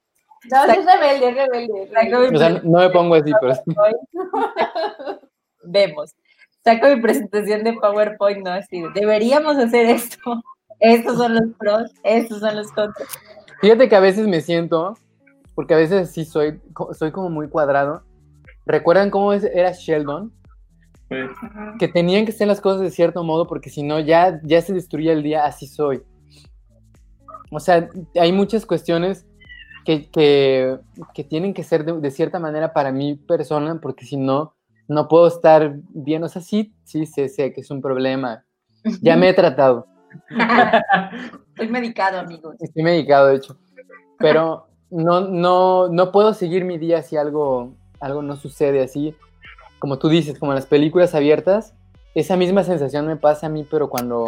No, 0.52 0.66
es 0.66 0.86
rebelde, 0.86 1.30
es 1.30 1.36
rebelde. 1.36 2.36
O 2.36 2.38
sea, 2.38 2.50
no 2.50 2.80
me 2.80 2.90
pongo 2.90 3.16
así, 3.16 3.32
pero 3.40 3.56
sí. 3.56 3.62
Vemos. 5.64 6.14
Saco 6.64 6.88
mi 6.88 7.02
presentación 7.02 7.64
de 7.64 7.74
PowerPoint, 7.74 8.46
¿no? 8.46 8.52
Así, 8.52 8.82
de, 8.82 8.90
deberíamos 8.94 9.58
hacer 9.58 9.86
esto. 9.88 10.42
Estos 10.80 11.18
son 11.18 11.36
los 11.36 11.56
pros, 11.58 11.92
estos 12.04 12.40
son 12.40 12.56
los 12.56 12.72
contras. 12.72 13.08
Fíjate 13.62 13.88
que 13.88 13.96
a 13.96 14.02
veces 14.02 14.28
me 14.28 14.42
siento, 14.42 14.98
porque 15.56 15.74
a 15.74 15.78
veces 15.78 16.12
sí 16.12 16.26
soy, 16.26 16.60
soy 16.94 17.12
como 17.12 17.30
muy 17.30 17.48
cuadrado. 17.48 18.04
¿Recuerdan 18.66 19.10
cómo 19.10 19.34
era 19.34 19.72
Sheldon? 19.72 20.34
Que 21.80 21.88
tenían 21.88 22.26
que 22.26 22.32
ser 22.32 22.48
las 22.48 22.60
cosas 22.60 22.82
de 22.82 22.90
cierto 22.90 23.24
modo, 23.24 23.48
porque 23.48 23.70
si 23.70 23.84
no, 23.84 24.00
ya, 24.00 24.40
ya 24.44 24.62
se 24.62 24.74
destruía 24.74 25.14
el 25.14 25.22
día, 25.22 25.46
así 25.46 25.68
soy. 25.68 26.04
O 27.52 27.60
sea, 27.60 27.88
hay 28.20 28.32
muchas 28.32 28.66
cuestiones 28.66 29.28
que, 29.84 30.10
que, 30.10 30.78
que 31.14 31.24
tienen 31.24 31.54
que 31.54 31.64
ser 31.64 31.86
de, 31.86 31.94
de 32.00 32.12
cierta 32.12 32.40
manera 32.40 32.74
para 32.74 32.92
mi 32.92 33.16
persona, 33.16 33.80
porque 33.82 34.06
si 34.06 34.18
no, 34.18 34.56
no 34.88 35.08
puedo 35.08 35.28
estar 35.28 35.76
bien, 35.90 36.24
o 36.24 36.30
sea, 36.30 36.42
sí, 36.42 36.74
sí, 36.84 37.06
sé, 37.06 37.30
sé 37.30 37.54
que 37.54 37.62
es 37.62 37.72
un 37.72 37.82
problema. 37.82 38.44
Ya 39.02 39.16
me 39.16 39.30
he 39.30 39.34
tratado. 39.34 39.88
Estoy 41.50 41.70
medicado, 41.70 42.20
amigos. 42.20 42.56
Estoy 42.60 42.84
medicado, 42.84 43.28
de 43.28 43.38
hecho. 43.38 43.58
Pero 44.20 44.68
no, 44.90 45.22
no, 45.22 45.88
no 45.88 46.12
puedo 46.12 46.34
seguir 46.34 46.66
mi 46.66 46.78
día 46.78 47.02
si 47.02 47.18
algo, 47.18 47.74
algo 48.00 48.22
no 48.22 48.36
sucede 48.36 48.84
así. 48.84 49.16
Como 49.80 50.00
tú 50.00 50.10
dices, 50.10 50.38
como 50.38 50.54
las 50.54 50.66
películas 50.66 51.16
abiertas, 51.16 51.74
esa 52.16 52.36
misma 52.36 52.64
sensación 52.64 53.08
me 53.08 53.16
pasa 53.16 53.48
a 53.48 53.50
mí, 53.50 53.66
pero 53.70 53.90
cuando 53.90 54.26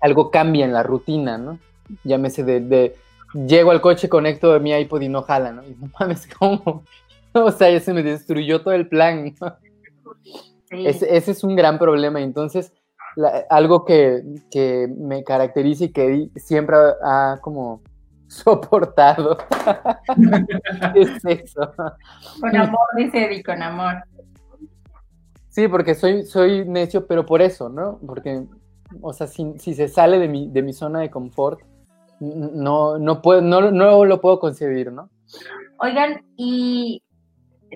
algo 0.00 0.30
cambia 0.30 0.64
en 0.64 0.72
la 0.72 0.82
rutina, 0.82 1.38
¿no? 1.38 1.58
Llámese 2.04 2.44
de, 2.44 2.60
de 2.60 2.96
llego 3.34 3.70
al 3.70 3.80
coche, 3.80 4.08
conecto 4.08 4.58
mi 4.60 4.72
iPod 4.72 5.02
y 5.02 5.08
no 5.08 5.22
jala, 5.22 5.52
¿no? 5.52 5.62
Y 5.64 5.74
no 5.74 5.90
mames, 6.00 6.26
¿cómo? 6.38 6.84
O 7.32 7.50
sea, 7.50 7.70
ya 7.70 7.80
se 7.80 7.92
me 7.92 8.02
destruyó 8.02 8.62
todo 8.62 8.74
el 8.74 8.88
plan. 8.88 9.34
¿no? 9.40 9.56
Sí. 10.70 10.86
Ese, 10.86 11.16
ese 11.16 11.32
es 11.32 11.44
un 11.44 11.56
gran 11.56 11.78
problema. 11.78 12.20
Entonces, 12.20 12.72
la- 13.16 13.44
algo 13.50 13.84
que, 13.84 14.22
que 14.50 14.88
me 14.96 15.24
caracteriza 15.24 15.84
y 15.84 15.88
que 15.92 16.28
siempre 16.36 16.76
ha, 17.02 17.38
como 17.40 17.82
soportado 18.28 19.36
es 20.94 21.24
eso. 21.24 21.72
Con 22.40 22.56
amor, 22.56 22.86
dice 22.96 23.26
Eddie, 23.26 23.42
con 23.42 23.62
amor. 23.62 23.94
Sí, 25.48 25.68
porque 25.68 25.94
soy, 25.94 26.24
soy 26.24 26.66
necio, 26.68 27.06
pero 27.06 27.24
por 27.24 27.40
eso, 27.40 27.68
¿no? 27.68 28.00
Porque, 28.04 28.42
o 29.00 29.12
sea, 29.12 29.28
si, 29.28 29.54
si 29.58 29.74
se 29.74 29.86
sale 29.86 30.18
de 30.18 30.26
mi, 30.28 30.48
de 30.50 30.62
mi 30.62 30.72
zona 30.72 31.00
de 31.00 31.10
confort, 31.10 31.60
no, 32.52 32.98
no, 32.98 33.22
puedo, 33.22 33.40
no, 33.40 33.70
no 33.70 34.04
lo 34.04 34.20
puedo 34.20 34.38
concebir, 34.38 34.92
¿no? 34.92 35.10
Oigan, 35.78 36.24
y 36.36 37.02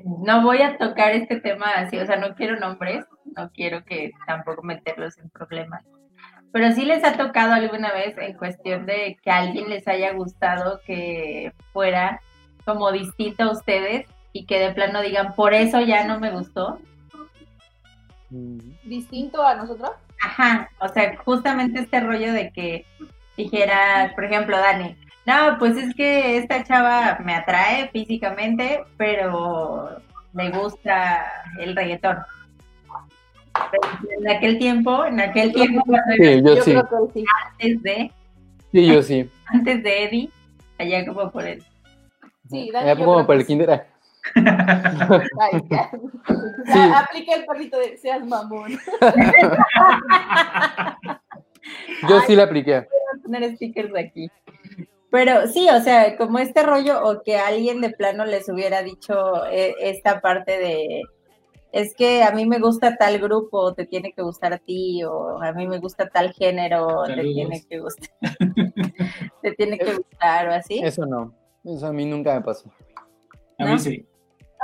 no 0.05 0.43
voy 0.43 0.63
a 0.63 0.79
tocar 0.79 1.13
este 1.13 1.41
tema 1.41 1.67
así, 1.77 1.99
o 1.99 2.07
sea, 2.07 2.17
no 2.17 2.35
quiero 2.35 2.59
nombres, 2.59 3.05
no 3.37 3.51
quiero 3.51 3.85
que 3.85 4.13
tampoco 4.27 4.63
meterlos 4.63 5.19
en 5.19 5.31
problemas. 5.31 5.85
Pero 6.53 6.73
sí 6.73 6.85
les 6.85 7.05
ha 7.05 7.17
tocado 7.17 7.53
alguna 7.53 7.93
vez 7.93 8.17
en 8.19 8.37
cuestión 8.37 8.87
de 8.87 9.19
que 9.23 9.31
a 9.31 9.39
alguien 9.39 9.69
les 9.69 9.87
haya 9.87 10.13
gustado 10.15 10.81
que 10.87 11.53
fuera 11.73 12.21
como 12.65 12.91
distinto 12.91 13.45
a 13.45 13.53
ustedes 13.53 14.07
y 14.33 14.47
que 14.47 14.59
de 14.59 14.73
plano 14.73 15.03
digan, 15.03 15.35
por 15.35 15.53
eso 15.55 15.81
ya 15.81 16.07
no 16.07 16.19
me 16.21 16.31
gustó. 16.31 16.79
Mm, 18.31 18.59
Distinto 18.85 19.43
a 19.43 19.57
nosotros. 19.57 19.91
Ajá, 20.23 20.71
o 20.81 20.89
sea, 20.89 21.17
justamente 21.19 21.81
este 21.81 22.01
rollo 22.01 22.33
de 22.33 22.51
que 22.51 22.87
dijera, 23.39 24.13
por 24.15 24.25
ejemplo, 24.25 24.59
Dani, 24.59 24.97
no, 25.25 25.57
pues 25.59 25.77
es 25.77 25.95
que 25.95 26.37
esta 26.39 26.65
chava 26.65 27.19
me 27.25 27.35
atrae 27.35 27.89
físicamente, 27.91 28.83
pero 28.99 30.01
me 30.33 30.51
gusta 30.51 31.25
el 31.61 31.75
reggaetón. 31.77 32.19
Pero 33.71 33.83
En 34.21 34.29
aquel 34.37 34.59
tiempo, 34.59 35.05
en 35.07 35.21
aquel 35.21 35.53
tiempo, 35.53 35.83
Sí, 36.17 36.43
yo, 36.43 36.55
Yo 36.57 36.63
sí, 36.63 36.71
creo 36.75 37.09
que 37.13 37.21
sí. 37.21 37.25
antes 37.51 37.83
de, 37.83 38.13
sí, 38.73 38.87
yo 38.87 39.03
sí. 39.03 39.31
antes 39.47 39.83
de 39.83 40.05
Eddie, 40.05 40.31
allá 40.79 41.07
como 41.07 41.31
por 41.31 41.47
el 41.47 41.63
Sí, 42.51 42.71
Dani, 42.73 42.89
yo 43.01 43.05
como 43.05 43.27
por 43.27 43.35
el 43.37 43.43
sí. 43.43 43.47
kinder. 43.47 43.71
ah, 43.71 43.85
Ay, 45.41 45.63
ya. 45.71 45.91
Sí. 46.67 46.79
Aplica 46.95 47.35
el 47.35 47.47
perrito 47.47 47.79
de 47.79 47.97
seas 47.97 48.25
mamón. 48.27 48.79
Yo 52.09 52.21
sí 52.27 52.37
la 52.37 52.45
apliqué. 52.45 52.87
poner 53.23 53.55
stickers 53.57 53.95
aquí. 53.97 54.31
Pero 55.11 55.47
sí, 55.47 55.69
o 55.71 55.81
sea, 55.81 56.17
como 56.17 56.39
este 56.39 56.63
rollo 56.63 57.03
o 57.05 57.23
que 57.23 57.37
alguien 57.37 57.81
de 57.81 57.91
plano 57.91 58.25
les 58.27 58.49
hubiera 58.49 58.83
dicho 58.83 59.47
eh, 59.47 59.75
esta 59.81 60.21
parte 60.21 60.59
de 60.59 61.03
es 61.73 61.95
que 61.95 62.23
a 62.23 62.31
mí 62.31 62.47
me 62.47 62.59
gusta 62.59 62.97
tal 62.97 63.19
grupo, 63.19 63.75
te 63.75 63.85
tiene 63.87 64.13
que 64.13 64.23
gustar 64.23 64.53
a 64.55 64.59
ti, 64.59 65.05
o 65.05 65.43
a 65.43 65.53
mí 65.53 65.67
me 65.67 65.79
gusta 65.79 66.09
tal 66.09 66.33
género, 66.33 67.05
te 67.05 67.23
tiene 67.23 67.63
que 67.69 67.79
gustar, 67.79 68.09
te 69.43 69.53
tiene 69.53 69.79
que 69.79 69.95
gustar 69.97 70.49
o 70.49 70.53
así. 70.55 70.81
Eso 70.83 71.05
no. 71.05 71.35
Eso 71.65 71.87
a 71.87 71.93
mí 71.93 72.07
nunca 72.07 72.35
me 72.35 72.41
pasó. 72.41 72.71
A 73.59 73.65
¿No? 73.65 73.73
mí 73.73 73.79
sí. 73.79 74.07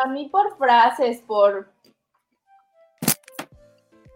A 0.03 0.09
mí 0.09 0.29
por 0.31 0.57
frases, 0.57 1.21
por... 1.23 1.71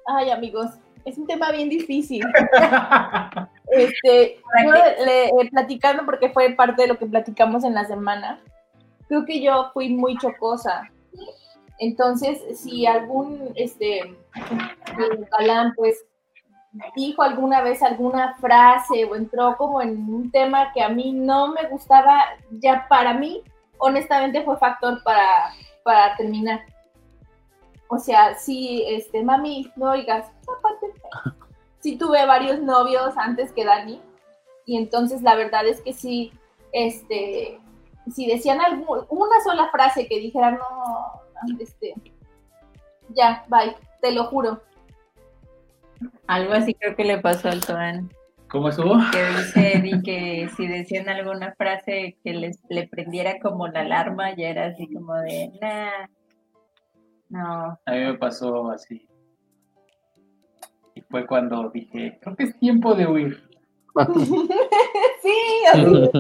Ay, 0.06 0.30
amigos, 0.30 0.70
es 1.08 1.18
un 1.18 1.26
tema 1.26 1.50
bien 1.50 1.68
difícil. 1.68 2.22
Este, 3.70 4.40
yo 4.64 4.72
le, 5.04 5.26
eh, 5.26 5.50
platicando 5.50 6.06
porque 6.06 6.30
fue 6.30 6.48
parte 6.54 6.80
de 6.82 6.88
lo 6.88 6.98
que 6.98 7.04
platicamos 7.04 7.64
en 7.64 7.74
la 7.74 7.84
semana, 7.84 8.40
creo 9.08 9.26
que 9.26 9.42
yo 9.42 9.70
fui 9.74 9.90
muy 9.90 10.16
chocosa. 10.16 10.90
Entonces, 11.78 12.40
si 12.58 12.86
algún 12.86 13.52
este 13.56 14.16
galán 15.30 15.74
pues 15.76 16.02
dijo 16.96 17.22
alguna 17.22 17.60
vez 17.60 17.82
alguna 17.82 18.36
frase 18.38 19.04
o 19.04 19.14
entró 19.14 19.54
como 19.58 19.82
en 19.82 19.98
un 20.12 20.30
tema 20.30 20.72
que 20.72 20.82
a 20.82 20.88
mí 20.88 21.12
no 21.12 21.52
me 21.52 21.68
gustaba, 21.68 22.22
ya 22.50 22.86
para 22.88 23.12
mí, 23.12 23.42
honestamente 23.76 24.42
fue 24.44 24.56
factor 24.56 25.02
para, 25.02 25.52
para 25.84 26.16
terminar. 26.16 26.64
O 27.88 27.98
sea, 27.98 28.34
sí, 28.34 28.84
este, 28.88 29.22
mami, 29.22 29.70
no 29.76 29.90
oigas, 29.90 30.30
sí 31.80 31.96
tuve 31.96 32.24
varios 32.26 32.60
novios 32.60 33.16
antes 33.16 33.52
que 33.52 33.64
Dani, 33.64 34.00
y 34.66 34.76
entonces 34.76 35.22
la 35.22 35.34
verdad 35.34 35.66
es 35.66 35.80
que 35.80 35.92
sí, 35.92 36.32
este, 36.72 37.58
si 38.14 38.26
decían 38.26 38.58
algu- 38.58 39.06
una 39.08 39.40
sola 39.42 39.70
frase 39.70 40.06
que 40.06 40.18
dijera, 40.18 40.52
no, 40.52 41.22
este, 41.58 41.94
ya, 43.14 43.44
bye, 43.48 43.76
te 44.00 44.12
lo 44.12 44.24
juro. 44.24 44.62
Algo 46.26 46.52
así 46.52 46.74
creo 46.74 46.94
que 46.94 47.04
le 47.04 47.18
pasó 47.18 47.48
al 47.48 47.64
Toan, 47.64 48.10
¿Cómo 48.50 48.68
estuvo? 48.68 48.94
que 49.12 49.24
dice 49.38 49.74
Eddie 49.76 50.02
que 50.02 50.48
si 50.56 50.66
decían 50.66 51.08
alguna 51.08 51.54
frase 51.56 52.16
que 52.22 52.32
les 52.34 52.58
le 52.68 52.86
prendiera 52.88 53.40
como 53.40 53.66
la 53.68 53.80
alarma, 53.80 54.34
ya 54.36 54.48
era 54.48 54.66
así 54.66 54.92
como 54.92 55.14
de, 55.16 55.50
nah, 55.60 56.06
no, 57.30 57.78
A 57.84 57.90
mí 57.92 57.98
me 57.98 58.14
pasó 58.14 58.70
así. 58.70 59.07
Y 60.98 61.00
fue 61.02 61.26
cuando 61.28 61.70
dije, 61.70 62.18
creo 62.20 62.34
que 62.34 62.42
es 62.42 62.58
tiempo 62.58 62.96
de 62.96 63.06
huir. 63.06 63.48
sí, 65.22 65.36
así, 65.72 66.10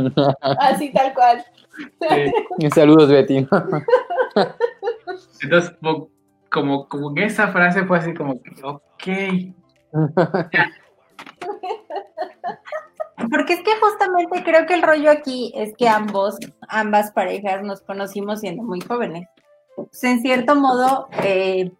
así 0.60 0.92
tal 0.92 1.12
cual. 1.14 1.44
Sí. 2.00 2.30
Saludos, 2.70 3.10
Betty. 3.10 3.38
Entonces, 5.42 5.74
como, 5.80 6.10
como, 6.48 6.88
como 6.88 7.12
que 7.12 7.24
esa 7.24 7.48
frase 7.48 7.84
fue 7.86 7.98
así 7.98 8.14
como 8.14 8.40
que, 8.40 8.52
ok. 8.62 9.02
Porque 13.30 13.54
es 13.54 13.62
que 13.64 13.72
justamente 13.80 14.44
creo 14.44 14.64
que 14.66 14.74
el 14.74 14.82
rollo 14.82 15.10
aquí 15.10 15.50
es 15.56 15.74
que 15.76 15.88
ambos, 15.88 16.36
ambas 16.68 17.10
parejas 17.10 17.64
nos 17.64 17.80
conocimos 17.80 18.38
siendo 18.40 18.62
muy 18.62 18.80
jóvenes. 18.80 19.26
Pues, 19.74 20.04
en 20.04 20.20
cierto 20.20 20.54
modo, 20.54 21.08
eh, 21.24 21.72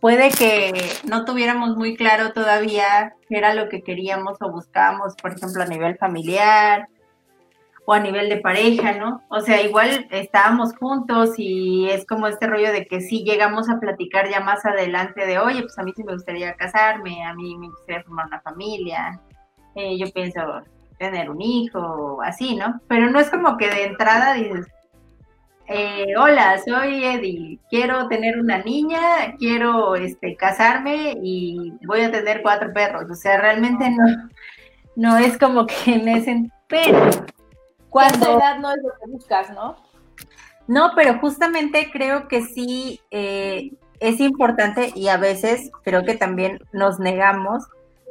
puede 0.00 0.30
que 0.30 0.72
no 1.04 1.24
tuviéramos 1.24 1.76
muy 1.76 1.96
claro 1.96 2.32
todavía 2.32 3.14
qué 3.28 3.38
era 3.38 3.54
lo 3.54 3.68
que 3.68 3.82
queríamos 3.82 4.38
o 4.40 4.50
buscábamos, 4.50 5.14
por 5.16 5.32
ejemplo, 5.32 5.62
a 5.62 5.66
nivel 5.66 5.96
familiar 5.98 6.88
o 7.84 7.94
a 7.94 8.00
nivel 8.00 8.28
de 8.28 8.36
pareja, 8.36 8.92
¿no? 8.92 9.22
O 9.30 9.40
sea, 9.40 9.62
igual 9.62 10.06
estábamos 10.10 10.76
juntos 10.76 11.30
y 11.38 11.88
es 11.88 12.06
como 12.06 12.26
este 12.26 12.46
rollo 12.46 12.70
de 12.70 12.86
que 12.86 13.00
sí 13.00 13.24
llegamos 13.24 13.70
a 13.70 13.80
platicar 13.80 14.28
ya 14.28 14.40
más 14.40 14.64
adelante 14.66 15.26
de, 15.26 15.38
oye, 15.38 15.62
pues 15.62 15.78
a 15.78 15.82
mí 15.82 15.92
sí 15.96 16.04
me 16.04 16.12
gustaría 16.12 16.54
casarme, 16.54 17.24
a 17.24 17.32
mí 17.34 17.56
me 17.56 17.68
gustaría 17.68 18.02
formar 18.02 18.26
una 18.26 18.40
familia, 18.42 19.20
eh, 19.74 19.96
yo 19.98 20.06
pienso 20.12 20.40
tener 20.98 21.30
un 21.30 21.40
hijo, 21.40 22.20
así, 22.22 22.56
¿no? 22.56 22.80
Pero 22.88 23.10
no 23.10 23.20
es 23.20 23.30
como 23.30 23.56
que 23.56 23.70
de 23.70 23.84
entrada 23.84 24.34
dices, 24.34 24.66
eh, 25.68 26.14
hola, 26.16 26.58
soy 26.64 27.04
Eddie, 27.04 27.58
quiero 27.68 28.08
tener 28.08 28.38
una 28.38 28.58
niña, 28.58 29.36
quiero 29.38 29.96
este, 29.96 30.34
casarme 30.34 31.18
y 31.22 31.74
voy 31.86 32.00
a 32.00 32.10
tener 32.10 32.40
cuatro 32.40 32.72
perros. 32.72 33.10
O 33.10 33.14
sea, 33.14 33.38
realmente 33.38 33.90
no, 33.90 34.28
no 34.96 35.18
es 35.18 35.36
como 35.36 35.66
que 35.66 35.74
en 35.86 36.08
ese... 36.08 36.50
Pero 36.68 37.10
Cuando 37.90 38.38
edad 38.38 38.58
no 38.58 38.70
es 38.70 38.78
lo 38.82 38.90
que 38.90 39.10
buscas, 39.10 39.50
¿no? 39.50 39.76
No, 40.66 40.92
pero 40.94 41.18
justamente 41.18 41.90
creo 41.90 42.28
que 42.28 42.42
sí 42.42 43.00
eh, 43.10 43.72
es 44.00 44.20
importante 44.20 44.92
y 44.94 45.08
a 45.08 45.16
veces 45.16 45.70
creo 45.82 46.04
que 46.04 46.14
también 46.14 46.60
nos 46.72 46.98
negamos 46.98 47.64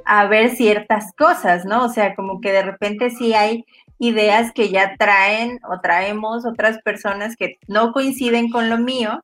a 0.05 0.25
ver 0.25 0.51
ciertas 0.51 1.13
cosas, 1.15 1.65
¿no? 1.65 1.85
O 1.85 1.89
sea, 1.89 2.15
como 2.15 2.39
que 2.39 2.51
de 2.51 2.63
repente 2.63 3.09
sí 3.09 3.34
hay 3.34 3.65
ideas 3.99 4.52
que 4.53 4.69
ya 4.69 4.95
traen 4.98 5.60
o 5.69 5.80
traemos 5.82 6.45
otras 6.45 6.80
personas 6.84 7.36
que 7.36 7.57
no 7.68 7.91
coinciden 7.91 8.49
con 8.52 8.69
lo 8.69 8.78
mío 8.78 9.24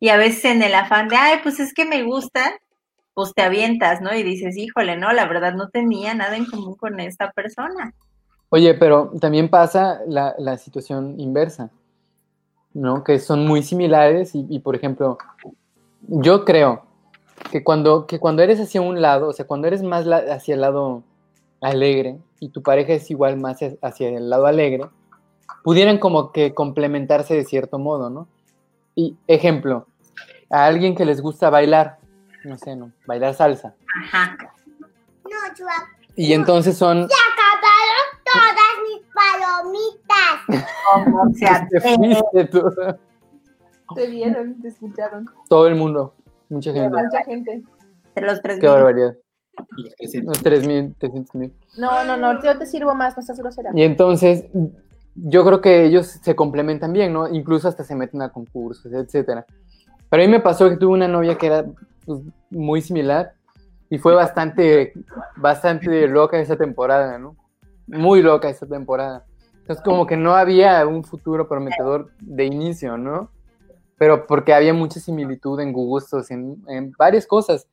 y 0.00 0.08
a 0.08 0.16
veces 0.16 0.46
en 0.46 0.62
el 0.62 0.74
afán 0.74 1.08
de, 1.08 1.16
ay, 1.16 1.38
pues 1.42 1.60
es 1.60 1.72
que 1.74 1.84
me 1.84 2.02
gusta, 2.02 2.52
pues 3.14 3.32
te 3.34 3.42
avientas, 3.42 4.00
¿no? 4.00 4.14
Y 4.14 4.22
dices, 4.22 4.56
híjole, 4.56 4.96
no, 4.96 5.12
la 5.12 5.26
verdad 5.26 5.54
no 5.54 5.68
tenía 5.68 6.14
nada 6.14 6.36
en 6.36 6.46
común 6.46 6.74
con 6.74 7.00
esta 7.00 7.30
persona. 7.32 7.92
Oye, 8.50 8.74
pero 8.74 9.10
también 9.20 9.48
pasa 9.48 10.00
la, 10.06 10.34
la 10.38 10.58
situación 10.58 11.18
inversa, 11.18 11.70
¿no? 12.72 13.04
Que 13.04 13.18
son 13.18 13.46
muy 13.46 13.62
similares 13.62 14.34
y, 14.34 14.46
y, 14.48 14.58
por 14.60 14.74
ejemplo, 14.76 15.18
yo 16.02 16.44
creo 16.44 16.84
que 17.50 17.62
cuando, 17.64 18.06
que 18.06 18.18
cuando 18.18 18.42
eres 18.42 18.60
hacia 18.60 18.80
un 18.80 19.00
lado, 19.00 19.28
o 19.28 19.32
sea, 19.32 19.46
cuando 19.46 19.66
eres 19.68 19.82
más 19.82 20.06
la- 20.06 20.24
hacia 20.34 20.54
el 20.54 20.60
lado 20.60 21.02
alegre 21.64 22.18
y 22.40 22.50
tu 22.50 22.62
pareja 22.62 22.92
es 22.92 23.10
igual 23.10 23.36
más 23.38 23.58
hacia- 23.82 24.08
el 24.08 24.28
lado 24.30 24.46
alegre, 24.46 24.86
pudieran 25.62 25.98
como 25.98 26.30
que 26.32 26.54
complementarse 26.54 27.34
de 27.34 27.44
cierto 27.44 27.78
modo, 27.78 28.10
¿no? 28.10 28.28
Y 28.94 29.16
ejemplo, 29.26 29.86
a 30.50 30.66
alguien 30.66 30.94
que 30.94 31.04
les 31.04 31.20
gusta 31.20 31.50
bailar, 31.50 31.98
no 32.44 32.56
sé, 32.58 32.76
¿no? 32.76 32.92
Bailar 33.06 33.34
salsa. 33.34 33.74
Ajá. 34.04 34.36
No, 35.24 35.54
Chua. 35.56 35.72
Y 36.16 36.32
entonces 36.32 36.76
son... 36.76 37.08
Se 37.08 37.14
acabaron 37.32 38.06
todas 38.24 38.76
mis 38.84 39.02
palomitas. 39.14 40.38
Se 41.72 41.98
Te 42.32 42.44
tú. 42.46 42.62
Te 43.94 44.06
vieron, 44.08 44.60
te 44.60 44.68
escucharon. 44.68 45.28
Todo 45.48 45.66
el 45.66 45.74
mundo, 45.74 46.14
mucha 46.48 46.72
gente. 46.72 47.02
Mucha 47.02 47.24
gente. 47.24 47.62
de 48.14 48.22
los 48.22 48.40
tres 48.42 48.60
Qué 48.60 48.66
barbaridad. 48.68 49.14
Los 49.76 49.94
que 49.96 50.08
se- 50.08 50.20
Unos 50.20 50.42
3.000, 50.42 50.94
300.000. 50.98 51.52
No, 51.78 52.04
no, 52.04 52.16
no, 52.16 52.42
yo 52.42 52.56
te 52.58 52.66
sirvo 52.66 52.94
más, 52.94 53.16
no 53.16 53.20
estás 53.20 53.38
grosera. 53.38 53.70
Y 53.74 53.82
entonces, 53.82 54.44
yo 55.14 55.44
creo 55.44 55.60
que 55.60 55.84
ellos 55.84 56.06
se 56.22 56.34
complementan 56.36 56.92
bien, 56.92 57.12
¿no? 57.12 57.28
Incluso 57.28 57.68
hasta 57.68 57.84
se 57.84 57.94
meten 57.94 58.22
a 58.22 58.30
concursos, 58.30 58.92
etcétera. 58.92 59.46
Pero 60.10 60.22
a 60.22 60.26
mí 60.26 60.30
me 60.30 60.40
pasó 60.40 60.68
que 60.68 60.76
tuve 60.76 60.92
una 60.92 61.08
novia 61.08 61.36
que 61.36 61.46
era 61.46 61.64
pues, 62.04 62.20
muy 62.50 62.80
similar 62.82 63.32
y 63.90 63.98
fue 63.98 64.14
bastante, 64.14 64.92
bastante 65.36 66.06
loca 66.08 66.38
esa 66.38 66.56
temporada, 66.56 67.18
¿no? 67.18 67.36
Muy 67.86 68.22
loca 68.22 68.48
esa 68.48 68.66
temporada. 68.66 69.24
Entonces, 69.60 69.82
como 69.84 70.06
que 70.06 70.16
no 70.16 70.34
había 70.34 70.86
un 70.86 71.04
futuro 71.04 71.48
prometedor 71.48 72.10
de 72.20 72.44
inicio, 72.44 72.96
¿no? 72.98 73.30
Pero 73.96 74.26
porque 74.26 74.52
había 74.52 74.74
mucha 74.74 75.00
similitud 75.00 75.58
en 75.60 75.72
gustos, 75.72 76.30
en, 76.30 76.62
en 76.68 76.92
varias 76.98 77.26
cosas. 77.26 77.66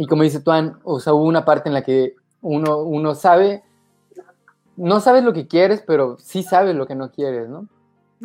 Y 0.00 0.06
como 0.06 0.22
dice 0.22 0.40
Tuan, 0.40 0.78
o 0.82 0.98
sea, 0.98 1.12
hubo 1.12 1.24
una 1.24 1.44
parte 1.44 1.68
en 1.68 1.74
la 1.74 1.82
que 1.82 2.14
uno, 2.40 2.78
uno 2.78 3.14
sabe, 3.14 3.62
no 4.74 4.98
sabes 4.98 5.22
lo 5.22 5.34
que 5.34 5.46
quieres, 5.46 5.84
pero 5.86 6.16
sí 6.18 6.42
sabes 6.42 6.74
lo 6.74 6.86
que 6.86 6.94
no 6.94 7.12
quieres, 7.12 7.50
¿no? 7.50 7.68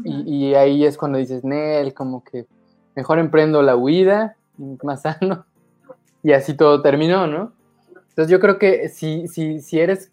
Y, 0.06 0.22
y 0.24 0.56
ahí 0.56 0.86
es 0.86 0.98
cuando 0.98 1.18
dices, 1.18 1.44
Nel, 1.44 1.94
como 1.94 2.24
que 2.24 2.48
mejor 2.96 3.20
emprendo 3.20 3.62
la 3.62 3.76
huida, 3.76 4.38
más 4.84 5.02
sano, 5.02 5.46
y 6.24 6.32
así 6.32 6.54
todo 6.54 6.82
terminó, 6.82 7.28
¿no? 7.28 7.52
Entonces 8.08 8.32
yo 8.32 8.40
creo 8.40 8.58
que 8.58 8.88
si, 8.88 9.28
si, 9.28 9.60
si 9.60 9.78
eres 9.78 10.10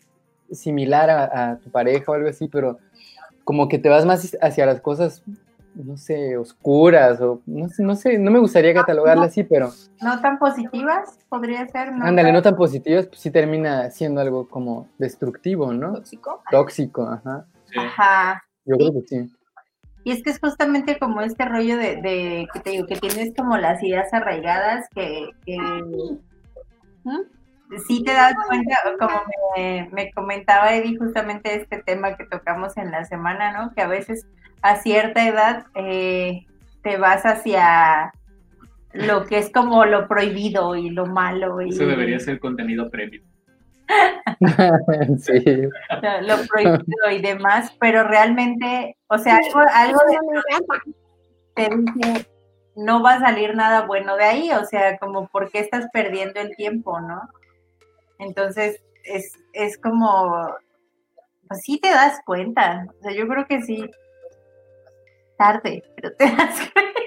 similar 0.50 1.10
a, 1.10 1.52
a 1.52 1.58
tu 1.58 1.70
pareja 1.70 2.10
o 2.10 2.14
algo 2.16 2.28
así, 2.28 2.48
pero 2.48 2.78
como 3.44 3.68
que 3.68 3.78
te 3.78 3.88
vas 3.88 4.04
más 4.04 4.36
hacia 4.42 4.66
las 4.66 4.80
cosas, 4.80 5.22
no 5.74 5.96
sé, 5.96 6.36
oscuras, 6.36 7.20
o 7.20 7.40
no 7.46 7.68
sé, 7.68 7.82
no, 7.82 7.96
sé, 7.96 8.18
no 8.18 8.30
me 8.30 8.38
gustaría 8.38 8.74
catalogarla 8.74 9.24
así, 9.24 9.42
pero 9.42 9.70
No 10.00 10.20
tan 10.20 10.38
positivas, 10.38 11.18
podría 11.28 11.66
ser. 11.68 11.92
¿no? 11.92 12.04
ándale, 12.04 12.32
no 12.32 12.42
tan 12.42 12.56
positivas, 12.56 13.06
pues 13.06 13.20
sí 13.20 13.30
termina 13.30 13.90
siendo 13.90 14.20
algo 14.20 14.48
como 14.48 14.88
destructivo, 14.98 15.72
¿no? 15.72 15.94
¿Tóxico? 15.94 16.42
Tóxico, 16.50 17.08
ajá. 17.08 17.46
Sí. 17.64 17.78
Ajá. 17.78 18.42
Yo 18.64 18.76
creo 18.76 18.92
que 18.92 19.02
sí. 19.08 19.32
Y 20.04 20.10
es 20.10 20.22
que 20.22 20.30
es 20.30 20.40
justamente 20.40 20.98
como 20.98 21.20
este 21.20 21.44
rollo 21.44 21.76
de, 21.76 21.96
de 22.02 22.48
que 22.52 22.60
te 22.60 22.70
digo, 22.70 22.86
que 22.86 22.96
tienes 22.96 23.32
como 23.36 23.56
las 23.56 23.82
ideas 23.82 24.12
arraigadas 24.12 24.88
que, 24.94 25.30
que 25.46 25.56
sí 27.86 28.02
te 28.02 28.12
das 28.12 28.34
cuenta, 28.48 28.76
como 28.98 29.22
me, 29.56 29.88
me 29.92 30.12
comentaba 30.12 30.74
Eddie, 30.74 30.98
justamente 30.98 31.54
este 31.54 31.82
tema 31.82 32.16
que 32.16 32.24
tocamos 32.24 32.76
en 32.76 32.90
la 32.90 33.04
semana, 33.04 33.52
¿no? 33.52 33.72
Que 33.74 33.82
a 33.82 33.86
veces 33.86 34.26
a 34.62 34.76
cierta 34.76 35.26
edad 35.26 35.66
eh, 35.74 36.46
te 36.82 36.96
vas 36.96 37.24
hacia 37.24 38.12
lo 38.92 39.24
que 39.26 39.38
es 39.38 39.50
como 39.50 39.84
lo 39.84 40.06
prohibido 40.06 40.76
y 40.76 40.90
lo 40.90 41.06
malo 41.06 41.60
y 41.60 41.70
Eso 41.70 41.86
debería 41.86 42.20
ser 42.20 42.38
contenido 42.38 42.90
premium. 42.90 43.24
sí. 45.18 45.42
lo, 45.44 46.20
lo 46.22 46.46
prohibido 46.46 47.10
y 47.10 47.20
demás, 47.20 47.74
pero 47.80 48.04
realmente, 48.04 48.96
o 49.08 49.18
sea, 49.18 49.36
algo, 49.36 49.60
algo 49.72 49.98
de 50.08 50.82
te 51.54 51.68
dice, 51.68 52.26
no 52.76 53.02
va 53.02 53.14
a 53.14 53.20
salir 53.20 53.54
nada 53.54 53.86
bueno 53.86 54.16
de 54.16 54.24
ahí, 54.24 54.50
o 54.52 54.64
sea, 54.64 54.96
como 54.98 55.28
por 55.28 55.50
qué 55.50 55.58
estás 55.58 55.86
perdiendo 55.92 56.40
el 56.40 56.56
tiempo, 56.56 56.98
¿no? 57.00 57.20
Entonces, 58.18 58.82
es, 59.04 59.38
es 59.52 59.78
como, 59.78 60.48
pues 61.48 61.60
sí 61.62 61.78
te 61.78 61.90
das 61.90 62.20
cuenta, 62.24 62.86
o 62.98 63.02
sea, 63.02 63.12
yo 63.12 63.28
creo 63.28 63.46
que 63.46 63.62
sí, 63.62 63.90
tarde, 65.36 65.82
pero 65.96 66.14
te 66.14 66.24
das 66.24 66.56
cuenta, 66.72 67.00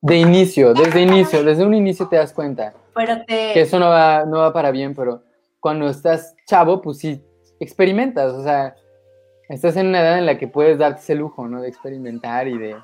De 0.00 0.16
inicio, 0.16 0.74
desde 0.74 1.00
inicio, 1.00 1.42
desde 1.42 1.64
un 1.64 1.74
inicio 1.74 2.08
te 2.08 2.16
das 2.16 2.32
cuenta 2.32 2.74
pero 2.96 3.18
que 3.26 3.52
te, 3.52 3.60
eso 3.60 3.78
no 3.78 3.90
va, 3.90 4.24
no 4.24 4.38
va 4.38 4.52
para 4.52 4.70
bien, 4.70 4.94
pero 4.94 5.22
cuando 5.60 5.88
estás 5.88 6.34
chavo, 6.46 6.80
pues 6.80 6.98
sí, 6.98 7.22
experimentas, 7.60 8.32
o 8.32 8.42
sea, 8.42 8.74
estás 9.48 9.76
en 9.76 9.88
una 9.88 10.00
edad 10.00 10.18
en 10.18 10.26
la 10.26 10.38
que 10.38 10.48
puedes 10.48 10.78
darte 10.78 11.00
ese 11.00 11.14
lujo, 11.14 11.46
¿no? 11.46 11.60
De 11.60 11.68
experimentar 11.68 12.48
y 12.48 12.56
de, 12.56 12.76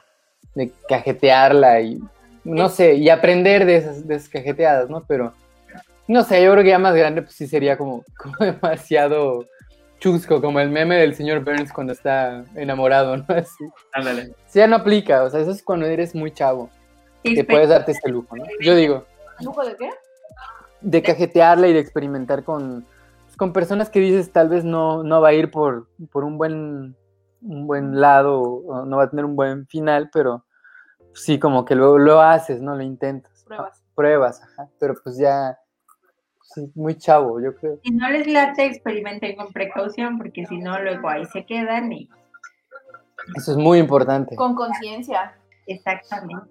de 0.54 0.70
cajetearla 0.88 1.80
y, 1.80 1.98
no 2.44 2.68
sé, 2.68 2.94
y 2.94 3.08
aprender 3.08 3.64
de 3.64 3.76
esas, 3.76 4.06
de 4.06 4.16
esas 4.16 4.28
cajeteadas, 4.28 4.90
¿no? 4.90 5.02
Pero, 5.08 5.32
no 6.06 6.22
sé, 6.24 6.42
yo 6.44 6.52
creo 6.52 6.62
que 6.62 6.70
ya 6.70 6.78
más 6.78 6.94
grande, 6.94 7.22
pues 7.22 7.34
sí 7.34 7.46
sería 7.46 7.78
como, 7.78 8.04
como 8.18 8.36
demasiado 8.38 9.46
chusco, 10.02 10.40
como 10.40 10.58
el 10.58 10.68
meme 10.68 10.96
del 10.96 11.14
señor 11.14 11.44
Burns 11.44 11.72
cuando 11.72 11.92
está 11.92 12.44
enamorado, 12.56 13.16
¿no? 13.16 13.24
Así. 13.28 13.64
Ándale. 13.92 14.34
Sí, 14.46 14.58
ya 14.58 14.66
no 14.66 14.76
aplica, 14.76 15.22
o 15.22 15.30
sea, 15.30 15.40
eso 15.40 15.52
es 15.52 15.62
cuando 15.62 15.86
eres 15.86 16.14
muy 16.14 16.32
chavo, 16.32 16.68
que 17.22 17.44
puedes 17.44 17.68
darte 17.68 17.92
ese 17.92 18.08
lujo, 18.08 18.36
¿no? 18.36 18.44
Yo 18.60 18.74
digo, 18.74 19.06
¿Lujo 19.40 19.64
de 19.64 19.76
qué? 19.76 19.90
de 20.80 21.02
cajetearla 21.02 21.68
y 21.68 21.72
de 21.72 21.78
experimentar 21.78 22.42
con, 22.42 22.84
pues, 23.26 23.36
con 23.36 23.52
personas 23.52 23.90
que 23.90 24.00
dices 24.00 24.32
tal 24.32 24.48
vez 24.48 24.64
no, 24.64 25.04
no 25.04 25.20
va 25.20 25.28
a 25.28 25.32
ir 25.34 25.52
por, 25.52 25.86
por 26.10 26.24
un 26.24 26.36
buen 26.36 26.96
un 27.44 27.66
buen 27.66 28.00
lado 28.00 28.40
o 28.40 28.84
no 28.84 28.96
va 28.96 29.04
a 29.04 29.10
tener 29.10 29.24
un 29.24 29.36
buen 29.36 29.66
final, 29.66 30.10
pero 30.12 30.44
sí 31.14 31.38
como 31.38 31.64
que 31.64 31.74
lo, 31.74 31.98
lo 31.98 32.20
haces, 32.20 32.60
¿no? 32.60 32.76
Lo 32.76 32.82
intentas. 32.82 33.44
Pruebas. 33.44 33.82
Pruebas, 33.94 34.42
ajá. 34.42 34.68
Pero 34.78 34.94
pues 35.02 35.16
ya 35.16 35.58
muy 36.74 36.96
chavo, 36.96 37.40
yo 37.40 37.54
creo. 37.56 37.78
si 37.82 37.90
no 37.92 38.08
les 38.10 38.26
late, 38.26 38.66
experimenten 38.66 39.36
con 39.36 39.52
precaución, 39.52 40.18
porque 40.18 40.46
si 40.46 40.58
no, 40.58 40.80
luego 40.80 41.08
ahí 41.08 41.24
se 41.26 41.44
quedan 41.44 41.92
y 41.92 42.08
Eso 43.36 43.52
es 43.52 43.58
muy 43.58 43.78
importante. 43.78 44.36
Con 44.36 44.54
conciencia. 44.54 45.34
exactamente. 45.66 46.46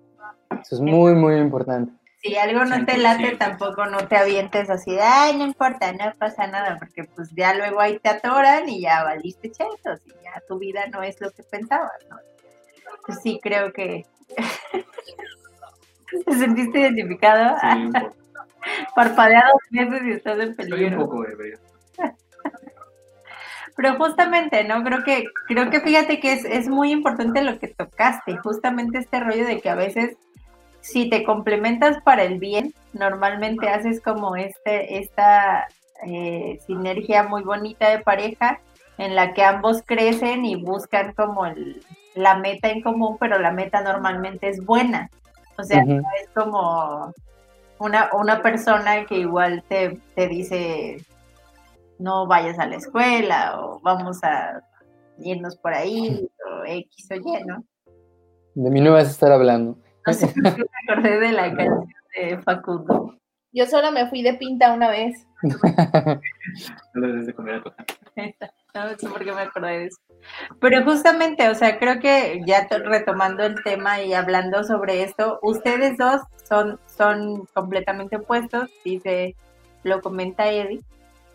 Eso 0.62 0.76
es 0.76 0.82
muy, 0.82 1.14
muy 1.16 1.36
importante. 1.38 1.94
Si 2.22 2.36
algo 2.38 2.66
no 2.66 2.86
te 2.86 2.98
late, 3.00 3.36
tampoco 3.38 3.88
no 3.88 4.08
te 4.08 4.16
avientes 4.16 4.70
así 4.70 4.92
de, 4.92 5.02
ay, 5.02 5.38
no 5.38 5.46
importa, 5.46 5.92
no 5.92 6.14
pasa 6.20 6.46
nada, 6.46 6.78
porque 6.78 7.04
pues 7.16 7.32
ya 7.36 7.56
luego 7.56 7.82
ahí 7.82 7.98
te 7.98 8.10
atoran 8.10 8.70
y 8.70 8.82
ya 8.82 9.04
valiste 9.04 9.50
chetos 9.50 10.02
y 10.06 10.12
ya 10.24 10.42
tu 10.48 10.60
vida 10.60 10.86
no 10.92 11.02
es 11.02 11.20
lo 11.20 11.32
que 11.32 11.42
pensabas, 11.42 11.92
¿no? 12.10 12.18
Pues 13.06 13.20
sí, 13.24 13.40
creo 13.42 13.74
que... 13.74 14.06
¿Te 16.26 16.34
sentiste 16.34 16.82
identificado? 16.82 17.58
Sí. 17.60 18.21
Parpadea 18.96 19.44
dos 19.52 19.62
veces 19.72 20.08
y 20.08 20.12
estás 20.12 20.40
en 20.40 20.50
Estoy 20.50 20.66
un 20.66 20.72
peligro. 20.72 21.00
poco 21.06 21.28
ebrio. 21.28 21.58
Pero 23.76 23.96
justamente, 23.96 24.64
¿no? 24.64 24.84
Creo 24.84 25.04
que, 25.04 25.26
creo 25.48 25.70
que 25.70 25.80
fíjate 25.80 26.20
que 26.20 26.34
es, 26.34 26.46
es 26.46 26.68
muy 26.68 26.92
importante 26.92 27.42
lo 27.42 27.58
que 27.58 27.68
tocaste, 27.68 28.38
justamente 28.38 29.00
este 29.00 29.20
rollo 29.20 29.46
de 29.46 29.62
que 29.62 29.70
a 29.70 29.76
veces 29.76 30.18
si 30.82 31.10
te 31.10 31.24
complementas 31.24 32.02
para 32.02 32.24
el 32.24 32.40
bien, 32.40 32.74
normalmente 32.94 33.70
haces 33.70 34.02
como 34.02 34.36
este, 34.36 35.00
esta 35.00 35.68
eh, 36.06 36.60
sinergia 36.66 37.24
muy 37.24 37.44
bonita 37.44 37.90
de 37.90 38.00
pareja 38.00 38.60
en 38.98 39.16
la 39.16 39.34
que 39.34 39.44
ambos 39.44 39.84
crecen 39.86 40.46
y 40.46 40.56
buscan 40.56 41.14
como 41.14 41.46
el, 41.46 41.84
la 42.16 42.36
meta 42.36 42.70
en 42.70 42.82
común, 42.82 43.18
pero 43.20 43.40
la 43.40 43.52
meta 43.52 43.82
normalmente 43.82 44.50
es 44.50 44.64
buena. 44.66 45.10
O 45.58 45.64
sea, 45.64 45.84
es 45.84 46.30
como 46.34 47.14
una, 47.82 48.10
una 48.14 48.42
persona 48.42 49.06
que 49.06 49.18
igual 49.18 49.64
te, 49.68 50.00
te 50.16 50.28
dice 50.28 51.04
no 51.98 52.28
vayas 52.28 52.60
a 52.60 52.68
la 52.68 52.76
escuela 52.76 53.60
o 53.60 53.80
vamos 53.82 54.24
a 54.24 54.62
irnos 55.20 55.56
por 55.58 55.74
ahí 55.74 56.28
o 56.48 56.66
X 56.66 57.10
o 57.12 57.16
Y, 57.16 57.44
¿no? 57.46 57.64
De 58.56 58.70
mí 58.70 58.82
no 58.82 58.94
vas 58.94 59.06
a 59.08 59.12
estar 59.12 59.32
hablando. 59.32 59.78
No 60.08 60.14
sé 60.14 60.34
me 60.36 60.50
acordé 60.50 61.20
de 61.20 61.32
la 61.32 61.56
canción 61.56 61.88
de 62.16 62.40
Facundo. 62.40 63.16
Yo 63.54 63.66
solo 63.66 63.92
me 63.92 64.08
fui 64.08 64.24
de 64.24 64.34
pinta 64.36 64.74
una 64.74 64.90
vez. 64.90 65.26
No 66.94 67.02
de 67.02 67.34
comer 67.34 67.64
sé 68.98 69.10
por 69.10 69.24
qué 69.24 69.32
me 69.34 69.42
acordé 69.42 69.80
de 69.80 69.86
eso. 69.86 69.98
Pero 70.60 70.84
justamente, 70.84 71.50
o 71.50 71.56
sea, 71.56 71.78
creo 71.80 72.00
que 72.00 72.42
ya 72.46 72.68
to- 72.68 72.80
retomando 72.80 73.44
el 73.44 73.62
tema 73.64 74.02
y 74.02 74.14
hablando 74.14 74.64
sobre 74.64 75.04
esto, 75.04 75.40
ustedes 75.42 75.98
dos 75.98 76.22
son, 76.48 76.80
son 76.86 77.46
completamente 77.54 78.18
opuestos, 78.18 78.70
dice, 78.86 79.36
lo 79.84 80.02
comenta 80.02 80.50
Eddie, 80.50 80.82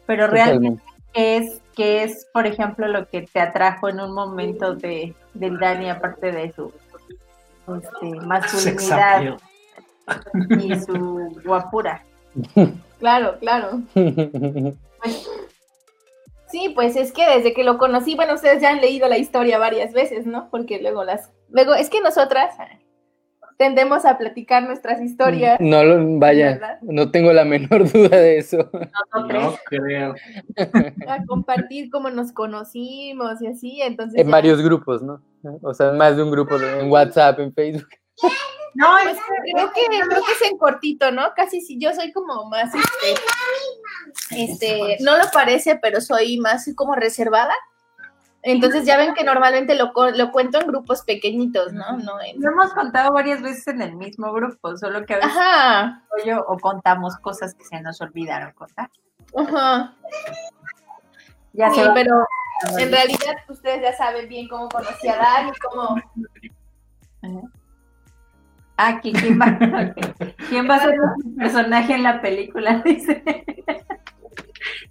pero 0.07 0.29
realmente. 0.29 0.83
¿qué 1.13 1.37
es, 1.37 1.63
qué 1.75 2.05
es, 2.05 2.27
por 2.33 2.47
ejemplo, 2.47 2.87
lo 2.89 3.07
que 3.09 3.23
te 3.23 3.41
atrajo 3.41 3.89
en 3.89 4.01
un 4.01 4.15
momento 4.15 4.75
de, 4.75 5.15
del 5.35 5.59
Dani, 5.59 5.91
aparte 5.91 6.31
de 6.31 6.53
su 6.53 6.73
este, 7.77 8.21
masculinidad? 8.21 9.37
y 10.61 10.75
su 10.81 11.41
guapura. 11.45 12.03
Claro, 12.99 13.37
claro. 13.41 13.83
Sí, 16.49 16.71
pues 16.75 16.95
es 16.97 17.13
que 17.13 17.27
desde 17.29 17.53
que 17.53 17.65
lo 17.65 17.77
conocí, 17.77 18.15
bueno, 18.15 18.35
ustedes 18.35 18.63
ya 18.63 18.71
han 18.71 18.81
leído 18.81 19.09
la 19.09 19.19
historia 19.19 19.59
varias 19.59 19.93
veces, 19.93 20.27
¿no? 20.27 20.49
Porque 20.51 20.81
luego 20.81 21.03
las, 21.05 21.31
luego 21.51 21.75
es 21.75 21.91
que 21.91 22.01
nosotras 22.01 22.55
tendemos 23.59 24.05
a 24.05 24.17
platicar 24.17 24.63
nuestras 24.63 25.01
historias. 25.03 25.59
No, 25.61 25.83
lo- 25.83 26.19
vaya, 26.21 26.53
¿Verdad? 26.53 26.79
no 26.83 27.11
tengo 27.11 27.33
la 27.33 27.45
menor 27.45 27.91
duda 27.93 28.17
de 28.17 28.39
eso. 28.39 28.71
No 29.13 29.57
creo. 29.67 30.15
a 31.09 31.25
compartir 31.27 31.91
cómo 31.91 32.11
nos 32.11 32.31
conocimos 32.33 33.43
y 33.43 33.49
así, 33.49 33.83
entonces 33.83 34.21
En 34.21 34.27
ya- 34.29 34.33
varios 34.33 34.63
grupos, 34.63 35.03
¿no? 35.03 35.21
O 35.63 35.75
sea, 35.75 35.93
más 35.93 36.17
de 36.17 36.23
un 36.23 36.31
grupo, 36.31 36.57
en 36.57 36.89
WhatsApp, 36.91 37.41
en 37.41 37.53
Facebook. 37.53 37.89
No, 38.77 38.97
Pues, 39.03 39.19
creo 39.55 39.73
que 39.73 39.87
creo 39.87 40.23
que 40.25 40.33
es 40.33 40.43
en 40.51 40.59
cortito, 40.59 41.11
¿no? 41.11 41.33
Casi 41.35 41.61
si 41.61 41.79
yo 41.79 41.95
soy 41.95 42.13
como 42.13 42.45
más 42.47 42.71
este 42.75 43.15
este, 44.31 44.97
no 45.01 45.17
lo 45.17 45.25
parece, 45.33 45.77
pero 45.77 46.01
soy 46.01 46.39
más 46.39 46.69
como 46.75 46.95
reservada. 46.95 47.55
Entonces 48.43 48.85
ya 48.85 48.97
ven 48.97 49.15
que 49.15 49.25
normalmente 49.25 49.75
lo, 49.75 49.93
lo 50.15 50.31
cuento 50.31 50.61
en 50.61 50.69
grupos 50.69 51.03
pequeñitos, 51.03 51.73
¿no? 51.73 51.97
No 51.99 52.21
en- 52.21 52.41
lo 52.41 52.51
hemos 52.53 52.73
contado 52.75 53.13
varias 53.13 53.43
veces 53.43 53.67
en 53.69 53.83
el 53.83 53.97
mismo 53.97 54.33
grupo, 54.33 54.77
solo 54.77 55.05
que 55.05 55.15
a 55.15 55.17
veces 55.17 55.33
Ajá, 55.37 56.03
yo 56.25 56.45
o 56.47 56.57
contamos 56.59 57.17
cosas 57.17 57.55
que 57.55 57.65
se 57.65 57.81
nos 57.81 58.01
olvidaron 58.01 58.53
contar. 58.53 58.89
ajá. 59.37 59.95
Ya 61.55 61.71
Sí, 61.71 61.81
se 61.81 61.91
pero 61.93 62.25
en 62.79 62.91
realidad 62.93 63.35
ustedes 63.49 63.83
ya 63.83 63.93
saben 63.97 64.29
bien 64.29 64.47
cómo 64.49 64.69
conocí 64.69 65.09
a 65.09 65.17
Dani, 65.17 65.51
cómo 65.59 65.97
Ah, 67.23 67.29
¿qui- 68.77 69.13
¿quién 69.19 69.41
va, 69.41 69.47
ok. 70.21 70.33
¿quién 70.49 70.69
va 70.69 70.77
a 70.77 70.81
ser 70.81 70.95
el 70.95 71.35
personaje 71.37 71.95
en 71.95 72.03
la 72.03 72.21
película? 72.21 72.83
Dice. 72.85 73.23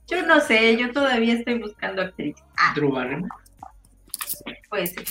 Yo 0.07 0.21
no 0.25 0.39
sé, 0.39 0.77
yo 0.77 0.91
todavía 0.91 1.33
estoy 1.33 1.59
buscando 1.59 2.01
actriz. 2.03 2.35
Drew 2.75 2.91
Barrymore. 2.91 3.29
Puede 4.69 4.87
ser. 4.87 5.03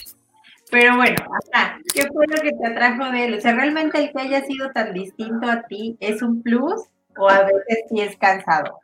Pero 0.70 0.96
bueno, 0.96 1.16
ajá, 1.52 1.78
¿qué 1.92 2.06
fue 2.12 2.26
lo 2.26 2.42
que 2.42 2.52
te 2.52 2.66
atrajo 2.66 3.10
de 3.12 3.24
él? 3.26 3.34
O 3.34 3.40
sea, 3.40 3.54
¿realmente 3.54 3.98
el 3.98 4.12
que 4.12 4.20
haya 4.22 4.40
sido 4.42 4.70
tan 4.72 4.92
distinto 4.92 5.48
a 5.48 5.62
ti 5.62 5.96
es 6.00 6.22
un 6.22 6.42
plus 6.42 6.82
o 7.16 7.28
a 7.28 7.42
veces 7.44 7.84
sí 7.88 8.00
es 8.00 8.16
cansado? 8.16 8.80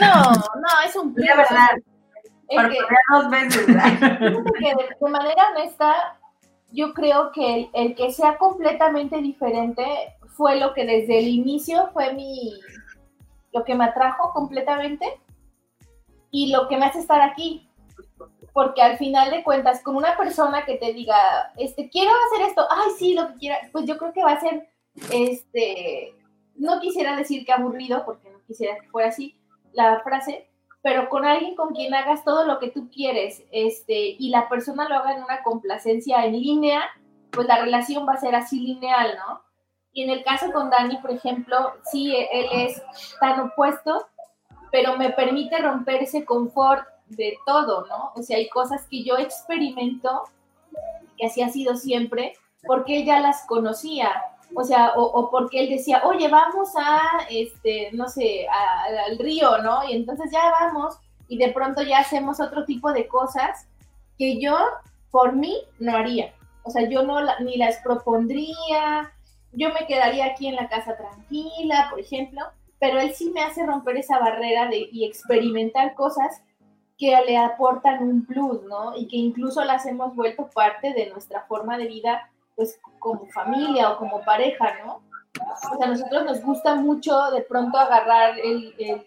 No, 0.00 0.22
no, 0.32 0.82
es 0.86 0.94
un 0.96 1.12
plus. 1.14 1.26
La 1.26 1.36
verdad, 1.36 1.68
Es 2.48 2.62
por 2.62 2.70
que- 2.70 2.78
dos 3.12 3.30
veces. 3.30 3.66
¿verdad? 3.66 3.84
Fíjate 3.98 4.52
que 4.58 4.68
de, 4.68 4.88
de 5.00 5.10
manera 5.10 5.48
honesta, 5.56 5.94
yo 6.74 6.92
creo 6.92 7.30
que 7.32 7.70
el, 7.72 7.94
que 7.94 8.12
sea 8.12 8.36
completamente 8.36 9.18
diferente 9.18 9.84
fue 10.36 10.56
lo 10.56 10.74
que 10.74 10.84
desde 10.84 11.20
el 11.20 11.28
inicio 11.28 11.90
fue 11.92 12.12
mi, 12.12 12.52
lo 13.52 13.64
que 13.64 13.74
me 13.74 13.84
atrajo 13.84 14.32
completamente 14.32 15.06
y 16.30 16.50
lo 16.50 16.68
que 16.68 16.76
me 16.76 16.86
hace 16.86 16.98
estar 16.98 17.20
aquí. 17.20 17.68
Porque 18.52 18.82
al 18.82 18.98
final 18.98 19.30
de 19.30 19.42
cuentas, 19.42 19.82
con 19.82 19.96
una 19.96 20.16
persona 20.16 20.64
que 20.64 20.76
te 20.76 20.92
diga, 20.92 21.52
este, 21.56 21.88
quiero 21.88 22.10
hacer 22.26 22.48
esto, 22.48 22.66
ay, 22.70 22.90
sí, 22.98 23.14
lo 23.14 23.28
que 23.28 23.34
quiera, 23.34 23.58
pues 23.72 23.84
yo 23.86 23.96
creo 23.96 24.12
que 24.12 24.22
va 24.22 24.32
a 24.32 24.40
ser, 24.40 24.68
este, 25.12 26.14
no 26.56 26.80
quisiera 26.80 27.16
decir 27.16 27.44
que 27.44 27.52
aburrido, 27.52 28.04
porque 28.04 28.30
no 28.30 28.38
quisiera 28.46 28.78
que 28.78 28.88
fuera 28.88 29.08
así 29.08 29.36
la 29.72 30.00
frase, 30.00 30.48
pero 30.84 31.08
con 31.08 31.24
alguien 31.24 31.54
con 31.54 31.72
quien 31.72 31.94
hagas 31.94 32.24
todo 32.24 32.44
lo 32.44 32.58
que 32.58 32.68
tú 32.68 32.90
quieres, 32.90 33.42
este, 33.50 34.16
y 34.18 34.28
la 34.28 34.50
persona 34.50 34.86
lo 34.86 34.96
haga 34.96 35.16
en 35.16 35.24
una 35.24 35.42
complacencia 35.42 36.26
en 36.26 36.32
línea, 36.34 36.82
pues 37.30 37.48
la 37.48 37.58
relación 37.58 38.06
va 38.06 38.12
a 38.12 38.20
ser 38.20 38.34
así 38.34 38.60
lineal, 38.60 39.16
¿no? 39.16 39.40
Y 39.94 40.02
en 40.02 40.10
el 40.10 40.22
caso 40.22 40.52
con 40.52 40.68
Dani, 40.68 40.98
por 40.98 41.12
ejemplo, 41.12 41.72
sí, 41.90 42.14
él 42.30 42.48
es 42.52 42.82
tan 43.18 43.40
opuesto, 43.40 44.06
pero 44.70 44.98
me 44.98 45.08
permite 45.08 45.56
romper 45.56 46.02
ese 46.02 46.26
confort 46.26 46.86
de 47.06 47.34
todo, 47.46 47.86
¿no? 47.86 48.12
O 48.14 48.22
sea, 48.22 48.36
hay 48.36 48.50
cosas 48.50 48.86
que 48.86 49.02
yo 49.02 49.16
experimento, 49.16 50.24
que 51.16 51.24
así 51.24 51.40
ha 51.40 51.48
sido 51.48 51.76
siempre, 51.76 52.34
porque 52.66 52.98
él 52.98 53.06
ya 53.06 53.20
las 53.20 53.46
conocía. 53.46 54.22
O 54.56 54.62
sea, 54.64 54.92
o, 54.96 55.30
porque 55.30 55.60
él 55.60 55.68
decía, 55.70 56.02
oye, 56.04 56.28
vamos 56.28 56.68
a, 56.78 57.00
este, 57.28 57.90
no 57.92 58.08
sé, 58.08 58.46
a- 58.48 59.04
al 59.06 59.18
río, 59.18 59.58
¿no? 59.58 59.82
Y 59.88 59.94
entonces 59.94 60.30
ya 60.32 60.50
vamos 60.60 60.96
y 61.28 61.38
de 61.38 61.48
pronto 61.52 61.82
ya 61.82 61.98
hacemos 61.98 62.40
otro 62.40 62.64
tipo 62.64 62.92
de 62.92 63.08
cosas 63.08 63.66
que 64.18 64.40
yo, 64.40 64.56
por 65.10 65.32
mí, 65.34 65.56
no 65.78 65.96
haría. 65.96 66.32
O 66.62 66.70
sea, 66.70 66.88
yo 66.88 67.02
no 67.02 67.20
la- 67.20 67.38
ni 67.40 67.56
las 67.56 67.78
propondría, 67.78 69.12
yo 69.52 69.72
me 69.72 69.86
quedaría 69.86 70.26
aquí 70.26 70.46
en 70.48 70.56
la 70.56 70.68
casa 70.68 70.96
tranquila, 70.96 71.88
por 71.90 72.00
ejemplo, 72.00 72.42
pero 72.78 73.00
él 73.00 73.14
sí 73.14 73.30
me 73.30 73.42
hace 73.42 73.64
romper 73.64 73.96
esa 73.96 74.18
barrera 74.18 74.68
de, 74.68 74.88
y 74.92 75.04
experimentar 75.04 75.94
cosas 75.94 76.42
que 76.98 77.16
le 77.26 77.36
aportan 77.36 78.02
un 78.02 78.24
plus, 78.26 78.62
¿no? 78.64 78.96
Y 78.96 79.08
que 79.08 79.16
incluso 79.16 79.64
las 79.64 79.84
hemos 79.86 80.14
vuelto 80.14 80.48
parte 80.54 80.92
de 80.92 81.10
nuestra 81.10 81.42
forma 81.46 81.76
de 81.76 81.86
vida, 81.86 82.30
pues 82.56 82.78
como 82.98 83.26
familia 83.28 83.90
o 83.90 83.98
como 83.98 84.22
pareja, 84.22 84.74
¿no? 84.84 85.02
O 85.72 85.76
sea, 85.78 85.86
a 85.86 85.90
nosotros 85.90 86.24
nos 86.24 86.40
gusta 86.42 86.74
mucho 86.76 87.30
de 87.32 87.42
pronto 87.42 87.76
agarrar 87.78 88.38
el, 88.38 88.74
el- 88.78 89.06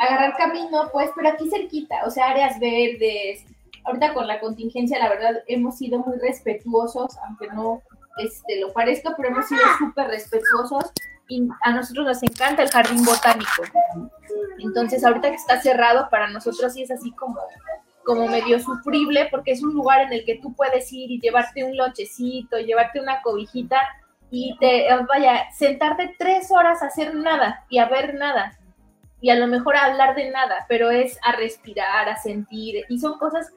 agarrar 0.00 0.36
camino, 0.36 0.88
pues, 0.92 1.10
pero 1.14 1.28
aquí 1.28 1.48
cerquita, 1.50 1.96
o 2.06 2.10
sea, 2.10 2.30
áreas 2.30 2.58
verdes. 2.60 3.44
Ahorita 3.84 4.12
con 4.14 4.26
la 4.26 4.38
contingencia, 4.40 4.98
la 4.98 5.08
verdad, 5.08 5.42
hemos 5.46 5.78
sido 5.78 6.00
muy 6.00 6.18
respetuosos, 6.18 7.16
aunque 7.26 7.48
no 7.48 7.82
este, 8.18 8.60
lo 8.60 8.72
parezca, 8.72 9.14
pero 9.16 9.30
hemos 9.30 9.46
sido 9.46 9.60
súper 9.78 10.08
respetuosos 10.08 10.92
y 11.28 11.48
a 11.62 11.72
nosotros 11.72 12.06
nos 12.06 12.22
encanta 12.22 12.62
el 12.62 12.70
jardín 12.70 13.04
botánico. 13.04 13.62
Entonces, 14.58 15.04
ahorita 15.04 15.30
que 15.30 15.36
está 15.36 15.60
cerrado, 15.60 16.08
para 16.10 16.28
nosotros 16.28 16.72
sí 16.72 16.82
es 16.82 16.90
así 16.90 17.12
como, 17.12 17.38
como 18.08 18.26
medio 18.26 18.58
sufrible, 18.58 19.28
porque 19.30 19.50
es 19.50 19.62
un 19.62 19.74
lugar 19.74 20.00
en 20.00 20.14
el 20.14 20.24
que 20.24 20.36
tú 20.36 20.54
puedes 20.54 20.90
ir 20.94 21.10
y 21.10 21.20
llevarte 21.20 21.62
un 21.62 21.76
lonchecito, 21.76 22.56
llevarte 22.56 23.00
una 23.00 23.20
cobijita 23.20 23.82
y 24.30 24.56
te, 24.58 24.86
vaya, 25.06 25.50
sentarte 25.52 26.16
tres 26.18 26.50
horas 26.50 26.82
a 26.82 26.86
hacer 26.86 27.14
nada 27.14 27.66
y 27.68 27.76
a 27.76 27.84
ver 27.84 28.14
nada 28.14 28.58
y 29.20 29.28
a 29.28 29.34
lo 29.34 29.46
mejor 29.46 29.76
a 29.76 29.84
hablar 29.84 30.14
de 30.14 30.30
nada, 30.30 30.64
pero 30.70 30.90
es 30.90 31.18
a 31.22 31.32
respirar, 31.32 32.08
a 32.08 32.16
sentir, 32.16 32.86
y 32.88 32.98
son 32.98 33.18
cosas 33.18 33.52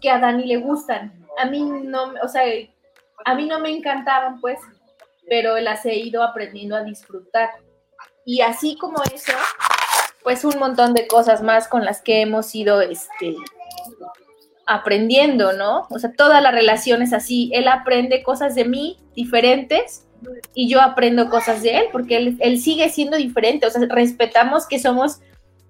que 0.00 0.08
a 0.08 0.18
Dani 0.18 0.46
le 0.46 0.56
gustan. 0.56 1.12
A 1.36 1.44
mí 1.44 1.62
no, 1.62 2.14
o 2.22 2.28
sea, 2.28 2.44
a 3.26 3.34
mí 3.34 3.46
no 3.46 3.60
me 3.60 3.68
encantaban, 3.68 4.40
pues, 4.40 4.58
pero 5.28 5.58
las 5.58 5.84
he 5.84 5.96
ido 5.96 6.22
aprendiendo 6.22 6.74
a 6.74 6.84
disfrutar. 6.84 7.50
Y 8.24 8.40
así 8.40 8.78
como 8.78 9.02
eso, 9.14 9.32
pues 10.22 10.42
un 10.46 10.58
montón 10.58 10.94
de 10.94 11.06
cosas 11.06 11.42
más 11.42 11.68
con 11.68 11.84
las 11.84 12.00
que 12.00 12.22
hemos 12.22 12.54
ido 12.54 12.80
este, 12.80 13.34
aprendiendo, 14.66 15.52
¿no? 15.52 15.86
O 15.90 15.98
sea, 15.98 16.12
toda 16.12 16.40
la 16.40 16.50
relación 16.50 17.02
es 17.02 17.12
así. 17.12 17.50
Él 17.52 17.68
aprende 17.68 18.22
cosas 18.22 18.54
de 18.54 18.64
mí 18.64 18.98
diferentes 19.16 20.06
y 20.54 20.68
yo 20.68 20.80
aprendo 20.80 21.28
cosas 21.28 21.62
de 21.62 21.78
él 21.78 21.84
porque 21.90 22.16
él, 22.16 22.36
él 22.40 22.60
sigue 22.60 22.88
siendo 22.88 23.16
diferente. 23.16 23.66
O 23.66 23.70
sea, 23.70 23.82
respetamos 23.88 24.66
que 24.66 24.78
somos 24.78 25.20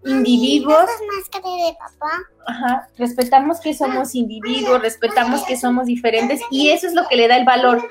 individuos. 0.04 0.84
Ajá, 2.46 2.88
respetamos 2.96 3.60
que 3.60 3.74
somos 3.74 4.14
individuos, 4.14 4.80
respetamos 4.80 5.44
que 5.44 5.56
somos 5.56 5.86
diferentes 5.86 6.40
y 6.50 6.70
eso 6.70 6.86
es 6.86 6.94
lo 6.94 7.06
que 7.08 7.16
le 7.16 7.28
da 7.28 7.36
el 7.36 7.44
valor, 7.44 7.86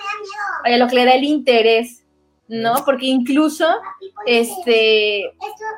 a 0.64 0.78
lo 0.78 0.88
que 0.88 0.96
le 0.96 1.06
da 1.06 1.14
el 1.14 1.24
interés, 1.24 2.04
¿no? 2.50 2.84
Porque 2.84 3.06
incluso 3.06 3.66
este 4.26 5.32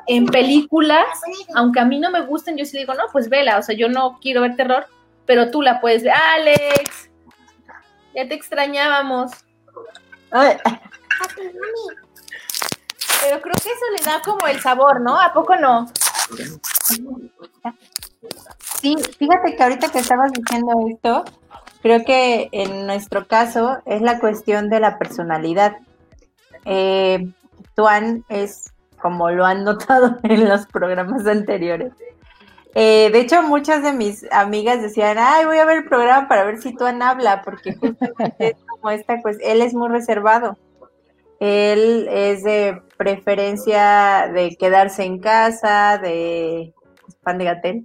en 0.06 0.26
películas, 0.26 1.06
aunque 1.54 1.80
a 1.80 1.84
mí 1.84 2.00
no 2.00 2.10
me 2.10 2.22
gusten, 2.22 2.56
yo 2.56 2.64
sí 2.64 2.78
digo, 2.78 2.94
no, 2.94 3.04
pues 3.12 3.28
vela, 3.28 3.58
o 3.58 3.62
sea, 3.62 3.76
yo 3.76 3.88
no 3.88 4.18
quiero 4.20 4.40
ver 4.40 4.56
terror, 4.56 4.86
pero 5.26 5.50
tú 5.50 5.62
la 5.62 5.80
puedes 5.80 6.02
ver. 6.02 6.12
Alex, 6.12 7.10
ya 8.14 8.26
te 8.26 8.34
extrañábamos. 8.34 9.30
Ay. 10.30 10.56
Pero 13.22 13.40
creo 13.40 13.54
que 13.54 13.68
eso 13.68 13.84
le 13.96 14.04
da 14.04 14.20
como 14.22 14.46
el 14.48 14.60
sabor, 14.60 15.00
¿no? 15.00 15.20
¿A 15.20 15.32
poco 15.32 15.54
no? 15.56 15.86
Sí, 18.80 18.96
fíjate 19.18 19.54
que 19.54 19.62
ahorita 19.62 19.90
que 19.90 19.98
estabas 19.98 20.32
diciendo 20.32 20.72
esto, 20.90 21.24
creo 21.82 22.04
que 22.04 22.48
en 22.50 22.86
nuestro 22.86 23.28
caso 23.28 23.78
es 23.84 24.00
la 24.02 24.18
cuestión 24.18 24.70
de 24.70 24.80
la 24.80 24.98
personalidad. 24.98 25.76
Eh, 26.64 27.28
Tuan 27.74 28.24
es, 28.28 28.72
como 29.00 29.30
lo 29.30 29.44
han 29.44 29.64
notado 29.64 30.18
en 30.22 30.48
los 30.48 30.66
programas 30.66 31.26
anteriores. 31.26 31.92
Eh, 32.74 33.10
de 33.12 33.20
hecho, 33.20 33.42
muchas 33.42 33.82
de 33.82 33.92
mis 33.92 34.24
amigas 34.32 34.80
decían, 34.80 35.18
ay, 35.20 35.44
voy 35.44 35.58
a 35.58 35.66
ver 35.66 35.78
el 35.78 35.88
programa 35.88 36.26
para 36.26 36.44
ver 36.44 36.58
si 36.58 36.74
Tuan 36.74 37.02
habla, 37.02 37.42
porque 37.42 37.74
justamente 37.74 38.48
es 38.50 38.56
como 38.66 38.90
esta, 38.90 39.18
pues 39.20 39.38
él 39.42 39.60
es 39.60 39.74
muy 39.74 39.88
reservado. 39.88 40.56
Él 41.38 42.08
es 42.10 42.44
de 42.44 42.80
preferencia 42.96 44.30
de 44.32 44.56
quedarse 44.56 45.04
en 45.04 45.18
casa, 45.18 45.98
de 45.98 46.72
pan 47.22 47.38
de 47.38 47.44
gatel, 47.44 47.82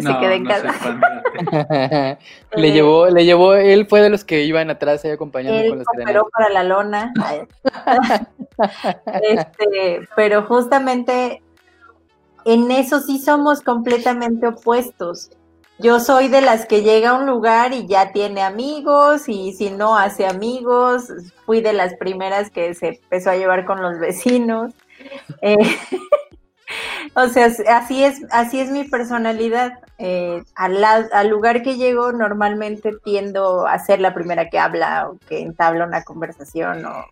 que 0.00 0.12
se 0.12 0.18
quede 0.18 0.34
en 0.36 0.44
no 0.44 0.50
casa. 0.50 2.18
le 2.56 2.72
llevó, 2.72 3.06
le 3.08 3.24
llevó, 3.24 3.54
él 3.54 3.86
fue 3.86 4.00
de 4.00 4.10
los 4.10 4.24
que 4.24 4.42
iban 4.42 4.70
atrás 4.70 5.04
ahí 5.04 5.10
acompañando 5.10 5.60
Él 5.60 5.68
con 5.68 5.78
los 5.78 5.86
cooperó 5.86 6.28
para 6.30 6.48
la 6.50 6.62
lona. 6.64 7.12
Este, 9.22 10.06
pero 10.14 10.42
justamente 10.42 11.42
en 12.44 12.70
eso 12.70 13.00
sí 13.00 13.18
somos 13.18 13.62
completamente 13.62 14.46
opuestos. 14.46 15.30
Yo 15.78 15.98
soy 15.98 16.28
de 16.28 16.42
las 16.42 16.66
que 16.66 16.82
llega 16.82 17.10
a 17.10 17.14
un 17.14 17.26
lugar 17.26 17.72
y 17.72 17.86
ya 17.86 18.12
tiene 18.12 18.42
amigos 18.42 19.30
y 19.30 19.54
si 19.54 19.70
no 19.70 19.96
hace 19.96 20.26
amigos, 20.26 21.10
fui 21.46 21.62
de 21.62 21.72
las 21.72 21.94
primeras 21.94 22.50
que 22.50 22.74
se 22.74 22.88
empezó 22.88 23.30
a 23.30 23.36
llevar 23.36 23.64
con 23.64 23.80
los 23.80 23.98
vecinos. 23.98 24.74
Eh, 25.40 25.56
o 27.14 27.28
sea, 27.28 27.46
así 27.68 28.04
es, 28.04 28.20
así 28.30 28.60
es 28.60 28.70
mi 28.70 28.84
personalidad. 28.84 29.72
Eh, 30.02 30.42
al, 30.54 30.82
al, 30.82 31.28
lugar 31.28 31.62
que 31.62 31.76
llego 31.76 32.10
normalmente 32.12 32.92
tiendo 33.04 33.66
a 33.66 33.78
ser 33.78 34.00
la 34.00 34.14
primera 34.14 34.48
que 34.48 34.58
habla 34.58 35.10
o 35.10 35.18
que 35.28 35.40
entabla 35.40 35.84
una 35.84 36.04
conversación 36.04 36.86
o 36.86 37.04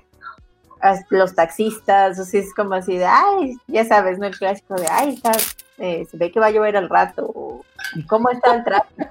los 1.11 1.35
taxistas, 1.35 2.19
o 2.19 2.25
sea, 2.25 2.41
es 2.41 2.55
como 2.55 2.73
así 2.75 2.97
de, 2.97 3.05
ay, 3.05 3.59
ya 3.67 3.85
sabes, 3.85 4.19
¿no? 4.19 4.27
El 4.27 4.39
clásico 4.39 4.75
de, 4.77 4.87
ay, 4.91 5.11
está, 5.11 5.33
eh, 5.77 6.07
se 6.11 6.17
ve 6.17 6.33
que 6.33 6.41
va 6.41 6.47
a 6.47 6.51
llover 6.51 6.79
al 6.79 6.89
rato, 6.89 7.61
¿cómo 8.07 8.31
está 8.31 8.55
el 8.55 8.65
tráfico? 8.65 9.11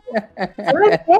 ¿Sabes 0.55 1.01
qué? 1.05 1.19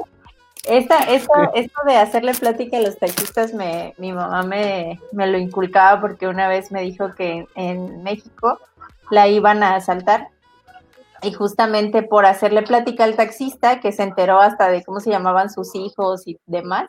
Esta, 0.64 0.98
esto, 1.04 1.32
esto 1.54 1.80
de 1.86 1.96
hacerle 1.96 2.34
plática 2.34 2.78
a 2.78 2.80
los 2.80 2.98
taxistas, 2.98 3.54
me, 3.54 3.94
mi 3.98 4.12
mamá 4.12 4.42
me, 4.42 4.98
me 5.12 5.28
lo 5.28 5.38
inculcaba 5.38 6.00
porque 6.00 6.26
una 6.26 6.48
vez 6.48 6.72
me 6.72 6.82
dijo 6.82 7.14
que 7.14 7.46
en 7.54 8.02
México 8.02 8.58
la 9.10 9.28
iban 9.28 9.62
a 9.62 9.76
asaltar 9.76 10.28
y 11.22 11.32
justamente 11.32 12.02
por 12.02 12.26
hacerle 12.26 12.62
plática 12.62 13.04
al 13.04 13.16
taxista, 13.16 13.80
que 13.80 13.92
se 13.92 14.02
enteró 14.02 14.40
hasta 14.40 14.70
de 14.70 14.84
cómo 14.84 15.00
se 15.00 15.10
llamaban 15.10 15.50
sus 15.50 15.74
hijos 15.74 16.26
y 16.26 16.38
demás, 16.46 16.88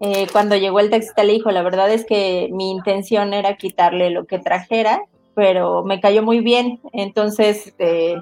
eh, 0.00 0.26
cuando 0.32 0.56
llegó 0.56 0.80
el 0.80 0.90
taxista 0.90 1.22
le 1.22 1.34
dijo, 1.34 1.50
la 1.52 1.62
verdad 1.62 1.90
es 1.90 2.04
que 2.04 2.48
mi 2.52 2.72
intención 2.72 3.32
era 3.34 3.56
quitarle 3.56 4.10
lo 4.10 4.26
que 4.26 4.40
trajera, 4.40 5.00
pero 5.34 5.84
me 5.84 6.00
cayó 6.00 6.22
muy 6.22 6.40
bien, 6.40 6.80
entonces, 6.92 7.72
eh, 7.78 8.16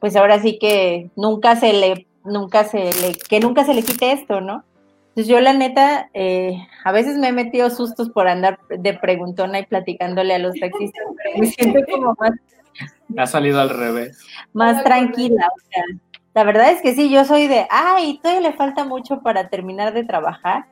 pues 0.00 0.16
ahora 0.16 0.40
sí 0.40 0.58
que 0.58 1.10
nunca 1.14 1.56
se 1.56 1.74
le, 1.74 2.06
nunca 2.24 2.64
se 2.64 2.78
le, 2.78 3.14
que 3.28 3.40
nunca 3.40 3.64
se 3.64 3.74
le 3.74 3.82
quite 3.82 4.12
esto, 4.12 4.40
¿no? 4.40 4.64
Entonces 5.08 5.28
yo 5.28 5.40
la 5.42 5.52
neta, 5.52 6.08
eh, 6.14 6.56
a 6.84 6.92
veces 6.92 7.18
me 7.18 7.28
he 7.28 7.32
metido 7.32 7.68
sustos 7.68 8.08
por 8.08 8.28
andar 8.28 8.58
de 8.70 8.94
preguntona 8.94 9.58
y 9.58 9.66
platicándole 9.66 10.34
a 10.34 10.38
los 10.38 10.58
taxistas, 10.58 11.04
me 11.36 11.46
siento 11.46 11.80
como 11.90 12.14
más... 12.18 12.32
Ha 13.18 13.26
salido 13.26 13.60
al 13.60 13.68
revés. 13.68 14.18
Más 14.54 14.82
tranquila, 14.84 15.46
o 15.54 15.60
sea, 15.70 15.84
la 16.34 16.44
verdad 16.44 16.70
es 16.70 16.80
que 16.80 16.94
sí, 16.94 17.10
yo 17.10 17.26
soy 17.26 17.46
de, 17.46 17.66
ay, 17.70 18.18
todavía 18.22 18.48
le 18.48 18.56
falta 18.56 18.84
mucho 18.84 19.20
para 19.20 19.48
terminar 19.48 19.92
de 19.92 20.04
trabajar 20.04 20.64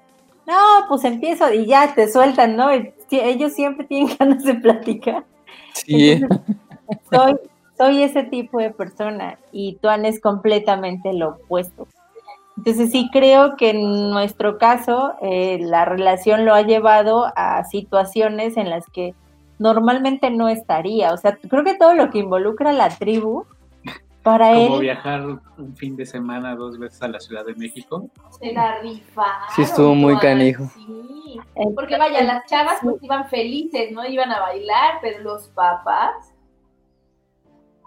no, 0.51 0.87
pues 0.89 1.05
empiezo 1.05 1.53
y 1.53 1.67
ya 1.67 1.95
te 1.95 2.11
sueltan, 2.11 2.57
¿no? 2.57 2.71
Ellos 3.11 3.53
siempre 3.53 3.87
tienen 3.87 4.17
ganas 4.19 4.43
de 4.43 4.55
platicar. 4.55 5.25
Sí. 5.75 6.21
soy, 7.11 7.37
soy 7.79 8.03
ese 8.03 8.25
tipo 8.25 8.59
de 8.59 8.71
persona 8.71 9.39
y 9.53 9.77
Tuan 9.77 10.05
es 10.05 10.21
completamente 10.21 11.13
lo 11.13 11.31
opuesto. 11.31 11.87
Entonces 12.57 12.91
sí 12.91 13.09
creo 13.13 13.57
que 13.57 13.71
en 13.71 14.11
nuestro 14.11 14.59
caso 14.59 15.15
eh, 15.23 15.59
la 15.61 15.85
relación 15.85 16.45
lo 16.45 16.53
ha 16.53 16.63
llevado 16.63 17.33
a 17.37 17.65
situaciones 17.65 18.57
en 18.57 18.69
las 18.69 18.85
que 18.87 19.15
normalmente 19.61 20.31
no 20.31 20.49
estaría. 20.49 21.13
O 21.13 21.17
sea, 21.17 21.37
creo 21.37 21.63
que 21.63 21.77
todo 21.77 21.95
lo 21.95 22.11
que 22.11 22.19
involucra 22.19 22.71
a 22.71 22.73
la 22.73 22.89
tribu 22.89 23.45
para 24.23 24.53
Como 24.55 24.79
viajar 24.81 25.23
un 25.23 25.77
fin 25.77 25.97
de 25.97 26.05
semana 26.05 26.57
dos 26.57 26.79
veces 26.79 27.01
a 27.03 27.09
la 27.09 27.21
Ciudad 27.21 27.45
de 27.45 27.55
México. 27.55 28.11
Se 28.39 28.53
la 28.53 28.81
rifaron. 28.81 29.49
Sí, 29.55 29.63
estuvo 29.63 29.95
muy 29.95 30.17
canijo. 30.19 30.65
Sí, 30.75 31.39
porque 31.75 31.97
vaya, 31.99 32.23
las 32.25 32.47
chavas 32.47 32.79
pues 32.83 32.97
iban 33.03 33.29
felices, 33.29 33.93
¿no? 33.93 34.07
Iban 34.07 34.31
a 34.33 34.41
bailar, 34.41 34.95
pero 35.03 35.23
los 35.23 35.49
papás... 35.49 36.35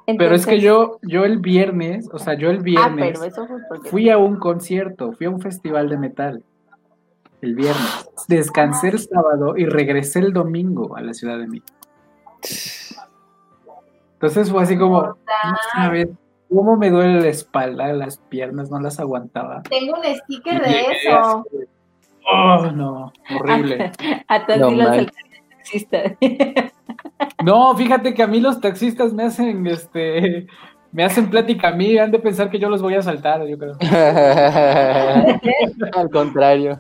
pero 0.06 0.36
es 0.36 0.46
que 0.46 0.60
yo, 0.60 1.00
yo 1.02 1.26
el 1.26 1.40
viernes, 1.40 2.08
o 2.14 2.20
sea, 2.20 2.36
yo 2.36 2.52
el 2.52 2.60
ah, 2.60 2.62
viernes 2.62 3.20
fui 3.86 4.10
a 4.10 4.18
un 4.18 4.38
concierto, 4.38 5.12
fui 5.14 5.26
a 5.26 5.32
un 5.32 5.42
festival 5.42 5.90
de 5.90 5.98
metal 5.98 6.44
el 7.44 7.56
viernes. 7.56 8.10
Descansé 8.28 8.90
el 8.90 9.00
sábado 9.00 9.58
y 9.58 9.66
regresé 9.66 10.20
el 10.20 10.34
domingo 10.34 10.96
a 10.96 11.02
la 11.02 11.14
Ciudad 11.14 11.38
de 11.38 11.48
México. 11.48 11.74
Entonces 14.14 14.50
fue 14.50 14.64
así 14.64 14.78
como, 14.78 15.02
no 15.02 15.58
sabes, 15.74 16.08
¿Cómo 16.54 16.78
me 16.78 16.90
duele 16.90 17.22
la 17.22 17.30
espalda, 17.30 17.92
las 17.94 18.18
piernas? 18.18 18.70
No 18.70 18.80
las 18.80 19.00
aguantaba. 19.00 19.64
Tengo 19.64 19.98
un 19.98 20.16
sticker 20.16 20.62
de 20.62 20.82
eso. 20.82 21.46
Oh, 22.32 22.72
no, 22.72 23.12
horrible. 23.36 23.92
a 24.28 24.46
todos 24.46 24.60
no, 24.60 24.72
los 24.72 25.08
taxistas. 25.52 26.14
no, 27.44 27.76
fíjate 27.76 28.14
que 28.14 28.24
a 28.24 28.28
mí 28.28 28.40
los 28.40 28.62
taxistas 28.62 29.14
me 29.14 29.24
hacen, 29.24 29.66
este, 29.66 30.48
me 30.94 31.04
hacen 31.04 31.30
plática 31.30 31.70
a 31.70 31.74
mí, 31.74 31.98
han 31.98 32.12
de 32.12 32.20
pensar 32.20 32.50
que 32.50 32.60
yo 32.60 32.70
los 32.70 32.82
voy 32.82 32.96
a 32.96 33.02
saltar, 33.02 33.46
yo 33.46 33.58
creo. 33.58 33.76
Al 35.94 36.10
contrario. 36.10 36.78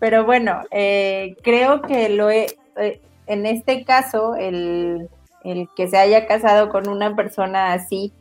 Pero 0.00 0.24
bueno, 0.24 0.60
eh, 0.70 1.36
creo 1.42 1.82
que 1.82 2.08
lo 2.08 2.30
he, 2.30 2.46
eh, 2.76 3.00
en 3.26 3.46
este 3.46 3.84
caso, 3.84 4.34
el 4.34 5.08
el 5.44 5.68
que 5.74 5.88
se 5.88 5.96
haya 5.96 6.26
casado 6.26 6.68
con 6.68 6.88
una 6.88 7.14
persona 7.14 7.72
así, 7.72 8.12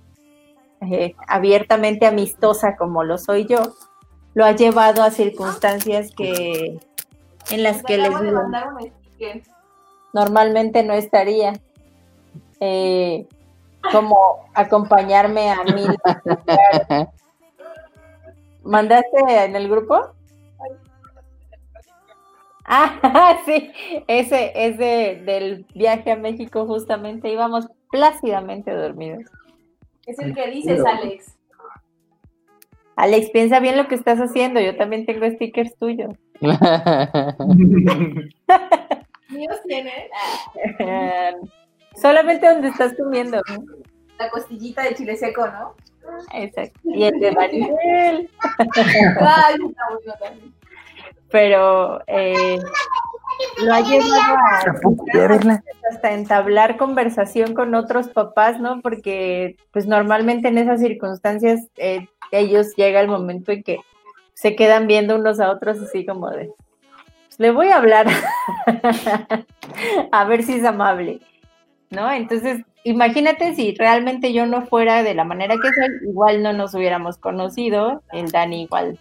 eh, 0.82 1.16
abiertamente 1.28 2.06
amistosa 2.06 2.76
como 2.78 3.04
lo 3.04 3.18
soy 3.18 3.48
yo, 3.48 3.74
lo 4.34 4.46
ha 4.46 4.52
llevado 4.52 5.04
a 5.04 5.12
circunstancias 5.12 6.12
que 6.16 6.80
en 7.50 7.64
las 7.64 7.82
que 7.84 7.98
les 7.98 8.12
normalmente 10.14 10.84
no 10.84 10.94
estaría. 10.94 11.54
Eh, 12.60 13.26
como 13.92 14.50
acompañarme 14.54 15.50
a 15.50 15.64
mí. 15.64 15.86
¿Mandaste 18.64 19.46
en 19.46 19.56
el 19.56 19.70
grupo? 19.70 20.18
Ah, 22.68 23.40
sí, 23.46 23.72
ese 24.08 24.52
es 24.54 24.78
del 24.78 25.66
viaje 25.74 26.12
a 26.12 26.18
México 26.18 26.66
justamente, 26.68 27.32
íbamos 27.32 27.70
plácidamente 27.90 28.72
dormidos. 28.72 29.24
Es 30.06 30.20
el 30.20 30.36
que 30.36 30.52
dices, 30.52 30.86
Alex. 30.86 31.38
Alex, 32.98 33.30
piensa 33.30 33.60
bien 33.60 33.78
lo 33.78 33.88
que 33.88 33.96
estás 33.96 34.20
haciendo, 34.20 34.60
yo 34.60 34.76
también 34.76 35.06
tengo 35.06 35.30
stickers 35.30 35.78
tuyos. 35.78 36.14
¿Míos 39.30 39.60
tienes? 39.68 40.10
solamente 42.02 42.48
donde 42.48 42.70
estás 42.70 42.94
comiendo. 42.96 43.42
La 44.18 44.30
costillita 44.30 44.84
de 44.84 44.96
chile 44.96 45.16
seco, 45.16 45.48
¿no? 45.48 45.76
Exacto. 46.34 46.80
Y 46.84 47.04
el 47.04 47.20
de 47.20 47.32
Maribel. 47.32 48.30
Ay, 49.20 49.56
está 49.68 49.84
bueno 49.90 50.14
también 50.20 50.58
pero 51.30 52.02
eh, 52.08 52.60
lo 53.64 53.74
ha 53.74 53.82
llevado 53.82 54.38
a 54.38 55.62
hasta 55.92 56.14
entablar 56.14 56.78
conversación 56.78 57.54
con 57.54 57.76
otros 57.76 58.10
papás, 58.10 58.60
¿no? 58.60 58.82
Porque 58.82 59.56
pues 59.72 59.88
normalmente 59.88 60.48
en 60.50 60.58
esas 60.58 60.80
circunstancias 60.80 61.62
eh, 61.78 62.08
ellos 62.32 62.76
llega 62.76 63.00
el 63.00 63.08
momento 63.08 63.52
en 63.52 63.64
que 63.64 63.80
se 64.34 64.56
quedan 64.56 64.88
viendo 64.88 65.16
unos 65.16 65.40
a 65.40 65.50
otros 65.50 65.80
así 65.80 66.06
como 66.06 66.30
de, 66.30 66.52
pues, 67.28 67.40
le 67.40 67.52
voy 67.52 67.70
a 67.70 67.78
hablar 67.78 68.08
a 70.12 70.26
ver 70.26 70.44
si 70.44 70.56
es 70.56 70.66
amable, 70.66 71.22
¿no? 71.90 72.12
Entonces, 72.12 72.64
imagínate 72.84 73.56
si 73.56 73.74
realmente 73.76 74.34
yo 74.34 74.46
no 74.46 74.66
fuera 74.66 75.04
de 75.04 75.14
la 75.14 75.24
manera 75.24 75.56
que 75.56 75.70
soy, 75.70 76.10
igual 76.10 76.44
no 76.44 76.54
nos 76.54 76.74
hubiéramos 76.74 77.18
conocido, 77.18 78.02
el 78.12 78.32
Dani 78.32 78.64
igual 78.64 79.00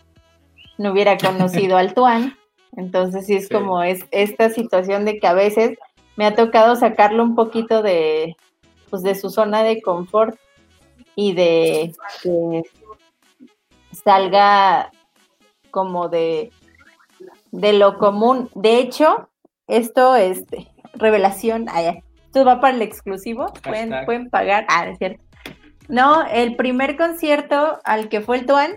no 0.79 0.93
hubiera 0.93 1.17
conocido 1.17 1.77
al 1.77 1.95
Tuan. 1.95 2.37
Entonces 2.77 3.27
sí 3.27 3.35
es 3.35 3.49
como 3.49 3.83
es 3.83 4.05
esta 4.11 4.51
situación 4.51 5.05
de 5.05 5.19
que 5.19 5.27
a 5.27 5.33
veces 5.33 5.79
me 6.17 6.27
ha 6.27 6.35
tocado 6.35 6.77
sacarlo 6.77 7.23
un 7.23 7.35
poquito 7.35 7.83
de, 7.83 8.37
pues, 8.91 9.03
de 9.03 9.15
su 9.15 9.31
zona 9.31 9.63
de 9.63 9.81
confort 9.81 10.39
y 11.15 11.33
de 11.33 11.95
que 12.23 12.63
salga 14.05 14.91
como 15.71 16.09
de, 16.09 16.51
de 17.51 17.73
lo 17.73 17.99
común. 17.99 18.51
De 18.55 18.79
hecho, 18.79 19.31
esto 19.67 20.17
es 20.17 20.45
revelación. 20.95 21.69
Va 22.45 22.61
para 22.61 22.75
el 22.75 22.83
exclusivo. 22.83 23.53
Pueden, 23.63 23.93
pueden 24.05 24.31
pagar. 24.31 24.67
Ah, 24.69 24.89
es 24.89 24.99
cierto. 24.99 25.23
No, 25.89 26.27
el 26.27 26.57
primer 26.57 26.97
concierto 26.97 27.79
al 27.85 28.09
que 28.09 28.21
fue 28.21 28.39
el 28.39 28.47
Tuan 28.47 28.73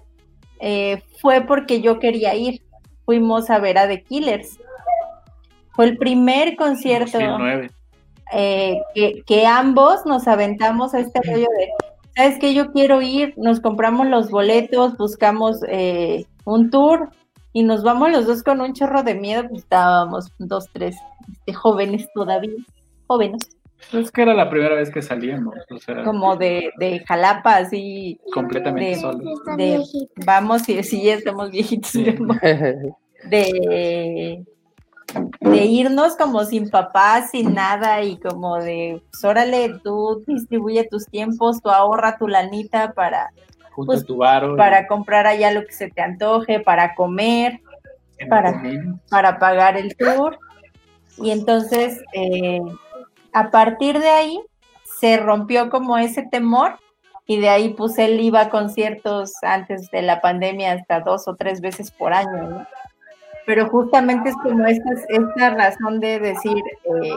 eh, 0.60 1.02
fue 1.22 1.42
porque 1.42 1.82
yo 1.82 2.00
quería 2.00 2.36
ir. 2.36 2.62
Fuimos 3.06 3.50
a 3.50 3.60
ver 3.60 3.78
a 3.78 3.88
The 3.88 4.04
Killers. 4.04 4.60
Fue 5.72 5.86
el 5.86 5.98
primer 5.98 6.56
concierto 6.56 7.18
eh, 8.32 8.82
que, 9.26 9.48
ambos 9.48 10.06
nos 10.06 10.28
aventamos 10.28 10.94
a 10.94 11.00
este 11.00 11.20
rollo 11.24 11.48
de, 11.58 11.70
¿sabes 12.16 12.38
qué? 12.40 12.54
Yo 12.54 12.72
quiero 12.72 13.02
ir, 13.02 13.34
nos 13.38 13.60
compramos 13.60 14.08
los 14.08 14.30
boletos, 14.30 14.98
buscamos 14.98 15.62
eh, 15.68 16.26
un 16.46 16.70
tour 16.70 17.10
y 17.54 17.64
nos 17.64 17.84
vamos 17.84 18.12
los 18.12 18.28
dos 18.28 18.44
con 18.44 18.62
un 18.62 18.74
chorro 18.74 19.02
de 19.04 19.16
miedo, 19.16 19.48
pues 19.50 19.64
estábamos 19.64 20.32
dos, 20.38 20.66
tres 20.72 20.96
este, 21.30 21.54
jóvenes 21.54 22.08
todavía, 22.14 22.52
jóvenes. 23.10 23.50
Es 23.92 24.12
que 24.12 24.22
era 24.22 24.34
la 24.34 24.50
primera 24.50 24.76
vez 24.76 24.92
que 24.92 25.02
salíamos, 25.02 25.56
o 25.72 25.78
sea, 25.80 26.04
como 26.04 26.36
de, 26.36 26.72
de 26.80 27.00
Jalapa, 27.08 27.56
así, 27.58 28.20
completamente 28.34 28.90
de- 28.92 28.96
solos. 28.98 29.40
De- 29.58 29.82
vamos 30.26 30.68
y 30.70 30.84
sí, 30.84 31.04
ya 31.04 31.16
estamos 31.16 31.50
viejitos, 31.50 31.90
Sí. 31.92 32.04
de, 33.30 34.44
de 35.42 35.66
irnos 35.66 36.16
como 36.18 36.44
sin 36.44 36.70
papás, 36.70 37.32
sin 37.32 37.54
nada 37.54 38.04
y 38.04 38.18
como 38.18 38.58
de, 38.58 39.02
pues 39.12 39.24
órale, 39.24 39.80
tú 39.84 40.24
distribuye 40.28 40.88
tus 40.90 41.06
tiempos, 41.08 41.62
tú 41.62 41.70
ahorra 41.70 42.18
tu 42.18 42.28
lanita 42.28 42.92
para, 42.94 43.32
Junto 43.72 43.92
pues, 43.94 44.04
a 44.04 44.06
tu 44.06 44.18
varo. 44.18 44.54
y- 44.54 44.58
para 44.58 44.88
comprar 44.88 45.26
allá 45.26 45.52
lo 45.52 45.66
que 45.66 45.72
se 45.74 45.90
te 45.90 46.02
antoje, 46.02 46.60
para 46.60 46.94
comer, 46.96 47.60
para- 48.30 48.62
para 49.10 49.40
pagar 49.40 49.78
el 49.78 49.96
tour. 49.96 50.38
Y 51.18 51.32
entonces, 51.32 52.02
eh, 52.14 52.62
a 53.34 53.52
partir 53.52 54.00
de 54.00 54.10
ahí, 54.10 54.40
se 55.00 55.18
rompió 55.18 55.70
como 55.70 55.98
ese 55.98 56.24
temor 56.24 56.80
y 57.26 57.40
de 57.40 57.50
ahí 57.50 57.70
pues 57.76 57.98
él 58.00 58.20
iba 58.20 58.42
a 58.42 58.50
conciertos 58.50 59.34
antes 59.44 59.92
de 59.92 60.02
la 60.02 60.20
pandemia 60.20 60.74
hasta 60.74 61.02
dos 61.02 61.28
o 61.28 61.36
tres 61.36 61.62
veces 61.62 61.92
por 61.92 62.14
año. 62.14 62.66
Pero 63.46 63.70
justamente 63.70 64.30
es 64.30 64.36
como 64.44 64.66
esta, 64.68 64.92
esta 65.10 65.50
razón 65.52 66.00
de 66.00 66.20
decir, 66.20 66.58
eh, 66.58 67.16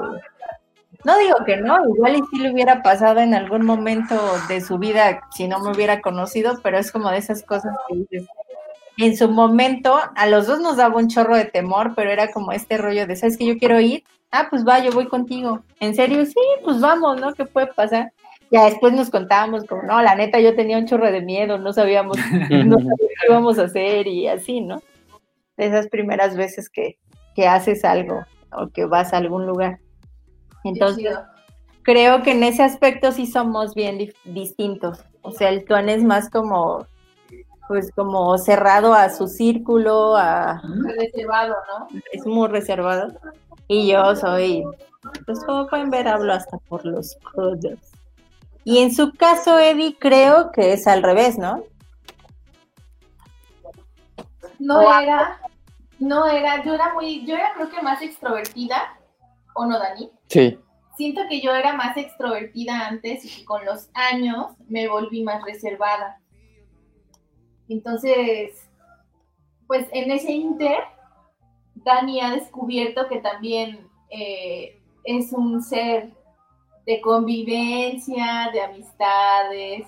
no 1.04 1.18
digo 1.18 1.36
que 1.44 1.56
no, 1.56 1.78
igual 1.94 2.16
y 2.16 2.22
si 2.30 2.38
le 2.38 2.52
hubiera 2.52 2.82
pasado 2.82 3.20
en 3.20 3.34
algún 3.34 3.64
momento 3.64 4.14
de 4.48 4.60
su 4.60 4.78
vida 4.78 5.22
si 5.34 5.48
no 5.48 5.58
me 5.60 5.72
hubiera 5.72 6.00
conocido, 6.00 6.58
pero 6.62 6.78
es 6.78 6.92
como 6.92 7.10
de 7.10 7.18
esas 7.18 7.42
cosas 7.42 7.74
que 7.88 7.96
dices, 7.96 8.28
en 8.98 9.16
su 9.16 9.28
momento 9.28 9.98
a 10.14 10.26
los 10.26 10.46
dos 10.46 10.60
nos 10.60 10.76
daba 10.76 10.96
un 10.96 11.08
chorro 11.08 11.36
de 11.36 11.46
temor, 11.46 11.94
pero 11.96 12.10
era 12.10 12.30
como 12.30 12.52
este 12.52 12.78
rollo 12.78 13.06
de, 13.06 13.16
¿sabes 13.16 13.36
que 13.36 13.46
yo 13.46 13.58
quiero 13.58 13.80
ir? 13.80 14.04
Ah, 14.32 14.46
pues 14.48 14.66
va, 14.66 14.82
yo 14.82 14.90
voy 14.92 15.06
contigo. 15.06 15.62
¿En 15.78 15.94
serio? 15.94 16.24
Sí, 16.24 16.40
pues 16.64 16.80
vamos, 16.80 17.20
¿no? 17.20 17.34
¿Qué 17.34 17.44
puede 17.44 17.66
pasar? 17.68 18.12
Ya 18.50 18.64
después 18.64 18.94
nos 18.94 19.10
contábamos 19.10 19.64
como, 19.64 19.82
no, 19.82 20.02
la 20.02 20.14
neta 20.14 20.40
yo 20.40 20.56
tenía 20.56 20.78
un 20.78 20.86
chorro 20.86 21.10
de 21.10 21.20
miedo, 21.20 21.58
no 21.58 21.72
sabíamos, 21.72 22.16
no 22.50 22.78
sabíamos 22.78 22.82
qué 22.98 23.26
íbamos 23.28 23.58
a 23.58 23.64
hacer 23.64 24.06
y 24.06 24.28
así, 24.28 24.62
¿no? 24.62 24.82
De 25.56 25.66
esas 25.66 25.88
primeras 25.88 26.36
veces 26.36 26.70
que, 26.70 26.98
que 27.34 27.46
haces 27.46 27.84
algo 27.84 28.24
o 28.52 28.68
que 28.68 28.86
vas 28.86 29.12
a 29.12 29.18
algún 29.18 29.46
lugar. 29.46 29.80
Entonces, 30.64 31.18
creo 31.82 32.22
que 32.22 32.32
en 32.32 32.42
ese 32.42 32.62
aspecto 32.62 33.12
sí 33.12 33.26
somos 33.26 33.74
bien 33.74 34.12
distintos. 34.24 35.04
O 35.22 35.32
sea, 35.32 35.50
el 35.50 35.64
Tuan 35.64 35.88
es 35.88 36.02
más 36.02 36.30
como, 36.30 36.86
pues 37.68 37.90
como 37.94 38.38
cerrado 38.38 38.94
a 38.94 39.10
su 39.10 39.28
círculo, 39.28 40.16
a, 40.16 40.62
Reservado, 40.96 41.54
¿no? 41.68 41.88
es 42.12 42.26
muy 42.26 42.48
reservado. 42.48 43.08
Y 43.68 43.90
yo 43.90 44.14
soy, 44.16 44.64
pues 45.26 45.44
como 45.44 45.66
pueden 45.66 45.90
ver, 45.90 46.08
hablo 46.08 46.32
hasta 46.32 46.58
por 46.58 46.84
los 46.84 47.16
codos. 47.34 47.78
Y 48.64 48.78
en 48.78 48.94
su 48.94 49.12
caso, 49.12 49.58
Eddie, 49.58 49.96
creo 49.98 50.52
que 50.52 50.72
es 50.72 50.86
al 50.86 51.02
revés, 51.02 51.38
¿no? 51.38 51.64
No 54.58 54.80
era, 55.00 55.40
no 55.98 56.26
era, 56.26 56.62
yo 56.64 56.74
era 56.74 56.94
muy, 56.94 57.26
yo 57.26 57.34
era 57.34 57.52
creo 57.54 57.70
que 57.70 57.82
más 57.82 58.00
extrovertida, 58.02 58.96
¿o 59.54 59.66
no, 59.66 59.78
Dani? 59.78 60.10
Sí, 60.28 60.58
Siento 60.96 61.22
que 61.28 61.40
yo 61.40 61.54
era 61.54 61.72
más 61.72 61.96
extrovertida 61.96 62.86
antes 62.86 63.24
y 63.24 63.28
que 63.28 63.44
con 63.44 63.64
los 63.64 63.88
años 63.94 64.52
me 64.68 64.88
volví 64.88 65.22
más 65.22 65.42
reservada. 65.42 66.20
Entonces, 67.68 68.68
pues 69.66 69.86
en 69.92 70.10
ese 70.10 70.32
inter, 70.32 70.78
Dani 71.74 72.20
ha 72.20 72.30
descubierto 72.32 73.08
que 73.08 73.20
también 73.20 73.88
eh, 74.10 74.80
es 75.04 75.32
un 75.32 75.62
ser 75.62 76.12
de 76.86 77.00
convivencia, 77.00 78.50
de 78.52 78.60
amistades, 78.60 79.86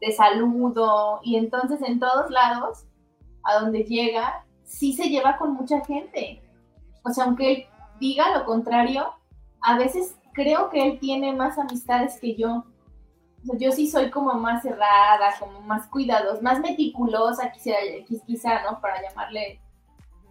de 0.00 0.12
saludo, 0.12 1.20
y 1.22 1.36
entonces 1.36 1.80
en 1.82 2.00
todos 2.00 2.30
lados, 2.30 2.84
a 3.44 3.60
donde 3.60 3.84
llega, 3.84 4.44
sí 4.64 4.92
se 4.92 5.08
lleva 5.08 5.36
con 5.36 5.54
mucha 5.54 5.84
gente. 5.84 6.42
O 7.04 7.10
sea, 7.10 7.24
aunque 7.24 7.52
él 7.52 7.66
diga 8.00 8.36
lo 8.36 8.44
contrario, 8.44 9.12
a 9.60 9.76
veces 9.78 10.16
creo 10.32 10.70
que 10.70 10.82
él 10.86 10.98
tiene 10.98 11.32
más 11.32 11.58
amistades 11.58 12.18
que 12.20 12.34
yo. 12.36 12.64
Yo 13.58 13.72
sí 13.72 13.88
soy 13.90 14.10
como 14.10 14.34
más 14.34 14.62
cerrada, 14.62 15.34
como 15.40 15.60
más 15.62 15.88
cuidadosa, 15.88 16.40
más 16.42 16.60
meticulosa, 16.60 17.50
quisiera, 17.50 17.80
quis- 18.06 18.24
quizá, 18.24 18.62
¿no? 18.62 18.80
Para 18.80 19.02
llamarle 19.02 19.60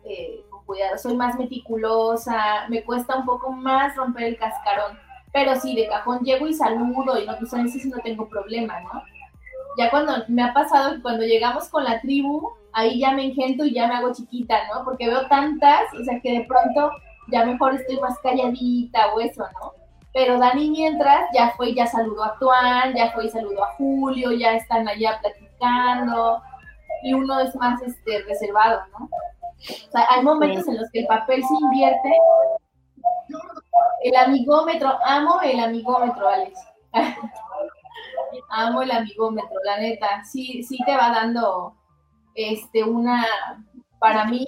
eh, 0.06 0.45
cuidado. 0.65 0.97
Soy 0.97 1.15
más 1.15 1.38
meticulosa, 1.38 2.67
me 2.69 2.83
cuesta 2.83 3.17
un 3.17 3.25
poco 3.25 3.51
más 3.51 3.95
romper 3.95 4.23
el 4.23 4.38
cascarón. 4.38 4.97
Pero 5.33 5.55
sí, 5.59 5.75
de 5.75 5.88
cajón 5.88 6.19
llego 6.23 6.47
y 6.47 6.53
saludo 6.53 7.19
y 7.19 7.25
no, 7.25 7.38
pues 7.38 7.53
eso 7.53 7.79
sí 7.79 7.89
no 7.89 7.97
tengo 7.99 8.27
problema, 8.27 8.79
¿no? 8.81 9.03
Ya 9.77 9.89
cuando 9.89 10.13
me 10.27 10.43
ha 10.43 10.53
pasado 10.53 10.95
que 10.95 11.01
cuando 11.01 11.23
llegamos 11.23 11.69
con 11.69 11.85
la 11.85 12.01
tribu, 12.01 12.51
ahí 12.73 12.99
ya 12.99 13.11
me 13.11 13.25
engento 13.25 13.63
y 13.65 13.73
ya 13.73 13.88
me 13.88 13.95
hago 13.95 14.13
chiquita, 14.13 14.57
¿no? 14.73 14.83
Porque 14.83 15.07
veo 15.07 15.27
tantas, 15.27 15.83
o 15.99 16.03
sea, 16.03 16.19
que 16.19 16.39
de 16.39 16.45
pronto 16.45 16.91
ya 17.31 17.45
mejor 17.45 17.75
estoy 17.75 17.99
más 17.99 18.17
calladita 18.19 19.13
o 19.13 19.19
eso, 19.21 19.45
¿no? 19.61 19.73
Pero 20.13 20.38
Dani 20.38 20.69
mientras 20.69 21.29
ya 21.33 21.51
fue 21.51 21.73
ya 21.73 21.88
saludó 21.88 22.25
a 22.25 22.38
Tuan, 22.38 22.93
ya 22.93 23.11
fue 23.11 23.27
y 23.27 23.29
saludó 23.29 23.63
a 23.63 23.73
Julio, 23.77 24.33
ya 24.33 24.55
están 24.55 24.88
allá 24.88 25.19
platicando 25.21 26.41
y 27.03 27.13
uno 27.13 27.39
es 27.39 27.55
más 27.55 27.81
este, 27.81 28.21
reservado, 28.23 28.81
¿no? 28.91 29.09
O 29.88 29.91
sea, 29.91 30.07
hay 30.09 30.23
momentos 30.23 30.67
en 30.67 30.77
los 30.77 30.89
que 30.91 31.01
el 31.01 31.07
papel 31.07 31.43
se 31.43 31.53
invierte. 31.61 32.11
El 34.03 34.15
amigómetro, 34.15 34.97
amo 35.05 35.39
el 35.41 35.59
amigómetro, 35.59 36.27
Alex. 36.27 36.59
amo 38.49 38.81
el 38.81 38.91
amigómetro, 38.91 39.57
la 39.63 39.79
neta. 39.79 40.23
Sí, 40.23 40.63
sí 40.63 40.77
te 40.85 40.95
va 40.95 41.09
dando 41.09 41.75
este 42.35 42.83
una, 42.83 43.25
para 43.99 44.25
mí, 44.25 44.45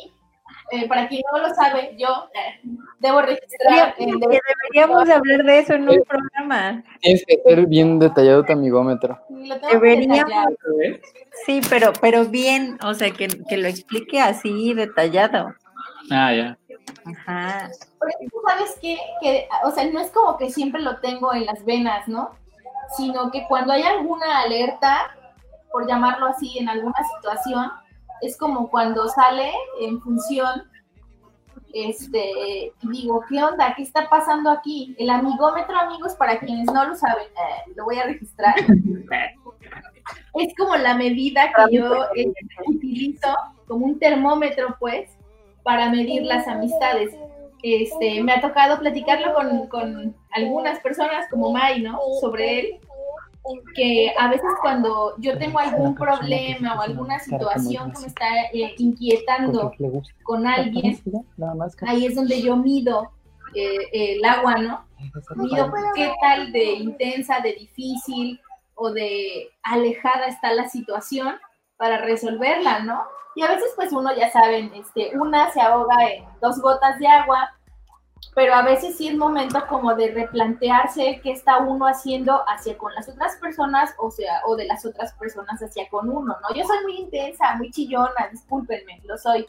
eh, 0.75 0.87
para 0.87 1.07
quien 1.07 1.21
no 1.31 1.39
lo 1.39 1.53
sabe, 1.53 1.95
yo 1.97 2.07
eh, 2.33 2.61
debo 2.99 3.21
registrar. 3.21 3.93
en- 3.97 4.19
Que 4.19 4.39
deberíamos 4.73 5.05
de 5.05 5.13
hablar 5.13 5.43
de 5.43 5.59
eso 5.59 5.73
en 5.73 5.87
un 5.89 6.03
programa. 6.03 6.83
tienes 7.01 7.23
que 7.27 7.39
ser 7.45 7.67
bien 7.67 7.99
detallado 7.99 8.43
tu 8.43 8.53
amigómetro. 8.53 9.19
lo 9.29 9.55
tengo 9.59 9.67
que 9.67 9.73
Deberíamos. 9.75 10.29
detallar. 10.29 10.99
Sí, 11.45 11.61
pero, 11.69 11.93
pero 12.01 12.25
bien, 12.25 12.77
o 12.83 12.93
sea, 12.93 13.11
que, 13.11 13.27
que 13.47 13.57
lo 13.57 13.67
explique 13.67 14.19
así 14.19 14.73
detallado. 14.73 15.53
Ah, 16.11 16.33
ya. 16.33 16.57
Ajá. 17.05 17.69
Porque 17.99 18.13
tú 18.31 18.37
sabes 18.47 18.77
qué? 18.81 18.97
que, 19.21 19.47
o 19.63 19.71
sea, 19.71 19.85
no 19.91 19.99
es 19.99 20.09
como 20.11 20.37
que 20.37 20.49
siempre 20.49 20.81
lo 20.81 20.97
tengo 20.99 21.33
en 21.33 21.45
las 21.45 21.63
venas, 21.65 22.07
¿no? 22.07 22.31
Sino 22.97 23.31
que 23.31 23.45
cuando 23.47 23.73
hay 23.73 23.83
alguna 23.83 24.39
alerta, 24.41 25.15
por 25.71 25.87
llamarlo 25.87 26.27
así, 26.27 26.57
en 26.59 26.69
alguna 26.69 26.95
situación, 27.15 27.71
es 28.23 28.37
como 28.37 28.69
cuando 28.69 29.07
sale 29.09 29.51
en 29.81 30.01
función, 30.01 30.63
este, 31.73 32.71
digo, 32.83 33.21
¿qué 33.29 33.43
onda? 33.43 33.73
¿Qué 33.75 33.83
está 33.83 34.09
pasando 34.09 34.49
aquí? 34.49 34.95
El 34.97 35.09
amigómetro, 35.09 35.75
amigos, 35.77 36.15
para 36.15 36.39
quienes 36.39 36.65
no 36.67 36.85
lo 36.85 36.95
saben, 36.95 37.25
eh, 37.25 37.73
lo 37.75 37.83
voy 37.85 37.97
a 37.97 38.05
registrar. 38.05 38.55
es 40.35 40.55
como 40.55 40.75
la 40.77 40.95
medida 40.95 41.51
que 41.53 41.75
yo 41.75 42.05
eh, 42.15 42.31
utilizo 42.67 43.35
como 43.67 43.87
un 43.87 43.99
termómetro, 43.99 44.77
pues, 44.79 45.09
para 45.63 45.89
medir 45.89 46.23
las 46.23 46.47
amistades. 46.47 47.13
Este, 47.61 48.21
me 48.23 48.33
ha 48.33 48.41
tocado 48.41 48.79
platicarlo 48.79 49.33
con, 49.33 49.67
con 49.67 50.15
algunas 50.31 50.79
personas 50.79 51.27
como 51.29 51.51
Mai, 51.51 51.81
¿no? 51.81 51.99
Sobre 52.19 52.59
él, 52.59 52.79
que 53.75 54.13
a 54.17 54.29
veces 54.29 54.49
cuando 54.61 55.15
yo 55.19 55.37
tengo 55.37 55.59
algún 55.59 55.95
problema 55.95 56.75
o 56.75 56.81
alguna 56.81 57.19
situación 57.19 57.91
que 57.91 57.99
me 57.99 58.07
está 58.07 58.27
eh, 58.53 58.75
inquietando 58.77 59.73
con 60.23 60.47
alguien, 60.47 61.01
ahí 61.85 62.05
es 62.05 62.15
donde 62.15 62.41
yo 62.41 62.55
mido 62.55 63.11
eh, 63.53 64.15
el 64.15 64.25
agua, 64.25 64.55
¿no? 64.57 64.85
Mido 65.35 65.71
qué 65.95 66.13
tal 66.21 66.51
de 66.51 66.73
intensa, 66.73 67.41
de 67.41 67.53
difícil 67.53 68.39
o 68.75 68.91
de 68.91 69.49
alejada 69.63 70.27
está 70.27 70.53
la 70.53 70.69
situación 70.69 71.35
para 71.75 71.97
resolverla, 71.97 72.79
¿no? 72.79 73.03
Y 73.35 73.41
a 73.41 73.49
veces 73.49 73.73
pues 73.75 73.91
uno 73.91 74.15
ya 74.15 74.31
saben, 74.31 74.71
este, 74.73 75.17
una 75.17 75.51
se 75.51 75.59
ahoga 75.59 75.95
en 76.07 76.23
dos 76.41 76.61
gotas 76.61 76.97
de 76.99 77.07
agua, 77.07 77.49
pero 78.35 78.55
a 78.55 78.63
veces 78.63 78.97
sí 78.97 79.07
es 79.07 79.17
momento 79.17 79.59
como 79.67 79.93
de 79.95 80.11
replantearse 80.11 81.19
qué 81.23 81.31
está 81.31 81.59
uno 81.59 81.85
haciendo 81.85 82.43
hacia 82.47 82.77
con 82.77 82.93
las 82.95 83.07
otras 83.07 83.35
personas 83.37 83.93
o 83.99 84.09
sea, 84.09 84.41
o 84.47 84.55
de 84.55 84.65
las 84.65 84.85
otras 84.85 85.13
personas 85.13 85.61
hacia 85.61 85.87
con 85.89 86.09
uno, 86.09 86.35
¿no? 86.41 86.55
Yo 86.55 86.63
soy 86.65 86.83
muy 86.83 86.97
intensa, 86.97 87.55
muy 87.57 87.71
chillona, 87.71 88.29
discúlpenme, 88.31 89.01
lo 89.03 89.17
soy. 89.17 89.45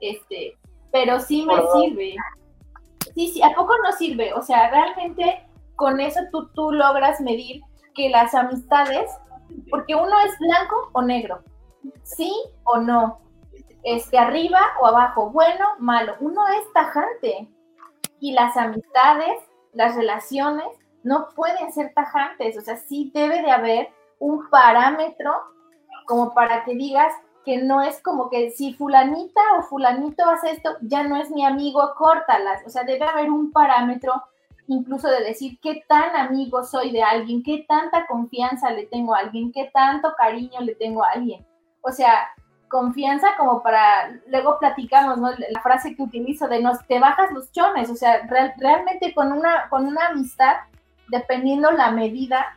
Este, 0.00 0.56
pero 0.90 1.20
sí 1.20 1.44
me 1.46 1.54
sirve. 1.74 2.16
Sí, 3.14 3.28
sí, 3.28 3.42
¿a 3.42 3.50
poco 3.54 3.72
no 3.84 3.92
sirve? 3.92 4.32
O 4.34 4.42
sea, 4.42 4.70
realmente 4.70 5.46
con 5.76 6.00
eso 6.00 6.20
tú, 6.30 6.48
tú 6.54 6.72
logras 6.72 7.20
medir 7.20 7.62
que 7.94 8.08
las 8.08 8.34
amistades, 8.34 9.10
porque 9.70 9.94
uno 9.94 10.12
es 10.24 10.38
blanco 10.38 10.90
o 10.92 11.02
negro, 11.02 11.42
sí 12.02 12.32
o 12.64 12.78
no. 12.78 13.20
este, 13.84 14.18
arriba 14.18 14.60
o 14.80 14.86
abajo, 14.86 15.30
bueno, 15.30 15.66
malo. 15.78 16.14
Uno 16.20 16.46
es 16.48 16.72
tajante. 16.72 17.48
Y 18.22 18.34
las 18.34 18.56
amistades, 18.56 19.36
las 19.72 19.96
relaciones, 19.96 20.68
no 21.02 21.30
pueden 21.34 21.72
ser 21.72 21.92
tajantes. 21.92 22.56
O 22.56 22.60
sea, 22.60 22.76
sí 22.76 23.10
debe 23.12 23.42
de 23.42 23.50
haber 23.50 23.88
un 24.20 24.48
parámetro 24.48 25.32
como 26.06 26.32
para 26.32 26.62
que 26.62 26.76
digas 26.76 27.12
que 27.44 27.58
no 27.58 27.82
es 27.82 28.00
como 28.00 28.30
que 28.30 28.52
si 28.52 28.74
fulanita 28.74 29.40
o 29.58 29.62
fulanito 29.62 30.24
hace 30.30 30.52
esto, 30.52 30.76
ya 30.82 31.02
no 31.02 31.16
es 31.16 31.32
mi 31.32 31.44
amigo, 31.44 31.94
córtalas. 31.98 32.62
O 32.64 32.70
sea, 32.70 32.84
debe 32.84 33.04
haber 33.04 33.28
un 33.28 33.50
parámetro 33.50 34.12
incluso 34.68 35.08
de 35.08 35.24
decir 35.24 35.58
qué 35.60 35.82
tan 35.88 36.14
amigo 36.14 36.62
soy 36.62 36.92
de 36.92 37.02
alguien, 37.02 37.42
qué 37.42 37.64
tanta 37.68 38.06
confianza 38.06 38.70
le 38.70 38.86
tengo 38.86 39.16
a 39.16 39.18
alguien, 39.18 39.50
qué 39.50 39.68
tanto 39.74 40.14
cariño 40.16 40.60
le 40.60 40.76
tengo 40.76 41.02
a 41.02 41.10
alguien. 41.10 41.44
O 41.80 41.90
sea, 41.90 42.28
confianza 42.72 43.28
como 43.36 43.62
para, 43.62 44.18
luego 44.28 44.58
platicamos, 44.58 45.18
¿no? 45.18 45.30
La 45.30 45.60
frase 45.60 45.94
que 45.94 46.02
utilizo 46.02 46.48
de 46.48 46.62
nos 46.62 46.84
te 46.86 46.98
bajas 46.98 47.30
los 47.32 47.52
chones, 47.52 47.90
o 47.90 47.94
sea, 47.94 48.26
realmente 48.58 49.12
con 49.14 49.30
una, 49.30 49.68
con 49.68 49.86
una 49.86 50.06
amistad, 50.06 50.56
dependiendo 51.08 51.70
la 51.70 51.90
medida, 51.90 52.56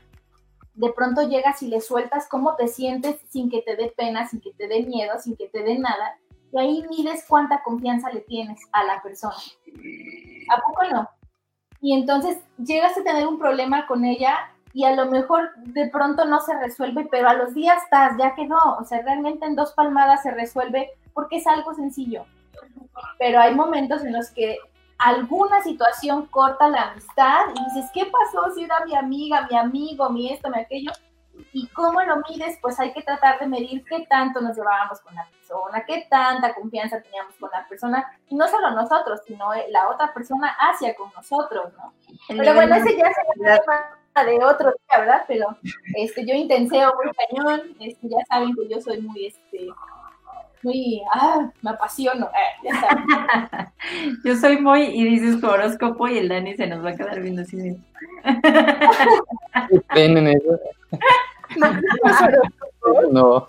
de 0.73 0.91
pronto 0.93 1.27
llegas 1.27 1.61
y 1.61 1.67
le 1.67 1.81
sueltas 1.81 2.29
cómo 2.29 2.55
te 2.55 2.69
sientes 2.69 3.17
sin 3.29 3.49
que 3.49 3.61
te 3.61 3.75
dé 3.75 3.93
pena, 3.95 4.25
sin 4.25 4.39
que 4.39 4.53
te 4.53 4.69
dé 4.69 4.83
miedo, 4.83 5.19
sin 5.19 5.35
que 5.35 5.49
te 5.49 5.61
dé 5.63 5.77
nada, 5.77 6.17
y 6.53 6.57
ahí 6.59 6.85
mides 6.89 7.25
cuánta 7.27 7.61
confianza 7.61 8.09
le 8.09 8.21
tienes 8.21 8.61
a 8.71 8.85
la 8.85 9.01
persona. 9.01 9.35
¿A 10.49 10.61
poco 10.61 10.83
no? 10.93 11.09
Y 11.81 11.93
entonces 11.93 12.37
llegas 12.57 12.97
a 12.97 13.03
tener 13.03 13.27
un 13.27 13.37
problema 13.37 13.85
con 13.85 14.05
ella 14.05 14.54
y 14.75 14.83
a 14.83 14.93
lo 14.93 15.05
mejor 15.05 15.55
de 15.55 15.87
pronto 15.87 16.25
no 16.25 16.41
se 16.41 16.53
resuelve, 16.59 17.07
pero 17.09 17.29
a 17.29 17.33
los 17.33 17.53
días 17.53 17.81
estás, 17.81 18.11
ya 18.19 18.35
quedó, 18.35 18.59
o 18.77 18.83
sea, 18.83 19.01
realmente 19.03 19.45
en 19.45 19.55
dos 19.55 19.71
palmadas 19.71 20.21
se 20.21 20.31
resuelve 20.31 20.91
porque 21.13 21.37
es 21.37 21.47
algo 21.47 21.73
sencillo. 21.73 22.25
Pero 23.17 23.39
hay 23.39 23.55
momentos 23.55 24.03
en 24.03 24.11
los 24.11 24.29
que 24.31 24.57
alguna 24.97 25.61
situación 25.63 26.25
corta 26.25 26.67
la 26.67 26.91
amistad 26.91 27.45
y 27.55 27.73
dices, 27.73 27.89
¿qué 27.93 28.05
pasó 28.05 28.53
si 28.53 28.65
era 28.65 28.83
mi 28.83 28.93
amiga, 28.95 29.47
mi 29.49 29.55
amigo, 29.57 30.09
mi 30.09 30.33
esto, 30.33 30.49
mi 30.49 30.59
aquello? 30.59 30.91
¿Y 31.53 31.67
cómo 31.67 32.01
lo 32.01 32.17
mides? 32.29 32.59
Pues 32.61 32.77
hay 32.77 32.91
que 32.91 33.01
tratar 33.01 33.39
de 33.39 33.47
medir 33.47 33.85
qué 33.85 34.05
tanto 34.09 34.41
nos 34.41 34.57
llevábamos 34.57 34.99
con 34.99 35.15
la 35.15 35.25
persona, 35.25 35.85
qué 35.85 36.05
tanta 36.09 36.53
confianza 36.53 37.01
teníamos 37.01 37.33
con 37.35 37.49
la 37.49 37.65
persona, 37.65 38.11
y 38.27 38.35
no 38.35 38.45
solo 38.49 38.71
nosotros, 38.71 39.21
sino 39.25 39.51
la 39.69 39.87
otra 39.87 40.13
persona 40.13 40.53
hacia 40.59 40.93
con 40.97 41.09
nosotros, 41.15 41.71
¿no? 41.77 41.93
Pero 42.27 42.53
bueno, 42.55 42.75
ese 42.75 42.97
ya 42.97 43.05
se 43.05 43.21
de 44.23 44.43
otro 44.43 44.71
día, 44.71 44.99
¿verdad? 44.99 45.21
Pero 45.27 45.57
este, 45.95 46.25
yo 46.25 46.33
intenseo 46.33 46.93
muy 46.95 47.11
cañón, 47.13 47.61
este, 47.79 48.07
ya 48.07 48.17
saben 48.29 48.55
que 48.55 48.67
yo 48.69 48.79
soy 48.79 49.01
muy, 49.01 49.27
este, 49.27 49.67
muy, 50.63 51.01
ah, 51.13 51.51
me 51.61 51.71
apasiono, 51.71 52.27
eh, 52.27 52.63
ya 52.63 52.79
saben. 52.79 53.05
yo 54.23 54.35
soy 54.37 54.59
muy, 54.59 54.83
y 54.83 55.03
dices 55.03 55.41
tu 55.41 55.47
horóscopo 55.47 56.07
y 56.07 56.17
el 56.17 56.29
Dani 56.29 56.55
se 56.55 56.67
nos 56.67 56.83
va 56.83 56.91
a 56.91 56.95
quedar 56.95 57.21
viendo 57.21 57.41
así. 57.41 57.77
¿Tienen 59.93 60.27
eso? 60.27 60.59
No. 63.11 63.47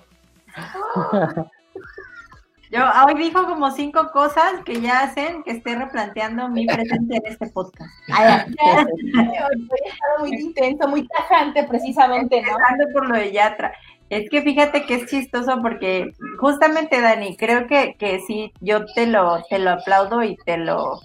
Yo 2.70 2.80
hoy 3.06 3.14
dijo 3.14 3.44
como 3.47 3.70
cinco 3.70 4.10
cosas 4.12 4.62
que 4.64 4.80
ya 4.80 5.01
hacen 5.01 5.43
que 5.44 5.52
esté 5.52 5.76
replanteando 5.76 6.48
mi 6.48 6.66
presencia 6.66 7.18
en 7.18 7.32
este 7.32 7.47
podcast. 7.48 7.90
Ay, 8.12 8.44
estado 8.59 10.18
muy 10.20 10.34
intenso, 10.34 10.88
muy 10.88 11.06
tajante 11.06 11.64
precisamente, 11.64 12.43
¿no? 12.43 12.56
por 12.93 13.09
lo 13.09 13.16
de 13.16 13.32
Yatra. 13.32 13.72
Es 14.10 14.28
que 14.30 14.43
fíjate 14.43 14.84
que 14.86 14.94
es 14.94 15.06
chistoso 15.06 15.60
porque 15.62 16.12
justamente 16.38 17.01
Dani, 17.01 17.36
creo 17.36 17.66
que, 17.66 17.97
que 17.98 18.20
sí, 18.20 18.52
yo 18.60 18.84
te 18.94 19.06
lo, 19.06 19.43
te 19.48 19.59
lo 19.59 19.70
aplaudo 19.70 20.22
y 20.22 20.36
te 20.44 20.56
lo, 20.59 21.01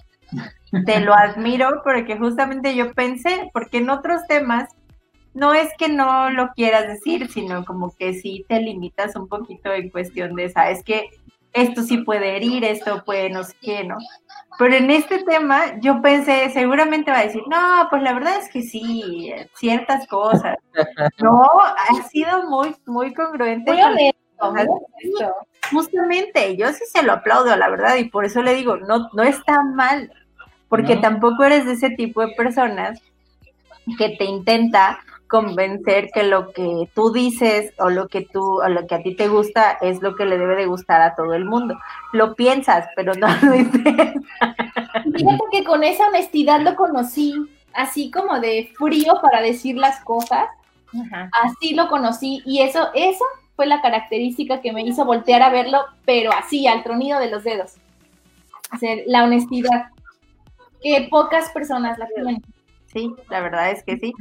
te 0.86 1.00
lo 1.00 1.14
admiro 1.14 1.82
porque 1.82 2.16
justamente 2.16 2.74
yo 2.74 2.92
pensé, 2.92 3.50
porque 3.52 3.78
en 3.78 3.90
otros 3.90 4.26
temas 4.28 4.68
no 5.34 5.54
es 5.54 5.68
que 5.78 5.88
no 5.88 6.30
lo 6.30 6.50
quieras 6.54 6.86
decir, 6.86 7.28
sino 7.30 7.64
como 7.64 7.94
que 7.96 8.14
sí 8.14 8.44
te 8.48 8.60
limitas 8.60 9.16
un 9.16 9.28
poquito 9.28 9.72
en 9.72 9.90
cuestión 9.90 10.34
de, 10.34 10.50
sabes 10.50 10.82
que 10.84 11.10
esto 11.52 11.82
sí 11.82 11.98
puede 11.98 12.36
herir, 12.36 12.64
esto 12.64 13.04
puede 13.04 13.30
no 13.30 13.44
sé 13.44 13.54
qué, 13.60 13.84
¿no? 13.84 13.96
Pero 14.58 14.74
en 14.74 14.90
este 14.90 15.22
tema 15.24 15.78
yo 15.80 16.00
pensé, 16.02 16.50
seguramente 16.50 17.10
va 17.10 17.18
a 17.18 17.24
decir, 17.24 17.42
no, 17.48 17.86
pues 17.90 18.02
la 18.02 18.12
verdad 18.12 18.38
es 18.38 18.50
que 18.50 18.62
sí, 18.62 19.32
ciertas 19.54 20.06
cosas. 20.06 20.56
No, 21.22 21.48
ha 21.60 22.02
sido 22.08 22.44
muy, 22.48 22.74
muy 22.86 23.14
congruente. 23.14 23.72
Justamente, 25.70 26.56
yo 26.56 26.72
sí 26.72 26.84
se 26.90 27.02
lo 27.02 27.12
aplaudo, 27.12 27.54
la 27.56 27.68
verdad, 27.68 27.96
y 27.96 28.08
por 28.08 28.24
eso 28.24 28.42
le 28.42 28.54
digo, 28.54 28.76
no, 28.76 29.08
no 29.12 29.22
está 29.22 29.62
mal, 29.62 30.12
porque 30.68 30.96
tampoco 30.96 31.44
eres 31.44 31.64
de 31.66 31.72
ese 31.72 31.90
tipo 31.90 32.20
de 32.20 32.34
personas 32.34 33.00
que 33.98 34.10
te 34.10 34.24
intenta 34.24 35.00
convencer 35.32 36.10
que 36.12 36.24
lo 36.24 36.52
que 36.52 36.90
tú 36.94 37.10
dices 37.10 37.72
o 37.78 37.88
lo 37.88 38.06
que 38.06 38.20
tú 38.20 38.60
o 38.60 38.68
lo 38.68 38.86
que 38.86 38.96
a 38.96 39.02
ti 39.02 39.16
te 39.16 39.28
gusta 39.28 39.78
es 39.80 40.02
lo 40.02 40.14
que 40.14 40.26
le 40.26 40.36
debe 40.36 40.56
de 40.56 40.66
gustar 40.66 41.00
a 41.00 41.14
todo 41.14 41.32
el 41.32 41.46
mundo. 41.46 41.74
Lo 42.12 42.34
piensas, 42.34 42.86
pero 42.94 43.14
no 43.14 43.28
lo 43.28 43.52
dices. 43.52 43.72
Fíjate 45.16 45.44
que 45.50 45.64
con 45.64 45.84
esa 45.84 46.08
honestidad 46.08 46.60
lo 46.60 46.76
conocí, 46.76 47.34
así 47.72 48.10
como 48.10 48.40
de 48.40 48.70
frío 48.76 49.14
para 49.22 49.40
decir 49.40 49.76
las 49.76 50.04
cosas. 50.04 50.48
Así 51.42 51.74
lo 51.74 51.88
conocí 51.88 52.42
y 52.44 52.60
eso 52.60 52.90
eso 52.92 53.24
fue 53.56 53.64
la 53.64 53.80
característica 53.80 54.60
que 54.60 54.74
me 54.74 54.82
hizo 54.82 55.06
voltear 55.06 55.40
a 55.40 55.48
verlo, 55.48 55.78
pero 56.04 56.30
así 56.30 56.66
al 56.66 56.82
tronido 56.82 57.18
de 57.18 57.30
los 57.30 57.42
dedos. 57.42 57.76
hacer 58.68 59.04
la 59.06 59.24
honestidad 59.24 59.86
que 60.82 61.08
pocas 61.10 61.50
personas 61.52 61.98
la 61.98 62.06
tienen. 62.08 62.42
Sí, 62.92 63.14
la 63.30 63.40
verdad 63.40 63.70
es 63.70 63.82
que 63.82 63.96
sí. 63.96 64.12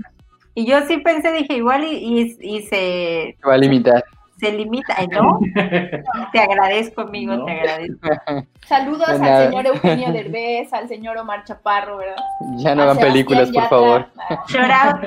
Y 0.54 0.66
yo 0.66 0.82
sí 0.88 0.98
pensé, 0.98 1.32
dije, 1.32 1.58
igual 1.58 1.84
y, 1.86 2.38
y, 2.40 2.62
se... 2.64 3.38
va 3.48 3.54
a 3.54 3.58
limitar. 3.58 4.04
Se 4.38 4.52
limita, 4.52 4.96
¿no? 5.12 5.40
te 6.34 6.40
agradezco, 6.40 7.02
amigo, 7.02 7.46
te 7.46 7.52
agradezco. 7.52 8.10
Saludos 8.68 9.08
al 9.08 9.46
señor 9.46 9.68
Eugenio 9.68 10.12
Derbez, 10.12 10.74
al 10.74 10.88
señor 10.88 11.18
Omar 11.18 11.44
Chaparro, 11.44 11.98
¿verdad? 11.98 12.16
Ya 12.58 12.74
no 12.74 12.84
hagan 12.84 12.98
películas, 12.98 13.52
por 13.52 13.70
favor. 13.70 14.08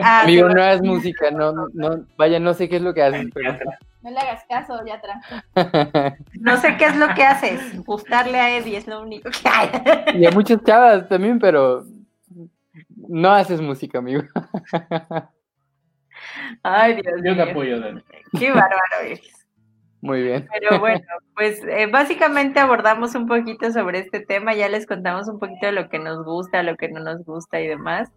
Amigo, 0.02 0.48
no 0.48 0.62
hagas 0.62 0.82
música, 0.82 1.32
no, 1.32 1.52
no, 1.52 2.04
vaya, 2.16 2.38
no 2.38 2.54
sé 2.54 2.68
qué 2.68 2.76
es 2.76 2.82
lo 2.82 2.94
que 2.94 3.02
haces, 3.02 3.26
pero... 3.34 3.58
No 4.02 4.10
le 4.10 4.18
hagas 4.18 4.44
caso, 4.48 4.78
Yatra. 4.84 5.20
No 6.34 6.56
sé 6.58 6.76
qué 6.76 6.84
es 6.84 6.96
lo 6.96 7.08
que 7.14 7.24
haces. 7.24 7.84
Gustarle 7.84 8.38
a 8.38 8.56
Eddie 8.56 8.76
es 8.76 8.86
lo 8.86 9.00
único 9.00 9.30
que 9.30 9.48
hay. 9.48 10.20
Y 10.20 10.26
a 10.26 10.30
muchas 10.30 10.62
chavas 10.62 11.08
también, 11.08 11.38
pero 11.38 11.84
no 13.09 13.31
haces 13.31 13.60
música, 13.60 13.98
amigo. 13.98 14.22
Ay, 16.62 16.94
Dios 16.94 17.20
mío. 17.20 17.35
Yo 17.35 17.44
te 17.44 17.51
apoyo, 17.51 17.81
Dani. 17.81 18.02
Qué 18.39 18.51
bárbaro 18.51 19.01
eres. 19.05 19.20
Muy 20.01 20.22
bien. 20.22 20.47
Pero 20.52 20.78
bueno, 20.81 21.06
pues 21.35 21.62
eh, 21.64 21.86
básicamente 21.86 22.60
abordamos 22.60 23.14
un 23.14 23.26
poquito 23.26 23.72
sobre 23.72 24.01
este 24.01 24.20
tema, 24.20 24.55
ya 24.55 24.68
les 24.68 24.86
contamos 24.86 25.28
un 25.28 25.39
poquito 25.39 25.64
de 25.64 25.72
lo 25.72 25.89
que 25.89 25.98
nos 25.98 26.22
gusta, 26.26 26.62
lo 26.62 26.76
que 26.76 26.90
no 26.90 27.01
nos 27.01 27.24
gusta 27.24 27.59
y 27.59 27.68
demás. 27.68 28.12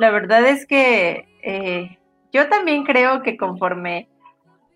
La 0.00 0.10
verdad 0.10 0.44
es 0.44 0.66
que 0.66 1.28
eh, 1.44 1.96
yo 2.32 2.48
también 2.48 2.84
creo 2.84 3.22
que 3.22 3.36
conforme 3.36 4.08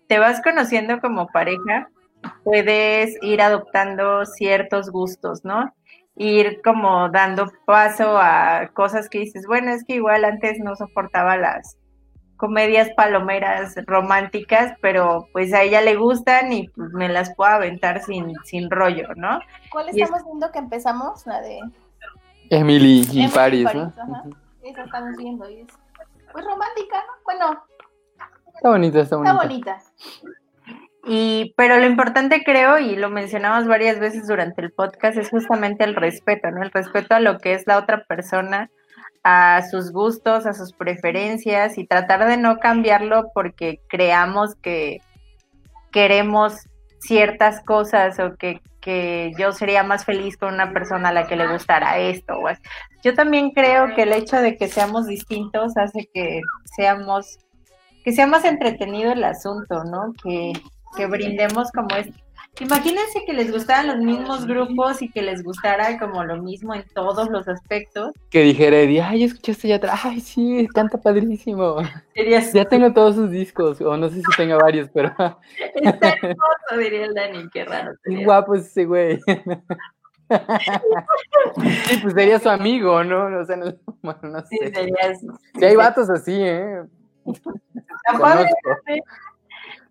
te 0.07 0.19
vas 0.19 0.41
conociendo 0.41 1.01
como 1.01 1.27
pareja, 1.27 1.89
puedes 2.45 3.17
ir 3.21 3.41
adoptando 3.41 4.25
ciertos 4.25 4.89
gustos, 4.89 5.43
¿no? 5.43 5.73
Ir 6.15 6.61
como 6.63 7.09
dando 7.09 7.51
paso 7.65 8.17
a 8.17 8.69
cosas 8.73 9.09
que 9.09 9.19
dices, 9.19 9.45
bueno, 9.47 9.71
es 9.71 9.83
que 9.83 9.95
igual 9.95 10.25
antes 10.25 10.59
no 10.59 10.75
soportaba 10.75 11.37
las 11.37 11.77
comedias 12.37 12.89
palomeras 12.95 13.75
románticas, 13.85 14.73
pero 14.81 15.27
pues 15.31 15.53
a 15.53 15.63
ella 15.63 15.81
le 15.81 15.95
gustan 15.95 16.51
y 16.51 16.67
pues 16.69 16.91
me 16.91 17.09
las 17.09 17.33
puedo 17.35 17.51
aventar 17.51 18.03
sin, 18.03 18.33
sin 18.43 18.69
rollo, 18.69 19.07
¿no? 19.15 19.39
¿Cuál 19.71 19.89
estamos 19.89 20.23
viendo 20.25 20.51
que 20.51 20.59
empezamos? 20.59 21.25
La 21.25 21.41
de 21.41 21.59
Emily 22.49 23.07
y 23.11 23.27
Paris, 23.29 23.67
¿no? 23.73 23.93
Esa 24.63 24.83
estamos 24.83 25.15
viendo 25.17 25.49
y 25.49 25.61
es 25.61 25.67
pues 26.31 26.45
romántica, 26.45 26.97
¿no? 26.97 27.13
Bueno. 27.23 27.63
Está 28.55 28.69
bonita, 28.69 28.99
está 29.01 29.15
bonita. 29.15 29.31
Está 29.31 29.47
bonita. 29.47 29.83
Y, 31.05 31.53
pero 31.57 31.77
lo 31.79 31.85
importante 31.85 32.43
creo, 32.45 32.79
y 32.79 32.95
lo 32.95 33.09
mencionamos 33.09 33.67
varias 33.67 33.99
veces 33.99 34.25
durante 34.27 34.61
el 34.61 34.71
podcast, 34.71 35.17
es 35.17 35.29
justamente 35.29 35.83
el 35.83 35.95
respeto, 35.95 36.49
¿no? 36.49 36.63
El 36.63 36.71
respeto 36.71 37.15
a 37.15 37.19
lo 37.19 37.39
que 37.39 37.53
es 37.53 37.67
la 37.67 37.77
otra 37.77 38.05
persona, 38.05 38.69
a 39.23 39.61
sus 39.69 39.91
gustos, 39.91 40.45
a 40.45 40.53
sus 40.53 40.73
preferencias 40.73 41.77
y 41.77 41.85
tratar 41.85 42.25
de 42.27 42.37
no 42.37 42.57
cambiarlo 42.57 43.31
porque 43.33 43.79
creamos 43.89 44.55
que 44.55 45.01
queremos 45.91 46.67
ciertas 46.99 47.61
cosas 47.61 48.19
o 48.19 48.35
que, 48.35 48.61
que 48.79 49.31
yo 49.37 49.51
sería 49.51 49.83
más 49.83 50.05
feliz 50.05 50.37
con 50.37 50.53
una 50.53 50.71
persona 50.71 51.09
a 51.09 51.13
la 51.13 51.27
que 51.27 51.35
le 51.35 51.51
gustara 51.51 51.99
esto. 51.99 52.39
O 52.39 52.49
yo 53.03 53.13
también 53.13 53.51
creo 53.51 53.93
que 53.93 54.03
el 54.03 54.13
hecho 54.13 54.37
de 54.37 54.55
que 54.55 54.69
seamos 54.69 55.07
distintos 55.07 55.75
hace 55.77 56.09
que 56.13 56.41
seamos 56.77 57.39
que 58.03 58.11
sea 58.11 58.27
más 58.27 58.43
entretenido 58.43 59.13
el 59.13 59.23
asunto, 59.23 59.85
¿no? 59.85 60.13
Que, 60.21 60.51
que 60.95 61.05
brindemos 61.07 61.71
como 61.71 61.95
es, 61.95 62.07
Imagínense 62.59 63.23
que 63.25 63.33
les 63.33 63.51
gustaran 63.51 63.87
los 63.87 63.97
mismos 63.97 64.45
grupos 64.45 65.01
y 65.01 65.09
que 65.09 65.23
les 65.23 65.43
gustara 65.43 65.97
como 65.97 66.23
lo 66.23 66.37
mismo 66.39 66.75
en 66.75 66.85
todos 66.93 67.27
los 67.29 67.47
aspectos. 67.47 68.11
Que 68.29 68.41
dijera 68.43 68.77
Eddie, 68.77 69.01
ay, 69.01 69.23
escuchaste 69.23 69.69
ya 69.69 69.77
atrás, 69.77 70.01
ay, 70.03 70.19
sí, 70.19 70.67
canta 70.71 70.99
padrísimo. 70.99 71.77
Ya 72.53 72.65
tengo 72.65 72.93
todos 72.93 73.15
sus 73.15 73.31
discos, 73.31 73.81
o 73.81 73.97
no 73.97 74.07
sé 74.07 74.17
si 74.17 74.23
tenga 74.37 74.57
varios, 74.57 74.87
pero 74.93 75.09
Está 75.75 76.09
hermoso, 76.21 76.77
diría 76.77 77.05
el 77.05 77.15
Dani, 77.15 77.49
qué 77.51 77.65
raro. 77.65 77.93
qué 78.03 78.23
guapo 78.23 78.53
es 78.53 78.67
ese 78.67 78.85
güey. 78.85 79.19
Sí, 81.87 81.97
pues 82.01 82.13
sería 82.13 82.39
su 82.39 82.49
amigo, 82.49 83.03
¿no? 83.03 83.39
O 83.39 83.45
sea, 83.45 83.55
no, 83.57 83.65
bueno, 84.01 84.19
no 84.23 84.41
Sí, 84.45 84.57
sé. 84.57 84.73
serías. 84.73 85.19
Sí 85.59 85.65
hay 85.65 85.75
vatos 85.75 86.09
así, 86.09 86.33
¿eh? 86.33 86.81
Está 87.25 88.19
padre, 88.19 88.49
Conozco. 88.63 88.81
¿sí? 88.87 89.01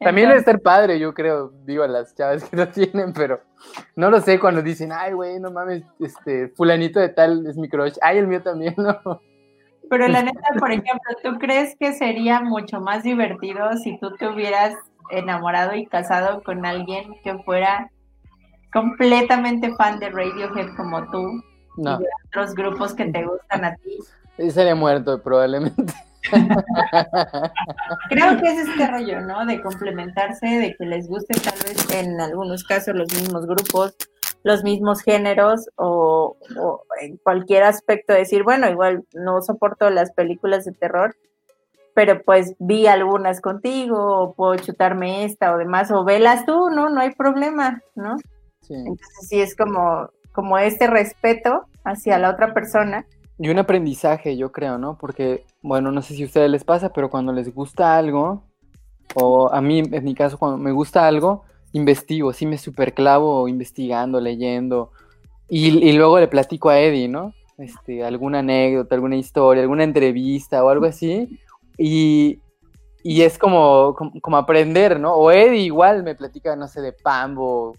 También 0.05 0.29
debe 0.29 0.43
ser 0.43 0.61
padre, 0.61 0.99
yo 0.99 1.15
creo, 1.15 1.53
digo, 1.65 1.83
a 1.83 1.89
las 1.89 2.15
chavas 2.15 2.45
que 2.45 2.57
lo 2.57 2.69
tienen, 2.69 3.13
pero 3.13 3.41
no 3.97 4.11
lo 4.11 4.21
sé 4.21 4.39
cuando 4.39 4.63
dicen, 4.63 4.91
ay, 4.93 5.13
güey, 5.13 5.41
no 5.41 5.51
mames, 5.51 5.85
este, 6.01 6.49
fulanito 6.49 7.01
de 7.01 7.09
tal 7.09 7.47
es 7.47 7.57
mi 7.57 7.69
crush, 7.69 7.97
ay, 8.03 8.19
el 8.19 8.27
mío 8.27 8.43
también, 8.43 8.75
¿no? 8.77 9.21
Pero 9.91 10.09
la 10.09 10.23
neta, 10.23 10.41
por 10.59 10.71
ejemplo, 10.71 11.01
¿tú 11.23 11.39
crees 11.39 11.77
que 11.79 11.93
sería 11.93 12.41
mucho 12.41 12.81
más 12.81 13.03
divertido 13.03 13.77
si 13.77 13.99
tú 13.99 14.15
te 14.17 14.27
hubieras 14.27 14.75
enamorado 15.11 15.75
y 15.75 15.87
casado 15.87 16.43
con 16.43 16.65
alguien 16.65 17.15
que 17.23 17.37
fuera 17.45 17.91
completamente 18.73 19.75
fan 19.77 19.99
de 19.99 20.09
Radiohead 20.09 20.75
como 20.77 21.11
tú 21.11 21.43
No, 21.77 21.97
y 21.97 21.99
de 21.99 22.09
otros 22.27 22.55
grupos 22.55 22.95
que 22.95 23.07
te 23.07 23.25
gustan 23.25 23.65
a 23.65 23.77
ti? 23.77 23.99
estaría 24.39 24.75
muerto 24.75 25.23
probablemente. 25.23 25.93
Creo 28.09 28.37
que 28.39 28.49
es 28.49 28.69
este 28.69 28.87
rollo, 28.87 29.21
¿no? 29.21 29.45
De 29.47 29.61
complementarse, 29.61 30.47
de 30.47 30.75
que 30.77 30.87
les 30.87 31.09
guste 31.09 31.35
tal 31.41 31.59
vez 31.67 31.91
en 31.93 32.21
algunos 32.21 32.65
casos 32.65 32.95
los 32.95 33.13
mismos 33.13 33.47
grupos, 33.47 33.97
los 34.45 34.63
mismos 34.65 35.03
géneros 35.03 35.69
o, 35.77 36.37
o 36.59 36.85
en 37.01 37.17
cualquier 37.19 37.65
aspecto 37.65 38.13
decir, 38.13 38.43
bueno, 38.43 38.69
igual 38.69 39.05
no 39.15 39.41
soporto 39.43 39.91
las 39.91 40.13
películas 40.13 40.65
de 40.65 40.73
terror, 40.73 41.17
pero 41.95 42.23
pues 42.23 42.55
vi 42.59 42.87
algunas 42.87 43.41
contigo, 43.41 44.21
o 44.21 44.35
puedo 44.35 44.57
chutarme 44.57 45.25
esta 45.25 45.55
o 45.55 45.59
demás, 45.59 45.91
o 45.91 46.05
velas 46.05 46.47
tú, 46.47 46.71
¿no? 46.71 46.89
No 46.89 47.01
hay 47.01 47.15
problema, 47.15 47.83
¿no? 47.95 48.17
Sí. 48.63 48.75
Entonces 48.75 49.29
sí 49.29 49.41
es 49.41 49.55
como, 49.57 50.09
como 50.33 50.59
este 50.59 50.87
respeto 50.87 51.67
hacia 51.85 52.19
la 52.19 52.31
otra 52.31 52.55
persona. 52.55 53.07
Y 53.39 53.49
un 53.49 53.59
aprendizaje, 53.59 54.37
yo 54.37 54.53
creo, 54.53 54.79
¿no? 54.79 54.99
Porque, 54.99 55.45
bueno, 55.63 55.91
no 55.91 56.03
sé 56.03 56.15
si 56.15 56.23
a 56.23 56.27
ustedes 56.27 56.51
les 56.51 56.65
pasa, 56.65 56.93
pero 56.93 57.11
cuando 57.11 57.33
les 57.33 57.53
gusta 57.55 57.97
algo, 57.97 58.45
o 59.15 59.53
a 59.53 59.61
mí, 59.61 59.81
en 59.81 60.05
mi 60.05 60.15
caso, 60.15 60.39
cuando 60.39 60.59
me 60.59 60.73
gusta 60.73 61.07
algo, 61.07 61.45
investigo, 61.73 62.33
sí 62.33 62.47
me 62.47 62.59
superclavo 62.59 63.49
investigando, 63.49 64.21
leyendo, 64.21 64.93
y, 65.49 65.89
y 65.89 65.93
luego 65.93 66.21
le 66.21 66.29
platico 66.29 66.69
a 66.69 66.79
Eddie, 66.79 67.09
¿no? 67.09 67.33
Este, 67.59 68.05
alguna 68.05 68.41
anécdota, 68.41 68.95
alguna 68.95 69.17
historia, 69.17 69.63
alguna 69.63 69.85
entrevista 69.85 70.65
o 70.65 70.69
algo 70.69 70.87
así, 70.87 71.39
y, 71.79 72.41
y 73.03 73.23
es 73.23 73.39
como, 73.39 73.95
como, 73.95 74.13
como 74.21 74.37
aprender, 74.37 75.01
¿no? 75.01 75.15
O 75.15 75.31
Eddie 75.31 75.63
igual 75.63 76.03
me 76.03 76.15
platica, 76.15 76.55
no 76.57 76.69
sé, 76.69 76.81
de 76.81 76.93
Pambo, 76.93 77.77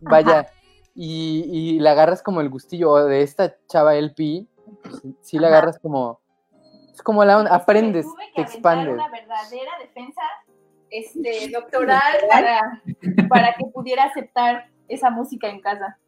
vaya, 0.00 0.46
y, 0.94 1.44
y 1.50 1.80
le 1.80 1.88
agarras 1.88 2.22
como 2.22 2.40
el 2.40 2.48
gustillo 2.48 2.96
de 3.06 3.22
esta 3.22 3.56
chava 3.66 3.96
LP, 3.96 4.46
pues, 4.82 5.02
sí 5.20 5.38
le 5.38 5.46
Ajá. 5.46 5.56
agarras 5.56 5.78
como, 5.78 6.20
es 6.92 7.02
como 7.02 7.24
la 7.24 7.38
onda, 7.38 7.54
aprendes, 7.54 8.06
Tuve 8.06 8.26
te 8.26 8.32
que 8.34 8.42
expandes. 8.42 8.94
una 8.94 9.08
verdadera 9.10 9.72
defensa 9.80 10.22
este, 10.90 11.50
doctoral 11.52 12.16
para, 12.28 12.60
para 13.28 13.54
que 13.54 13.64
pudiera 13.66 14.04
aceptar 14.04 14.68
esa 14.88 15.10
música 15.10 15.48
en 15.48 15.60
casa. 15.60 15.98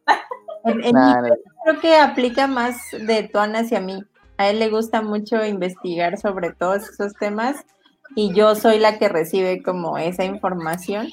En, 0.63 0.83
en 0.83 0.83
mi 0.83 0.91
no, 0.91 1.21
creo 1.63 1.79
que 1.81 1.95
aplica 1.95 2.47
más 2.47 2.77
de 2.91 3.23
Tuan 3.31 3.55
hacia 3.55 3.79
mí. 3.79 4.03
A 4.37 4.49
él 4.49 4.59
le 4.59 4.69
gusta 4.69 5.01
mucho 5.01 5.45
investigar 5.45 6.17
sobre 6.17 6.51
todos 6.53 6.89
esos 6.89 7.13
temas 7.13 7.63
y 8.15 8.33
yo 8.33 8.55
soy 8.55 8.79
la 8.79 8.97
que 8.97 9.07
recibe 9.07 9.61
como 9.61 9.97
esa 9.97 10.23
información. 10.23 11.07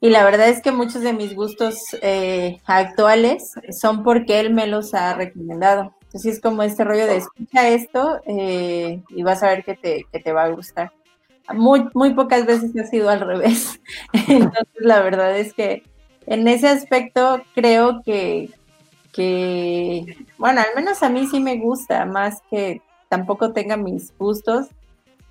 Y 0.00 0.10
la 0.10 0.24
verdad 0.24 0.48
es 0.48 0.60
que 0.60 0.72
muchos 0.72 1.02
de 1.02 1.12
mis 1.12 1.36
gustos 1.36 1.76
eh, 2.02 2.60
actuales 2.66 3.52
son 3.70 4.02
porque 4.02 4.40
él 4.40 4.52
me 4.52 4.66
los 4.66 4.94
ha 4.94 5.14
recomendado. 5.14 5.94
Entonces 6.12 6.34
es 6.34 6.40
como 6.42 6.62
este 6.62 6.84
rollo 6.84 7.06
de 7.06 7.16
escucha 7.16 7.68
esto 7.70 8.20
eh, 8.26 9.00
y 9.08 9.22
vas 9.22 9.42
a 9.42 9.48
ver 9.48 9.64
que 9.64 9.74
te, 9.74 10.06
que 10.12 10.20
te 10.20 10.30
va 10.34 10.44
a 10.44 10.50
gustar. 10.50 10.92
Muy, 11.54 11.88
muy 11.94 12.12
pocas 12.12 12.44
veces 12.44 12.76
ha 12.78 12.84
sido 12.84 13.08
al 13.08 13.20
revés. 13.20 13.80
Entonces 14.28 14.74
la 14.80 15.00
verdad 15.00 15.38
es 15.38 15.54
que 15.54 15.84
en 16.26 16.48
ese 16.48 16.68
aspecto 16.68 17.40
creo 17.54 18.02
que, 18.02 18.50
que, 19.10 20.18
bueno, 20.36 20.60
al 20.60 20.74
menos 20.76 21.02
a 21.02 21.08
mí 21.08 21.26
sí 21.26 21.40
me 21.40 21.56
gusta, 21.56 22.04
más 22.04 22.42
que 22.50 22.82
tampoco 23.08 23.54
tenga 23.54 23.78
mis 23.78 24.12
gustos. 24.18 24.66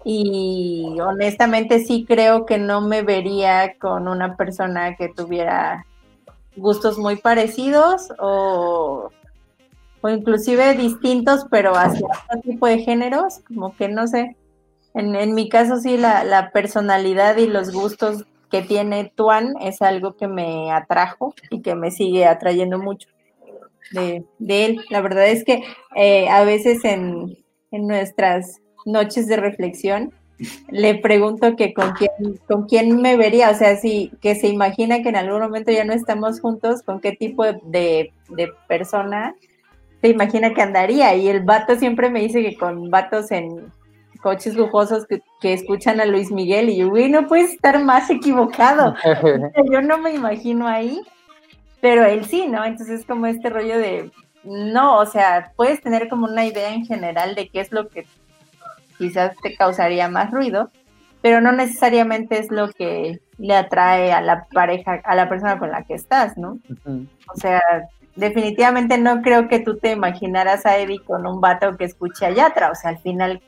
Y 0.04 0.98
honestamente 1.00 1.86
sí 1.86 2.06
creo 2.08 2.48
que 2.48 2.58
no 2.58 2.82
me 2.82 3.04
vería 3.04 3.76
con 3.78 4.08
una 4.08 4.36
persona 4.36 4.96
que 4.96 5.10
tuviera 5.10 5.86
gustos 6.56 6.98
muy 6.98 7.18
parecidos 7.18 8.12
o, 8.18 9.12
o 10.02 10.10
inclusive 10.10 10.74
distintos, 10.76 11.46
pero 11.50 11.76
hacia 11.76 12.06
otro 12.06 12.42
tipo 12.42 12.68
de 12.68 12.80
géneros, 12.80 13.40
como 13.48 13.76
que 13.76 13.88
no 13.88 14.08
sé. 14.08 14.36
En, 14.94 15.16
en 15.16 15.34
mi 15.34 15.48
caso 15.48 15.78
sí, 15.78 15.98
la, 15.98 16.24
la 16.24 16.52
personalidad 16.52 17.38
y 17.38 17.48
los 17.48 17.72
gustos 17.72 18.26
que 18.50 18.62
tiene 18.62 19.12
Tuan 19.16 19.54
es 19.62 19.82
algo 19.82 20.18
que 20.18 20.28
me 20.28 20.72
atrajo 20.72 21.34
y 21.50 21.62
que 21.62 21.76
me 21.76 21.92
sigue 21.92 22.26
atrayendo 22.26 22.78
mucho 22.78 23.08
de, 23.92 24.26
de 24.40 24.66
él. 24.66 24.82
La 24.90 25.02
verdad 25.02 25.28
es 25.28 25.46
que 25.46 25.64
eh, 25.96 26.28
a 26.30 26.44
veces 26.44 26.84
en, 26.84 27.38
en 27.72 27.88
nuestras 27.88 28.60
noches 28.86 29.28
de 29.28 29.38
reflexión 29.38 30.12
le 30.70 30.96
pregunto 30.96 31.56
que 31.56 31.74
con 31.74 31.92
quién, 31.92 32.12
con 32.48 32.66
quién 32.66 33.00
me 33.00 33.16
vería, 33.16 33.52
o 33.52 33.54
sea, 33.54 33.78
si 33.78 34.12
que 34.22 34.36
se 34.36 34.48
imagina 34.48 35.04
que 35.04 35.10
en 35.10 35.16
algún 35.16 35.40
momento 35.40 35.72
ya 35.72 35.86
no 35.86 35.94
estamos 35.94 36.42
juntos, 36.42 36.82
con 36.82 37.00
qué 37.00 37.12
tipo 37.12 37.46
de, 37.46 37.60
de, 37.64 38.14
de 38.30 38.50
persona 38.68 39.36
se 40.02 40.10
imagina 40.10 40.54
que 40.54 40.62
andaría. 40.62 41.16
Y 41.16 41.28
el 41.30 41.42
vato 41.42 41.76
siempre 41.76 42.10
me 42.10 42.22
dice 42.22 42.42
que 42.42 42.58
con 42.58 42.90
vatos 42.90 43.32
en 43.32 43.72
coches 44.22 44.56
lujosos 44.56 45.06
que, 45.08 45.22
que 45.40 45.54
escuchan 45.54 46.00
a 46.00 46.06
Luis 46.06 46.32
Miguel 46.32 46.70
y 46.70 46.78
yo, 46.78 46.90
güey, 46.90 47.10
no 47.10 47.28
puedes 47.28 47.54
estar 47.54 47.84
más 47.84 48.10
equivocado. 48.10 48.96
Yo 49.72 49.82
no 49.82 49.98
me 49.98 50.14
imagino 50.14 50.68
ahí, 50.68 51.02
pero 51.82 52.06
él 52.06 52.26
sí, 52.26 52.48
¿no? 52.48 52.64
Entonces 52.64 53.02
es 53.02 53.06
como 53.06 53.26
este 53.26 53.50
rollo 53.50 53.78
de, 53.80 54.12
no, 54.44 54.98
o 54.98 55.06
sea, 55.06 55.52
puedes 55.56 55.82
tener 55.82 56.08
como 56.08 56.28
una 56.28 56.46
idea 56.46 56.74
en 56.74 56.86
general 56.86 57.36
de 57.36 57.50
qué 57.50 57.62
es 57.62 57.72
lo 57.72 57.90
que 57.90 58.06
quizás 58.98 59.36
te 59.42 59.56
causaría 59.56 60.08
más 60.08 60.32
ruido, 60.32 60.70
pero 61.22 61.42
no 61.42 61.52
necesariamente 61.52 62.40
es 62.40 62.52
lo 62.52 62.72
que 62.72 63.20
le 63.38 63.56
atrae 63.56 64.12
a 64.14 64.22
la 64.22 64.46
pareja, 64.54 65.02
a 65.04 65.16
la 65.16 65.28
persona 65.28 65.58
con 65.58 65.72
la 65.72 65.84
que 65.84 65.96
estás, 65.96 66.38
¿no? 66.38 66.60
O 66.86 67.36
sea, 67.36 67.62
definitivamente 68.16 68.98
no 68.98 69.22
creo 69.22 69.48
que 69.48 69.60
tú 69.60 69.78
te 69.78 69.92
imaginaras 69.92 70.66
a 70.66 70.78
Eddie 70.78 71.04
con 71.04 71.26
un 71.28 71.40
vato 71.42 71.76
que 71.78 71.86
escuche 71.86 72.26
a 72.26 72.32
Yatra, 72.32 72.72
o 72.72 72.76
sea, 72.76 72.92
al 72.92 73.00
final 73.00 73.42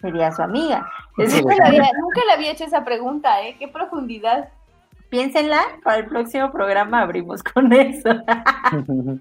sería 0.00 0.32
su 0.32 0.42
amiga. 0.42 0.88
Es- 1.16 1.34
Nunca 1.42 1.54
le 1.56 1.64
había, 1.66 1.90
nunca 2.00 2.20
le 2.26 2.32
había 2.32 2.52
hecho 2.52 2.64
esa 2.64 2.84
pregunta, 2.84 3.42
¿eh? 3.42 3.56
Qué 3.58 3.68
profundidad. 3.68 4.48
piénsenla, 5.10 5.60
para 5.82 5.98
el 5.98 6.06
próximo 6.06 6.52
programa 6.52 7.00
abrimos 7.02 7.42
con 7.42 7.72
eso. 7.72 8.10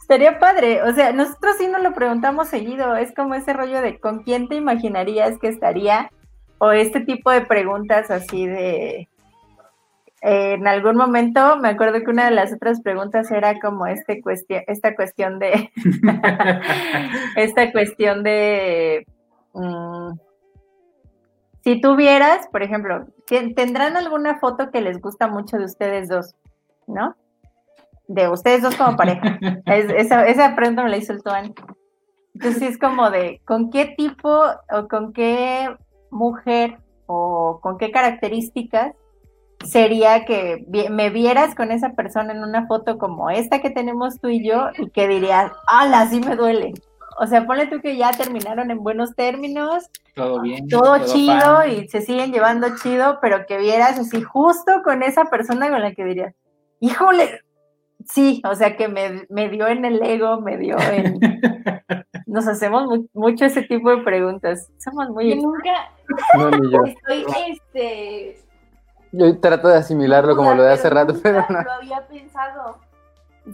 Estaría 0.00 0.38
padre, 0.38 0.82
o 0.82 0.92
sea, 0.94 1.12
nosotros 1.12 1.56
sí 1.58 1.66
nos 1.66 1.82
lo 1.82 1.92
preguntamos 1.94 2.48
seguido, 2.48 2.94
es 2.96 3.12
como 3.14 3.34
ese 3.34 3.52
rollo 3.52 3.80
de 3.82 3.98
con 3.98 4.22
quién 4.22 4.48
te 4.48 4.54
imaginarías 4.54 5.38
que 5.38 5.48
estaría, 5.48 6.10
o 6.58 6.70
este 6.72 7.00
tipo 7.00 7.30
de 7.30 7.40
preguntas 7.40 8.10
así 8.10 8.46
de... 8.46 9.08
eh, 10.22 10.54
en 10.54 10.66
algún 10.66 10.96
momento 10.96 11.56
me 11.58 11.68
acuerdo 11.68 12.00
que 12.04 12.10
una 12.10 12.24
de 12.26 12.32
las 12.32 12.52
otras 12.52 12.80
preguntas 12.82 13.30
era 13.30 13.58
como 13.60 13.86
este 13.86 14.20
cuestión, 14.20 14.62
esta 14.66 14.94
cuestión 14.96 15.38
de, 15.38 15.70
esta 17.36 17.72
cuestión 17.72 18.22
de, 18.22 19.06
mm, 19.54 20.12
si 21.64 21.80
tuvieras, 21.80 22.48
por 22.48 22.62
ejemplo, 22.62 23.06
¿tien- 23.26 23.54
¿tendrán 23.54 23.96
alguna 23.96 24.38
foto 24.38 24.70
que 24.70 24.80
les 24.80 25.00
gusta 25.00 25.28
mucho 25.28 25.58
de 25.58 25.64
ustedes 25.64 26.08
dos? 26.08 26.34
¿No? 26.86 27.14
De 28.06 28.28
ustedes 28.28 28.62
dos 28.62 28.74
como 28.76 28.96
pareja. 28.96 29.38
Es- 29.66 29.90
esa, 29.90 30.26
esa 30.26 30.56
pregunta 30.56 30.82
me 30.82 30.90
la 30.90 30.96
hizo 30.96 31.12
el 31.12 31.22
Tuan. 31.22 31.52
Entonces 32.34 32.62
es 32.62 32.78
como 32.78 33.10
de, 33.10 33.40
¿con 33.44 33.70
qué 33.70 33.94
tipo 33.96 34.42
o 34.70 34.88
con 34.88 35.12
qué 35.12 35.68
mujer 36.10 36.78
o 37.06 37.58
con 37.60 37.76
qué 37.78 37.90
características 37.90 38.92
sería 39.64 40.24
que 40.24 40.64
me 40.90 41.10
vieras 41.10 41.54
con 41.54 41.72
esa 41.72 41.90
persona 41.94 42.32
en 42.32 42.42
una 42.42 42.66
foto 42.66 42.96
como 42.98 43.30
esta 43.30 43.60
que 43.60 43.70
tenemos 43.70 44.20
tú 44.20 44.28
y 44.28 44.46
yo 44.46 44.68
y 44.78 44.90
que 44.90 45.08
dirías, 45.08 45.50
¡ala, 45.66 46.06
sí 46.08 46.20
me 46.20 46.36
duele! 46.36 46.74
o 47.20 47.26
sea, 47.26 47.44
ponle 47.48 47.66
tú 47.66 47.80
que 47.80 47.96
ya 47.96 48.12
terminaron 48.12 48.70
en 48.70 48.78
buenos 48.78 49.16
términos, 49.16 49.90
Todo 50.14 50.40
bien. 50.40 50.68
todo, 50.68 51.04
chido 51.04 51.66
y 51.66 51.88
se 51.88 52.00
siguen 52.00 52.30
llevando 52.32 52.68
chido, 52.80 53.18
pero 53.20 53.44
que 53.44 53.58
vieras 53.58 53.98
así 53.98 54.22
justo 54.22 54.82
con 54.84 55.02
esa 55.02 55.24
persona 55.24 55.68
con 55.68 55.80
la 55.80 55.92
que 55.94 56.04
dirías, 56.04 56.32
híjole, 56.78 57.40
sí, 58.06 58.40
o 58.48 58.54
sea, 58.54 58.76
que 58.76 58.86
me, 58.86 59.26
me 59.30 59.48
dio 59.48 59.66
en 59.66 59.84
el 59.84 60.00
ego, 60.00 60.40
me 60.40 60.58
dio 60.58 60.76
en... 60.78 61.18
Nos 62.26 62.46
hacemos 62.46 62.84
mu- 62.86 63.08
mucho 63.14 63.46
ese 63.46 63.62
tipo 63.62 63.90
de 63.90 64.02
preguntas. 64.04 64.70
Somos 64.78 65.08
Yo 65.08 65.14
muy... 65.14 65.34
nunca 65.34 65.90
No, 66.36 66.50
ni 66.50 66.70
yo. 66.70 66.84
estoy, 66.84 67.24
este... 67.48 68.38
Yo 69.12 69.38
trato 69.40 69.68
de 69.68 69.76
asimilarlo 69.78 70.36
como 70.36 70.54
lo 70.54 70.62
de 70.62 70.72
hace 70.72 70.90
rato, 70.90 71.14
pero 71.22 71.44
no. 71.48 71.62
Lo 71.62 71.72
había 71.72 72.06
pensado. 72.06 72.78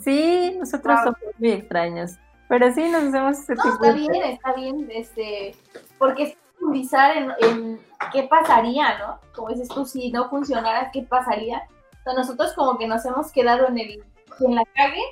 Sí, 0.03 0.57
nosotros 0.59 0.95
Wow. 0.97 1.05
somos 1.05 1.35
muy 1.39 1.51
extraños, 1.53 2.13
pero 2.49 2.73
sí 2.73 2.89
nos 2.89 3.05
hacemos 3.05 3.39
ese 3.39 3.55
No, 3.55 3.63
tipo 3.63 3.75
está 3.75 3.87
de... 3.87 3.95
bien, 3.95 4.15
está 4.25 4.53
bien, 4.55 4.89
este, 4.93 5.55
porque 5.99 6.23
es 6.25 6.37
profundizar 6.59 7.17
en, 7.17 7.33
en 7.43 7.81
qué 8.13 8.25
pasaría, 8.25 8.99
¿no? 8.99 9.21
Como 9.35 9.51
dices 9.51 9.69
tú, 9.69 9.85
si 9.87 10.11
no 10.11 10.29
funcionara, 10.29 10.91
¿qué 10.93 11.03
pasaría? 11.03 11.63
O 12.01 12.03
sea, 12.03 12.15
nosotros 12.15 12.53
como 12.55 12.77
que 12.77 12.89
nos 12.89 13.05
hemos 13.07 13.31
quedado 13.31 13.69
en 13.69 13.79
el, 13.79 14.05
en 14.41 14.55
la 14.57 14.65
cague, 14.75 15.03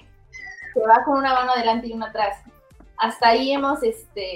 que 0.74 0.80
va 0.80 1.04
con 1.04 1.18
una 1.18 1.32
mano 1.34 1.52
adelante 1.52 1.86
y 1.86 1.92
una 1.92 2.06
atrás. 2.06 2.38
Hasta 2.98 3.28
ahí 3.28 3.52
hemos, 3.52 3.82
este, 3.82 4.34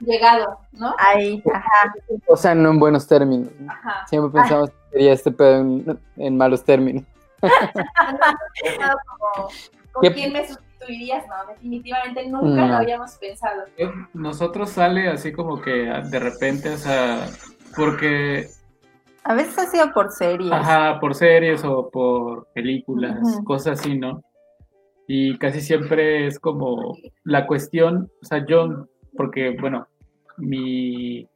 llegado, 0.00 0.58
¿no? 0.72 0.94
Ahí, 0.98 1.42
ajá. 1.52 1.94
O 2.26 2.36
sea, 2.36 2.54
no 2.54 2.70
en 2.70 2.78
buenos 2.78 3.06
términos. 3.06 3.48
Ajá. 3.68 4.06
Siempre 4.06 4.30
pensamos 4.40 4.70
que 4.70 4.76
sería 4.92 5.12
este 5.12 5.30
pedo 5.30 5.56
en, 5.60 6.00
en 6.16 6.36
malos 6.36 6.64
términos. 6.64 7.04
Pensado 7.40 8.98
como, 9.34 9.48
¿Con 9.92 10.02
¿Qué- 10.02 10.12
quién 10.12 10.32
me 10.32 10.46
sustituirías? 10.46 11.24
No, 11.28 11.34
definitivamente 11.52 12.26
nunca 12.28 12.46
No. 12.62 12.68
lo 12.68 12.74
habíamos 12.76 13.12
pensado. 13.14 13.64
Nosotros 14.14 14.70
sale 14.70 15.08
así 15.08 15.32
como 15.32 15.60
que 15.60 15.70
de 16.10 16.18
repente, 16.18 16.70
o 16.70 16.76
sea, 16.76 17.26
porque, 17.74 18.48
A 19.24 19.34
veces 19.34 19.58
ha 19.58 19.66
sido 19.66 19.92
por 19.92 20.10
series. 20.12 20.52
ajá, 20.52 21.00
por 21.00 21.14
series 21.14 21.64
o 21.64 21.88
por 21.90 22.46
películas, 22.54 23.18
cosas 23.44 23.80
así, 23.80 23.98
¿no? 23.98 24.22
Y 25.08 25.38
casi 25.38 25.60
siempre 25.60 26.26
es 26.26 26.38
como 26.40 26.96
la 27.22 27.46
cuestión, 27.46 28.10
o 28.22 28.24
sea, 28.26 28.44
yo, 28.44 28.86
porque, 29.16 29.56
bueno, 29.60 29.86
mi 30.36 31.28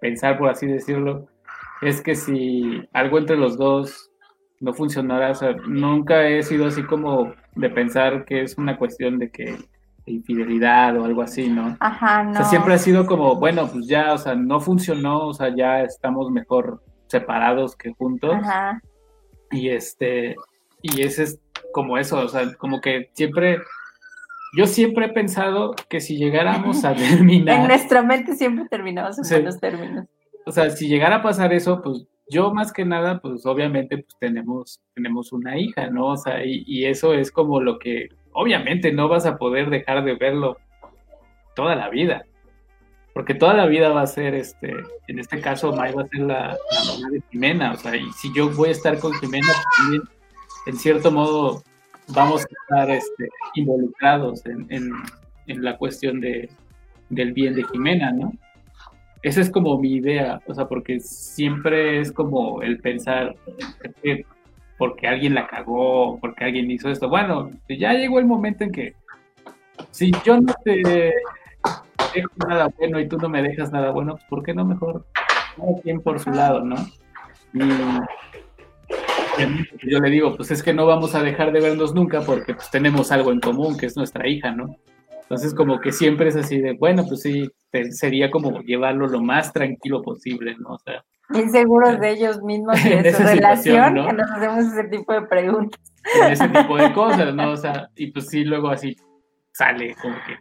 pensar, 0.00 0.38
por 0.38 0.50
así 0.50 0.66
decirlo, 0.66 1.26
es 1.82 2.00
que 2.02 2.14
si 2.14 2.86
algo 2.92 3.18
entre 3.18 3.36
los 3.36 3.56
dos 3.56 4.10
no 4.60 4.72
funcionara, 4.72 5.30
o 5.30 5.34
sea, 5.34 5.56
nunca 5.66 6.26
he 6.26 6.42
sido 6.42 6.66
así 6.66 6.82
como 6.82 7.34
de 7.54 7.70
pensar 7.70 8.24
que 8.24 8.42
es 8.42 8.56
una 8.56 8.76
cuestión 8.76 9.18
de 9.18 9.30
que 9.30 9.56
de 10.06 10.12
infidelidad 10.12 10.98
o 10.98 11.04
algo 11.04 11.22
así, 11.22 11.48
¿no? 11.48 11.76
Ajá, 11.80 12.24
no. 12.24 12.32
O 12.32 12.34
sea, 12.34 12.44
siempre 12.44 12.74
ha 12.74 12.78
sido 12.78 13.06
como, 13.06 13.36
bueno, 13.36 13.68
pues 13.72 13.86
ya, 13.86 14.12
o 14.12 14.18
sea, 14.18 14.34
no 14.34 14.60
funcionó, 14.60 15.28
o 15.28 15.34
sea, 15.34 15.54
ya 15.54 15.82
estamos 15.82 16.30
mejor 16.30 16.82
separados 17.06 17.76
que 17.76 17.92
juntos. 17.92 18.34
Ajá. 18.34 18.80
Y 19.50 19.70
este, 19.70 20.36
y 20.82 21.02
ese 21.02 21.22
es 21.24 21.40
como 21.72 21.96
eso, 21.96 22.18
o 22.18 22.28
sea, 22.28 22.54
como 22.56 22.80
que 22.80 23.10
siempre, 23.14 23.58
yo 24.56 24.66
siempre 24.66 25.06
he 25.06 25.08
pensado 25.10 25.74
que 25.88 26.00
si 26.00 26.16
llegáramos 26.16 26.84
a 26.84 26.92
En 26.96 26.98
terminar, 26.98 27.66
nuestra 27.68 28.02
mente 28.02 28.34
siempre 28.34 28.66
terminamos 28.70 29.18
en 29.18 29.24
Sí. 29.24 29.34
buenos 29.34 29.60
términos. 29.60 30.06
o 30.46 30.52
sea, 30.52 30.70
si 30.70 30.88
llegara 30.88 31.16
a 31.16 31.22
pasar 31.22 31.52
eso, 31.52 31.80
pues 31.82 32.06
yo 32.30 32.52
más 32.54 32.72
que 32.72 32.84
nada, 32.84 33.20
pues 33.20 33.44
obviamente, 33.46 33.98
pues 33.98 34.16
tenemos, 34.18 34.80
tenemos 34.94 35.32
una 35.32 35.58
hija, 35.58 35.90
¿no? 35.90 36.06
O 36.08 36.16
sea, 36.16 36.44
y, 36.44 36.64
y 36.66 36.86
eso 36.86 37.12
es 37.14 37.30
como 37.30 37.60
lo 37.60 37.78
que, 37.78 38.08
obviamente 38.32 38.92
no 38.92 39.08
vas 39.08 39.26
a 39.26 39.36
poder 39.36 39.70
dejar 39.70 40.04
de 40.04 40.14
verlo 40.14 40.56
toda 41.54 41.74
la 41.76 41.88
vida. 41.90 42.24
Porque 43.12 43.34
toda 43.34 43.54
la 43.54 43.66
vida 43.66 43.90
va 43.90 44.02
a 44.02 44.06
ser, 44.08 44.34
este, 44.34 44.74
en 45.06 45.18
este 45.20 45.40
caso, 45.40 45.72
May 45.72 45.92
va 45.92 46.02
a 46.02 46.08
ser 46.08 46.20
la, 46.22 46.48
la 46.48 46.92
mamá 46.94 47.10
de 47.12 47.22
Jimena, 47.30 47.72
o 47.72 47.76
sea, 47.76 47.94
y 47.94 48.10
si 48.12 48.32
yo 48.34 48.50
voy 48.50 48.70
a 48.70 48.72
estar 48.72 48.98
con 48.98 49.12
Jimena, 49.14 49.46
pues 49.46 49.66
también, 49.76 50.02
en 50.66 50.76
cierto 50.76 51.12
modo, 51.12 51.62
vamos 52.08 52.42
a 52.42 52.46
estar 52.46 52.90
este, 52.90 53.28
involucrados 53.54 54.42
en, 54.46 54.92
la 55.46 55.76
cuestión 55.76 56.20
de, 56.20 56.48
del 57.10 57.32
bien 57.32 57.54
de 57.54 57.64
Jimena, 57.64 58.12
¿no? 58.12 58.32
Esa 59.22 59.40
es 59.40 59.50
como 59.50 59.78
mi 59.78 59.94
idea, 59.94 60.40
o 60.46 60.54
sea, 60.54 60.66
porque 60.68 61.00
siempre 61.00 62.00
es 62.00 62.12
como 62.12 62.62
el 62.62 62.78
pensar 62.78 63.34
que 64.02 64.26
porque 64.76 65.06
alguien 65.06 65.34
la 65.34 65.46
cagó, 65.46 66.18
porque 66.20 66.44
alguien 66.44 66.70
hizo 66.70 66.90
esto. 66.90 67.08
Bueno, 67.08 67.50
ya 67.68 67.92
llegó 67.92 68.18
el 68.18 68.26
momento 68.26 68.64
en 68.64 68.72
que 68.72 68.94
si 69.90 70.12
yo 70.24 70.40
no 70.40 70.52
te 70.64 71.12
dejo 72.14 72.30
nada 72.48 72.68
bueno 72.78 73.00
y 73.00 73.08
tú 73.08 73.16
no 73.18 73.28
me 73.28 73.42
dejas 73.42 73.72
nada 73.72 73.90
bueno, 73.90 74.12
pues 74.12 74.24
¿por 74.24 74.42
qué 74.42 74.54
no 74.54 74.64
mejor 74.64 75.06
cada 75.56 75.80
quien 75.82 76.00
por 76.00 76.20
su 76.20 76.30
lado, 76.30 76.60
no? 76.64 76.76
Y, 77.54 77.60
yo 79.82 79.98
le 80.00 80.10
digo, 80.10 80.36
pues 80.36 80.50
es 80.50 80.62
que 80.62 80.72
no 80.74 80.86
vamos 80.86 81.14
a 81.14 81.22
dejar 81.22 81.52
de 81.52 81.60
vernos 81.60 81.94
nunca 81.94 82.20
porque 82.22 82.54
pues 82.54 82.70
tenemos 82.70 83.10
algo 83.12 83.32
en 83.32 83.40
común, 83.40 83.76
que 83.76 83.86
es 83.86 83.96
nuestra 83.96 84.28
hija, 84.28 84.50
¿no? 84.52 84.76
Entonces 85.22 85.54
como 85.54 85.80
que 85.80 85.90
siempre 85.92 86.28
es 86.28 86.36
así 86.36 86.60
de, 86.60 86.72
bueno, 86.74 87.04
pues 87.08 87.22
sí, 87.22 87.50
te- 87.70 87.90
sería 87.92 88.30
como 88.30 88.60
llevarlo 88.60 89.06
lo 89.06 89.20
más 89.22 89.52
tranquilo 89.52 90.02
posible, 90.02 90.54
¿no? 90.58 90.74
O 90.74 90.78
sea, 90.78 91.02
Bien 91.30 91.50
seguros 91.50 91.98
de 92.00 92.10
ellos 92.10 92.42
mismos 92.42 92.78
y 92.84 92.88
de 92.90 93.12
su 93.12 93.22
relación, 93.22 93.94
¿no? 93.94 94.06
que 94.06 94.12
nos 94.12 94.30
hacemos 94.30 94.64
ese 94.72 94.84
tipo 94.88 95.12
de 95.14 95.22
preguntas. 95.22 95.80
en 96.22 96.32
ese 96.32 96.48
tipo 96.48 96.76
de 96.76 96.92
cosas, 96.94 97.34
¿no? 97.34 97.52
O 97.52 97.56
sea, 97.56 97.88
y 97.96 98.08
pues 98.12 98.28
sí, 98.28 98.44
luego 98.44 98.68
así 98.68 98.94
sale 99.52 99.94
como 100.02 100.14
que, 100.26 100.36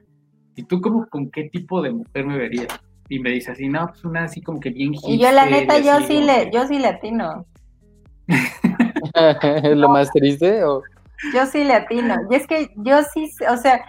¿y 0.57 0.63
tú 0.63 0.81
como 0.81 1.07
con 1.07 1.31
qué 1.31 1.45
tipo 1.49 1.81
de 1.81 1.91
mujer 1.91 2.25
me 2.25 2.37
verías? 2.37 2.67
Y 3.07 3.19
me 3.19 3.29
dice 3.31 3.51
así, 3.51 3.67
no, 3.69 3.87
pues 3.87 4.03
una 4.03 4.23
así 4.25 4.41
como 4.41 4.59
que 4.59 4.69
bien 4.71 4.93
Y 5.07 5.17
yo 5.19 5.31
la 5.31 5.45
hipster, 5.45 5.61
neta, 5.67 5.79
yo 5.79 6.05
sí 6.05 6.21
le, 6.21 6.49
yo 6.51 6.67
sí 6.67 6.79
le 6.79 6.87
atino. 6.87 7.45
¿Es 9.13 9.77
lo 9.77 9.89
más 9.89 10.11
triste? 10.11 10.63
O... 10.63 10.81
Yo 11.33 11.45
sí 11.45 11.63
le 11.63 11.75
atino. 11.75 12.15
Y 12.29 12.35
es 12.35 12.47
que 12.47 12.71
yo 12.77 13.01
sí, 13.13 13.31
o 13.49 13.57
sea, 13.57 13.83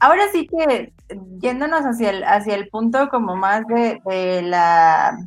ahora 0.00 0.22
sí 0.32 0.46
que 0.46 0.92
yéndonos 1.40 1.82
hacia 1.82 2.10
el, 2.10 2.24
hacia 2.24 2.54
el 2.54 2.68
punto 2.68 3.08
como 3.08 3.36
más 3.36 3.66
de, 3.66 4.00
de 4.04 4.42
la 4.42 5.18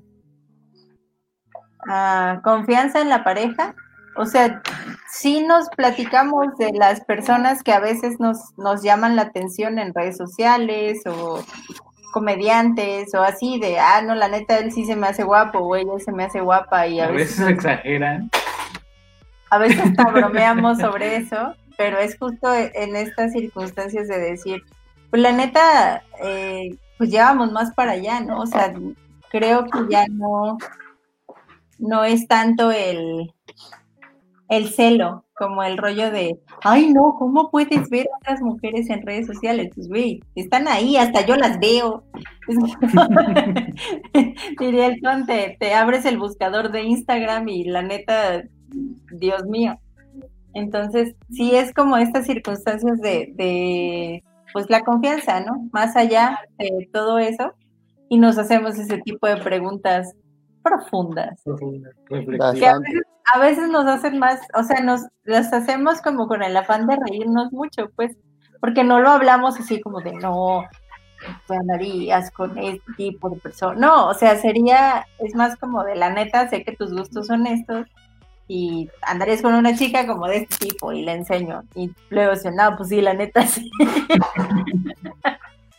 ah, 1.87 2.41
confianza 2.43 3.01
en 3.01 3.09
la 3.09 3.23
pareja, 3.23 3.75
o 4.15 4.25
sea, 4.25 4.61
sí 5.09 5.41
nos 5.41 5.69
platicamos 5.69 6.57
de 6.57 6.71
las 6.73 7.01
personas 7.05 7.63
que 7.63 7.71
a 7.71 7.79
veces 7.79 8.19
nos, 8.19 8.37
nos 8.57 8.83
llaman 8.83 9.15
la 9.15 9.23
atención 9.23 9.79
en 9.79 9.93
redes 9.93 10.17
sociales 10.17 11.01
o 11.05 11.41
comediantes 12.11 13.13
o 13.13 13.21
así 13.21 13.59
de, 13.59 13.79
ah, 13.79 14.01
no, 14.01 14.15
la 14.15 14.27
neta, 14.27 14.57
él 14.57 14.71
sí 14.71 14.85
se 14.85 14.95
me 14.95 15.07
hace 15.07 15.23
guapo 15.23 15.59
o 15.59 15.75
ella 15.75 15.93
se 16.03 16.11
me 16.11 16.25
hace 16.25 16.41
guapa 16.41 16.87
y 16.87 16.99
A 16.99 17.05
a 17.05 17.11
veces 17.11 17.39
veces 17.39 17.49
exageran. 17.49 18.29
A 19.49 19.57
veces 19.57 19.79
hasta 19.79 20.03
bromeamos 20.11 20.79
sobre 20.79 21.17
eso, 21.17 21.55
pero 21.77 21.97
es 21.97 22.17
justo 22.17 22.53
en 22.53 22.95
estas 22.95 23.33
circunstancias 23.33 24.07
de 24.07 24.19
decir, 24.19 24.63
pues 25.09 25.21
la 25.21 25.31
neta, 25.31 26.03
eh, 26.23 26.77
pues 26.97 27.09
ya 27.09 27.25
vamos 27.25 27.51
más 27.51 27.73
para 27.73 27.93
allá, 27.93 28.19
¿no? 28.19 28.41
O 28.41 28.45
sea, 28.45 28.73
creo 29.29 29.65
que 29.65 29.79
ya 29.89 30.05
no, 30.07 30.57
no 31.77 32.03
es 32.03 32.27
tanto 32.27 32.71
el, 32.71 33.33
el 34.49 34.69
celo, 34.69 35.25
como 35.39 35.63
el 35.63 35.77
rollo 35.77 36.11
de, 36.11 36.37
ay 36.63 36.91
no, 36.91 37.15
¿cómo 37.17 37.49
puedes 37.49 37.89
ver 37.89 38.07
a 38.07 38.17
otras 38.17 38.41
mujeres 38.41 38.89
en 38.89 39.05
redes 39.05 39.25
sociales? 39.25 39.71
Pues 39.73 39.87
güey, 39.87 40.21
están 40.35 40.67
ahí, 40.67 40.97
hasta 40.97 41.25
yo 41.25 41.37
las 41.37 41.57
veo. 41.59 42.03
Diría 44.59 44.87
el 44.87 45.01
conte, 45.01 45.55
te 45.59 45.73
abres 45.73 46.05
el 46.05 46.17
buscador 46.17 46.71
de 46.71 46.83
Instagram 46.83 47.47
y 47.47 47.63
la 47.63 47.81
neta, 47.81 48.43
Dios 49.11 49.45
mío. 49.45 49.79
Entonces, 50.53 51.15
sí 51.29 51.55
es 51.55 51.73
como 51.73 51.97
estas 51.97 52.25
circunstancias 52.25 52.99
de, 53.01 53.31
de, 53.35 54.23
pues 54.53 54.69
la 54.69 54.81
confianza, 54.81 55.39
¿no? 55.41 55.69
Más 55.71 55.95
allá 55.95 56.39
de 56.57 56.89
todo 56.91 57.19
eso, 57.19 57.53
y 58.09 58.17
nos 58.17 58.37
hacemos 58.37 58.77
ese 58.77 58.97
tipo 58.99 59.27
de 59.27 59.37
preguntas 59.37 60.13
profundas. 60.63 61.41
Que 62.09 62.67
a 62.67 62.79
veces, 62.79 63.01
a 63.33 63.39
veces 63.39 63.69
nos 63.69 63.85
hacen 63.85 64.17
más, 64.17 64.41
o 64.55 64.63
sea, 64.63 64.81
nos 64.81 65.01
las 65.23 65.53
hacemos 65.53 66.01
como 66.01 66.27
con 66.27 66.41
el 66.41 66.57
afán 66.57 66.87
de 66.87 66.97
reírnos 66.97 67.51
mucho, 67.51 67.89
pues, 67.95 68.17
porque 68.59 68.83
no 68.83 68.99
lo 68.99 69.09
hablamos 69.09 69.59
así 69.59 69.79
como 69.79 70.01
de 70.01 70.13
no, 70.13 70.63
andarías 71.47 72.31
con 72.31 72.57
este 72.57 72.91
tipo 72.97 73.29
de 73.29 73.37
persona. 73.37 73.79
No, 73.79 74.07
o 74.07 74.13
sea, 74.13 74.35
sería, 74.37 75.05
es 75.19 75.35
más 75.35 75.55
como 75.57 75.83
de 75.83 75.95
la 75.95 76.09
neta, 76.09 76.49
sé 76.49 76.63
que 76.63 76.75
tus 76.75 76.93
gustos 76.93 77.27
son 77.27 77.47
estos 77.47 77.85
y 78.49 78.89
andarías 79.03 79.43
con 79.43 79.53
una 79.53 79.77
chica 79.77 80.07
como 80.07 80.27
de 80.27 80.37
este 80.37 80.65
tipo 80.65 80.91
y 80.91 81.03
le 81.03 81.13
enseño. 81.13 81.61
Y 81.75 81.91
luego 82.09 82.33
dice, 82.33 82.51
no, 82.51 82.75
pues 82.75 82.89
sí, 82.89 82.99
la 82.99 83.13
neta 83.13 83.45
sí. 83.45 83.69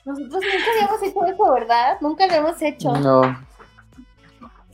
Nosotros 0.04 0.30
nunca 0.30 0.70
habíamos 0.72 1.02
hecho 1.02 1.26
eso, 1.26 1.52
¿verdad? 1.52 1.98
Nunca 2.00 2.28
lo 2.28 2.32
hemos 2.34 2.62
hecho. 2.62 2.92
No. 2.92 3.22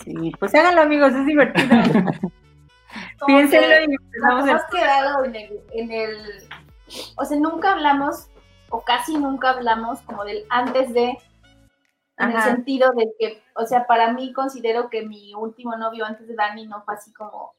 Sí, 0.05 0.31
pues 0.39 0.55
háganlo 0.55 0.83
amigos, 0.83 1.15
es 1.15 1.25
divertido. 1.25 1.69
Piénsenlo 3.27 3.67
que 3.67 3.85
y 3.89 3.95
empezamos 3.95 4.45
el 4.45 4.51
hemos 4.51 4.65
quedado 4.65 5.25
en 5.25 5.35
el, 5.35 5.61
en 5.73 5.91
el... 5.91 6.49
O 7.17 7.25
sea, 7.25 7.39
nunca 7.39 7.73
hablamos 7.73 8.29
o 8.69 8.83
casi 8.83 9.17
nunca 9.17 9.51
hablamos 9.51 10.03
como 10.03 10.27
del 10.27 10.45
antes 10.51 10.93
de, 10.93 11.19
en 12.19 12.31
el 12.31 12.43
sentido 12.43 12.93
de 12.93 13.11
que, 13.19 13.43
o 13.55 13.65
sea, 13.65 13.87
para 13.87 14.13
mí 14.13 14.35
considero 14.35 14.91
que 14.91 15.07
mi 15.07 15.33
último 15.35 15.77
novio 15.77 16.05
antes 16.05 16.29
de 16.29 16.35
Dani 16.35 16.67
no 16.67 16.83
fue 16.85 16.95
así 16.95 17.11
como 17.15 17.56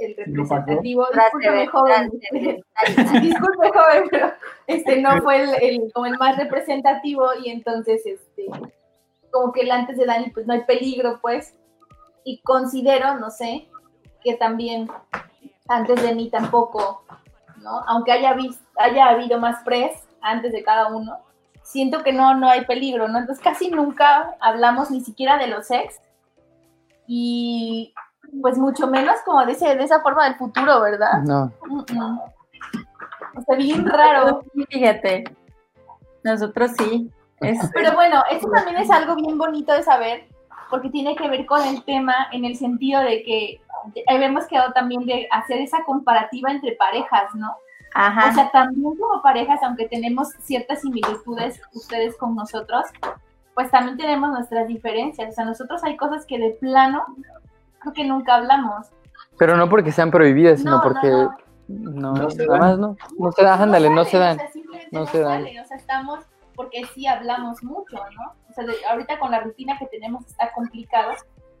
el 0.00 0.16
representativo. 0.16 1.06
De- 1.40 1.66
joven. 1.68 2.10
Disculpe, 3.22 3.70
joven, 3.72 4.08
pero 4.10 4.32
este 4.66 5.00
no 5.00 5.20
fue 5.22 5.42
el, 5.42 5.50
el- 5.62 5.92
como 5.92 6.06
el 6.06 6.18
más 6.18 6.36
representativo 6.36 7.26
y 7.42 7.50
entonces, 7.50 8.04
este, 8.06 8.46
como 9.30 9.52
que 9.52 9.60
el 9.62 9.70
antes 9.70 9.96
de 9.96 10.06
Dani, 10.06 10.30
pues 10.30 10.46
no 10.46 10.54
hay 10.54 10.62
peligro, 10.64 11.18
pues. 11.20 11.54
Y 12.24 12.40
considero, 12.42 13.14
no 13.18 13.30
sé, 13.30 13.68
que 14.22 14.34
también 14.34 14.90
antes 15.68 16.02
de 16.02 16.14
mí 16.14 16.28
tampoco, 16.30 17.04
¿no? 17.62 17.80
Aunque 17.86 18.12
haya, 18.12 18.36
haya 18.76 19.06
habido 19.06 19.38
más 19.38 19.62
pres 19.64 19.92
antes 20.20 20.52
de 20.52 20.62
cada 20.62 20.88
uno, 20.88 21.18
siento 21.62 22.02
que 22.02 22.12
no, 22.12 22.34
no 22.34 22.48
hay 22.50 22.64
peligro, 22.66 23.08
¿no? 23.08 23.18
Entonces 23.18 23.42
casi 23.42 23.70
nunca 23.70 24.36
hablamos 24.40 24.90
ni 24.90 25.00
siquiera 25.00 25.38
de 25.38 25.46
los 25.46 25.70
ex 25.70 26.00
y 27.06 27.94
pues 28.40 28.58
mucho 28.58 28.86
menos 28.86 29.16
como 29.24 29.44
de, 29.46 29.52
ese- 29.52 29.74
de 29.76 29.84
esa 29.84 30.00
forma 30.00 30.24
del 30.24 30.36
futuro, 30.36 30.80
¿verdad? 30.80 31.22
No. 31.22 31.52
O 33.36 33.42
sea, 33.42 33.56
bien 33.56 33.86
raro. 33.86 34.42
Fíjate, 34.68 35.24
nosotros 36.24 36.72
sí. 36.78 37.10
Es, 37.40 37.58
Pero 37.74 37.94
bueno, 37.94 38.22
eso 38.30 38.48
también 38.50 38.76
es 38.78 38.90
algo 38.90 39.14
bien 39.16 39.38
bonito 39.38 39.72
de 39.72 39.82
saber, 39.82 40.28
porque 40.68 40.90
tiene 40.90 41.16
que 41.16 41.28
ver 41.28 41.46
con 41.46 41.62
el 41.66 41.82
tema 41.84 42.14
en 42.32 42.44
el 42.44 42.56
sentido 42.56 43.00
de 43.00 43.22
que 43.22 43.60
habíamos 44.08 44.46
quedado 44.46 44.72
también 44.72 45.06
de 45.06 45.26
hacer 45.30 45.60
esa 45.60 45.84
comparativa 45.84 46.50
entre 46.50 46.72
parejas, 46.72 47.34
¿no? 47.34 47.56
ajá. 47.94 48.30
O 48.30 48.34
sea, 48.34 48.50
también 48.52 48.94
como 48.96 49.20
parejas, 49.22 49.58
aunque 49.64 49.88
tenemos 49.88 50.28
ciertas 50.40 50.80
similitudes 50.82 51.60
ustedes 51.72 52.16
con 52.16 52.36
nosotros, 52.36 52.84
pues 53.54 53.68
también 53.72 53.96
tenemos 53.96 54.30
nuestras 54.30 54.68
diferencias. 54.68 55.30
O 55.30 55.32
sea, 55.32 55.44
nosotros 55.44 55.82
hay 55.82 55.96
cosas 55.96 56.24
que 56.24 56.38
de 56.38 56.50
plano 56.50 57.04
creo 57.80 57.92
que 57.94 58.04
nunca 58.04 58.36
hablamos. 58.36 58.86
Pero 59.38 59.56
no 59.56 59.68
porque 59.68 59.92
sean 59.92 60.10
prohibidas, 60.10 60.58
sino 60.60 60.72
No, 60.72 60.76
no, 60.78 60.82
porque 60.82 61.08
no. 61.08 61.34
no, 61.68 62.12
No 62.14 62.30
se 62.30 62.46
nada 62.46 62.58
más 62.58 62.78
no, 62.78 62.96
no 63.18 63.32
se 63.32 63.42
dan, 63.42 63.62
ándale, 63.62 63.90
no 63.90 64.04
se 64.04 64.18
dan. 64.18 64.36
O 64.36 64.40
sea, 64.40 64.50
simplemente 64.50 64.88
no 64.92 65.00
no, 65.00 65.06
se 65.06 65.20
dan. 65.20 65.42
O 65.42 65.64
sea, 65.66 65.76
estamos 65.76 66.20
porque 66.54 66.84
sí 66.94 67.06
hablamos 67.06 67.62
mucho, 67.64 67.96
¿no? 67.96 68.34
O 68.50 68.52
sea, 68.52 68.64
de- 68.64 68.84
ahorita 68.90 69.18
con 69.18 69.30
la 69.30 69.40
rutina 69.40 69.78
que 69.78 69.86
tenemos 69.86 70.26
está 70.26 70.52
complicado, 70.52 71.12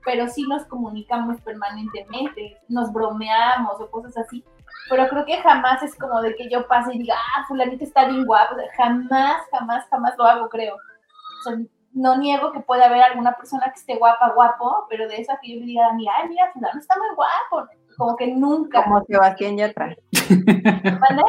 pero 0.04 0.28
sí 0.28 0.42
nos 0.48 0.64
comunicamos 0.66 1.40
permanentemente, 1.40 2.58
nos 2.68 2.92
bromeamos 2.92 3.80
o 3.80 3.90
cosas 3.90 4.16
así. 4.18 4.44
Pero 4.88 5.08
creo 5.08 5.24
que 5.24 5.38
jamás 5.38 5.82
es 5.82 5.94
como 5.96 6.20
de 6.20 6.34
que 6.34 6.48
yo 6.50 6.66
pase 6.66 6.94
y 6.94 6.98
diga, 6.98 7.14
ah, 7.16 7.44
fulanito 7.48 7.84
está 7.84 8.06
bien 8.06 8.24
guapo. 8.26 8.54
O 8.54 8.58
sea, 8.58 8.66
jamás, 8.76 9.42
jamás, 9.52 9.86
jamás 9.88 10.14
lo 10.18 10.24
hago, 10.24 10.48
creo. 10.48 10.74
O 10.74 11.42
sea, 11.44 11.58
no 11.92 12.16
niego 12.18 12.52
que 12.52 12.60
pueda 12.60 12.86
haber 12.86 13.02
alguna 13.02 13.32
persona 13.32 13.70
que 13.72 13.80
esté 13.80 13.96
guapa, 13.96 14.32
guapo, 14.34 14.86
pero 14.88 15.08
de 15.08 15.20
eso 15.20 15.32
a 15.32 15.40
que 15.40 15.54
yo 15.54 15.60
le 15.60 15.66
diga, 15.66 15.92
mira, 15.94 16.12
ay, 16.18 16.28
mira, 16.28 16.50
fulano 16.52 16.78
está 16.80 16.94
muy 16.98 17.14
guapo. 17.14 17.68
Como 17.96 18.16
que 18.16 18.28
nunca. 18.28 18.84
Como 18.84 19.04
Sebastián 19.04 19.56
Yatra. 19.56 19.86
¿Vale? 19.86 21.22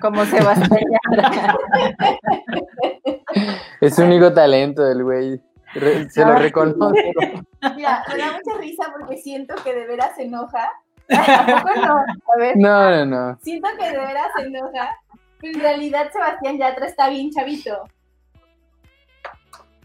Como 0.00 0.24
Sebastián 0.24 0.80
Yatra. 0.90 1.56
Es 3.80 3.98
un 3.98 4.06
único 4.06 4.32
talento 4.32 4.82
del 4.82 5.02
güey. 5.02 5.40
Se 6.08 6.24
lo 6.24 6.34
reconozco. 6.36 6.90
Mira, 7.76 8.04
me 8.08 8.16
da 8.18 8.32
mucha 8.32 8.58
risa 8.60 8.84
porque 8.96 9.16
siento 9.18 9.54
que 9.62 9.74
de 9.74 9.86
veras 9.86 10.14
se 10.16 10.22
enoja. 10.24 10.70
¿A 11.10 11.46
poco 11.46 11.86
no? 11.86 11.96
A 11.96 12.38
ver, 12.38 12.56
No, 12.56 12.90
no, 12.90 13.04
no. 13.04 13.38
siento 13.42 13.68
que 13.78 13.90
de 13.90 13.98
veras 13.98 14.28
se 14.36 14.46
enoja. 14.46 14.96
Pero 15.40 15.54
en 15.54 15.60
realidad 15.60 16.10
Sebastián 16.12 16.58
Yatra 16.58 16.86
está 16.86 17.08
bien 17.08 17.30
chavito. 17.30 17.84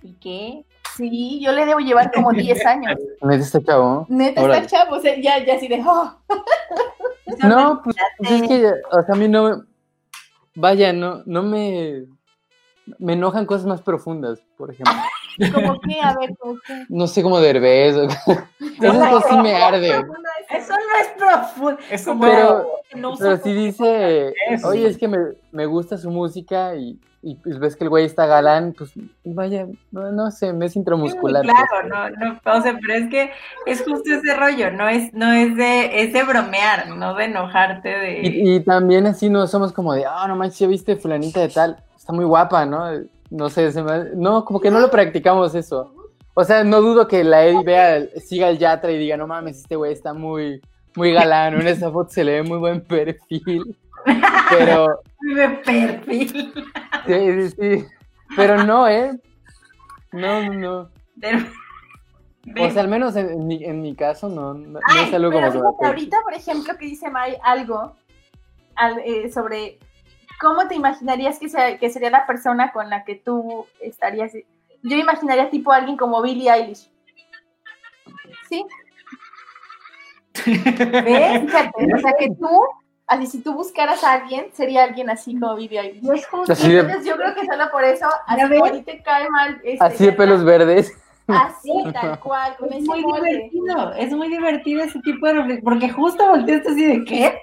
¿Y 0.01 0.13
qué? 0.13 0.65
Sí, 0.95 1.39
yo 1.41 1.51
le 1.51 1.65
debo 1.65 1.80
llevar 1.80 2.11
como 2.11 2.31
10 2.31 2.65
años. 2.65 2.97
Neta 3.21 3.43
este 3.43 3.63
chavo. 3.63 4.05
Neta 4.09 4.41
está 4.41 4.67
chavo, 4.67 4.95
o 4.97 5.01
sea, 5.01 5.15
ya, 5.19 5.43
ya 5.45 5.55
así 5.55 5.67
de, 5.67 5.81
oh. 5.85 6.13
No, 7.47 7.81
pues, 7.84 7.95
pues 8.17 8.31
es 8.31 8.47
que, 8.47 8.65
o 8.91 9.03
sea, 9.03 9.13
a 9.13 9.17
mí 9.17 9.27
no, 9.27 9.63
vaya, 10.55 10.91
no, 10.91 11.21
no 11.26 11.43
me, 11.43 12.05
me 12.97 13.13
enojan 13.13 13.45
cosas 13.45 13.67
más 13.67 13.81
profundas, 13.81 14.41
por 14.57 14.71
ejemplo. 14.71 14.93
Como 15.53 15.79
que, 15.79 15.99
a 16.01 16.15
ver. 16.15 16.31
No 16.89 17.07
sé 17.07 17.23
cómo 17.23 17.39
Derbez, 17.39 17.95
o 17.95 18.07
cosas 18.79 19.23
sí 19.29 19.37
me 19.37 19.55
arden. 19.55 20.05
Eso 20.49 20.73
no 20.73 21.01
es 21.01 21.07
profundo. 21.17 21.77
Es 21.89 22.05
como 22.05 22.21
Pero, 22.21 22.67
No 22.95 23.13
pero 23.17 23.37
si 23.37 23.53
dice, 23.53 24.33
Eso. 24.49 24.67
oye, 24.67 24.87
es 24.87 24.97
que 24.97 25.07
me, 25.07 25.17
me 25.51 25.65
gusta 25.65 25.97
su 25.97 26.09
música 26.09 26.75
y, 26.75 26.99
y 27.21 27.35
pues 27.35 27.59
ves 27.59 27.75
que 27.75 27.83
el 27.83 27.89
güey 27.89 28.05
está 28.05 28.25
galán, 28.25 28.73
pues 28.77 28.91
vaya, 29.25 29.67
no, 29.91 30.11
no 30.11 30.31
sé, 30.31 30.53
me 30.53 30.65
es 30.67 30.75
intramuscular. 30.75 31.43
Claro, 31.43 31.87
no, 31.87 32.09
no, 32.09 32.39
o 32.57 32.61
sea, 32.61 32.77
pero 32.81 32.93
es 32.93 33.09
que 33.09 33.31
es 33.65 33.83
justo 33.83 34.13
ese 34.13 34.33
rollo, 34.35 34.71
no 34.71 34.87
es, 34.87 35.13
no 35.13 35.31
es 35.31 35.55
de, 35.55 36.01
es 36.01 36.13
de 36.13 36.23
bromear, 36.23 36.89
no 36.89 37.13
de 37.15 37.25
enojarte 37.25 37.89
de. 37.89 38.21
Y, 38.21 38.55
y 38.55 38.59
también 38.61 39.05
así 39.05 39.29
no 39.29 39.45
somos 39.47 39.73
como 39.73 39.93
de, 39.93 40.05
ah, 40.05 40.25
no 40.27 40.35
manches, 40.35 40.59
ya 40.59 40.67
viste 40.67 40.95
fulanita 40.95 41.41
de 41.41 41.49
tal, 41.49 41.83
está 41.95 42.13
muy 42.13 42.25
guapa, 42.25 42.65
¿no? 42.65 42.85
No 43.30 43.49
sé, 43.49 43.72
se 43.72 43.84
me- 43.84 44.10
no, 44.15 44.43
como 44.45 44.60
que 44.60 44.72
no 44.72 44.80
lo 44.80 44.89
practicamos 44.89 45.53
eso. 45.56 45.93
O 46.34 46.43
sea, 46.43 46.64
no 46.64 46.81
dudo 46.81 47.07
que 47.07 47.23
la 47.23 47.45
Eddie 47.45 47.64
vea, 47.64 48.07
siga 48.22 48.49
el 48.49 48.57
Yatra 48.57 48.91
y 48.91 48.97
diga, 48.97 49.18
no 49.18 49.27
mames, 49.27 49.57
este 49.57 49.76
güey 49.76 49.91
está 49.93 50.14
muy, 50.14 50.61
muy 50.95 51.11
galán, 51.14 51.56
en 51.60 51.68
esa 51.68 51.91
foto 51.91 52.10
se 52.11 52.23
le 52.23 52.41
ve 52.41 52.43
muy 52.43 52.57
buen 52.57 52.81
perfil. 52.81 53.76
Pero, 54.49 54.88
de 55.35 55.49
perfil. 55.65 56.53
sí, 57.06 57.49
sí, 57.49 57.49
sí. 57.80 57.85
Pero 58.35 58.64
no, 58.64 58.88
¿eh? 58.88 59.19
No, 60.11 60.43
no, 60.43 60.53
no. 60.53 60.89
de- 61.15 61.45
O 62.65 62.69
sea, 62.72 62.81
al 62.81 62.88
menos 62.88 63.15
en, 63.15 63.30
en 63.30 63.47
mi, 63.47 63.64
en 63.64 63.81
mi 63.81 63.95
caso 63.95 64.27
no, 64.30 64.53
no, 64.53 64.80
es 64.80 65.14
algo 65.14 65.30
pero 65.30 65.51
como 65.51 65.72
fíjate, 65.72 65.85
ahorita, 65.85 66.18
por 66.23 66.34
ejemplo, 66.34 66.77
que 66.80 66.85
dice 66.85 67.10
May 67.11 67.35
algo 67.43 67.93
al- 68.76 68.99
eh, 69.06 69.30
sobre 69.31 69.77
cómo 70.39 70.67
te 70.67 70.75
imaginarías 70.75 71.37
que, 71.39 71.49
sea- 71.49 71.77
que 71.77 71.89
sería 71.89 72.09
la 72.09 72.25
persona 72.25 72.71
con 72.71 72.89
la 72.89 73.03
que 73.03 73.15
tú 73.15 73.65
estarías. 73.81 74.31
Yo 74.83 74.95
imaginaría 74.97 75.49
tipo 75.49 75.71
alguien 75.71 75.97
como 75.97 76.21
Billie 76.21 76.49
Eilish. 76.51 76.89
¿Sí? 78.47 78.65
¿Ves? 80.45 81.41
Fíjate, 81.45 81.93
o 81.93 81.97
sea 81.99 82.13
que 82.17 82.27
tú, 82.29 82.63
así 83.07 83.27
si 83.27 83.41
tú 83.43 83.53
buscaras 83.53 84.03
a 84.03 84.13
alguien, 84.13 84.47
sería 84.53 84.83
alguien 84.83 85.09
así 85.09 85.37
como 85.39 85.55
Billie 85.55 85.79
Eilish. 85.79 86.03
No 86.03 86.13
es 86.13 86.25
justo. 86.27 86.53
Así 86.53 86.71
de, 86.71 86.79
Entonces 86.79 87.05
yo 87.05 87.15
creo 87.17 87.35
que 87.35 87.45
solo 87.45 87.69
por 87.71 87.83
eso, 87.83 88.07
así 88.27 88.47
como 88.49 88.65
a 88.65 88.71
ti 88.71 88.81
te 88.83 89.01
cae 89.03 89.29
mal. 89.29 89.59
este, 89.63 89.83
así 89.85 90.05
de 90.05 90.13
pelos 90.13 90.43
verdes. 90.43 90.91
Así, 91.27 91.71
tal 91.93 92.19
cual, 92.19 92.55
con 92.57 92.69
Es 92.69 92.77
ese 92.77 92.87
muy 92.87 93.01
molde. 93.03 93.29
divertido, 93.29 93.93
es 93.93 94.11
muy 94.13 94.29
divertido 94.29 94.83
ese 94.83 94.99
tipo 95.01 95.27
de 95.27 95.61
porque 95.63 95.89
justo 95.89 96.27
volteaste 96.27 96.69
así 96.69 96.85
de 96.85 97.03
¿qué? 97.05 97.39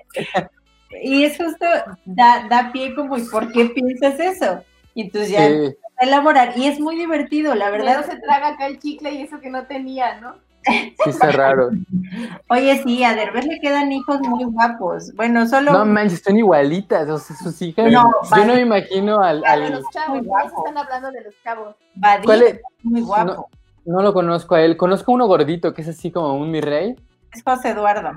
Y 1.03 1.25
es 1.25 1.37
justo, 1.37 1.65
da, 2.05 2.47
da 2.49 2.71
pie 2.73 2.95
como, 2.95 3.17
¿y 3.19 3.25
por 3.25 3.51
qué 3.53 3.67
piensas 3.67 4.19
eso? 4.21 4.63
Y 4.95 5.03
entonces 5.03 5.31
ya 5.31 5.49
Sí. 5.49 5.77
a 5.99 6.05
elaborar, 6.05 6.53
y 6.57 6.67
es 6.67 6.79
muy 6.81 6.97
divertido, 6.97 7.55
la 7.55 7.71
Verdad 7.71 7.99
verdad. 7.99 8.11
se 8.13 8.21
traga 8.21 8.49
acá 8.49 8.67
el 8.67 8.79
chicle 8.79 9.13
y 9.13 9.23
eso 9.23 9.41
que 9.41 9.51
no 9.51 9.67
tenía, 9.67 10.21
¿no? 10.21 10.35
Sí, 10.65 10.95
está 11.11 11.31
raro. 11.31 11.71
Oye, 12.49 12.83
sí, 12.83 13.05
a 13.05 13.15
Derbez 13.15 13.47
le 13.47 13.61
quedan 13.61 13.93
hijos 13.93 14.19
muy 14.21 14.43
guapos. 14.45 15.13
Bueno, 15.15 15.47
solo 15.47 15.73
No 15.73 15.85
manches, 15.85 16.23
son 16.25 16.37
igualitas, 16.37 17.09
o 17.09 17.19
sea, 17.19 17.37
sus 17.37 17.63
hijas. 17.63 17.91
No, 17.93 18.11
yo 18.37 18.45
no 18.45 18.55
me 18.55 18.61
imagino 18.63 19.21
al, 19.23 19.45
A 19.45 19.57
de 19.57 19.67
al- 19.67 19.73
los 19.75 19.85
chavos, 19.91 20.23
están 20.23 20.77
hablando 20.77 21.13
de 21.13 21.23
los 21.23 21.35
chavos. 21.45 21.77
Badía 21.95 22.25
¿Cuál 22.25 22.43
es? 22.43 22.61
muy 22.83 23.01
guapo. 23.03 23.49
No 23.85 24.03
lo 24.03 24.13
conozco 24.13 24.57
a 24.57 24.63
él. 24.63 24.77
Conozco 24.77 25.13
uno 25.13 25.27
gordito 25.29 25.73
que 25.73 25.83
es 25.83 25.89
así 25.89 26.11
como 26.11 26.35
un 26.35 26.51
mi 26.51 26.61
rey. 26.61 26.97
Es 27.33 27.45
José 27.45 27.71
Eduardo. 27.71 28.11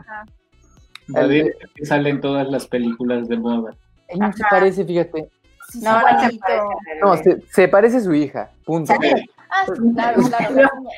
David 1.09 1.47
que 1.75 1.85
sale 1.85 2.09
en 2.09 2.21
todas 2.21 2.47
las 2.49 2.67
películas 2.67 3.27
de 3.27 3.37
moda. 3.37 3.75
Él 4.07 4.19
no 4.19 4.31
se 4.33 4.43
parece, 4.49 4.85
fíjate. 4.85 5.29
Sí, 5.69 5.81
No, 5.81 6.01
no 6.01 6.07
se 6.29 6.37
parece 6.39 6.63
No, 7.03 7.17
se, 7.17 7.41
se 7.51 7.67
parece 7.67 7.97
a 7.97 8.01
su 8.01 8.13
hija. 8.13 8.49
Punto. 8.65 8.93
¿Sale? 8.93 9.25
Ah, 9.49 9.65
sí, 9.67 9.93
claro, 9.93 10.21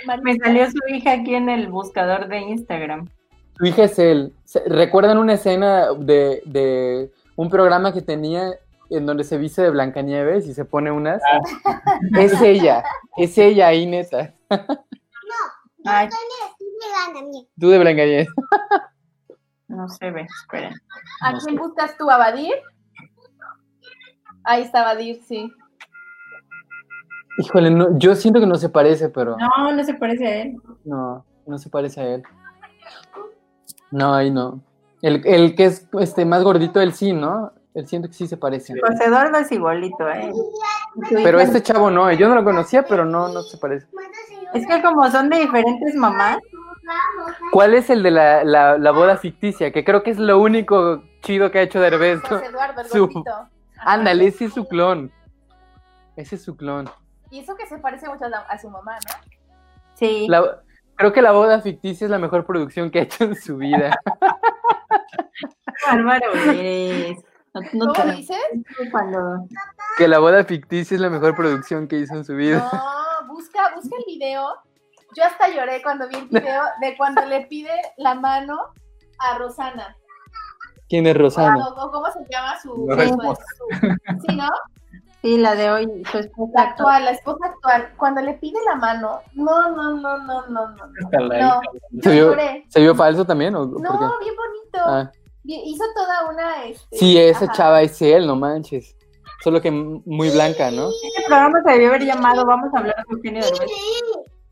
claro. 0.05 0.21
Me 0.23 0.37
salió 0.37 0.65
su 0.69 0.77
hija 0.93 1.13
aquí 1.13 1.35
en 1.35 1.49
el 1.49 1.67
buscador 1.67 2.27
de 2.27 2.39
Instagram. 2.39 3.09
Su 3.57 3.65
hija 3.65 3.83
es 3.83 3.99
él. 3.99 4.33
¿Recuerdan 4.67 5.17
una 5.17 5.33
escena 5.33 5.93
de, 5.93 6.41
de 6.45 7.11
un 7.35 7.49
programa 7.49 7.93
que 7.93 8.01
tenía 8.01 8.53
en 8.89 9.05
donde 9.05 9.23
se 9.23 9.37
viste 9.37 9.61
de 9.61 9.69
Blancanieves 9.69 10.47
y 10.47 10.53
se 10.53 10.65
pone 10.65 10.91
unas? 10.91 11.21
Es 12.17 12.41
ella. 12.41 12.83
Es 13.17 13.37
ella 13.37 13.67
ahí, 13.67 13.85
neta. 13.85 14.33
Ay, 15.85 16.07
Estoy 16.07 16.19
estoy 16.49 16.67
llegando 16.81 17.19
a 17.19 17.31
mí. 17.31 17.47
Tú 17.59 17.69
de 17.69 17.79
Blancanieves. 17.79 18.27
no 19.71 19.89
se 19.89 20.11
ve, 20.11 20.27
esperen. 20.41 20.73
¿A 21.21 21.33
quién 21.39 21.55
buscas 21.55 21.97
tú, 21.97 22.09
a 22.09 22.17
Badir? 22.17 22.53
Ahí 24.43 24.63
está 24.63 24.83
Badir, 24.83 25.21
sí. 25.27 25.51
Híjole, 27.37 27.71
no, 27.71 27.97
yo 27.97 28.15
siento 28.15 28.39
que 28.39 28.45
no 28.45 28.55
se 28.55 28.69
parece, 28.69 29.09
pero 29.09 29.37
No, 29.37 29.71
no 29.71 29.83
se 29.83 29.93
parece 29.93 30.27
a 30.27 30.41
él. 30.43 30.57
no, 30.83 31.25
no 31.47 31.57
se 31.57 31.69
parece 31.69 32.01
a 32.01 32.07
él. 32.15 32.23
No, 33.91 34.13
ahí 34.13 34.29
no. 34.31 34.61
El, 35.01 35.25
el 35.25 35.55
que 35.55 35.65
es 35.65 35.87
este 35.99 36.25
más 36.25 36.43
gordito, 36.43 36.79
él 36.81 36.93
sí, 36.93 37.13
¿no? 37.13 37.51
Él 37.73 37.87
siento 37.87 38.09
que 38.09 38.13
sí 38.13 38.27
se 38.27 38.37
parece. 38.37 38.73
José 38.79 39.05
Eduardo 39.05 39.37
es 39.37 39.51
igualito, 39.51 40.07
¿eh? 40.09 40.31
Pero 41.23 41.39
este 41.39 41.63
chavo 41.63 41.89
no, 41.89 42.11
yo 42.11 42.27
no 42.27 42.35
lo 42.35 42.43
conocía, 42.43 42.83
pero 42.83 43.05
no, 43.05 43.29
no 43.29 43.41
se 43.43 43.57
parece. 43.57 43.87
Es 44.53 44.67
que 44.67 44.81
como 44.81 45.09
son 45.09 45.29
de 45.29 45.39
diferentes 45.39 45.95
mamás, 45.95 46.37
¿Cuál 47.51 47.73
es 47.73 47.89
el 47.89 48.03
de 48.03 48.11
la, 48.11 48.43
la, 48.43 48.77
la 48.77 48.91
boda 48.91 49.17
ficticia? 49.17 49.71
Que 49.71 49.83
creo 49.83 50.03
que 50.03 50.11
es 50.11 50.17
lo 50.19 50.39
único 50.39 51.03
chido 51.21 51.51
que 51.51 51.59
ha 51.59 51.61
hecho 51.63 51.79
Derbez. 51.79 52.21
¿no? 52.23 52.29
José 52.29 52.45
Eduardo, 52.47 52.81
el 52.81 52.87
Su-. 52.89 53.23
Ándale, 53.79 54.27
ese 54.27 54.45
es 54.45 54.53
su 54.53 54.67
clon. 54.67 55.11
Ese 56.15 56.35
es 56.35 56.43
su 56.43 56.55
clon. 56.55 56.89
Y 57.29 57.39
eso 57.39 57.55
que 57.55 57.65
se 57.67 57.77
parece 57.77 58.07
mucho 58.09 58.25
a, 58.25 58.29
la- 58.29 58.39
a 58.41 58.57
su 58.59 58.69
mamá, 58.69 58.93
¿no? 58.93 59.31
sí. 59.95 60.27
La- 60.29 60.61
creo 60.95 61.13
que 61.13 61.21
la 61.21 61.31
boda 61.31 61.61
ficticia 61.61 62.05
es 62.05 62.11
la 62.11 62.19
mejor 62.19 62.45
producción 62.45 62.91
que 62.91 62.99
ha 62.99 63.03
hecho 63.03 63.23
en 63.23 63.35
su 63.35 63.57
vida. 63.57 63.97
bárbaro 65.87 66.33
eres. 66.53 67.17
No, 67.53 67.61
no 67.73 67.93
¿Cómo 67.93 68.05
te 68.05 68.11
dices? 68.17 68.37
cuando 68.91 69.45
que 69.97 70.07
la 70.07 70.19
boda 70.19 70.43
ficticia 70.45 70.95
es 70.95 71.01
la 71.01 71.09
mejor 71.09 71.35
producción 71.35 71.87
que 71.87 71.97
hizo 71.97 72.15
en 72.15 72.23
su 72.23 72.35
vida. 72.35 72.69
No, 72.71 73.27
busca, 73.33 73.73
busca 73.75 73.95
el 73.97 74.03
video. 74.07 74.47
Yo 75.15 75.23
hasta 75.25 75.49
lloré 75.49 75.81
cuando 75.83 76.07
vi 76.07 76.15
el 76.15 76.27
video 76.27 76.63
de 76.81 76.95
cuando 76.97 77.25
le 77.25 77.45
pide 77.47 77.71
la 77.97 78.15
mano 78.15 78.57
a 79.19 79.37
Rosana. 79.37 79.95
¿Quién 80.89 81.07
es 81.07 81.15
Rosana? 81.17 81.57
O- 81.67 81.85
o 81.85 81.91
¿Cómo 81.91 82.05
se 82.11 82.19
llama 82.31 82.59
su, 82.61 82.85
La 82.87 83.07
su- 83.07 83.35
Sí, 84.27 84.35
¿no? 84.35 84.47
Sí, 85.21 85.37
la 85.37 85.53
de 85.55 85.69
hoy, 85.69 86.03
su 86.11 86.17
esposa 86.17 86.51
La 86.55 86.61
actual, 86.63 87.05
la 87.05 87.11
esposa 87.11 87.45
actual. 87.45 87.93
Cuando 87.95 88.21
le 88.21 88.33
pide 88.35 88.57
la 88.65 88.75
mano, 88.75 89.19
no, 89.33 89.69
no, 89.69 89.91
no, 89.97 90.17
no, 90.17 90.47
no, 90.47 90.67
no. 90.69 90.87
No, 90.87 91.61
¿Se 92.01 92.09
vio, 92.11 92.29
lloré. 92.31 92.65
¿Se 92.69 92.79
vio 92.81 92.95
falso 92.95 93.23
también? 93.23 93.53
¿O 93.55 93.69
por 93.69 93.77
qué? 93.77 93.83
No, 93.83 94.19
bien 94.19 94.35
bonito. 94.35 94.79
Ah, 94.79 95.11
Bien- 95.43 95.61
hizo 95.63 95.83
toda 95.95 96.29
una. 96.29 96.63
Este, 96.65 96.97
sí, 96.97 97.17
esa 97.19 97.45
ajá. 97.45 97.53
chava 97.53 97.81
es 97.83 98.01
él, 98.01 98.25
no 98.25 98.35
manches. 98.35 98.95
Solo 99.43 99.61
que 99.61 99.69
muy 99.71 100.29
blanca, 100.31 100.71
¿no? 100.71 100.89
Este 100.89 101.23
programa 101.27 101.59
se 101.65 101.71
debió 101.71 101.89
haber 101.89 102.03
llamado 102.03 102.45
Vamos 102.45 102.73
a 102.73 102.79
hablar 102.79 102.95
de 103.07 103.15
Eugenio 103.15 103.43
Derbez. 103.43 103.71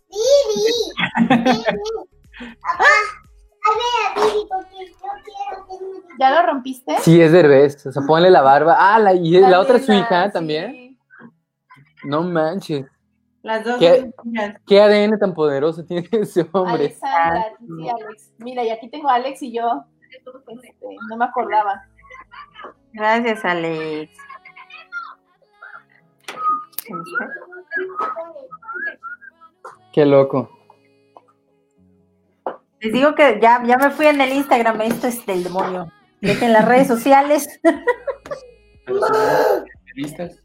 Didi, 0.09 1.27
Didi, 1.27 1.63
Papá, 2.61 2.85
a 3.65 4.19
Didi 4.19 4.47
porque 4.49 4.85
yo 4.85 5.09
quiero 5.23 5.65
que 5.67 6.17
¿Ya 6.19 6.31
lo 6.31 6.47
rompiste? 6.47 6.97
Sí, 6.99 7.21
es 7.21 7.31
Derbez. 7.31 7.85
O 7.85 7.91
sea, 7.91 8.01
ponle 8.05 8.29
la 8.29 8.41
barba. 8.41 8.75
Ah, 8.77 8.99
la, 8.99 9.13
y 9.13 9.31
la 9.39 9.59
otra 9.59 9.77
es 9.77 9.85
su 9.85 9.93
hija 9.93 10.25
sí. 10.25 10.33
también. 10.33 10.97
No 12.03 12.23
manches. 12.23 12.85
Las 13.41 13.63
dos. 13.63 13.77
¿Qué? 13.79 14.11
¿Qué 14.67 14.81
ADN 14.81 15.17
tan 15.17 15.33
poderoso 15.33 15.85
tiene 15.85 16.07
ese 16.11 16.47
hombre? 16.51 16.73
Alexandra, 16.73 17.53
sí, 17.59 17.89
Alex. 17.89 18.33
Mira, 18.37 18.63
y 18.63 18.69
aquí 18.69 18.89
tengo 18.89 19.09
a 19.09 19.15
Alex 19.15 19.41
y 19.41 19.53
yo. 19.53 19.85
Este, 20.09 20.87
no 21.09 21.17
me 21.17 21.25
acordaba. 21.25 21.83
Gracias, 22.91 23.45
Alex. 23.45 24.11
Qué 29.91 30.05
loco. 30.05 30.49
Les 32.79 32.93
digo 32.93 33.13
que 33.15 33.39
ya, 33.41 33.61
ya 33.65 33.77
me 33.77 33.89
fui 33.89 34.05
en 34.07 34.21
el 34.21 34.31
Instagram, 34.31 34.81
esto 34.81 35.07
es 35.07 35.25
del 35.25 35.43
demonio. 35.43 35.91
Dejen 36.21 36.53
las 36.53 36.65
redes 36.65 36.87
sociales 36.87 37.59
¿Listas? 39.95 40.41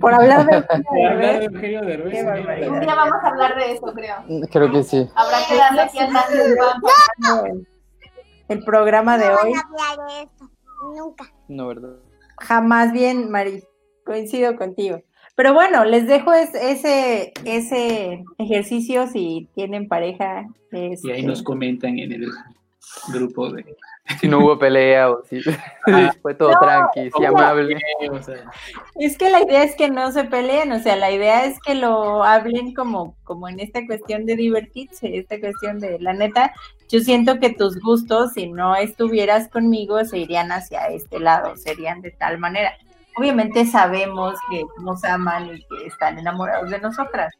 por 0.00 0.14
hablar 0.14 0.46
de 0.46 1.44
Eugenio 1.44 1.80
de 1.82 1.86
Derbez. 1.86 2.12
Mira, 2.12 2.24
barbaridad. 2.34 2.68
Un 2.70 2.80
día 2.80 2.94
vamos 2.94 3.16
a 3.22 3.28
hablar 3.28 3.56
de 3.56 3.72
eso, 3.72 3.86
creo. 3.92 4.16
Creo 4.50 4.70
que 4.70 4.82
sí. 4.84 5.08
Habrá 5.14 5.38
que 5.48 5.56
darle 5.56 5.80
aquí 5.82 5.98
al 5.98 6.10
el, 6.10 7.66
el 8.48 8.64
programa 8.64 9.18
de 9.18 9.28
hoy. 9.28 9.52
hablar 9.54 10.06
de 10.08 10.22
esto. 10.22 10.50
Nunca. 10.94 11.24
No, 11.48 11.66
¿verdad? 11.68 11.96
Jamás 12.38 12.92
bien, 12.92 13.30
Mari. 13.30 13.64
Coincido 14.04 14.56
contigo. 14.56 15.00
Pero 15.40 15.54
bueno, 15.54 15.86
les 15.86 16.06
dejo 16.06 16.34
es- 16.34 16.54
ese, 16.54 17.32
ese 17.46 18.22
ejercicio 18.36 19.06
si 19.06 19.48
tienen 19.54 19.88
pareja. 19.88 20.46
este, 20.70 21.08
Y 21.08 21.10
ahí 21.12 21.22
nos 21.22 21.42
comentan 21.42 21.98
en 21.98 22.12
el 22.12 22.30
grupo 23.10 23.50
de. 23.50 23.64
Si 24.20 24.28
no 24.28 24.40
hubo 24.40 24.58
pelea 24.58 25.10
o 25.10 25.22
si 25.24 25.40
Ah. 25.86 26.12
fue 26.20 26.34
todo 26.34 26.50
No, 26.50 26.58
tranqui, 26.60 27.08
no. 27.18 27.28
amable. 27.28 27.78
O 28.10 28.22
sea, 28.22 28.34
Es 28.96 29.16
que 29.16 29.30
la 29.30 29.40
idea 29.42 29.62
es 29.62 29.74
que 29.76 29.88
no 29.88 30.12
se 30.12 30.24
peleen, 30.24 30.72
o 30.72 30.78
sea, 30.78 30.96
la 30.96 31.10
idea 31.10 31.46
es 31.46 31.58
que 31.60 31.74
lo 31.74 32.22
hablen 32.22 32.74
como, 32.74 33.16
como 33.24 33.48
en 33.48 33.60
esta 33.60 33.86
cuestión 33.86 34.26
de 34.26 34.36
divertirse, 34.36 35.16
esta 35.16 35.40
cuestión 35.40 35.78
de, 35.80 35.98
la 36.00 36.12
neta, 36.12 36.52
yo 36.90 37.00
siento 37.00 37.38
que 37.40 37.48
tus 37.48 37.80
gustos, 37.80 38.34
si 38.34 38.46
no 38.46 38.76
estuvieras 38.76 39.48
conmigo, 39.48 40.04
se 40.04 40.18
irían 40.18 40.52
hacia 40.52 40.88
este 40.88 41.18
lado, 41.18 41.56
serían 41.56 42.02
de 42.02 42.10
tal 42.10 42.36
manera. 42.36 42.72
Obviamente 43.16 43.66
sabemos 43.66 44.38
que 44.50 44.64
nos 44.82 45.04
aman 45.04 45.46
y 45.46 45.64
que 45.64 45.86
están 45.86 46.18
enamorados 46.18 46.70
de 46.70 46.80
nosotras. 46.80 47.32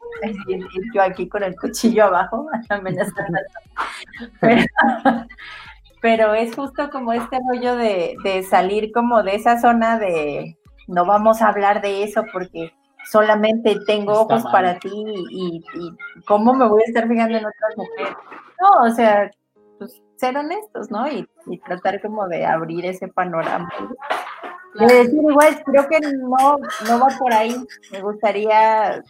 Yo 0.95 1.03
aquí 1.03 1.29
con 1.29 1.43
el 1.43 1.57
cuchillo 1.57 2.05
abajo, 2.07 2.49
amenazando. 2.69 3.39
Pero, 4.41 4.65
pero 6.03 6.35
es 6.35 6.55
justo 6.55 6.91
como 6.91 7.13
este 7.13 7.39
rollo 7.49 7.77
de, 7.77 8.17
de 8.25 8.43
salir 8.43 8.91
como 8.93 9.23
de 9.23 9.35
esa 9.37 9.61
zona 9.61 9.99
de 9.99 10.57
no 10.89 11.05
vamos 11.05 11.41
a 11.43 11.49
hablar 11.49 11.81
de 11.83 12.03
eso 12.03 12.25
porque 12.33 12.73
solamente 13.11 13.79
tengo 13.87 14.13
Está 14.13 14.23
ojos 14.23 14.45
mal. 14.45 14.53
para 14.53 14.79
ti 14.79 14.91
y, 15.31 15.63
y 15.75 16.23
cómo 16.27 16.55
me 16.55 16.67
voy 16.69 16.83
a 16.83 16.87
estar 16.87 17.07
fijando 17.07 17.39
en 17.39 17.45
otras 17.47 17.77
mujeres. 17.77 18.17
No, 18.61 18.91
o 18.91 18.91
sea, 18.91 19.31
pues 19.79 20.03
ser 20.17 20.37
honestos, 20.37 20.91
¿no? 20.91 21.09
Y, 21.09 21.27
y 21.47 21.59
tratar 21.59 22.01
como 22.03 22.27
de 22.29 22.45
abrir 22.45 22.85
ese 22.87 23.09
panorama. 23.09 23.71
De 24.75 24.95
decir, 24.95 25.19
igual, 25.19 25.63
creo 25.65 25.89
que 25.89 26.01
no, 26.01 26.59
no 26.87 27.01
va 27.01 27.09
por 27.19 27.33
ahí. 27.33 27.57
Me 27.91 28.01
gustaría, 28.01 29.03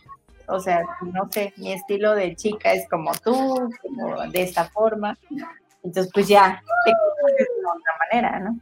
o 0.47 0.59
sea, 0.59 0.83
no 1.03 1.29
sé, 1.31 1.53
mi 1.57 1.73
estilo 1.73 2.15
de 2.15 2.35
chica 2.35 2.73
es 2.73 2.89
como 2.89 3.13
tú, 3.23 3.71
como 3.83 4.31
de 4.31 4.43
esta 4.43 4.65
forma. 4.65 5.19
Entonces, 5.83 6.11
pues 6.13 6.29
ya, 6.29 6.63
te 6.85 6.91
de 6.91 7.47
otra 7.67 7.93
manera, 8.11 8.41
¿no? 8.41 8.59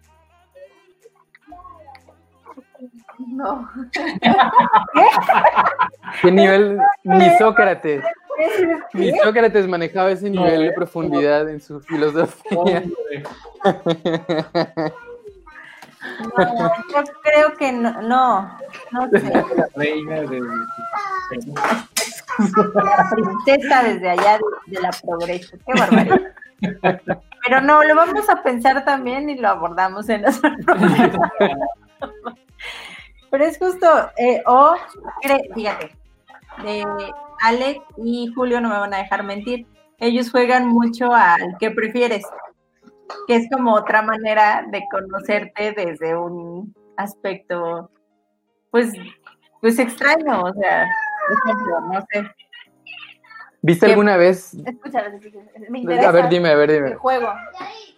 No. 3.19 3.69
¿Qué 6.23 6.31
nivel? 6.31 6.79
Ni 7.03 7.37
Sócrates. 7.37 8.05
Ni 8.93 9.11
Sócrates 9.19 9.67
manejaba 9.67 10.13
ese 10.13 10.31
nivel 10.31 10.63
de 10.63 10.73
profundidad 10.73 11.49
en 11.49 11.61
su 11.61 11.81
filosofía. 11.81 12.85
No, 16.37 16.73
yo 16.93 17.03
creo 17.23 17.57
que 17.57 17.73
no, 17.73 18.03
no, 18.03 18.59
no 18.93 19.11
sé. 19.11 19.31
la 19.57 19.69
reina 19.75 20.21
de. 20.23 20.41
La 22.39 23.11
princesa 23.11 23.83
desde 23.83 24.11
allá 24.11 24.39
de, 24.39 24.77
de 24.77 24.81
la 24.81 24.91
progreso, 24.91 25.57
qué 25.67 25.81
barbaridad. 25.81 26.21
Pero 26.61 27.61
no, 27.61 27.83
lo 27.83 27.95
vamos 27.95 28.29
a 28.29 28.43
pensar 28.43 28.85
también 28.85 29.31
y 29.31 29.37
lo 29.37 29.49
abordamos 29.49 30.09
en 30.09 30.23
nuestro 30.23 30.51
programa. 30.65 31.33
Pero 33.31 33.45
es 33.45 33.59
justo, 33.59 33.87
eh, 34.17 34.43
o, 34.47 34.75
fíjate, 35.55 35.95
eh, 36.65 36.85
Alex 37.43 37.81
y 37.99 38.33
Julio 38.35 38.61
no 38.61 38.69
me 38.69 38.79
van 38.79 38.95
a 38.95 38.99
dejar 38.99 39.23
mentir, 39.23 39.67
ellos 39.99 40.31
juegan 40.31 40.67
mucho 40.67 41.13
al 41.13 41.57
que 41.59 41.71
prefieres, 41.71 42.25
que 43.27 43.37
es 43.37 43.49
como 43.51 43.75
otra 43.75 44.03
manera 44.03 44.65
de 44.71 44.85
conocerte 44.91 45.73
desde 45.73 46.17
un 46.17 46.75
aspecto, 46.97 47.91
pues, 48.71 48.93
pues 49.61 49.79
extraño, 49.79 50.43
o 50.43 50.53
sea, 50.55 50.87
por 51.29 51.39
ejemplo, 51.39 51.81
no 51.93 52.01
sé, 52.13 52.31
¿Viste 53.61 53.87
alguna 53.87 54.17
vez? 54.17 54.55
Escúchalo, 54.65 55.19
me 55.69 55.81
interesa 55.81 56.09
A 56.09 56.13
ver, 56.13 56.29
dime, 56.29 56.51
a 56.51 56.55
ver, 56.55 56.71
el 56.71 56.85
dime. 56.85 56.97
juego. 56.97 57.29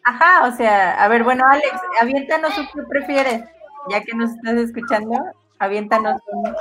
Ajá, 0.04 0.48
o 0.48 0.52
sea, 0.52 1.02
a 1.02 1.08
ver, 1.08 1.22
bueno, 1.22 1.44
Alex, 1.46 1.72
aviéntanos 2.00 2.56
un 2.56 2.66
qué 2.66 2.82
prefieres, 2.88 3.44
ya 3.90 4.00
que 4.02 4.14
nos 4.14 4.30
estás 4.30 4.54
escuchando, 4.54 5.22
aviéntanos 5.58 6.20
un, 6.32 6.54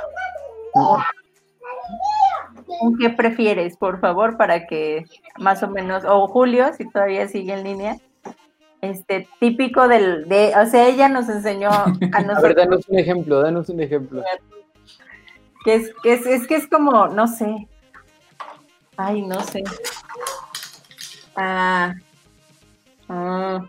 un 2.82 2.98
qué 2.98 3.08
prefieres, 3.08 3.76
por 3.78 4.00
favor, 4.00 4.36
para 4.36 4.66
que 4.66 5.06
más 5.38 5.62
o 5.62 5.68
menos, 5.68 6.04
o 6.04 6.28
Julio, 6.28 6.72
si 6.74 6.86
todavía 6.90 7.26
sigue 7.26 7.54
en 7.54 7.64
línea, 7.64 7.96
este, 8.80 9.28
típico 9.38 9.88
del, 9.88 10.28
de, 10.28 10.52
o 10.56 10.66
sea, 10.66 10.86
ella 10.88 11.08
nos 11.08 11.28
enseñó 11.28 11.70
a 11.70 11.84
A 12.12 12.18
ver, 12.18 12.26
nosotros, 12.26 12.56
danos 12.56 12.88
un 12.88 12.98
ejemplo, 12.98 13.40
danos 13.40 13.68
un 13.68 13.80
ejemplo. 13.80 14.22
que 15.64 15.74
es, 15.74 15.92
que 16.02 16.12
es, 16.14 16.26
es 16.26 16.46
que 16.46 16.56
es 16.56 16.68
como, 16.68 17.08
no 17.08 17.26
sé, 17.26 17.68
ay, 18.96 19.22
no 19.22 19.40
sé, 19.40 19.62
ah, 21.36 21.94
ah, 23.08 23.60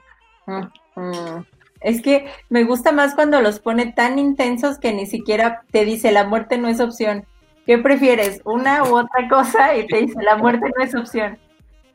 mm. 0.95 1.43
Es 1.81 2.03
que 2.03 2.27
me 2.49 2.63
gusta 2.63 2.91
más 2.91 3.15
cuando 3.15 3.41
los 3.41 3.59
pone 3.59 3.91
tan 3.91 4.19
intensos 4.19 4.77
que 4.77 4.93
ni 4.93 5.07
siquiera 5.07 5.63
te 5.71 5.83
dice 5.83 6.11
la 6.11 6.25
muerte 6.25 6.59
no 6.59 6.67
es 6.67 6.79
opción. 6.79 7.25
¿Qué 7.65 7.79
prefieres? 7.79 8.39
¿Una 8.45 8.83
u 8.83 8.97
otra 8.97 9.27
cosa? 9.29 9.75
Y 9.75 9.87
te 9.87 9.97
dice 9.97 10.21
la 10.21 10.37
muerte 10.37 10.71
no 10.77 10.83
es 10.83 10.95
opción. 10.95 11.37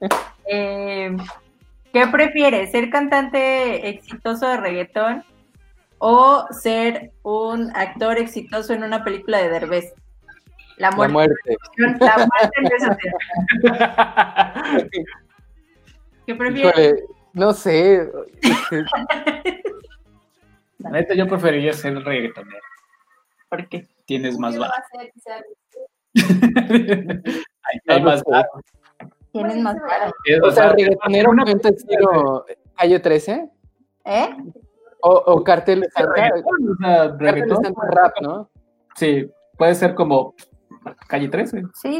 Eh, 0.48 1.10
¿Qué 1.96 2.06
prefieres? 2.08 2.70
¿Ser 2.72 2.90
cantante 2.90 3.88
exitoso 3.88 4.46
de 4.48 4.58
reggaetón 4.58 5.24
o 5.96 6.46
ser 6.50 7.12
un 7.22 7.74
actor 7.74 8.18
exitoso 8.18 8.74
en 8.74 8.82
una 8.84 9.02
película 9.02 9.38
de 9.38 9.48
Derbez. 9.48 9.94
La 10.76 10.90
La 10.90 11.08
muerte. 11.08 11.56
La 12.00 12.16
muerte 12.18 12.98
tierra. 13.62 14.78
¿Qué 16.26 16.34
prefieres? 16.34 16.72
Híjole, 16.78 17.02
no 17.32 17.52
sé. 17.54 18.10
La 20.78 20.90
neta, 20.90 21.14
yo 21.14 21.26
preferiría 21.26 21.72
ser 21.72 21.94
reggaetonero. 22.04 22.60
¿Por 23.48 23.66
qué? 23.68 23.86
Tienes 24.04 24.38
más 24.38 24.52
¿Qué 24.52 24.58
va 24.60 24.68
varo. 24.68 24.82
a 24.82 24.84
hacer 24.84 25.12
que 25.12 25.20
sea- 25.20 25.42
hay, 27.62 27.78
hay 27.88 28.02
más 28.02 28.22
varo. 28.24 28.48
Tienes 29.38 29.62
más 29.62 29.76
cara. 29.86 30.10
O 30.42 30.50
sea, 30.50 30.64
el 30.70 30.76
reggaetonero 30.76 31.30
Una 31.30 31.44
cuenta 31.44 31.68
estilo 31.70 32.44
Calle 32.76 33.00
13 33.00 33.50
¿Eh? 34.04 34.28
o, 35.02 35.10
o 35.10 35.44
Cartel 35.44 35.84
o 35.84 35.90
sea, 35.98 36.06
reggaetón. 37.18 37.74
Rap, 37.90 38.12
¿no? 38.22 38.48
Sí, 38.94 39.28
puede 39.56 39.74
ser 39.74 39.94
como 39.94 40.34
Calle 41.08 41.28
13. 41.28 41.62
Sí, 41.74 41.98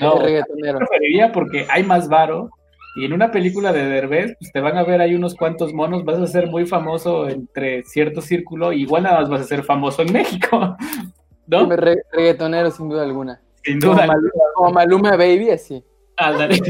No, 0.00 0.14
el 0.16 0.22
reggaetonero. 0.22 0.78
preferiría 0.78 1.32
porque 1.32 1.66
hay 1.70 1.82
más 1.82 2.08
varo 2.08 2.50
y 2.96 3.04
en 3.04 3.12
una 3.12 3.30
película 3.30 3.72
de 3.72 3.84
Derbez 3.84 4.34
pues 4.38 4.52
te 4.52 4.60
van 4.60 4.76
a 4.76 4.82
ver 4.84 5.00
ahí 5.00 5.14
unos 5.14 5.34
cuantos 5.34 5.72
monos, 5.72 6.04
vas 6.04 6.18
a 6.18 6.26
ser 6.26 6.48
muy 6.48 6.66
famoso 6.66 7.28
entre 7.28 7.82
cierto 7.84 8.20
círculo 8.20 8.72
y 8.72 8.82
igual 8.82 9.04
nada 9.04 9.20
más 9.20 9.28
vas 9.30 9.40
a 9.42 9.44
ser 9.44 9.62
famoso 9.64 10.02
en 10.02 10.12
México, 10.12 10.76
¿no? 11.46 11.68
Re- 11.70 12.02
reggaetonero 12.12 12.70
sin 12.70 12.88
duda 12.88 13.02
alguna. 13.02 13.40
Sin 13.64 13.80
Como 13.80 13.94
duda. 13.94 14.06
Maluma, 14.06 14.30
como 14.54 14.72
Maluma 14.72 15.10
Baby, 15.16 15.50
así. 15.50 15.84
Ándale. 16.18 16.58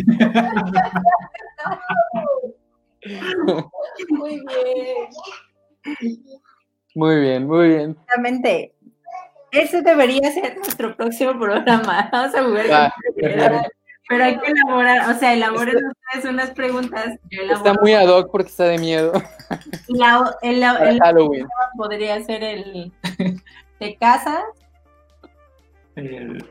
Muy 4.11 4.43
bien. 4.47 5.09
Muy 6.95 7.21
bien, 7.21 7.47
muy 7.47 7.69
bien. 7.69 7.91
Exactamente. 7.93 8.75
Ese 9.51 9.83
debería 9.83 10.31
ser 10.33 10.57
nuestro 10.57 10.95
próximo 10.97 11.39
programa. 11.39 12.09
Vamos 12.13 12.35
a 12.35 12.45
jugar. 12.45 12.93
Con- 13.15 13.63
Pero 14.11 14.25
hay 14.25 14.39
que 14.39 14.51
elaborar, 14.53 15.11
o 15.15 15.19
sea, 15.19 15.35
elaboren 15.35 15.77
ustedes 15.87 16.25
unas 16.33 16.51
preguntas. 16.51 17.19
Está 17.31 17.75
muy 17.81 17.93
ad 17.95 18.09
hoc 18.09 18.31
porque 18.31 18.49
está 18.49 18.65
de 18.65 18.79
miedo. 18.79 19.13
La- 19.89 20.35
el, 20.43 20.63
el- 20.63 20.99
Halloween. 21.01 21.47
podría 21.77 22.23
ser 22.25 22.43
el 22.43 22.93
te 23.79 23.97
casas, 23.97 24.43
El- 25.95 26.45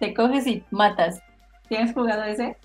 te 0.00 0.14
coges 0.14 0.46
y 0.46 0.64
matas. 0.70 1.20
¿Tienes 1.68 1.92
jugado 1.94 2.22
ese? 2.24 2.56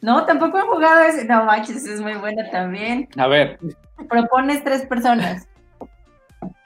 No, 0.00 0.24
tampoco 0.26 0.58
he 0.58 0.62
jugado 0.62 1.00
ese. 1.02 1.24
No 1.24 1.44
manches, 1.44 1.86
es 1.86 2.00
muy 2.00 2.14
bueno 2.14 2.42
también. 2.50 3.08
A 3.16 3.26
ver, 3.26 3.58
Propones 4.08 4.62
tres 4.64 4.86
personas. 4.86 5.46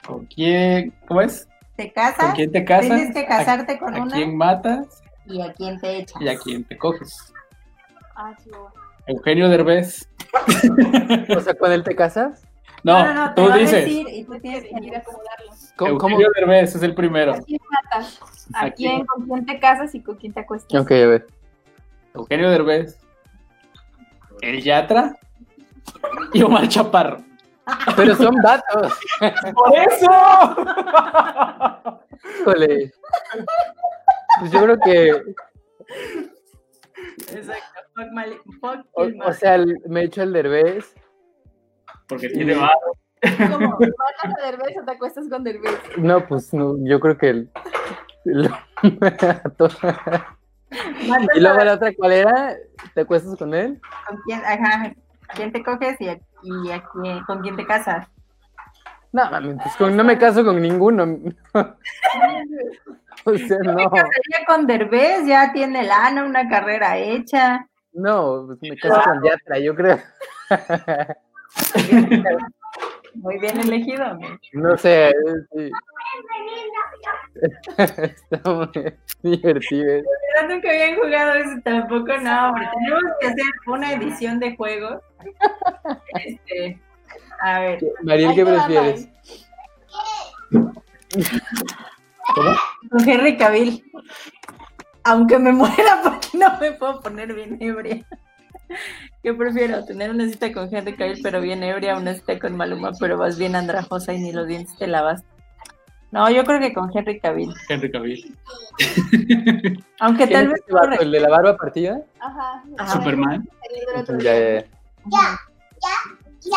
¿con 0.05 0.25
quién? 0.25 0.93
¿Cómo 1.07 1.21
es? 1.21 1.47
Te 1.77 1.85
¿Con 1.91 2.03
casas, 2.03 2.33
quién 2.35 2.51
te 2.51 2.63
casas? 2.65 2.85
tienes 2.87 3.13
que 3.15 3.25
casarte 3.25 3.79
con 3.79 3.93
¿A, 3.95 3.97
a 3.99 4.01
una 4.03 4.15
quién 4.15 4.35
matas? 4.37 5.01
y 5.25 5.41
a 5.41 5.53
quién 5.53 5.79
te 5.79 5.97
echas. 5.99 6.21
¿Y 6.21 6.27
a 6.27 6.37
quién 6.37 6.63
te 6.65 6.77
coges? 6.77 7.33
Ah, 8.15 8.33
sí. 8.43 8.51
Eugenio 9.07 9.49
Derbez. 9.49 10.07
O 11.37 11.39
sea, 11.41 11.53
¿con 11.55 11.71
él 11.71 11.83
te 11.83 11.95
casas? 11.95 12.43
No, 12.83 13.03
no, 13.05 13.13
no, 13.13 13.33
te 13.33 13.41
tú 13.41 13.47
va 13.47 13.53
a 13.55 13.57
dices. 13.57 13.85
decir 13.85 14.07
y 14.09 14.23
tú 14.25 14.37
tienes 14.39 14.63
que 14.63 14.85
ir 14.85 14.95
a 14.95 14.99
acomodarlo. 14.99 15.52
¿Cómo? 15.75 15.97
cómo? 15.97 16.15
Eugenio 16.15 16.31
Derbez 16.35 16.75
es 16.75 16.83
el 16.83 16.93
primero. 16.95 17.33
¿A 17.33 17.39
quién 17.41 17.59
matas? 17.69 18.19
¿A. 18.53 18.61
¿Con 18.71 18.71
quién 19.25 19.45
te 19.45 19.59
casas 19.59 19.95
y 19.95 20.01
con 20.03 20.15
quién 20.17 20.33
te 20.33 20.41
acuestas? 20.41 20.79
Ok, 20.81 20.91
a 20.91 21.07
ver. 21.07 21.27
Eugenio 22.13 22.49
Derbez. 22.49 22.99
El 24.41 24.61
Yatra. 24.61 25.17
Y 26.33 26.43
Omar 26.43 26.67
Chaparro. 26.67 27.23
Pero 27.95 28.15
son 28.15 28.35
datos. 28.35 28.93
¡Por 29.53 29.77
eso! 29.77 30.11
Híjole. 32.41 32.91
Pues 34.39 34.51
yo 34.51 34.63
creo 34.63 34.77
que, 34.79 35.23
Exacto. 37.31 37.79
Fuck 37.95 38.07
Mali- 38.11 38.41
fuck 38.59 38.85
o, 38.93 39.33
sea, 39.33 39.55
el- 39.55 39.77
me 39.87 40.03
echo 40.03 40.23
el 40.23 40.33
derbez. 40.33 40.93
Porque 42.07 42.29
tiene 42.29 42.55
varo. 42.55 42.73
¿Cómo? 43.51 43.77
¿Matas 43.79 44.39
a 44.41 44.45
Derbez 44.45 44.77
o 44.81 44.85
te 44.85 44.91
acuestas 44.91 45.25
con 45.29 45.43
Derbez? 45.43 45.79
No, 45.97 46.25
pues 46.27 46.53
no, 46.53 46.75
yo 46.85 46.99
creo 46.99 47.17
que 47.17 47.29
el. 47.29 47.49
el- 48.25 48.49
y 51.35 51.39
luego 51.39 51.63
la 51.63 51.73
otra, 51.73 51.91
¿cuál 51.95 52.11
era? 52.13 52.55
¿Te 52.93 53.01
acuestas 53.01 53.35
con 53.37 53.53
él? 53.53 53.79
¿Con 54.07 54.17
quién, 54.25 54.41
ajá, 54.43 54.93
quién 55.35 55.51
te 55.51 55.63
coges 55.63 55.99
y, 56.01 56.09
a- 56.09 56.19
y 56.43 56.71
a 56.71 56.83
quién- 56.91 57.23
con 57.25 57.41
quién 57.41 57.55
te 57.55 57.65
casas? 57.65 58.07
No, 59.11 59.29
mami, 59.29 59.53
pues 59.55 59.75
con- 59.77 59.95
no 59.95 60.03
me 60.03 60.17
caso 60.17 60.43
con 60.43 60.59
ninguno. 60.61 61.03
o 61.53 63.37
sea, 63.37 63.57
Me 63.59 63.73
no. 63.73 63.89
casaría 63.91 64.45
con 64.47 64.65
Derbez, 64.67 65.25
ya 65.27 65.53
tiene 65.53 65.83
lana, 65.83 66.23
una 66.25 66.49
carrera 66.49 66.97
hecha. 66.97 67.67
No, 67.93 68.45
pues 68.47 68.59
me 68.63 68.75
caso 68.77 69.01
con 69.03 69.21
Yatra, 69.23 69.59
yo 69.59 69.75
creo. 69.75 69.99
Muy 73.15 73.39
bien 73.39 73.59
elegido. 73.59 74.03
amigo. 74.05 74.37
No 74.53 74.77
sé. 74.77 75.09
eh, 75.09 75.13
sí. 75.55 75.71
Está 77.77 78.51
muy 78.51 78.69
divertido. 79.21 80.03
Pero 80.35 80.49
nunca 80.49 80.69
habían 80.69 80.95
jugado 80.95 81.33
eso 81.35 81.61
tampoco, 81.63 82.17
no, 82.17 82.49
hombre. 82.49 82.67
Tenemos 82.73 83.03
que 83.19 83.27
hacer 83.27 83.45
una 83.67 83.93
edición 83.93 84.39
de 84.39 84.55
juegos. 84.55 85.01
Este, 86.25 86.79
a 87.41 87.59
ver, 87.59 87.79
Mariel, 88.03 88.35
¿qué 88.35 88.45
prefieres? 88.45 89.09
con 92.89 93.09
Henry 93.09 93.37
Cavill. 93.37 93.83
Aunque 95.03 95.37
me 95.37 95.51
muera 95.51 96.01
porque 96.03 96.29
no 96.37 96.57
me 96.59 96.71
puedo 96.71 97.01
poner 97.01 97.33
bien 97.33 97.57
ebria. 97.61 98.05
¿Qué 99.21 99.33
prefiero? 99.33 99.85
¿Tener 99.85 100.11
una 100.11 100.27
cita 100.27 100.51
con 100.51 100.73
Henry 100.73 100.95
Cavill 100.95 101.21
pero 101.21 101.41
bien 101.41 101.63
ebria? 101.63 101.97
¿Una 101.97 102.13
cita 102.13 102.39
con 102.39 102.57
Maluma 102.57 102.91
pero 102.99 103.17
vas 103.17 103.37
bien 103.37 103.55
andrajosa 103.55 104.13
y 104.13 104.19
ni 104.19 104.31
los 104.31 104.47
dientes 104.47 104.75
te 104.77 104.87
lavas? 104.87 105.23
No, 106.11 106.29
yo 106.29 106.43
creo 106.43 106.59
que 106.59 106.73
con 106.73 106.95
Henry 106.95 107.19
Cavill. 107.19 107.51
Henry 107.69 107.91
Cavill. 107.91 108.37
Aunque 109.99 110.27
¿Quién 110.27 110.39
tal 110.39 110.47
vez... 110.49 110.61
este 110.67 111.03
¿El 111.03 111.11
de 111.11 111.19
la 111.19 111.29
barba 111.29 111.57
partida? 111.57 112.01
Ajá. 112.19 112.63
Ajá. 112.77 112.93
Superman. 112.93 113.49
Ya, 114.19 114.43
ya, 115.05 115.39
ya. 115.81 115.99
Sí. 116.39 116.51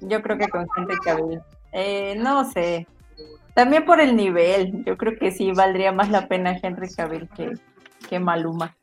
Yo 0.00 0.20
creo 0.20 0.36
que 0.36 0.48
con 0.48 0.66
Henry 0.76 0.96
Cavill. 1.04 1.40
Eh, 1.72 2.16
no 2.16 2.50
sé. 2.50 2.88
También 3.54 3.84
por 3.84 4.00
el 4.00 4.16
nivel. 4.16 4.84
Yo 4.84 4.96
creo 4.96 5.16
que 5.16 5.30
sí 5.30 5.52
valdría 5.52 5.92
más 5.92 6.10
la 6.10 6.26
pena 6.26 6.58
Henry 6.60 6.92
Cavill 6.92 7.28
que, 7.28 7.52
que 8.08 8.18
Maluma. 8.18 8.76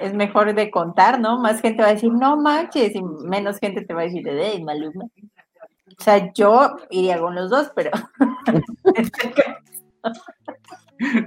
Es 0.00 0.14
mejor 0.14 0.54
de 0.54 0.70
contar, 0.70 1.20
¿no? 1.20 1.38
Más 1.38 1.60
gente 1.60 1.82
va 1.82 1.88
a 1.88 1.94
decir, 1.94 2.12
no 2.12 2.36
manches, 2.36 2.94
y 2.94 3.02
menos 3.02 3.58
gente 3.58 3.84
te 3.84 3.94
va 3.94 4.00
a 4.00 4.04
decir, 4.04 4.24
hey, 4.26 4.62
Maluma. 4.64 5.04
O 5.04 6.02
sea, 6.02 6.32
yo 6.32 6.76
iría 6.90 7.18
con 7.18 7.34
los 7.34 7.50
dos, 7.50 7.70
pero. 7.74 7.90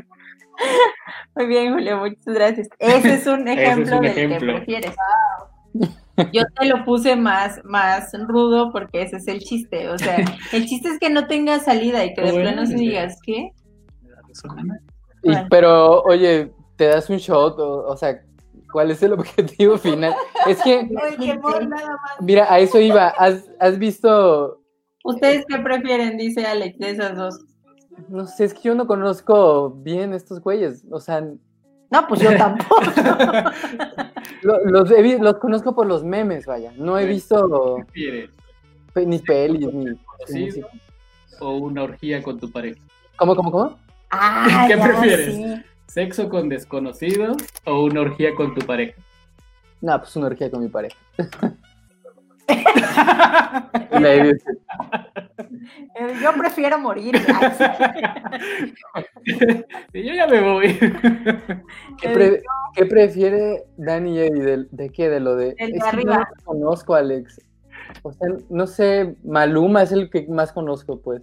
Muy 1.35 1.47
bien, 1.47 1.73
Julio, 1.73 1.97
muchas 1.97 2.25
gracias. 2.25 2.67
Ese 2.79 3.15
es 3.15 3.27
un 3.27 3.47
Ese 3.47 3.63
es 3.63 3.69
ejemplo 3.69 3.97
un 3.97 4.01
del 4.03 4.13
que 4.13 4.23
ejemplo. 4.25 4.53
prefieres. 4.55 4.95
Yo 6.31 6.43
te 6.59 6.65
lo 6.67 6.85
puse 6.85 7.15
más, 7.15 7.59
más 7.63 8.11
rudo 8.27 8.71
porque 8.71 9.01
ese 9.01 9.17
es 9.17 9.27
el 9.27 9.39
chiste. 9.39 9.89
O 9.89 9.97
sea, 9.97 10.17
el 10.53 10.65
chiste 10.65 10.89
es 10.89 10.99
que 10.99 11.09
no 11.09 11.27
tenga 11.27 11.59
salida 11.59 12.05
y 12.05 12.13
que 12.13 12.21
de 12.21 12.31
Bueno, 12.31 12.51
plano 12.51 12.65
se 12.67 12.77
sí. 12.77 12.87
digas, 12.87 13.17
¿qué? 13.25 13.51
Y- 15.23 15.31
Bueno. 15.31 15.47
pero, 15.49 16.01
oye, 16.03 16.51
te 16.75 16.85
das 16.87 17.09
un 17.09 17.17
shot, 17.17 17.57
o, 17.59 17.87
o 17.87 17.97
sea, 17.97 18.21
¿cuál 18.73 18.91
es 18.91 19.01
el 19.03 19.13
objetivo 19.13 19.77
final? 19.77 20.13
Es 20.47 20.61
que, 20.61 20.83
nada 20.87 21.67
más. 21.69 22.21
mira, 22.21 22.51
a 22.51 22.59
eso 22.59 22.79
iba. 22.79 23.07
¿Has, 23.09 23.49
has 23.59 23.79
visto? 23.79 24.59
¿Ustedes 25.05 25.45
qué 25.47 25.59
prefieren? 25.59 26.17
Dice 26.17 26.45
Alex, 26.45 26.77
de 26.79 26.89
esas 26.89 27.15
dos. 27.15 27.39
No 28.09 28.25
sé, 28.25 28.45
es 28.45 28.53
que 28.53 28.61
yo 28.63 28.75
no 28.75 28.87
conozco 28.87 29.69
bien 29.69 30.13
estos 30.13 30.41
güeyes. 30.41 30.83
O 30.91 30.99
sea, 30.99 31.21
No, 31.21 32.07
pues 32.09 32.19
yo 32.21 32.35
tampoco. 32.35 32.81
lo- 34.41 34.65
los, 34.65 34.91
he 34.91 35.01
vi- 35.01 35.19
los 35.19 35.35
conozco 35.35 35.75
por 35.75 35.85
los 35.87 36.03
memes, 36.03 36.45
vaya. 36.45 36.73
No 36.75 36.97
he 36.97 37.05
visto 37.05 37.75
¿Qué 37.77 37.83
prefieres? 37.85 38.29
pe- 38.93 39.05
ni 39.05 39.19
pelis, 39.19 39.71
ni. 39.73 39.85
¿O 41.39 41.51
una 41.57 41.83
orgía 41.83 42.21
con 42.23 42.39
tu 42.39 42.51
pareja? 42.51 42.79
¿Cómo, 43.17 43.35
cómo, 43.35 43.51
cómo? 43.51 43.77
Ah, 44.09 44.65
¿Qué 44.67 44.75
ya, 44.77 44.83
prefieres? 44.83 45.35
sí. 45.35 45.55
¿Sexo 45.93 46.27
con 46.27 46.49
desconocidos 46.49 47.37
o 47.65 47.83
una 47.83 48.01
orgía 48.01 48.33
con 48.33 48.55
tu 48.55 48.65
pareja? 48.65 48.99
No, 49.79 49.99
pues 49.99 50.15
una 50.15 50.25
orgía 50.27 50.49
con 50.49 50.61
mi 50.63 50.69
pareja. 50.69 50.97
Eh, 55.95 56.15
Yo 56.21 56.33
prefiero 56.37 56.77
morir. 56.79 57.17
Sí. 57.17 57.63
Y 59.93 60.03
yo 60.07 60.13
ya 60.13 60.27
me 60.27 60.41
voy. 60.41 60.77
¿Qué, 62.01 62.09
pre- 62.09 62.41
qué 62.75 62.85
prefiere 62.85 63.63
Dani 63.77 64.15
y 64.15 64.19
Eddie? 64.19 64.41
¿De, 64.43 64.65
de 64.71 64.89
qué? 64.89 65.09
¿De 65.09 65.19
lo 65.19 65.35
de.? 65.35 65.55
El 65.57 65.71
de 65.71 65.77
es 65.77 65.83
que 65.83 65.89
arriba. 65.89 66.17
No 66.17 66.43
conozco, 66.43 66.95
Alex. 66.95 67.39
O 68.01 68.11
sea, 68.11 68.27
no 68.49 68.67
sé, 68.67 69.15
Maluma 69.23 69.83
es 69.83 69.91
el 69.91 70.09
que 70.09 70.25
más 70.27 70.51
conozco, 70.51 70.99
pues. 70.99 71.21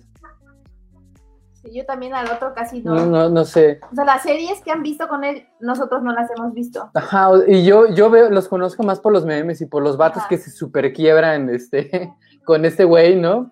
Sí, 1.62 1.72
yo 1.74 1.84
también 1.84 2.14
al 2.14 2.26
otro 2.30 2.54
casi 2.54 2.82
no. 2.82 2.94
No, 2.94 3.06
no, 3.06 3.28
no 3.28 3.44
sé. 3.44 3.80
O 3.92 3.94
sea, 3.94 4.04
las 4.04 4.22
series 4.22 4.60
que 4.62 4.70
han 4.70 4.82
visto 4.82 5.08
con 5.08 5.24
él, 5.24 5.46
nosotros 5.60 6.02
no 6.02 6.12
las 6.12 6.30
hemos 6.30 6.54
visto. 6.54 6.90
Ajá, 6.94 7.28
y 7.46 7.64
yo, 7.64 7.88
yo 7.88 8.08
veo, 8.10 8.30
los 8.30 8.48
conozco 8.48 8.82
más 8.82 9.00
por 9.00 9.12
los 9.12 9.24
memes 9.26 9.60
y 9.60 9.66
por 9.66 9.82
los 9.82 9.96
vatos 9.96 10.20
Ajá. 10.20 10.28
que 10.28 10.38
se 10.38 10.50
super 10.50 10.92
quiebran 10.92 11.50
este, 11.50 12.12
con 12.44 12.64
este 12.64 12.84
güey, 12.84 13.16
¿no? 13.16 13.50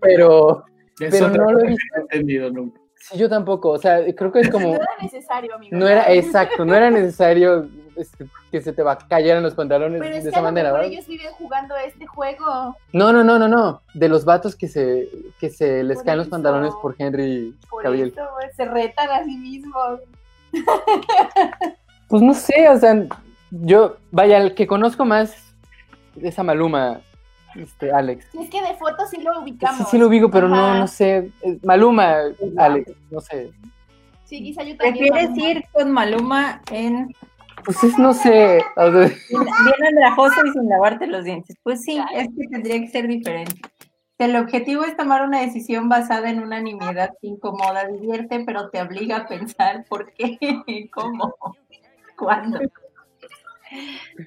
Pero 0.00 0.64
Pero 0.98 1.28
no 1.30 1.52
lo 1.52 1.60
he 1.60 1.66
visto. 1.68 1.84
no 1.96 2.02
entendido 2.02 2.50
nunca. 2.50 2.80
sí, 2.96 3.16
yo 3.18 3.28
tampoco. 3.28 3.70
O 3.70 3.78
sea, 3.78 4.00
creo 4.14 4.32
que 4.32 4.40
es 4.40 4.46
No 4.52 4.52
como. 4.52 4.74
era 4.74 4.88
necesario, 5.00 5.54
amigo. 5.54 5.76
No 5.76 5.88
era, 5.88 6.12
exacto, 6.12 6.64
no 6.64 6.74
era 6.74 6.90
necesario 6.90 7.68
este, 7.98 8.26
que 8.50 8.60
se 8.62 8.72
te 8.72 8.82
va 8.82 8.96
cayeran 8.96 9.42
los 9.42 9.54
pantalones 9.54 10.00
Pero 10.00 10.14
es 10.16 10.24
de 10.24 10.30
que 10.30 10.36
esa 10.36 10.40
a 10.40 10.42
manera, 10.42 10.68
mejor 10.70 10.80
¿verdad? 10.80 10.92
ellos 10.94 11.06
viven 11.06 11.32
jugando 11.32 11.76
este 11.76 12.06
juego. 12.06 12.76
No, 12.92 13.12
no, 13.12 13.22
no, 13.24 13.38
no, 13.38 13.48
no. 13.48 13.82
De 13.94 14.08
los 14.08 14.24
vatos 14.24 14.56
que 14.56 14.68
se, 14.68 15.08
que 15.38 15.50
se 15.50 15.82
les 15.84 15.98
Por 15.98 16.06
caen 16.06 16.18
los 16.18 16.28
pantalones 16.28 16.72
por 16.80 16.94
Henry 16.98 17.54
Por 17.68 17.82
Cavill. 17.82 18.08
eso, 18.08 18.22
se 18.56 18.64
retan 18.64 19.10
a 19.10 19.24
sí 19.24 19.36
mismos. 19.36 20.00
Pues 22.08 22.22
no 22.22 22.32
sé, 22.32 22.66
o 22.70 22.78
sea, 22.78 23.04
yo, 23.50 23.98
vaya, 24.10 24.38
el 24.38 24.54
que 24.54 24.66
conozco 24.66 25.04
más 25.04 25.54
es 26.22 26.38
a 26.38 26.42
Maluma, 26.42 27.00
este, 27.54 27.92
Alex. 27.92 28.26
Si 28.32 28.38
es 28.38 28.48
que 28.48 28.62
de 28.62 28.74
fotos 28.76 29.10
sí 29.10 29.20
lo 29.20 29.34
Sí, 29.34 29.38
ubicamos. 29.42 29.90
sí 29.90 29.98
lo 29.98 30.06
ubico, 30.06 30.30
pero 30.30 30.48
no, 30.48 30.56
Ajá. 30.56 30.78
no 30.78 30.86
sé. 30.86 31.30
Maluma, 31.62 32.16
Alex, 32.56 32.92
no 33.10 33.20
sé. 33.20 33.50
Sí, 34.24 34.42
quizá 34.42 34.62
yo 34.62 34.74
también. 34.78 35.10
¿Prefieres 35.12 35.30
Maluma. 35.30 35.50
ir 35.50 35.64
con 35.70 35.90
Maluma 35.92 36.62
en 36.70 37.14
Pues 37.64 37.82
es, 37.84 37.98
no 37.98 38.12
sé. 38.14 38.62
o 38.76 38.90
sea, 38.90 39.00
bien, 39.30 39.44
bien 39.44 39.86
andrajoso 39.88 40.46
y 40.46 40.50
sin 40.50 40.68
lavarte 40.68 41.06
los 41.06 41.24
dientes? 41.24 41.56
Pues 41.62 41.82
sí, 41.82 42.00
es 42.14 42.28
que 42.28 42.48
tendría 42.48 42.80
que 42.80 42.88
ser 42.88 43.06
diferente. 43.06 43.60
El 44.18 44.34
objetivo 44.34 44.82
es 44.82 44.96
tomar 44.96 45.22
una 45.22 45.40
decisión 45.40 45.88
basada 45.88 46.28
en 46.28 46.40
una 46.40 46.60
nimiedad 46.60 47.10
que 47.20 47.28
incomoda, 47.28 47.86
divierte, 47.86 48.42
pero 48.44 48.68
te 48.68 48.82
obliga 48.82 49.18
a 49.18 49.28
pensar 49.28 49.84
por 49.88 50.12
qué, 50.12 50.38
cómo, 50.92 51.34
cuándo. 52.16 52.58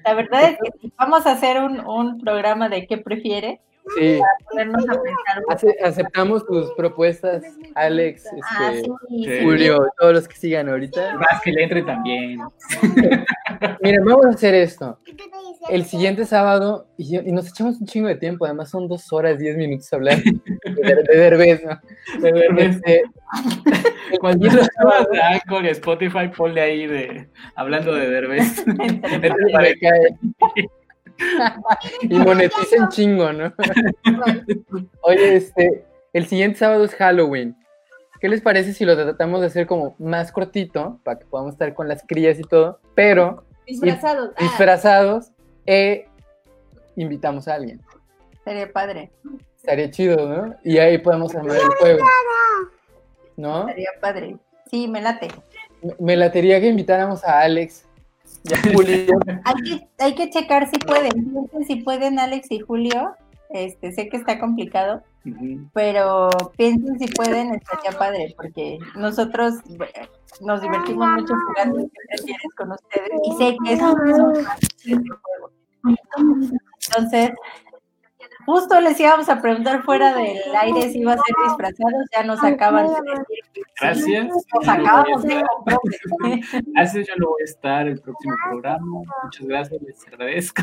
La 0.04 0.14
verdad 0.14 0.44
es 0.44 0.58
que 0.58 0.90
vamos 0.96 1.26
a 1.26 1.32
hacer 1.32 1.60
un, 1.60 1.80
un 1.80 2.18
programa 2.20 2.68
de 2.68 2.86
qué 2.86 2.96
prefiere, 2.96 3.60
sí, 3.98 4.18
ponernos 4.50 4.84
a 4.88 4.92
pensar. 5.02 5.42
ace- 5.48 5.76
aceptamos 5.82 6.46
tus 6.46 6.72
propuestas, 6.74 7.42
Alex, 7.74 8.24
Ah, 8.50 8.72
este, 8.74 8.88
sí, 9.08 9.24
Sí. 9.24 9.40
Julio, 9.44 9.86
todos 9.98 10.14
los 10.14 10.28
que 10.28 10.36
sigan 10.36 10.68
ahorita. 10.68 11.16
Más 11.16 11.40
que 11.42 11.52
le 11.52 11.64
entre 11.64 11.82
también. 11.82 12.40
Miren, 13.82 14.04
vamos 14.04 14.26
a 14.26 14.30
hacer 14.30 14.54
esto. 14.54 14.98
¿Qué 15.04 15.14
te 15.14 15.24
dice? 15.24 15.64
El 15.70 15.84
siguiente 15.84 16.24
sábado, 16.24 16.86
y, 16.96 17.16
y 17.18 17.32
nos 17.32 17.48
echamos 17.48 17.80
un 17.80 17.86
chingo 17.86 18.08
de 18.08 18.16
tiempo, 18.16 18.44
además 18.44 18.70
son 18.70 18.88
dos 18.88 19.12
horas, 19.12 19.38
diez 19.38 19.56
minutos 19.56 19.92
hablar 19.92 20.18
de, 20.22 20.32
de 20.74 21.16
Derbez, 21.16 21.62
¿no? 21.64 21.80
De 22.20 22.32
verdad. 22.32 22.80
Este, 22.82 23.02
Cuando 24.20 24.46
lo 24.46 24.52
subas 24.62 25.06
a 25.22 25.28
Anchor 25.28 25.64
y 25.64 25.68
Spotify, 25.68 26.28
ponle 26.36 26.60
ahí 26.60 26.86
de 26.86 27.28
hablando 27.54 27.94
de 27.94 28.10
Derbez. 28.10 28.64
y 32.02 32.18
moneticen 32.18 32.88
chingo, 32.88 33.32
¿no? 33.32 33.52
Oye, 35.02 35.36
este, 35.36 35.84
el 36.12 36.26
siguiente 36.26 36.58
sábado 36.58 36.84
es 36.84 36.94
Halloween. 36.94 37.56
¿Qué 38.20 38.28
les 38.28 38.40
parece 38.40 38.72
si 38.72 38.84
lo 38.84 38.94
tratamos 38.96 39.40
de 39.40 39.48
hacer 39.48 39.66
como 39.66 39.96
más 39.98 40.30
cortito, 40.30 41.00
para 41.02 41.18
que 41.18 41.24
podamos 41.26 41.54
estar 41.54 41.74
con 41.74 41.88
las 41.88 42.04
crías 42.06 42.38
y 42.38 42.42
todo, 42.42 42.78
pero 42.94 43.44
Disfrazados. 43.66 44.30
Ah, 44.36 44.42
disfrazados 44.42 45.30
e 45.66 46.06
invitamos 46.96 47.48
a 47.48 47.54
alguien? 47.54 47.80
Sería 48.44 48.72
padre, 48.72 49.10
Estaría 49.56 49.90
chido, 49.90 50.28
¿no? 50.28 50.56
Y 50.64 50.78
ahí 50.78 50.98
podemos 50.98 51.34
armar 51.34 51.56
el 51.56 51.68
juego. 51.78 52.04
¿No? 53.36 53.66
sería 53.68 53.90
padre. 54.00 54.36
Sí, 54.70 54.88
me 54.88 55.00
late. 55.00 55.28
Me- 55.82 55.94
Me 55.98 56.16
latería 56.16 56.60
que 56.60 56.66
invitáramos 56.68 57.24
a 57.24 57.40
Alex. 57.40 57.84
Hay 59.44 59.54
que, 59.62 59.88
hay 59.98 60.14
que 60.14 60.30
checar 60.30 60.68
si 60.68 60.78
pueden. 60.78 61.12
Piensen 61.12 61.64
si 61.64 61.76
pueden 61.76 62.18
Alex 62.18 62.50
y 62.50 62.60
Julio. 62.60 63.14
Este, 63.50 63.92
sé 63.92 64.08
que 64.08 64.16
está 64.16 64.38
complicado, 64.40 65.02
pero 65.74 66.30
piensen 66.56 66.98
si 66.98 67.06
pueden, 67.08 67.54
estaría 67.54 67.98
padre, 67.98 68.34
porque 68.34 68.78
nosotros 68.96 69.56
nos 70.40 70.62
divertimos 70.62 71.06
mucho 71.10 71.34
jugando 71.48 71.78
¿Qué 71.80 71.98
prefieres 72.08 72.54
con 72.56 72.72
ustedes 72.72 73.10
y 73.24 73.32
sé 73.36 73.56
que 73.62 73.72
eso 73.74 73.94
es 74.06 74.18
un 74.18 75.06
juego. 75.06 75.50
Entonces, 76.88 77.30
justo 78.46 78.80
les 78.80 78.98
íbamos 78.98 79.28
a 79.28 79.40
preguntar 79.40 79.82
fuera 79.82 80.14
del 80.14 80.38
aire 80.60 80.90
si 80.90 81.00
iba 81.00 81.12
a 81.12 81.16
ser 81.16 81.34
disfrazados, 81.46 82.06
ya 82.12 82.22
nos 82.24 82.42
acaban 82.42 82.86
de 82.88 82.94
decir. 83.10 83.64
Gracias. 83.80 84.26
Nos 84.26 84.68
acabamos 84.68 85.22
de. 85.22 85.42
Gracias, 86.74 87.06
yo 87.06 87.14
no 87.18 87.28
voy 87.28 87.42
a 87.42 87.44
estar 87.44 87.88
el 87.88 88.00
próximo 88.00 88.34
programa. 88.50 89.02
Muchas 89.24 89.46
gracias, 89.46 89.82
les 89.82 90.06
agradezco. 90.06 90.62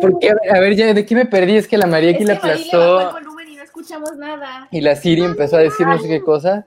Porque, 0.00 0.30
a 0.30 0.60
ver, 0.60 0.74
ya, 0.74 0.92
¿de 0.94 1.06
qué 1.06 1.14
me 1.14 1.26
perdí? 1.26 1.56
Es 1.56 1.68
que 1.68 1.78
la 1.78 1.86
María 1.86 2.10
Es 2.10 2.16
aquí 2.16 2.24
que 2.24 2.32
el 2.32 2.38
aplastó 2.38 3.14
y 3.46 3.56
no 3.56 3.62
escuchamos 3.62 4.16
nada. 4.16 4.68
y 4.70 4.80
la 4.80 4.96
Siri 4.96 5.22
empezó 5.22 5.56
a 5.56 5.60
decir 5.60 5.86
no 5.86 5.98
sé 5.98 6.08
qué 6.08 6.22
cosa. 6.22 6.66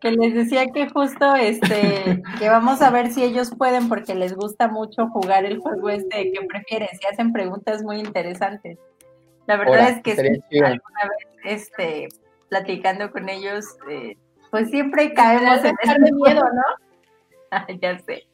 Que 0.00 0.10
les 0.10 0.34
decía 0.34 0.66
que 0.66 0.88
justo 0.88 1.34
este 1.36 2.22
que 2.38 2.48
vamos 2.48 2.82
a 2.82 2.90
ver 2.90 3.10
si 3.12 3.22
ellos 3.22 3.50
pueden 3.56 3.88
porque 3.88 4.14
les 4.14 4.34
gusta 4.34 4.68
mucho 4.68 5.08
jugar 5.08 5.44
el 5.44 5.58
juego 5.58 5.88
este 5.88 6.32
que 6.32 6.46
prefieren, 6.46 6.88
si 7.00 7.06
hacen 7.06 7.32
preguntas 7.32 7.82
muy 7.82 7.98
interesantes. 7.98 8.78
La 9.46 9.56
verdad 9.56 9.90
es 9.90 10.02
que 10.02 10.16
sí, 10.16 10.58
alguna 10.58 11.00
vez 11.04 11.28
este 11.44 12.08
platicando 12.48 13.10
con 13.10 13.28
ellos 13.28 13.64
eh, 13.88 14.16
pues 14.50 14.70
siempre 14.70 15.12
caemos 15.14 15.64
en 15.64 15.74
Estar 15.80 15.98
de 15.98 16.12
miedo, 16.12 16.42
¿no? 16.42 16.62
Ay, 17.50 17.78
ya 17.82 17.98
sé. 18.00 18.26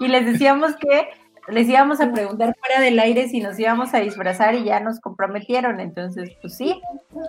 Y 0.00 0.08
les 0.08 0.26
decíamos 0.26 0.76
que 0.76 1.08
les 1.48 1.68
íbamos 1.68 2.00
a 2.00 2.12
preguntar 2.12 2.54
fuera 2.58 2.80
del 2.80 2.98
aire 2.98 3.28
si 3.28 3.40
nos 3.40 3.58
íbamos 3.58 3.94
a 3.94 4.00
disfrazar 4.00 4.54
y 4.54 4.64
ya 4.64 4.80
nos 4.80 5.00
comprometieron, 5.00 5.80
entonces 5.80 6.30
pues 6.42 6.56
sí, 6.56 6.80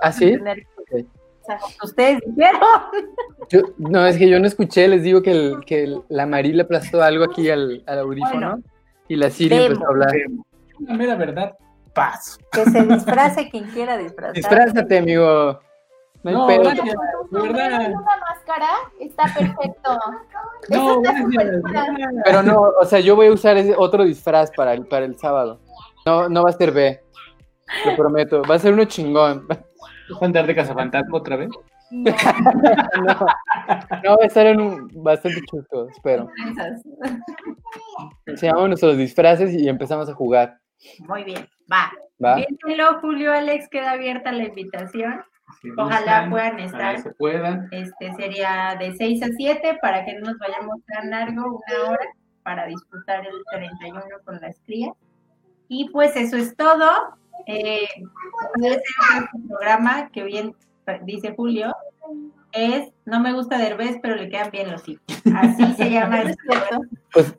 ¿Ah, 0.02 0.12
ustedes 1.84 2.22
dijeron. 2.26 2.62
Yo- 3.50 3.62
no, 3.78 4.06
es 4.06 4.18
que 4.18 4.30
yo 4.30 4.40
no 4.40 4.46
escuché, 4.48 4.88
les 4.88 5.04
digo 5.04 5.22
que, 5.22 5.32
el- 5.32 5.66
que 5.66 5.84
el- 5.84 6.02
la 6.10 6.26
Marí 6.26 6.54
le 6.54 6.64
aplastó 6.64 7.02
algo 7.02 7.24
aquí 7.26 7.50
al, 7.50 7.84
al 7.88 8.00
audífono 8.00 8.50
Bueno. 8.52 8.64
y 9.08 9.16
la 9.16 9.30
Siri 9.30 9.50
Vemos. 9.58 9.66
empezó 9.72 9.86
a 9.86 9.90
hablar. 9.90 10.12
La 10.88 10.94
mera 10.94 11.16
verdad, 11.16 11.58
paso. 11.94 12.38
Que 12.52 12.66
se 12.66 12.84
disfrace 12.84 13.50
quien 13.50 13.66
quiera 13.72 13.98
disfrazarse. 13.98 14.40
Disfrázate, 14.40 14.98
amigo. 15.00 15.60
No 16.22 16.30
hay 16.32 16.36
No, 16.36 16.48
pedo. 16.48 16.62
gracias, 16.64 16.96
de 17.32 17.42
verdad. 17.42 17.92
Una 17.92 18.18
máscara 18.30 18.68
está 19.00 19.24
perfecto. 19.24 19.98
No, 20.70 21.02
gracias. 21.02 21.62
Pero 22.26 22.44
no, 22.44 22.62
o 22.82 22.86
sea, 22.86 23.00
yo 23.00 23.16
voy 23.16 23.28
a 23.28 23.32
usar 23.32 23.56
ese 23.58 23.74
otro 23.78 24.04
disfraz 24.04 24.52
para 24.52 24.74
el, 24.74 24.86
para 24.86 25.06
el 25.06 25.18
sábado. 25.18 25.60
No, 26.06 26.28
no 26.30 26.44
va 26.44 26.50
a 26.50 26.54
ser 26.54 26.72
B. 26.72 27.02
Lo 27.86 27.96
prometo. 27.96 28.42
Va 28.44 28.56
a 28.56 28.60
ser 28.60 28.74
uno 28.74 28.84
chingón. 28.86 29.48
¿Vas 30.10 30.22
a 30.22 30.26
andar 30.26 30.48
de 30.48 30.56
cazafantasma 30.56 31.18
otra 31.18 31.36
vez? 31.36 31.50
No, 31.92 32.12
no 34.04 34.18
va 34.18 34.24
a 34.24 34.26
estar 34.26 34.46
en 34.46 34.62
un 34.62 34.90
bastante 35.04 35.42
chusto, 35.46 35.90
espero. 35.90 36.30
Enseñamos 38.26 38.68
nuestros 38.68 38.98
disfraces 38.98 39.54
y 39.54 39.68
empezamos 39.68 40.10
a 40.10 40.14
jugar. 40.14 40.60
Muy 41.08 41.24
bien, 41.24 41.48
va. 41.72 41.92
¿Va? 42.24 42.36
Piénsenlo, 42.36 43.00
Julio, 43.02 43.34
Alex, 43.34 43.70
queda 43.70 43.92
abierta 43.92 44.32
la 44.32 44.46
invitación. 44.46 45.22
Si 45.62 45.70
Ojalá 45.72 46.28
gustan, 46.28 46.30
puedan 46.30 46.60
estar. 46.60 47.00
se 47.00 47.12
puedan. 47.12 47.68
Este 47.72 48.14
sería 48.14 48.76
de 48.80 48.94
6 48.96 49.24
a 49.24 49.28
7 49.36 49.80
para 49.82 50.06
que 50.06 50.14
no 50.14 50.30
nos 50.30 50.38
vayamos 50.38 50.78
tan 50.86 51.10
largo, 51.10 51.62
una 51.66 51.90
hora, 51.90 52.06
para 52.44 52.66
disfrutar 52.68 53.26
el 53.26 53.34
31 53.52 54.02
con 54.26 54.40
las 54.42 54.60
crías. 54.66 54.94
Y 55.68 55.90
pues 55.90 56.16
eso 56.16 56.38
es 56.38 56.56
todo. 56.56 57.18
Eh, 57.48 57.88
un 59.34 59.48
programa 59.48 60.10
que 60.12 60.24
bien 60.24 60.56
dice 61.04 61.34
Julio. 61.36 61.74
Es 62.52 62.90
No 63.06 63.20
me 63.20 63.34
gusta 63.34 63.58
Derbez, 63.60 64.00
pero 64.02 64.16
le 64.16 64.30
quedan 64.30 64.50
bien 64.52 64.72
los 64.72 64.88
hijos. 64.88 65.04
Así 65.36 65.74
se 65.74 65.90
llama 65.90 66.22
el 66.24 66.36
programa. 66.36 66.88
Pues 67.14 67.36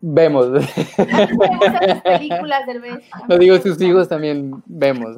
vemos. 0.00 0.48
Las 0.48 2.02
películas. 2.02 2.62
No 3.28 3.38
digo 3.38 3.56
sus 3.58 3.80
hijos 3.80 4.08
también 4.08 4.62
vemos. 4.66 5.16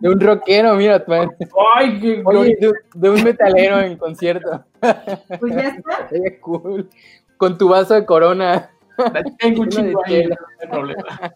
De 0.00 0.08
un 0.08 0.20
rockero, 0.20 0.74
mira, 0.74 1.02
man. 1.06 1.30
¡Ay, 1.76 2.00
qué 2.00 2.22
Oye, 2.24 2.56
de, 2.60 2.72
de 2.94 3.10
un 3.10 3.22
metalero 3.22 3.80
en 3.80 3.96
concierto. 3.96 4.64
Pues 4.80 5.54
ya 5.54 5.68
está. 5.68 6.08
Cool. 6.40 6.88
Con 7.36 7.58
tu 7.58 7.68
vaso 7.68 7.94
de 7.94 8.04
corona. 8.04 8.70
Tengo 9.38 9.62
un 9.62 9.68
chingo 9.68 10.00
ahí, 10.04 10.26
no 10.26 10.36
hay 10.60 10.68
problema. 10.68 11.34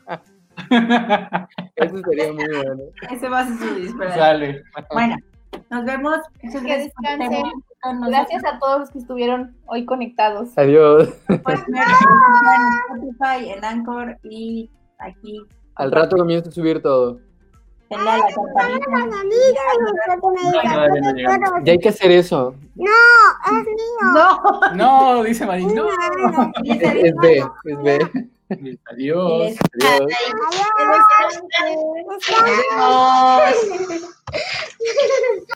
Eso 1.76 1.98
sería 2.09 2.32
muy 2.32 2.47
bueno. 2.48 2.82
Ese 3.10 3.28
va 3.28 3.40
a 3.40 3.47
ser 3.47 3.56
su 3.56 3.74
disfraz. 3.74 4.14
Sale. 4.14 4.62
Bueno, 4.93 5.16
nos 5.70 5.84
vemos. 5.84 6.16
Que 6.40 6.48
descansen. 6.48 7.52
Gracias 8.09 8.44
a 8.44 8.59
todos 8.59 8.80
los 8.80 8.90
que 8.90 8.98
estuvieron 8.98 9.55
hoy 9.66 9.84
conectados. 9.84 10.56
Adiós. 10.56 11.09
Pueden 11.26 11.64
ver 11.68 11.82
en 11.82 13.09
Spotify, 13.12 13.51
en 13.51 13.64
Anchor 13.64 14.18
y 14.24 14.70
aquí. 14.98 15.43
Al 15.76 15.93
rato 15.93 16.16
comienzo 16.16 16.48
a 16.48 16.52
subir 16.52 16.82
todo. 16.82 17.20
Denle 17.89 18.11
a 18.11 18.17
la 18.19 18.27
campanita. 18.35 18.91
Manzanita, 18.91 19.61
me 19.81 19.91
gusta 19.91 20.15
que 20.21 20.27
me 20.27 20.41
digas, 20.51 20.63
todavía 20.75 20.89
no 20.89 20.95
"No 21.01 21.13
te 21.13 21.15
llegamos". 21.15 21.39
quiero". 21.51 21.65
Ya 21.65 21.73
hay 21.73 21.79
que 21.79 21.89
hacer 21.89 22.11
eso. 22.11 22.55
No, 22.75 22.91
es 23.47 23.65
mío. 23.65 24.07
No, 24.15 24.75
No, 24.75 25.23
dice 25.23 25.47
Marín, 25.47 25.75
no. 25.75 25.87
Es, 26.65 26.83
es 26.83 27.15
B, 27.17 27.45
es 27.65 27.83
B. 27.83 28.29
Adiós. 28.91 29.55
Adiós. 29.73 30.13
Adiós. 30.79 31.07
Adiós. 32.39 33.57